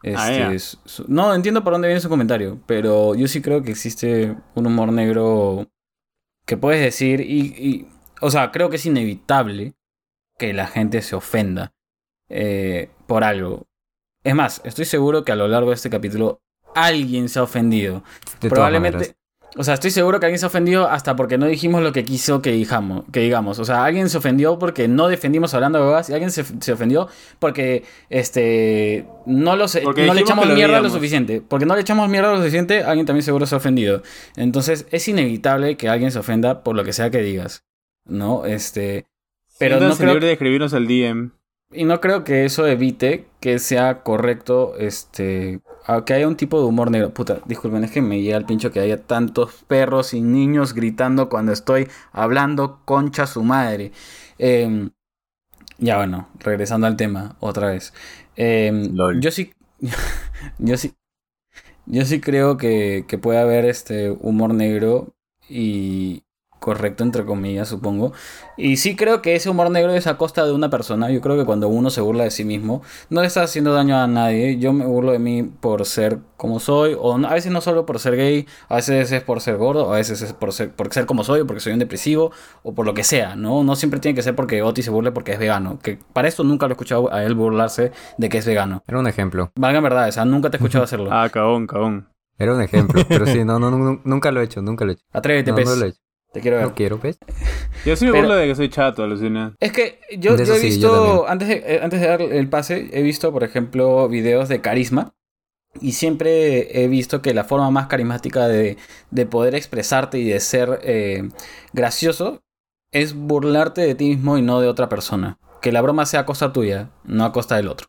Este, 0.06 0.44
Ah, 0.44 0.60
su- 0.60 0.78
su- 0.86 1.06
no, 1.08 1.34
entiendo 1.34 1.64
por 1.64 1.74
dónde 1.74 1.88
viene 1.88 2.00
su 2.00 2.10
comentario, 2.10 2.60
pero 2.68 3.16
yo 3.16 3.28
sí 3.28 3.42
creo 3.42 3.64
que 3.64 3.72
existe 3.72 4.36
un 4.54 4.68
humor 4.68 4.92
negro 4.94 5.68
que 6.46 6.58
puedes 6.58 6.80
decir 6.80 7.22
y, 7.22 7.40
y- 7.58 7.88
o 8.22 8.30
sea, 8.30 8.52
creo 8.52 8.70
que 8.70 8.76
es 8.76 8.86
inevitable 8.86 9.74
que 10.38 10.54
la 10.54 10.68
gente 10.68 11.02
se 11.02 11.16
ofenda 11.16 11.74
eh, 12.30 12.90
por 13.08 13.24
algo. 13.24 13.66
Es 14.24 14.36
más, 14.36 14.62
estoy 14.64 14.86
seguro 14.86 15.24
que 15.24 15.32
a 15.32 15.36
lo 15.36 15.48
largo 15.48 15.70
de 15.70 15.76
este 15.76 15.90
capítulo 15.90 16.40
alguien 16.76 17.28
se 17.30 17.40
ha 17.40 17.44
ofendido. 17.44 18.04
De 18.42 18.50
todas 18.50 18.54
Probablemente. 18.54 19.16
O 19.58 19.64
sea, 19.64 19.76
estoy 19.76 19.92
seguro 19.92 20.20
que 20.20 20.26
alguien 20.26 20.40
se 20.40 20.46
ofendió 20.46 20.90
hasta 20.90 21.16
porque 21.16 21.38
no 21.38 21.46
dijimos 21.46 21.82
lo 21.82 21.94
que 21.94 22.04
quiso 22.04 22.42
que, 22.42 22.52
dijamos, 22.52 23.06
que 23.12 23.22
digamos. 23.22 23.58
O 23.60 23.66
sea, 23.66 23.86
alguien 23.86 24.10
se 24.10 24.18
ofendió 24.18 24.60
porque 24.60 24.88
no 24.90 25.08
defendimos 25.08 25.54
hablando 25.54 25.80
de 25.80 25.86
huevas 25.86 26.10
y 26.10 26.14
alguien 26.14 26.32
se, 26.32 26.44
se 26.60 26.74
ofendió 26.74 27.08
porque 27.40 27.84
este 28.10 29.06
no, 29.26 29.56
Porque 29.84 30.06
no 30.06 30.14
le 30.14 30.22
echamos 30.22 30.48
lo 30.48 30.56
mierda 30.56 30.82
lo 30.82 30.90
suficiente. 30.90 31.42
Porque 31.42 31.66
no 31.66 31.76
le 31.76 31.82
echamos 31.82 32.10
mierda 32.10 32.32
lo 32.32 32.38
suficiente, 32.38 32.84
alguien 32.84 33.06
también 33.06 33.24
seguro 33.24 33.46
se 33.46 33.56
ha 33.56 33.58
ofendido. 33.58 34.04
Entonces, 34.36 34.88
es 34.92 35.08
inevitable 35.08 35.78
que 35.78 35.90
alguien 35.90 36.12
se 36.12 36.20
ofenda 36.20 36.64
por 36.64 36.76
lo 36.76 36.84
que 36.84 36.94
sea 36.94 37.10
que 37.10 37.22
digas. 37.22 37.64
¿No? 38.06 38.46
Este. 38.46 39.06
Pero 39.58 39.80
no 39.80 39.96
creo, 39.96 40.14
libre 40.14 40.28
de 40.28 40.34
escribirnos 40.34 40.74
al 40.74 40.88
DM. 40.88 41.32
y 41.72 41.86
no 41.86 42.02
creo 42.02 42.26
que 42.26 42.44
eso 42.44 42.68
evite 42.68 43.28
que 43.40 43.58
sea 43.60 44.04
correcto, 44.04 44.76
este, 44.78 45.62
que 46.06 46.14
haya 46.14 46.28
un 46.28 46.36
tipo 46.36 46.60
de 46.60 46.66
humor 46.66 46.92
negro. 46.92 47.14
Puta, 47.14 47.40
disculpen, 47.46 47.84
es 47.84 47.92
que 47.92 48.02
me 48.02 48.22
llega 48.22 48.38
el 48.38 48.46
pincho 48.46 48.72
que 48.72 48.80
haya 48.80 49.02
tantos 49.04 49.64
perros 49.68 50.14
y 50.14 50.22
niños 50.22 50.74
gritando 50.74 51.30
cuando 51.30 51.52
estoy 51.52 51.88
hablando 52.12 52.82
concha 52.86 53.28
su 53.28 53.44
madre. 53.44 53.92
Em, 54.38 54.92
ya 55.78 55.98
bueno, 55.98 56.30
regresando 56.40 56.88
al 56.88 56.98
tema 56.98 57.36
otra 57.40 57.68
vez. 57.70 57.94
Em, 58.36 58.96
yo 59.22 59.32
sí, 59.32 59.54
yo 60.60 60.78
sí, 60.78 60.94
yo 61.86 62.06
sí 62.06 62.20
creo 62.22 62.58
que, 62.58 63.06
que 63.08 63.18
puede 63.18 63.40
haber 63.40 63.66
este 63.66 64.12
humor 64.12 64.54
negro 64.54 65.14
y 65.50 66.25
correcto 66.66 67.04
entre 67.04 67.24
comillas, 67.26 67.68
supongo. 67.68 68.12
Y 68.58 68.78
sí 68.78 68.96
creo 68.96 69.22
que 69.22 69.36
ese 69.36 69.52
humor 69.52 69.70
negro 69.70 69.94
es 69.94 70.08
a 70.08 70.18
costa 70.18 70.44
de 70.46 70.52
una 70.52 70.72
persona. 70.72 71.12
Yo 71.12 71.22
creo 71.22 71.38
que 71.38 71.46
cuando 71.46 71.68
uno 71.68 71.92
se 71.92 72.02
burla 72.02 72.24
de 72.24 72.32
sí 72.32 72.44
mismo, 72.44 72.82
no 73.12 73.22
le 73.22 73.28
está 73.28 73.44
haciendo 73.44 73.72
daño 73.72 73.96
a 73.98 74.08
nadie. 74.08 74.58
Yo 74.58 74.74
me 74.74 74.86
burlo 74.88 75.12
de 75.12 75.20
mí 75.20 75.44
por 75.44 75.86
ser 75.86 76.18
como 76.38 76.60
soy, 76.60 76.98
o 77.00 77.18
no- 77.20 77.28
a 77.28 77.34
veces 77.36 77.52
no 77.52 77.62
solo 77.62 77.86
por 77.86 78.00
ser 78.00 78.16
gay, 78.18 78.48
a 78.68 78.76
veces 78.78 79.12
es 79.12 79.22
por 79.24 79.42
ser 79.42 79.58
gordo, 79.58 79.94
a 79.94 79.98
veces 79.98 80.22
es 80.24 80.34
por 80.34 80.52
ser, 80.54 80.72
por 80.72 80.92
ser 80.92 81.06
como 81.06 81.24
soy, 81.24 81.42
o 81.42 81.46
porque 81.48 81.60
soy 81.62 81.74
un 81.74 81.80
depresivo, 81.80 82.32
o 82.64 82.74
por 82.74 82.86
lo 82.88 82.94
que 82.96 83.04
sea, 83.04 83.36
¿no? 83.36 83.64
No 83.64 83.76
siempre 83.76 84.00
tiene 84.00 84.16
que 84.16 84.24
ser 84.24 84.36
porque 84.36 84.62
Oti 84.64 84.82
se 84.82 84.90
burle 84.90 85.12
porque 85.12 85.34
es 85.34 85.40
vegano. 85.40 85.78
Que 85.84 86.00
para 86.14 86.28
esto 86.28 86.44
nunca 86.44 86.66
lo 86.66 86.72
he 86.72 86.74
escuchado 86.74 87.14
a 87.14 87.24
él 87.24 87.36
burlarse 87.36 87.92
de 88.18 88.30
que 88.30 88.40
es 88.40 88.46
vegano. 88.48 88.82
Era 88.88 89.00
un 89.00 89.08
ejemplo. 89.08 89.52
Valga 89.56 89.78
en 89.78 89.84
verdad, 89.84 90.10
o 90.10 90.12
sea, 90.12 90.26
nunca 90.26 90.50
te 90.50 90.58
he 90.58 90.60
escuchado 90.60 90.84
hacerlo. 90.84 91.10
Ah, 91.14 91.30
cagón, 91.30 91.68
cagón. 91.68 92.08
Era 92.38 92.54
un 92.54 92.62
ejemplo. 92.62 93.02
Pero 93.08 93.26
sí, 93.28 93.46
no, 93.46 93.60
no, 93.60 93.72
no, 93.72 94.02
nunca 94.04 94.30
lo 94.32 94.42
he 94.42 94.44
hecho, 94.44 94.62
nunca 94.62 94.84
lo 94.84 94.92
he 94.92 94.96
hecho. 94.96 95.06
Atrévete, 95.14 95.52
No, 95.52 95.56
pez. 95.56 95.70
no 95.70 95.76
lo 95.78 95.86
he 95.86 95.90
hecho. 95.90 96.00
Te 96.36 96.42
quiero 96.42 96.58
ver. 96.58 96.66
No 96.66 96.76
quiero, 96.76 97.00
¿ves? 97.00 97.18
Yo 97.86 97.96
sí 97.96 98.04
me 98.04 98.12
Pero- 98.12 98.24
burlo 98.24 98.36
de 98.36 98.48
que 98.48 98.56
soy 98.56 98.68
chato, 98.68 99.04
alucina. 99.04 99.56
Es 99.62 99.72
que 99.72 100.02
yo, 100.18 100.36
he 100.36 100.46
sí, 100.46 100.66
visto, 100.66 101.26
antes 101.30 101.48
de, 101.48 101.64
eh, 101.66 101.80
antes 101.82 102.02
de 102.02 102.08
dar 102.08 102.22
el 102.22 102.50
pase, 102.50 102.90
he 102.92 103.04
visto, 103.04 103.32
por 103.32 103.46
ejemplo, 103.46 104.10
videos 104.10 104.50
de 104.50 104.60
Carisma, 104.60 105.14
Y 105.80 105.94
siempre 105.94 106.84
he 106.84 106.90
visto 106.90 107.22
que 107.22 107.34
la 107.34 107.46
forma 107.46 107.70
más 107.72 107.88
carismática 107.88 108.50
de, 108.50 108.76
de 109.12 109.26
poder 109.26 109.56
expresarte 109.56 110.18
y 110.20 110.26
de 110.30 110.42
ser 110.42 110.82
eh, 110.84 111.30
gracioso 111.72 112.44
es 112.92 113.14
burlarte 113.14 113.80
de 113.82 113.96
ti 113.96 114.10
mismo 114.10 114.38
y 114.38 114.42
no 114.42 114.60
de 114.60 114.68
otra 114.68 114.90
persona. 114.90 115.38
Que 115.62 115.72
la 115.72 115.82
broma 115.82 116.06
sea 116.06 116.22
a 116.22 116.26
costa 116.26 116.52
tuya, 116.52 116.90
no 117.06 117.24
a 117.24 117.32
costa 117.32 117.56
del 117.56 117.70
otro. 117.70 117.88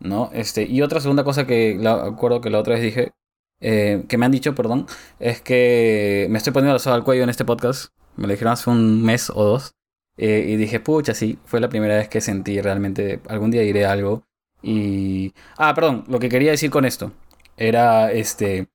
¿No? 0.00 0.30
Este, 0.32 0.64
y 0.64 0.82
otra 0.82 1.00
segunda 1.00 1.22
cosa 1.22 1.46
que 1.46 1.76
la, 1.80 1.92
acuerdo 2.04 2.40
que 2.40 2.50
la 2.50 2.58
otra 2.58 2.74
vez 2.74 2.82
dije, 2.82 3.12
eh, 3.60 4.04
que 4.08 4.18
me 4.18 4.26
han 4.26 4.32
dicho, 4.32 4.54
perdón, 4.54 4.86
es 5.18 5.40
que 5.40 6.26
me 6.30 6.38
estoy 6.38 6.52
poniendo 6.52 6.74
la 6.74 6.78
soga 6.78 6.96
al 6.96 7.04
cuello 7.04 7.22
en 7.24 7.30
este 7.30 7.44
podcast. 7.44 7.92
Me 8.16 8.26
lo 8.26 8.32
dijeron 8.32 8.52
hace 8.52 8.70
un 8.70 9.02
mes 9.02 9.30
o 9.30 9.44
dos. 9.44 9.74
Eh, 10.16 10.46
y 10.48 10.56
dije, 10.56 10.80
pucha, 10.80 11.14
sí, 11.14 11.38
fue 11.44 11.60
la 11.60 11.68
primera 11.68 11.96
vez 11.96 12.08
que 12.08 12.20
sentí 12.20 12.60
realmente, 12.60 13.20
algún 13.28 13.50
día 13.50 13.62
diré 13.62 13.86
algo. 13.86 14.24
Y... 14.62 15.34
Ah, 15.58 15.74
perdón, 15.74 16.04
lo 16.08 16.18
que 16.18 16.28
quería 16.28 16.50
decir 16.50 16.70
con 16.70 16.84
esto 16.84 17.12
era, 17.56 18.12
este, 18.12 18.68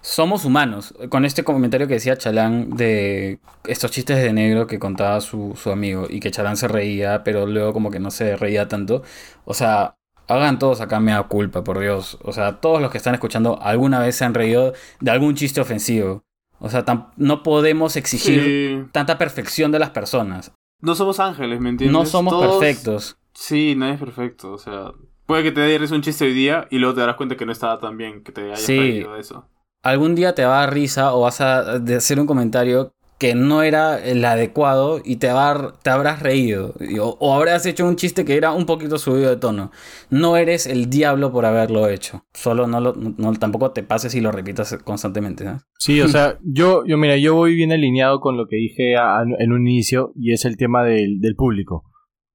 somos 0.00 0.44
humanos. 0.44 0.94
Con 1.10 1.24
este 1.24 1.44
comentario 1.44 1.86
que 1.86 1.94
decía 1.94 2.16
Chalán 2.16 2.70
de 2.76 3.40
estos 3.66 3.90
chistes 3.90 4.18
de 4.22 4.32
negro 4.32 4.66
que 4.66 4.78
contaba 4.78 5.20
su, 5.20 5.54
su 5.56 5.70
amigo 5.70 6.06
y 6.10 6.20
que 6.20 6.30
Chalán 6.30 6.56
se 6.56 6.68
reía, 6.68 7.24
pero 7.24 7.46
luego 7.46 7.72
como 7.72 7.90
que 7.90 8.00
no 8.00 8.10
se 8.10 8.36
reía 8.36 8.68
tanto. 8.68 9.02
O 9.44 9.54
sea, 9.54 9.96
hagan 10.28 10.58
todos 10.58 10.80
acá 10.80 11.00
me 11.00 11.12
da 11.12 11.22
culpa, 11.24 11.62
por 11.64 11.78
Dios. 11.80 12.18
O 12.22 12.32
sea, 12.32 12.60
todos 12.60 12.80
los 12.80 12.90
que 12.90 12.98
están 12.98 13.14
escuchando 13.14 13.58
alguna 13.62 13.98
vez 14.00 14.16
se 14.16 14.24
han 14.24 14.34
reído 14.34 14.72
de 15.00 15.10
algún 15.10 15.34
chiste 15.34 15.60
ofensivo. 15.60 16.22
O 16.60 16.70
sea, 16.70 16.84
no 17.16 17.42
podemos 17.42 17.96
exigir 17.96 18.42
Sí. 18.84 18.88
tanta 18.92 19.18
perfección 19.18 19.70
de 19.72 19.78
las 19.78 19.90
personas. 19.90 20.52
No 20.80 20.94
somos 20.94 21.20
ángeles, 21.20 21.60
¿me 21.60 21.70
entiendes? 21.70 21.92
No 21.92 22.06
somos 22.06 22.32
Todos- 22.32 22.58
perfectos. 22.58 23.16
Sí, 23.34 23.74
nadie 23.76 23.94
es 23.94 24.00
perfecto. 24.00 24.52
O 24.52 24.58
sea, 24.58 24.92
puede 25.26 25.42
que 25.42 25.52
te 25.52 25.60
dé 25.60 25.76
un 25.94 26.02
chiste 26.02 26.24
hoy 26.24 26.32
día 26.32 26.66
y 26.70 26.78
luego 26.78 26.94
te 26.94 27.00
darás 27.00 27.16
cuenta 27.16 27.36
que 27.36 27.44
no 27.46 27.52
estaba 27.52 27.78
tan 27.80 27.96
bien 27.96 28.22
que 28.22 28.32
te 28.32 28.42
hayas 28.44 28.60
Sí. 28.60 29.04
eso. 29.18 29.48
Algún 29.82 30.14
día 30.14 30.34
te 30.34 30.44
va 30.44 30.56
a 30.58 30.60
dar 30.60 30.72
risa 30.72 31.12
o 31.14 31.20
vas 31.22 31.40
a 31.42 31.72
hacer 31.72 32.18
un 32.18 32.26
comentario 32.26 32.92
que 33.18 33.34
no 33.34 33.62
era 33.62 34.04
el 34.04 34.24
adecuado 34.24 35.00
y 35.04 35.16
te, 35.16 35.28
habrás 35.28 36.20
reído. 36.20 36.74
O, 37.00 37.16
o 37.20 37.34
habrás 37.34 37.64
hecho 37.66 37.86
un 37.86 37.96
chiste 37.96 38.24
que 38.24 38.36
era 38.36 38.52
un 38.52 38.66
poquito 38.66 38.98
subido 38.98 39.30
de 39.30 39.36
tono. 39.36 39.70
No 40.10 40.36
eres 40.36 40.66
el 40.66 40.90
diablo 40.90 41.32
por 41.32 41.46
haberlo 41.46 41.88
hecho. 41.88 42.24
Solo 42.32 42.66
no, 42.66 42.80
lo, 42.80 42.94
tampoco 43.38 43.70
te 43.70 43.82
pases 43.82 44.14
y 44.14 44.20
lo 44.20 44.32
repitas 44.32 44.76
constantemente. 44.84 45.44
Sí, 45.78 46.00
o 46.00 46.08
sea, 46.08 46.38
yo, 46.42 46.84
yo 46.86 46.98
mira, 46.98 47.16
yo 47.16 47.34
voy 47.34 47.54
bien 47.54 47.72
alineado 47.72 48.20
con 48.20 48.36
lo 48.36 48.46
que 48.46 48.56
dije 48.56 48.94
en 48.94 49.52
un 49.52 49.68
inicio 49.68 50.12
y 50.16 50.32
es 50.32 50.44
el 50.44 50.56
tema 50.56 50.82
del, 50.84 51.20
del 51.20 51.36
público. 51.36 51.84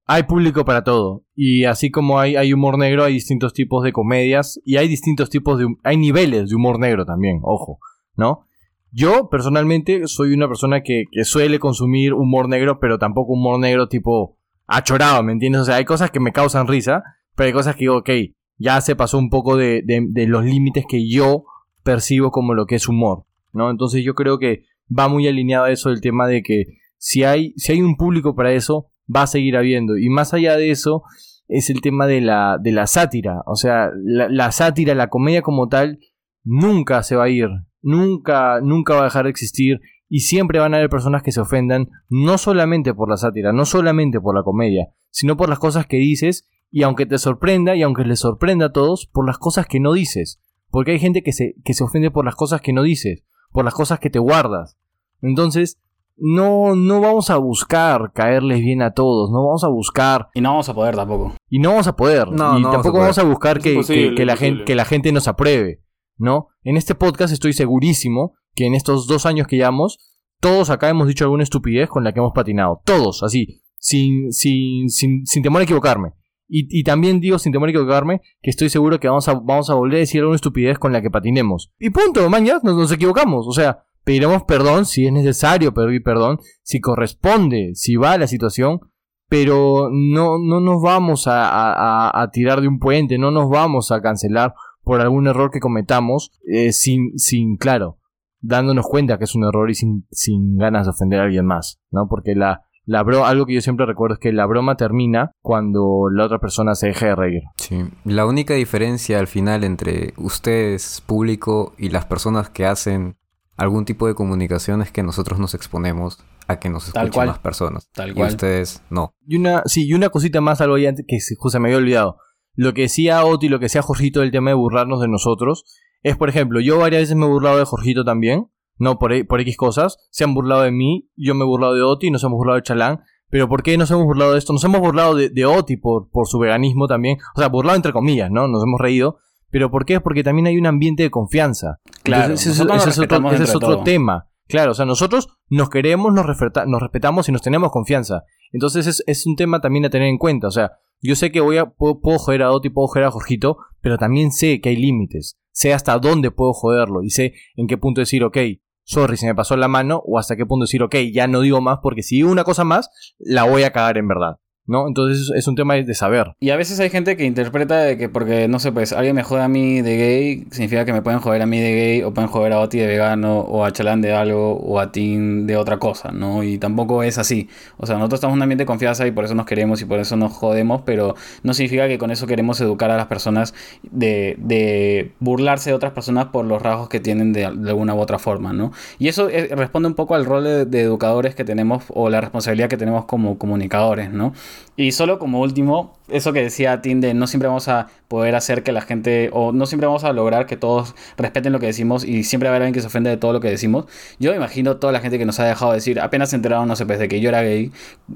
Hay 0.06 0.24
público 0.24 0.66
para 0.66 0.84
todo 0.84 1.24
y 1.36 1.66
así 1.66 1.92
como 1.92 2.20
hay, 2.20 2.36
hay 2.36 2.52
humor 2.52 2.80
negro, 2.80 3.04
hay 3.04 3.14
distintos 3.14 3.54
tipos 3.54 3.84
de 3.84 3.92
comedias 3.92 4.60
y 4.66 4.78
hay 4.78 4.88
distintos 4.88 5.30
tipos 5.30 5.60
de... 5.60 5.68
hay 5.84 5.98
niveles 5.98 6.50
de 6.50 6.56
humor 6.56 6.80
negro 6.80 7.06
también, 7.06 7.42
ojo, 7.44 7.80
¿no? 8.16 8.48
Yo 8.92 9.30
personalmente 9.30 10.08
soy 10.08 10.34
una 10.34 10.48
persona 10.48 10.82
que, 10.82 11.06
suele 11.24 11.60
consumir 11.60 12.14
humor 12.14 12.50
negro, 12.50 12.80
pero 12.80 12.98
tampoco 12.98 13.34
humor 13.34 13.60
negro 13.60 13.88
tipo 13.88 14.38
achorado, 14.68 15.24
¿me 15.24 15.32
entiendes? 15.32 15.62
O 15.62 15.66
sea, 15.66 15.76
hay 15.76 15.86
cosas 15.86 16.12
que 16.12 16.20
me 16.20 16.32
causan 16.32 16.68
risa, 16.68 17.04
pero 17.36 17.48
hay 17.48 17.54
cosas 17.54 17.76
que 17.76 17.82
digo, 17.82 17.98
ok, 17.98 18.10
ya 18.58 18.82
se 18.82 18.96
pasó 18.96 19.18
un 19.18 19.30
poco 19.30 19.58
de 19.58 19.84
los 20.28 20.44
límites 20.44 20.86
que 20.88 21.08
yo 21.10 21.46
percibo 21.84 22.32
como 22.32 22.54
lo 22.54 22.66
que 22.66 22.76
es 22.76 22.88
humor, 22.88 23.26
¿no? 23.54 23.70
Entonces 23.70 24.04
yo 24.04 24.16
creo 24.16 24.38
que 24.38 24.66
va 24.96 25.08
muy 25.08 25.28
alineado 25.28 25.66
a 25.66 25.72
eso 25.72 25.90
el 25.90 26.02
tema 26.02 26.28
de 26.28 26.42
que 26.44 26.66
si 26.98 27.24
hay, 27.24 27.54
si 27.56 27.72
hay 27.72 27.82
un 27.82 27.96
público 27.96 28.36
para 28.36 28.52
eso, 28.54 28.92
va 29.14 29.24
a 29.24 29.28
seguir 29.28 29.58
habiendo. 29.58 29.98
Y 29.98 30.10
más 30.10 30.34
allá 30.34 30.58
de 30.58 30.72
eso, 30.72 31.04
es 31.48 31.70
el 31.70 31.82
tema 31.82 32.06
de 32.06 32.22
la, 32.22 32.58
de 32.62 32.72
la 32.72 32.88
sátira. 32.88 33.42
O 33.46 33.56
sea, 33.56 33.90
la, 33.96 34.30
la 34.30 34.52
sátira, 34.52 34.94
la 34.96 35.10
comedia 35.10 35.42
como 35.42 35.68
tal, 35.68 36.00
nunca 36.44 37.02
se 37.04 37.16
va 37.16 37.26
a 37.26 37.30
ir. 37.30 37.48
Nunca, 37.82 38.60
nunca 38.62 38.94
va 38.94 39.02
a 39.02 39.06
dejar 39.06 39.26
de 39.26 39.32
existir. 39.32 39.80
Y 40.08 40.22
siempre 40.22 40.60
van 40.60 40.74
a 40.74 40.78
haber 40.78 40.90
personas 40.90 41.22
que 41.22 41.32
se 41.32 41.40
ofendan, 41.42 41.90
no 42.10 42.38
solamente 42.38 42.94
por 42.94 43.10
la 43.10 43.18
sátira, 43.18 43.54
no 43.54 43.66
solamente 43.66 44.20
por 44.20 44.36
la 44.36 44.44
comedia, 44.44 44.88
sino 45.12 45.38
por 45.38 45.50
las 45.50 45.60
cosas 45.60 45.86
que 45.86 45.98
dices. 45.98 46.48
Y 46.72 46.84
aunque 46.84 47.06
te 47.06 47.18
sorprenda, 47.18 47.76
y 47.76 47.82
aunque 47.84 48.04
les 48.06 48.20
sorprenda 48.20 48.68
a 48.68 48.72
todos, 48.72 49.08
por 49.12 49.26
las 49.28 49.38
cosas 49.38 49.66
que 49.68 49.80
no 49.80 49.94
dices. 49.94 50.40
Porque 50.72 50.92
hay 50.92 51.00
gente 51.00 51.24
que 51.24 51.32
se, 51.34 51.56
que 51.64 51.74
se 51.74 51.84
ofende 51.84 52.12
por 52.12 52.26
las 52.26 52.36
cosas 52.36 52.62
que 52.62 52.74
no 52.74 52.84
dices, 52.84 53.24
por 53.52 53.66
las 53.66 53.74
cosas 53.74 54.00
que 54.00 54.10
te 54.12 54.20
guardas. 54.20 54.78
Entonces, 55.22 55.80
no, 56.16 56.76
no 56.76 57.02
vamos 57.02 57.30
a 57.30 57.38
buscar 57.38 58.12
caerles 58.14 58.60
bien 58.62 58.82
a 58.82 58.92
todos, 58.94 59.32
no 59.32 59.46
vamos 59.46 59.64
a 59.64 59.68
buscar 59.70 60.28
Y 60.34 60.42
no 60.42 60.50
vamos 60.50 60.70
a 60.70 60.74
poder 60.74 60.96
tampoco. 60.96 61.34
y 61.50 61.60
no 61.60 61.70
vamos 61.70 61.88
a 61.88 61.96
poder. 61.96 62.28
No, 62.28 62.34
y 62.34 62.38
no 62.38 62.46
vamos 62.50 62.68
a 62.68 62.72
tampoco 62.72 63.00
vamos 63.00 63.18
a 63.18 63.24
buscar 63.24 63.60
que, 63.60 63.76
que- 63.88 64.16
que 64.16 64.26
la 64.26 64.36
gente, 64.36 64.64
que 64.66 64.76
la 64.76 64.86
gente 64.86 65.12
nos 65.12 65.28
apruebe, 65.28 65.82
¿no? 66.20 66.50
En 66.64 66.78
este 66.78 66.94
podcast 66.96 67.34
estoy 67.34 67.54
segurísimo 67.54 68.34
que 68.54 68.66
en 68.68 68.76
estos 68.76 69.08
dos 69.08 69.26
años 69.26 69.48
que 69.48 69.56
llevamos, 69.56 69.98
todos 70.40 70.70
acá 70.70 70.90
hemos 70.90 71.08
dicho 71.08 71.24
alguna 71.26 71.44
estupidez 71.44 71.90
con 71.90 72.04
la 72.04 72.12
que 72.14 72.20
hemos 72.20 72.34
patinado. 72.34 72.82
Todos, 72.86 73.24
así, 73.24 73.62
sin, 73.78 74.32
sin, 74.32 74.90
sin, 74.90 75.26
sin 75.26 75.42
temor 75.44 75.62
a 75.62 75.64
equivocarme. 75.64 76.14
Y, 76.48 76.80
y 76.80 76.84
también 76.84 77.20
digo 77.20 77.38
sin 77.40 77.52
temor 77.52 77.70
a 77.70 77.72
equivocarme 77.72 78.22
que 78.42 78.50
estoy 78.50 78.70
seguro 78.70 79.00
que 79.00 79.08
vamos 79.08 79.28
a, 79.28 79.34
vamos 79.36 79.70
a 79.70 79.76
volver 79.76 79.98
a 79.98 80.00
decir 80.00 80.20
alguna 80.22 80.36
estupidez 80.36 80.78
con 80.80 80.92
la 80.94 81.02
que 81.02 81.12
patinemos. 81.12 81.72
Y 81.80 81.90
punto, 81.92 82.28
man, 82.30 82.46
ya 82.46 82.60
nos, 82.64 82.76
nos 82.76 82.92
equivocamos. 82.92 83.46
O 83.48 83.52
sea, 83.52 83.84
pediremos 84.04 84.44
perdón 84.44 84.86
si 84.86 85.06
es 85.06 85.12
necesario 85.14 85.74
pedir 85.74 86.02
perdón, 86.04 86.40
si 86.64 86.80
corresponde, 86.80 87.72
si 87.76 87.96
va 87.98 88.18
la 88.18 88.26
situación, 88.28 88.80
pero 89.28 89.90
no, 89.92 90.40
no 90.40 90.60
nos 90.60 90.82
vamos 90.82 91.28
a, 91.28 91.48
a- 91.50 91.74
a- 92.10 92.22
a 92.24 92.32
tirar 92.32 92.62
de 92.62 92.68
un 92.68 92.80
puente, 92.80 93.20
no 93.20 93.30
nos 93.30 93.48
vamos 93.50 93.92
a 93.92 94.02
cancelar 94.02 94.56
por 94.90 95.02
algún 95.02 95.28
error 95.28 95.52
que 95.52 95.60
cometamos 95.60 96.32
eh, 96.52 96.72
sin, 96.72 97.12
sin, 97.20 97.58
claro, 97.58 98.00
dándonos 98.42 98.88
cuenta 98.88 99.20
que 99.20 99.26
es 99.26 99.36
un 99.36 99.44
error 99.44 99.70
y 99.70 99.76
sin, 99.76 100.08
sin 100.10 100.58
ganas 100.58 100.86
de 100.86 100.92
ofender 100.92 101.20
a 101.20 101.24
alguien 101.26 101.46
más, 101.46 101.80
¿no? 101.92 102.08
Porque 102.10 102.34
la, 102.34 102.62
la 102.86 103.04
bro 103.04 103.26
algo 103.26 103.46
que 103.46 103.54
yo 103.54 103.62
siempre 103.62 103.86
recuerdo 103.86 104.16
es 104.16 104.20
que 104.20 104.32
la 104.34 104.48
broma 104.48 104.78
termina 104.78 105.32
cuando 105.42 106.08
la 106.12 106.26
otra 106.26 106.40
persona 106.40 106.74
se 106.74 106.88
deja 106.88 107.06
de 107.06 107.16
reír. 107.16 107.42
Sí, 107.58 107.84
la 108.04 108.26
única 108.26 108.56
diferencia 108.56 109.20
al 109.20 109.28
final 109.28 109.64
entre 109.64 110.14
ustedes, 110.18 111.02
público, 111.06 111.74
y 111.78 111.90
las 111.90 112.06
personas 112.06 112.50
que 112.50 112.66
hacen 112.66 113.16
algún 113.58 113.86
tipo 113.86 114.08
de 114.08 114.16
comunicación 114.16 114.82
es 114.82 114.92
que 114.92 115.04
nosotros 115.04 115.38
nos 115.38 115.54
exponemos 115.54 116.18
a 116.48 116.58
que 116.60 116.70
nos 116.70 116.92
Tal 116.92 117.04
escuchen 117.08 117.14
cual. 117.14 117.28
más 117.28 117.40
personas. 117.40 117.90
Tal 117.94 118.10
y 118.10 118.14
cual. 118.16 118.30
ustedes 118.30 118.82
no. 118.90 119.14
Y 119.28 119.36
una, 119.36 119.62
sí, 119.66 119.86
y 119.86 119.94
una 119.94 120.10
cosita 120.10 120.42
más, 120.42 120.62
algo 120.62 120.76
ahí 120.76 120.88
antes 120.88 121.06
que 121.08 121.20
se- 121.20 121.36
justo 121.36 121.58
se 121.58 121.60
me 121.60 121.68
había 121.68 121.78
olvidado. 121.78 122.18
Lo 122.62 122.74
que 122.74 122.82
decía 122.82 123.24
Oti 123.24 123.46
y 123.46 123.50
lo 123.50 123.58
que 123.60 123.68
decía 123.68 123.82
Jorgito 123.82 124.20
del 124.20 124.32
tema 124.32 124.50
de 124.50 124.54
burlarnos 124.54 125.00
de 125.00 125.08
nosotros 125.08 125.64
es, 126.04 126.18
por 126.18 126.28
ejemplo, 126.28 126.60
yo 126.60 126.78
varias 126.78 127.04
veces 127.04 127.16
me 127.16 127.26
he 127.26 127.30
burlado 127.30 127.58
de 127.58 127.64
Jorgito 127.64 128.04
también, 128.04 128.52
no 128.78 129.00
por, 129.00 129.14
por 129.28 129.40
X 129.40 129.56
cosas, 129.56 129.98
se 130.12 130.26
han 130.26 130.34
burlado 130.34 130.64
de 130.64 130.72
mí, 130.72 131.10
yo 131.16 131.36
me 131.36 131.46
he 131.46 131.48
burlado 131.48 131.74
de 131.74 131.84
Oti, 131.84 132.12
nos 132.12 132.22
hemos 132.26 132.36
burlado 132.36 132.58
de 132.58 132.64
Chalán, 132.64 133.00
pero 133.30 133.48
¿por 133.48 133.64
qué 133.64 133.78
nos 133.78 133.90
hemos 133.92 134.04
burlado 134.04 134.34
de 134.34 134.40
esto? 134.40 134.52
Nos 134.52 134.62
hemos 134.66 134.82
burlado 134.82 135.16
de, 135.16 135.30
de 135.30 135.46
Oti 135.46 135.78
por, 135.78 136.10
por 136.10 136.28
su 136.28 136.38
veganismo 136.38 136.88
también, 136.88 137.18
o 137.34 137.40
sea, 137.40 137.48
burlado 137.48 137.78
entre 137.78 137.94
comillas, 137.94 138.30
¿no? 138.30 138.50
Nos 138.50 138.62
hemos 138.62 138.82
reído, 138.82 139.20
pero 139.50 139.72
¿por 139.72 139.86
qué? 139.86 139.94
Es 139.94 140.02
porque 140.02 140.26
también 140.26 140.48
hay 140.48 140.58
un 140.58 140.66
ambiente 140.66 141.04
de 141.04 141.12
confianza. 141.12 141.80
Claro, 142.04 142.24
Entonces, 142.24 142.48
ese, 142.48 142.56
es 142.56 142.62
otro, 143.00 143.32
ese 143.32 143.44
es 143.44 143.84
tema. 143.86 144.28
Claro, 144.50 144.72
o 144.72 144.76
sea, 144.76 144.86
nosotros 144.86 145.30
nos 145.48 145.70
queremos, 145.70 146.12
nos, 146.12 146.26
nos 146.26 146.82
respetamos 146.82 147.30
y 147.30 147.32
nos 147.32 147.42
tenemos 147.42 147.72
confianza. 147.72 148.24
Entonces 148.52 148.86
es, 148.86 149.02
es 149.08 149.26
un 149.26 149.38
tema 149.38 149.62
también 149.62 149.86
a 149.86 149.90
tener 149.90 150.10
en 150.10 150.18
cuenta. 150.18 150.48
O 150.48 150.52
sea, 150.52 150.74
yo 151.02 151.16
sé 151.16 151.32
que 151.32 151.42
voy 151.42 151.58
a, 151.58 151.66
puedo, 151.70 152.00
puedo 152.02 152.20
joder 152.20 152.44
a 152.44 152.52
Oti, 152.52 152.70
puedo 152.70 152.88
joder 152.88 153.06
a 153.06 153.12
Jorgito, 153.12 153.58
pero 153.82 153.98
también 153.98 154.32
sé 154.32 154.62
que 154.62 154.70
hay 154.70 154.76
límites. 154.76 155.40
Sé 155.52 155.74
hasta 155.74 155.98
dónde 156.00 156.32
puedo 156.32 156.54
joderlo 156.54 157.04
y 157.04 157.10
sé 157.10 157.34
en 157.56 157.68
qué 157.68 157.78
punto 157.78 158.02
decir, 158.02 158.24
ok, 158.24 158.38
sorry, 158.84 159.18
se 159.18 159.28
me 159.28 159.36
pasó 159.36 159.56
la 159.56 159.68
mano, 159.68 160.02
o 160.06 160.18
hasta 160.18 160.36
qué 160.36 160.46
punto 160.46 160.64
decir, 160.64 160.84
ok, 160.84 160.96
ya 161.14 161.28
no 161.28 161.42
digo 161.42 161.62
más 161.62 161.80
porque 161.82 162.04
si 162.04 162.16
digo 162.16 162.32
una 162.32 162.44
cosa 162.44 162.64
más, 162.64 162.90
la 163.20 163.44
voy 163.44 163.64
a 163.64 163.72
cagar 163.72 163.98
en 163.98 164.08
verdad. 164.08 164.38
¿No? 164.70 164.88
Entonces 164.88 165.24
es- 165.24 165.32
es 165.36 165.48
un 165.48 165.56
tema 165.56 165.74
de 165.76 165.94
saber. 165.96 166.34
Y 166.40 166.52
a 166.52 166.56
veces 166.56 166.80
hay 166.80 166.90
gente 166.92 167.18
que 167.18 167.26
interpreta 167.26 167.78
de 167.78 167.98
que 167.98 168.08
porque, 168.08 168.48
no 168.48 168.60
sé, 168.60 168.72
pues 168.72 168.94
alguien 168.94 169.16
me 169.16 169.24
jode 169.24 169.42
a 169.42 169.48
mí 169.48 169.82
de 169.82 169.98
gay, 169.98 170.48
significa 170.52 170.86
que 170.86 170.94
me 170.94 171.02
pueden 171.02 171.20
joder 171.20 171.42
a 171.42 171.48
mí 171.48 171.60
de 171.60 171.72
gay, 171.74 172.04
o 172.04 172.14
pueden 172.14 172.30
joder 172.30 172.54
a 172.54 172.60
Oti 172.60 172.78
de 172.78 172.86
vegano, 172.86 173.40
o 173.40 173.66
a 173.66 173.72
Chalán 173.72 174.02
de 174.02 174.14
algo, 174.14 174.54
o 174.58 174.80
a 174.80 174.92
Tim 174.92 175.48
de 175.48 175.58
otra 175.58 175.78
cosa, 175.80 176.12
¿no? 176.12 176.44
Y 176.44 176.60
tampoco 176.60 177.02
es 177.02 177.18
así. 177.18 177.50
O 177.78 177.88
sea, 177.88 177.96
nosotros 177.98 178.20
estamos 178.20 178.34
en 178.34 178.38
un 178.38 178.44
ambiente 178.44 178.62
de 178.62 178.68
confianza 178.68 179.08
y 179.08 179.12
por 179.12 179.26
eso 179.26 179.34
nos 179.34 179.48
queremos 179.48 179.82
y 179.82 179.86
por 179.86 180.00
eso 180.00 180.16
nos 180.16 180.34
jodemos, 180.34 180.84
pero 180.86 181.16
no 181.42 181.54
significa 181.56 181.88
que 181.88 181.98
con 181.98 182.12
eso 182.12 182.28
queremos 182.28 182.62
educar 182.62 182.92
a 182.92 182.98
las 182.98 183.08
personas 183.08 183.56
de, 183.92 184.36
de 184.38 185.12
burlarse 185.20 185.72
de 185.72 185.76
otras 185.76 185.94
personas 185.94 186.28
por 186.28 186.46
los 186.46 186.62
rasgos 186.62 186.90
que 186.90 187.00
tienen 187.00 187.34
de, 187.34 187.46
alguna 187.46 187.96
u 187.96 188.00
otra 188.00 188.20
forma, 188.20 188.54
¿no? 188.54 188.72
Y 189.00 189.08
eso 189.08 189.30
eh, 189.30 189.50
responde 189.56 189.88
un 189.90 189.96
poco 189.96 190.14
al 190.14 190.26
rol 190.26 190.44
de, 190.44 190.66
de 190.66 190.82
educadores 190.82 191.34
que 191.34 191.44
tenemos 191.44 191.86
o 191.90 192.10
la 192.12 192.22
responsabilidad 192.22 192.70
que 192.70 192.78
tenemos 192.78 193.06
como 193.06 193.40
comunicadores, 193.40 194.12
¿no? 194.12 194.34
Y 194.76 194.92
solo 194.94 195.20
como 195.20 195.42
último, 195.42 195.98
eso 196.08 196.32
que 196.34 196.42
decía 196.42 196.82
Tim 196.82 197.02
de 197.02 197.14
no 197.14 197.28
siempre 197.28 197.48
vamos 197.48 197.68
a 197.68 197.88
poder 198.08 198.34
hacer 198.36 198.64
que 198.64 198.72
la 198.72 198.82
gente, 198.82 199.30
o 199.34 199.52
no 199.52 199.66
siempre 199.66 199.86
vamos 199.88 200.04
a 200.04 200.14
lograr 200.14 200.46
que 200.48 200.58
todos 200.58 200.96
respeten 201.18 201.52
lo 201.54 201.60
que 201.60 201.68
decimos 201.68 202.04
y 202.04 202.24
siempre 202.24 202.48
va 202.50 202.54
a 202.54 202.56
haber 202.56 202.64
alguien 202.64 202.74
que 202.74 202.82
se 202.82 202.88
ofende 202.88 203.10
de 203.10 203.18
todo 203.18 203.34
lo 203.34 203.40
que 203.42 203.50
decimos. 203.50 203.86
Yo 204.20 204.34
imagino 204.34 204.78
toda 204.78 204.92
la 204.94 205.00
gente 205.02 205.20
que 205.20 205.26
nos 205.26 205.40
ha 205.40 205.46
dejado 205.46 205.74
decir, 205.74 206.00
apenas 206.00 206.30
se 206.32 206.38
enteraron, 206.38 206.68
no 206.68 206.76
sé, 206.76 206.86
pues, 206.86 206.98
de 206.98 207.08
que 207.08 207.20
yo 207.20 207.30
era 207.30 207.42
gay, 207.44 207.72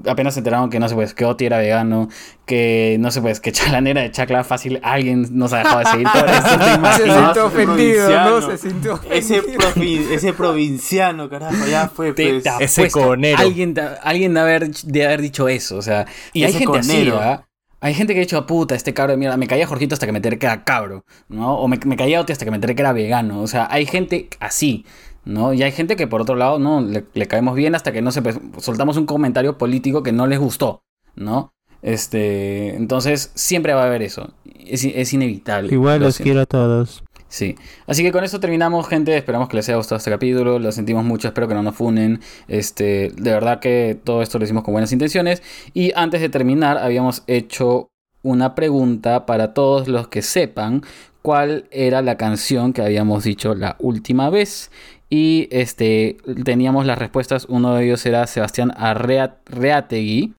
apenas 0.08 0.34
se 0.34 0.40
enteraron 0.40 0.70
que 0.70 0.80
no 0.80 0.88
sé, 0.88 0.94
pues, 0.96 1.14
que 1.14 1.24
Oti 1.26 1.44
era 1.46 1.58
vegano, 1.58 2.08
que 2.46 2.96
no 2.98 3.10
sé, 3.10 3.20
pues, 3.20 3.38
que 3.40 3.52
Chalanera 3.52 4.00
de 4.02 4.10
Chacla 4.10 4.42
fácil, 4.42 4.80
alguien 4.82 5.26
nos 5.30 5.52
ha 5.52 5.58
dejado 5.58 5.78
de 5.80 5.86
seguir 5.86 6.08
por 6.12 6.28
eso, 6.28 6.58
¿te 6.58 7.04
Se 7.04 7.12
sintió 7.20 7.46
ofendido, 7.46 8.08
¿no? 8.40 8.42
Se 8.50 8.58
sintió 8.58 9.00
Ese, 9.10 9.38
ofendido. 9.40 9.60
provi- 9.74 10.10
ese 10.10 10.32
provinciano, 10.32 11.28
carajo, 11.28 11.66
ya 11.70 11.88
fue, 11.88 12.12
pues. 12.14 12.42
te 12.42 12.64
Ese 12.64 12.80
apuesto, 12.82 13.00
conero. 13.00 13.38
Alguien, 13.38 13.74
de- 13.74 13.88
alguien 14.02 14.34
de, 14.34 14.40
haber, 14.40 14.70
de 14.70 15.04
haber 15.06 15.20
dicho 15.20 15.48
eso, 15.48 15.76
o 15.76 15.82
sea. 15.82 16.06
Y 16.34 16.44
hay 16.44 16.52
gente 16.52 16.78
así. 16.78 17.10
¿ah? 17.14 17.46
Hay 17.80 17.94
gente 17.94 18.14
que 18.14 18.20
ha 18.20 18.22
dicho, 18.22 18.46
puta, 18.46 18.74
este 18.74 18.92
cabro 18.94 19.12
de 19.12 19.16
mierda. 19.18 19.36
Me 19.36 19.46
caía 19.46 19.66
Jorgito 19.66 19.94
hasta 19.94 20.06
que 20.06 20.12
me 20.12 20.18
enteré 20.18 20.38
que 20.38 20.46
era 20.46 20.64
cabro, 20.64 21.04
¿no? 21.28 21.54
O 21.58 21.68
me, 21.68 21.78
me 21.84 21.96
caía 21.96 22.20
Oti 22.20 22.32
hasta 22.32 22.44
que 22.44 22.50
me 22.50 22.56
enteré 22.56 22.74
que 22.74 22.82
era 22.82 22.92
vegano. 22.92 23.40
O 23.40 23.46
sea, 23.46 23.68
hay 23.70 23.86
gente 23.86 24.28
así, 24.40 24.84
¿no? 25.24 25.52
Y 25.52 25.62
hay 25.62 25.70
gente 25.72 25.94
que 25.96 26.06
por 26.06 26.20
otro 26.22 26.34
lado, 26.34 26.58
no, 26.58 26.80
le, 26.80 27.04
le 27.12 27.26
caemos 27.28 27.54
bien 27.54 27.74
hasta 27.74 27.92
que 27.92 28.02
no 28.02 28.10
se 28.10 28.22
pues, 28.22 28.38
soltamos 28.58 28.96
un 28.96 29.06
comentario 29.06 29.58
político 29.58 30.02
que 30.02 30.12
no 30.12 30.26
les 30.26 30.38
gustó, 30.38 30.82
¿no? 31.14 31.52
Este, 31.82 32.74
entonces 32.74 33.30
siempre 33.34 33.74
va 33.74 33.82
a 33.82 33.86
haber 33.86 34.00
eso. 34.00 34.32
Es, 34.66 34.82
es 34.84 35.12
inevitable. 35.12 35.72
Igual 35.72 36.00
Lo 36.00 36.06
los 36.06 36.14
siento. 36.16 36.24
quiero 36.24 36.40
a 36.40 36.46
todos. 36.46 37.03
Sí. 37.34 37.56
Así 37.88 38.04
que 38.04 38.12
con 38.12 38.22
eso 38.22 38.38
terminamos, 38.38 38.86
gente. 38.86 39.16
Esperamos 39.16 39.48
que 39.48 39.56
les 39.56 39.68
haya 39.68 39.76
gustado 39.76 39.96
este 39.96 40.08
capítulo. 40.12 40.60
Lo 40.60 40.70
sentimos 40.70 41.04
mucho, 41.04 41.26
espero 41.26 41.48
que 41.48 41.54
no 41.54 41.64
nos 41.64 41.74
funen. 41.74 42.20
Este, 42.46 43.10
de 43.16 43.32
verdad 43.32 43.58
que 43.58 43.98
todo 44.04 44.22
esto 44.22 44.38
lo 44.38 44.44
hicimos 44.44 44.62
con 44.62 44.70
buenas 44.72 44.92
intenciones. 44.92 45.42
Y 45.72 45.90
antes 45.96 46.20
de 46.20 46.28
terminar, 46.28 46.78
habíamos 46.78 47.24
hecho 47.26 47.88
una 48.22 48.54
pregunta 48.54 49.26
para 49.26 49.52
todos 49.52 49.88
los 49.88 50.06
que 50.06 50.22
sepan 50.22 50.82
cuál 51.22 51.64
era 51.72 52.02
la 52.02 52.16
canción 52.16 52.72
que 52.72 52.82
habíamos 52.82 53.24
dicho 53.24 53.56
la 53.56 53.74
última 53.80 54.30
vez. 54.30 54.70
Y 55.10 55.48
este 55.50 56.18
teníamos 56.44 56.86
las 56.86 56.98
respuestas. 57.00 57.46
Uno 57.48 57.74
de 57.74 57.84
ellos 57.86 58.06
era 58.06 58.28
Sebastián 58.28 58.70
Arrea- 58.76 59.38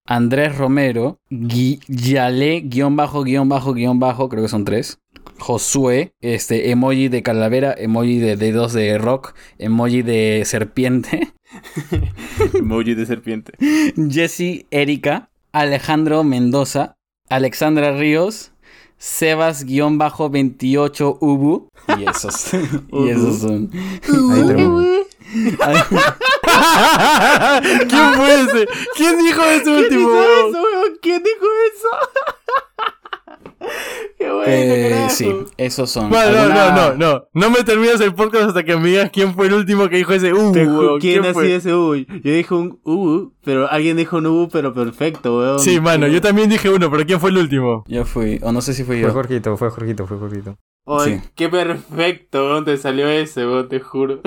Andrés 0.06 0.56
Romero, 0.56 1.18
Gui- 1.30 1.80
Yale, 1.88 2.62
guion 2.62 2.96
bajo, 2.96 3.22
guion 3.22 3.50
bajo, 3.50 3.74
guion 3.74 3.98
bajo, 4.00 4.30
creo 4.30 4.42
que 4.44 4.48
son 4.48 4.64
tres. 4.64 4.98
Josué, 5.38 6.12
este, 6.20 6.70
emoji 6.70 7.08
de 7.08 7.22
calavera, 7.22 7.74
emoji 7.76 8.18
de 8.18 8.36
dedos 8.36 8.72
de 8.72 8.98
rock, 8.98 9.34
emoji 9.58 10.02
de 10.02 10.42
serpiente, 10.44 11.32
Emoji 12.54 12.94
de 12.94 13.06
serpiente. 13.06 13.52
Jesse 14.10 14.66
Erika, 14.70 15.30
Alejandro 15.52 16.24
Mendoza, 16.24 16.96
Alexandra 17.28 17.96
Ríos, 17.96 18.52
Sebas-28 18.98 21.18
Ubu, 21.20 21.68
y 21.98 22.08
esos, 22.08 22.54
y 22.54 23.08
esos 23.08 23.40
son. 23.40 23.68
¿Quién 27.88 28.14
fue 28.14 28.40
ese? 28.42 28.68
¿Quién 28.96 29.18
dijo 29.18 29.42
ese 29.44 29.70
último? 29.70 30.08
¿Quién 30.08 30.22
hizo 30.22 30.48
eso? 30.48 30.62
¿Quién 31.02 31.22
dijo 31.22 31.46
eso? 31.74 31.88
Qué 34.26 34.32
bueno, 34.32 34.52
Eh, 34.52 35.06
sí, 35.10 35.32
esos 35.56 35.90
son. 35.90 36.08
Bueno, 36.10 36.32
no, 36.32 36.38
¿Alguna- 36.40 36.70
no, 36.72 36.94
no, 36.94 36.94
no. 36.94 37.24
No 37.32 37.50
me 37.50 37.62
terminas 37.64 38.00
el 38.00 38.14
podcast 38.14 38.48
hasta 38.48 38.64
que 38.64 38.76
me 38.76 38.88
digas 38.88 39.10
quién 39.12 39.34
fue 39.34 39.46
el 39.46 39.54
último 39.54 39.88
que 39.88 39.96
dijo 39.96 40.12
ese 40.12 40.32
uh, 40.32 40.52
ju- 40.52 41.00
¿Quién, 41.00 41.24
ha 41.24 41.32
fue? 41.32 41.44
sido 41.46 41.56
ese 41.58 41.74
uy? 41.74 42.06
Yo 42.24 42.32
dije 42.32 42.54
un 42.54 42.80
ubu, 42.84 43.32
pero 43.44 43.70
alguien 43.70 43.96
dijo 43.96 44.16
un 44.16 44.26
ubu, 44.26 44.48
pero 44.48 44.72
perfecto, 44.74 45.38
weón. 45.38 45.58
Sí, 45.60 45.80
mano, 45.80 46.06
yo 46.08 46.20
también 46.20 46.48
dije 46.48 46.68
uno, 46.70 46.90
pero 46.90 47.04
¿quién 47.06 47.20
fue 47.20 47.30
el 47.30 47.38
último? 47.38 47.84
Yo 47.86 48.04
fui, 48.04 48.38
o 48.42 48.52
no 48.52 48.60
sé 48.60 48.74
si 48.74 48.82
fui 48.84 48.96
Fue 49.00 49.08
yo. 49.08 49.12
Jorgito, 49.12 49.56
fue 49.56 49.70
Jorgito, 49.70 50.06
fue 50.06 50.18
Jorgito. 50.18 50.56
Ay, 50.88 51.14
Sí. 51.20 51.28
qué 51.34 51.48
perfecto, 51.48 52.44
weón, 52.46 52.64
te 52.64 52.76
salió 52.76 53.08
ese, 53.08 53.46
weón, 53.46 53.68
te 53.68 53.80
juro. 53.80 54.20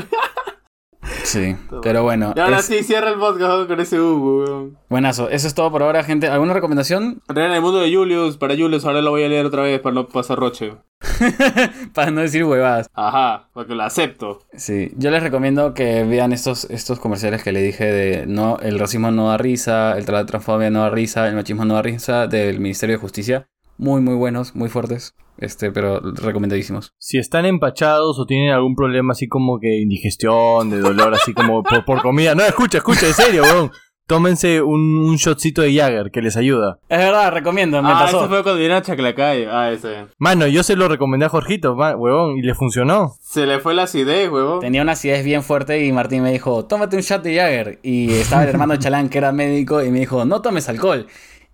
Sí, 1.23 1.55
pero 1.81 2.03
bueno. 2.03 2.33
Y 2.35 2.39
ahora 2.39 2.59
es- 2.59 2.65
sí, 2.65 2.83
cierra 2.83 3.09
el 3.09 3.19
podcast 3.19 3.67
con 3.67 3.79
ese 3.79 3.99
weón. 4.01 4.77
Buenazo, 4.89 5.29
eso 5.29 5.47
es 5.47 5.53
todo 5.53 5.71
por 5.71 5.83
ahora, 5.83 6.03
gente. 6.03 6.27
¿Alguna 6.27 6.53
recomendación? 6.53 7.21
Reina 7.27 7.55
el 7.55 7.61
mundo 7.61 7.79
de 7.79 7.93
Julius, 7.93 8.37
para 8.37 8.55
Julius, 8.55 8.85
ahora 8.85 9.01
lo 9.01 9.11
voy 9.11 9.23
a 9.23 9.27
leer 9.29 9.45
otra 9.45 9.61
vez 9.63 9.79
para 9.79 9.93
no 9.95 10.07
pasar 10.07 10.37
roche. 10.39 10.73
Para 11.93 12.11
no 12.11 12.19
decir 12.21 12.43
huevadas. 12.43 12.89
Ajá, 12.93 13.49
porque 13.53 13.73
lo 13.73 13.83
acepto. 13.83 14.39
Sí, 14.55 14.91
yo 14.97 15.11
les 15.11 15.23
recomiendo 15.23 15.73
que 15.73 16.03
vean 16.03 16.33
estos, 16.33 16.65
estos 16.65 16.99
comerciales 16.99 17.41
que 17.41 17.51
le 17.53 17.61
dije 17.61 17.85
de 17.85 18.25
no, 18.27 18.57
el 18.61 18.77
racismo 18.79 19.09
no 19.11 19.29
da 19.29 19.37
risa, 19.37 19.97
el 19.97 20.05
la 20.09 20.25
transfobia 20.25 20.69
no 20.69 20.81
da 20.81 20.89
risa, 20.89 21.27
el 21.29 21.35
machismo 21.35 21.63
no 21.65 21.75
da 21.75 21.81
risa 21.83 22.27
del 22.27 22.59
Ministerio 22.59 22.95
de 22.97 23.01
Justicia. 23.01 23.47
Muy, 23.79 24.01
muy 24.01 24.15
buenos, 24.15 24.55
muy 24.57 24.67
fuertes, 24.67 25.15
este, 25.37 25.71
pero 25.71 26.01
recomendadísimos. 26.01 26.93
Si 26.97 27.17
están 27.17 27.45
empachados 27.45 28.19
o 28.19 28.25
tienen 28.25 28.51
algún 28.51 28.75
problema 28.75 29.13
así 29.13 29.29
como 29.29 29.57
que 29.57 29.79
indigestión, 29.79 30.69
de 30.69 30.81
dolor, 30.81 31.13
así 31.13 31.33
como 31.33 31.63
por, 31.63 31.85
por 31.85 32.01
comida. 32.01 32.35
No, 32.35 32.43
escucha, 32.43 32.79
escucha, 32.79 33.07
en 33.07 33.13
serio, 33.13 33.43
weón. 33.43 33.71
Tómense 34.05 34.61
un, 34.61 34.97
un 34.97 35.15
shotcito 35.15 35.61
de 35.61 35.73
Jagger 35.73 36.11
que 36.11 36.21
les 36.21 36.35
ayuda. 36.35 36.79
Es 36.89 36.97
verdad, 36.97 37.31
recomiendo, 37.31 37.81
me 37.81 37.89
ah, 37.91 37.99
pasó. 37.99 38.19
ese 38.19 38.27
fue 38.27 38.43
cuando 38.43 38.59
vino 38.59 38.75
a 38.75 38.81
Chaclacayo. 38.81 39.49
Ah, 39.49 39.71
ese. 39.71 40.07
Mano, 40.17 40.45
yo 40.47 40.63
se 40.63 40.75
lo 40.75 40.89
recomendé 40.89 41.27
a 41.27 41.29
Jorgito, 41.29 41.73
huevón, 41.73 42.37
y 42.37 42.41
le 42.41 42.55
funcionó. 42.55 43.13
Se 43.21 43.45
le 43.45 43.59
fue 43.59 43.75
la 43.75 43.83
acidez, 43.83 44.29
huevón. 44.29 44.59
Tenía 44.59 44.81
una 44.81 44.91
acidez 44.91 45.23
bien 45.23 45.41
fuerte 45.41 45.85
y 45.85 45.93
Martín 45.93 46.23
me 46.23 46.33
dijo, 46.33 46.65
tómate 46.65 46.97
un 46.97 47.03
shot 47.03 47.21
de 47.21 47.37
Jagger. 47.37 47.79
Y 47.81 48.11
estaba 48.11 48.43
el 48.43 48.49
hermano 48.49 48.73
de 48.73 48.79
Chalán, 48.79 49.07
que 49.07 49.19
era 49.19 49.31
médico, 49.31 49.81
y 49.81 49.89
me 49.89 49.99
dijo, 49.99 50.25
no 50.25 50.41
tomes 50.41 50.67
alcohol. 50.67 51.07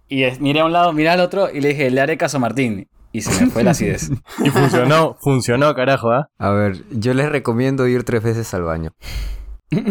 Y 0.07 0.23
es- 0.23 0.39
miré 0.39 0.59
a 0.61 0.65
un 0.65 0.71
lado, 0.73 0.93
miré 0.93 1.09
al 1.09 1.19
otro, 1.19 1.49
y 1.51 1.61
le 1.61 1.69
dije, 1.69 1.89
le 1.91 2.01
haré 2.01 2.17
caso 2.17 2.37
a 2.37 2.39
Martín. 2.39 2.87
Y 3.11 3.21
se 3.21 3.45
me 3.45 3.49
fue 3.49 3.63
la 3.63 3.71
acidez. 3.71 4.11
Y 4.43 4.49
funcionó, 4.49 5.15
funcionó, 5.21 5.73
carajo, 5.73 6.11
¿ah? 6.11 6.27
A 6.37 6.49
ver, 6.49 6.83
yo 6.91 7.13
les 7.13 7.29
recomiendo 7.29 7.87
ir 7.87 8.03
tres 8.03 8.21
veces 8.23 8.53
al 8.53 8.63
baño. 8.63 8.91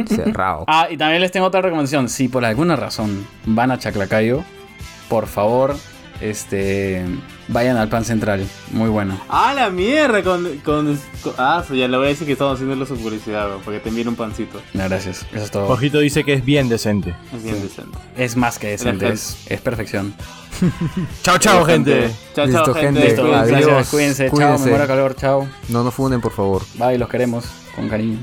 Cerrado. 0.07 0.65
Ah, 0.69 0.89
y 0.91 0.97
también 0.97 1.21
les 1.21 1.33
tengo 1.33 1.47
otra 1.47 1.61
recomendación. 1.63 2.09
Si 2.09 2.29
por 2.29 2.45
alguna 2.45 2.77
razón 2.77 3.27
van 3.47 3.71
a 3.71 3.79
Chaclacayo, 3.79 4.43
por 5.09 5.27
favor, 5.27 5.75
este, 6.21 7.05
vayan 7.49 7.77
al 7.77 7.89
Pan 7.89 8.05
Central. 8.05 8.47
Muy 8.71 8.89
bueno. 8.89 9.21
Ah, 9.29 9.53
la 9.55 9.71
mierda, 9.71 10.23
con, 10.23 10.45
con, 10.65 10.99
con- 11.23 11.35
Ah, 11.39 11.65
so 11.67 11.75
ya 11.75 11.89
le 11.89 11.97
voy 11.97 12.07
a 12.07 12.09
decir 12.11 12.27
que 12.27 12.33
estamos 12.33 12.61
haciendo 12.61 12.87
su 12.87 12.97
publicidad, 12.97 13.49
weón, 13.49 13.61
porque 13.63 13.81
te 13.81 13.89
envíen 13.89 14.09
un 14.09 14.17
pancito. 14.17 14.61
No, 14.73 14.85
gracias. 14.85 15.27
Eso 15.33 15.45
es 15.45 15.51
todo. 15.51 15.67
Jorgito 15.67 15.99
dice 15.99 16.25
que 16.25 16.35
es 16.35 16.45
bien 16.45 16.69
decente. 16.69 17.15
Es 17.35 17.43
bien 17.43 17.61
decente. 17.63 17.99
Es 18.17 18.37
más 18.37 18.59
que 18.59 18.69
decente, 18.69 19.09
es, 19.09 19.37
es 19.47 19.61
perfección. 19.61 20.15
Chao, 21.23 21.37
chao, 21.39 21.65
gente. 21.65 22.11
Chao, 22.35 22.47
Listo, 22.47 22.65
chao, 22.65 22.75
gente. 22.75 22.87
gente. 23.01 23.05
Listo, 23.07 23.23
Cuídense. 23.23 23.55
Adiós. 23.55 23.67
gracias, 23.67 23.91
cuídense. 23.91 24.27
Chao, 24.27 24.37
me 24.39 24.45
Cuídense. 24.45 24.69
muero 24.71 24.87
calor, 24.87 25.17
chao. 25.17 25.49
No 25.69 25.83
nos 25.83 25.95
funden, 25.95 26.21
por 26.21 26.33
favor. 26.33 26.63
Bye, 26.79 26.97
los 26.99 27.09
queremos 27.09 27.45
con 27.75 27.89
cariño. 27.89 28.19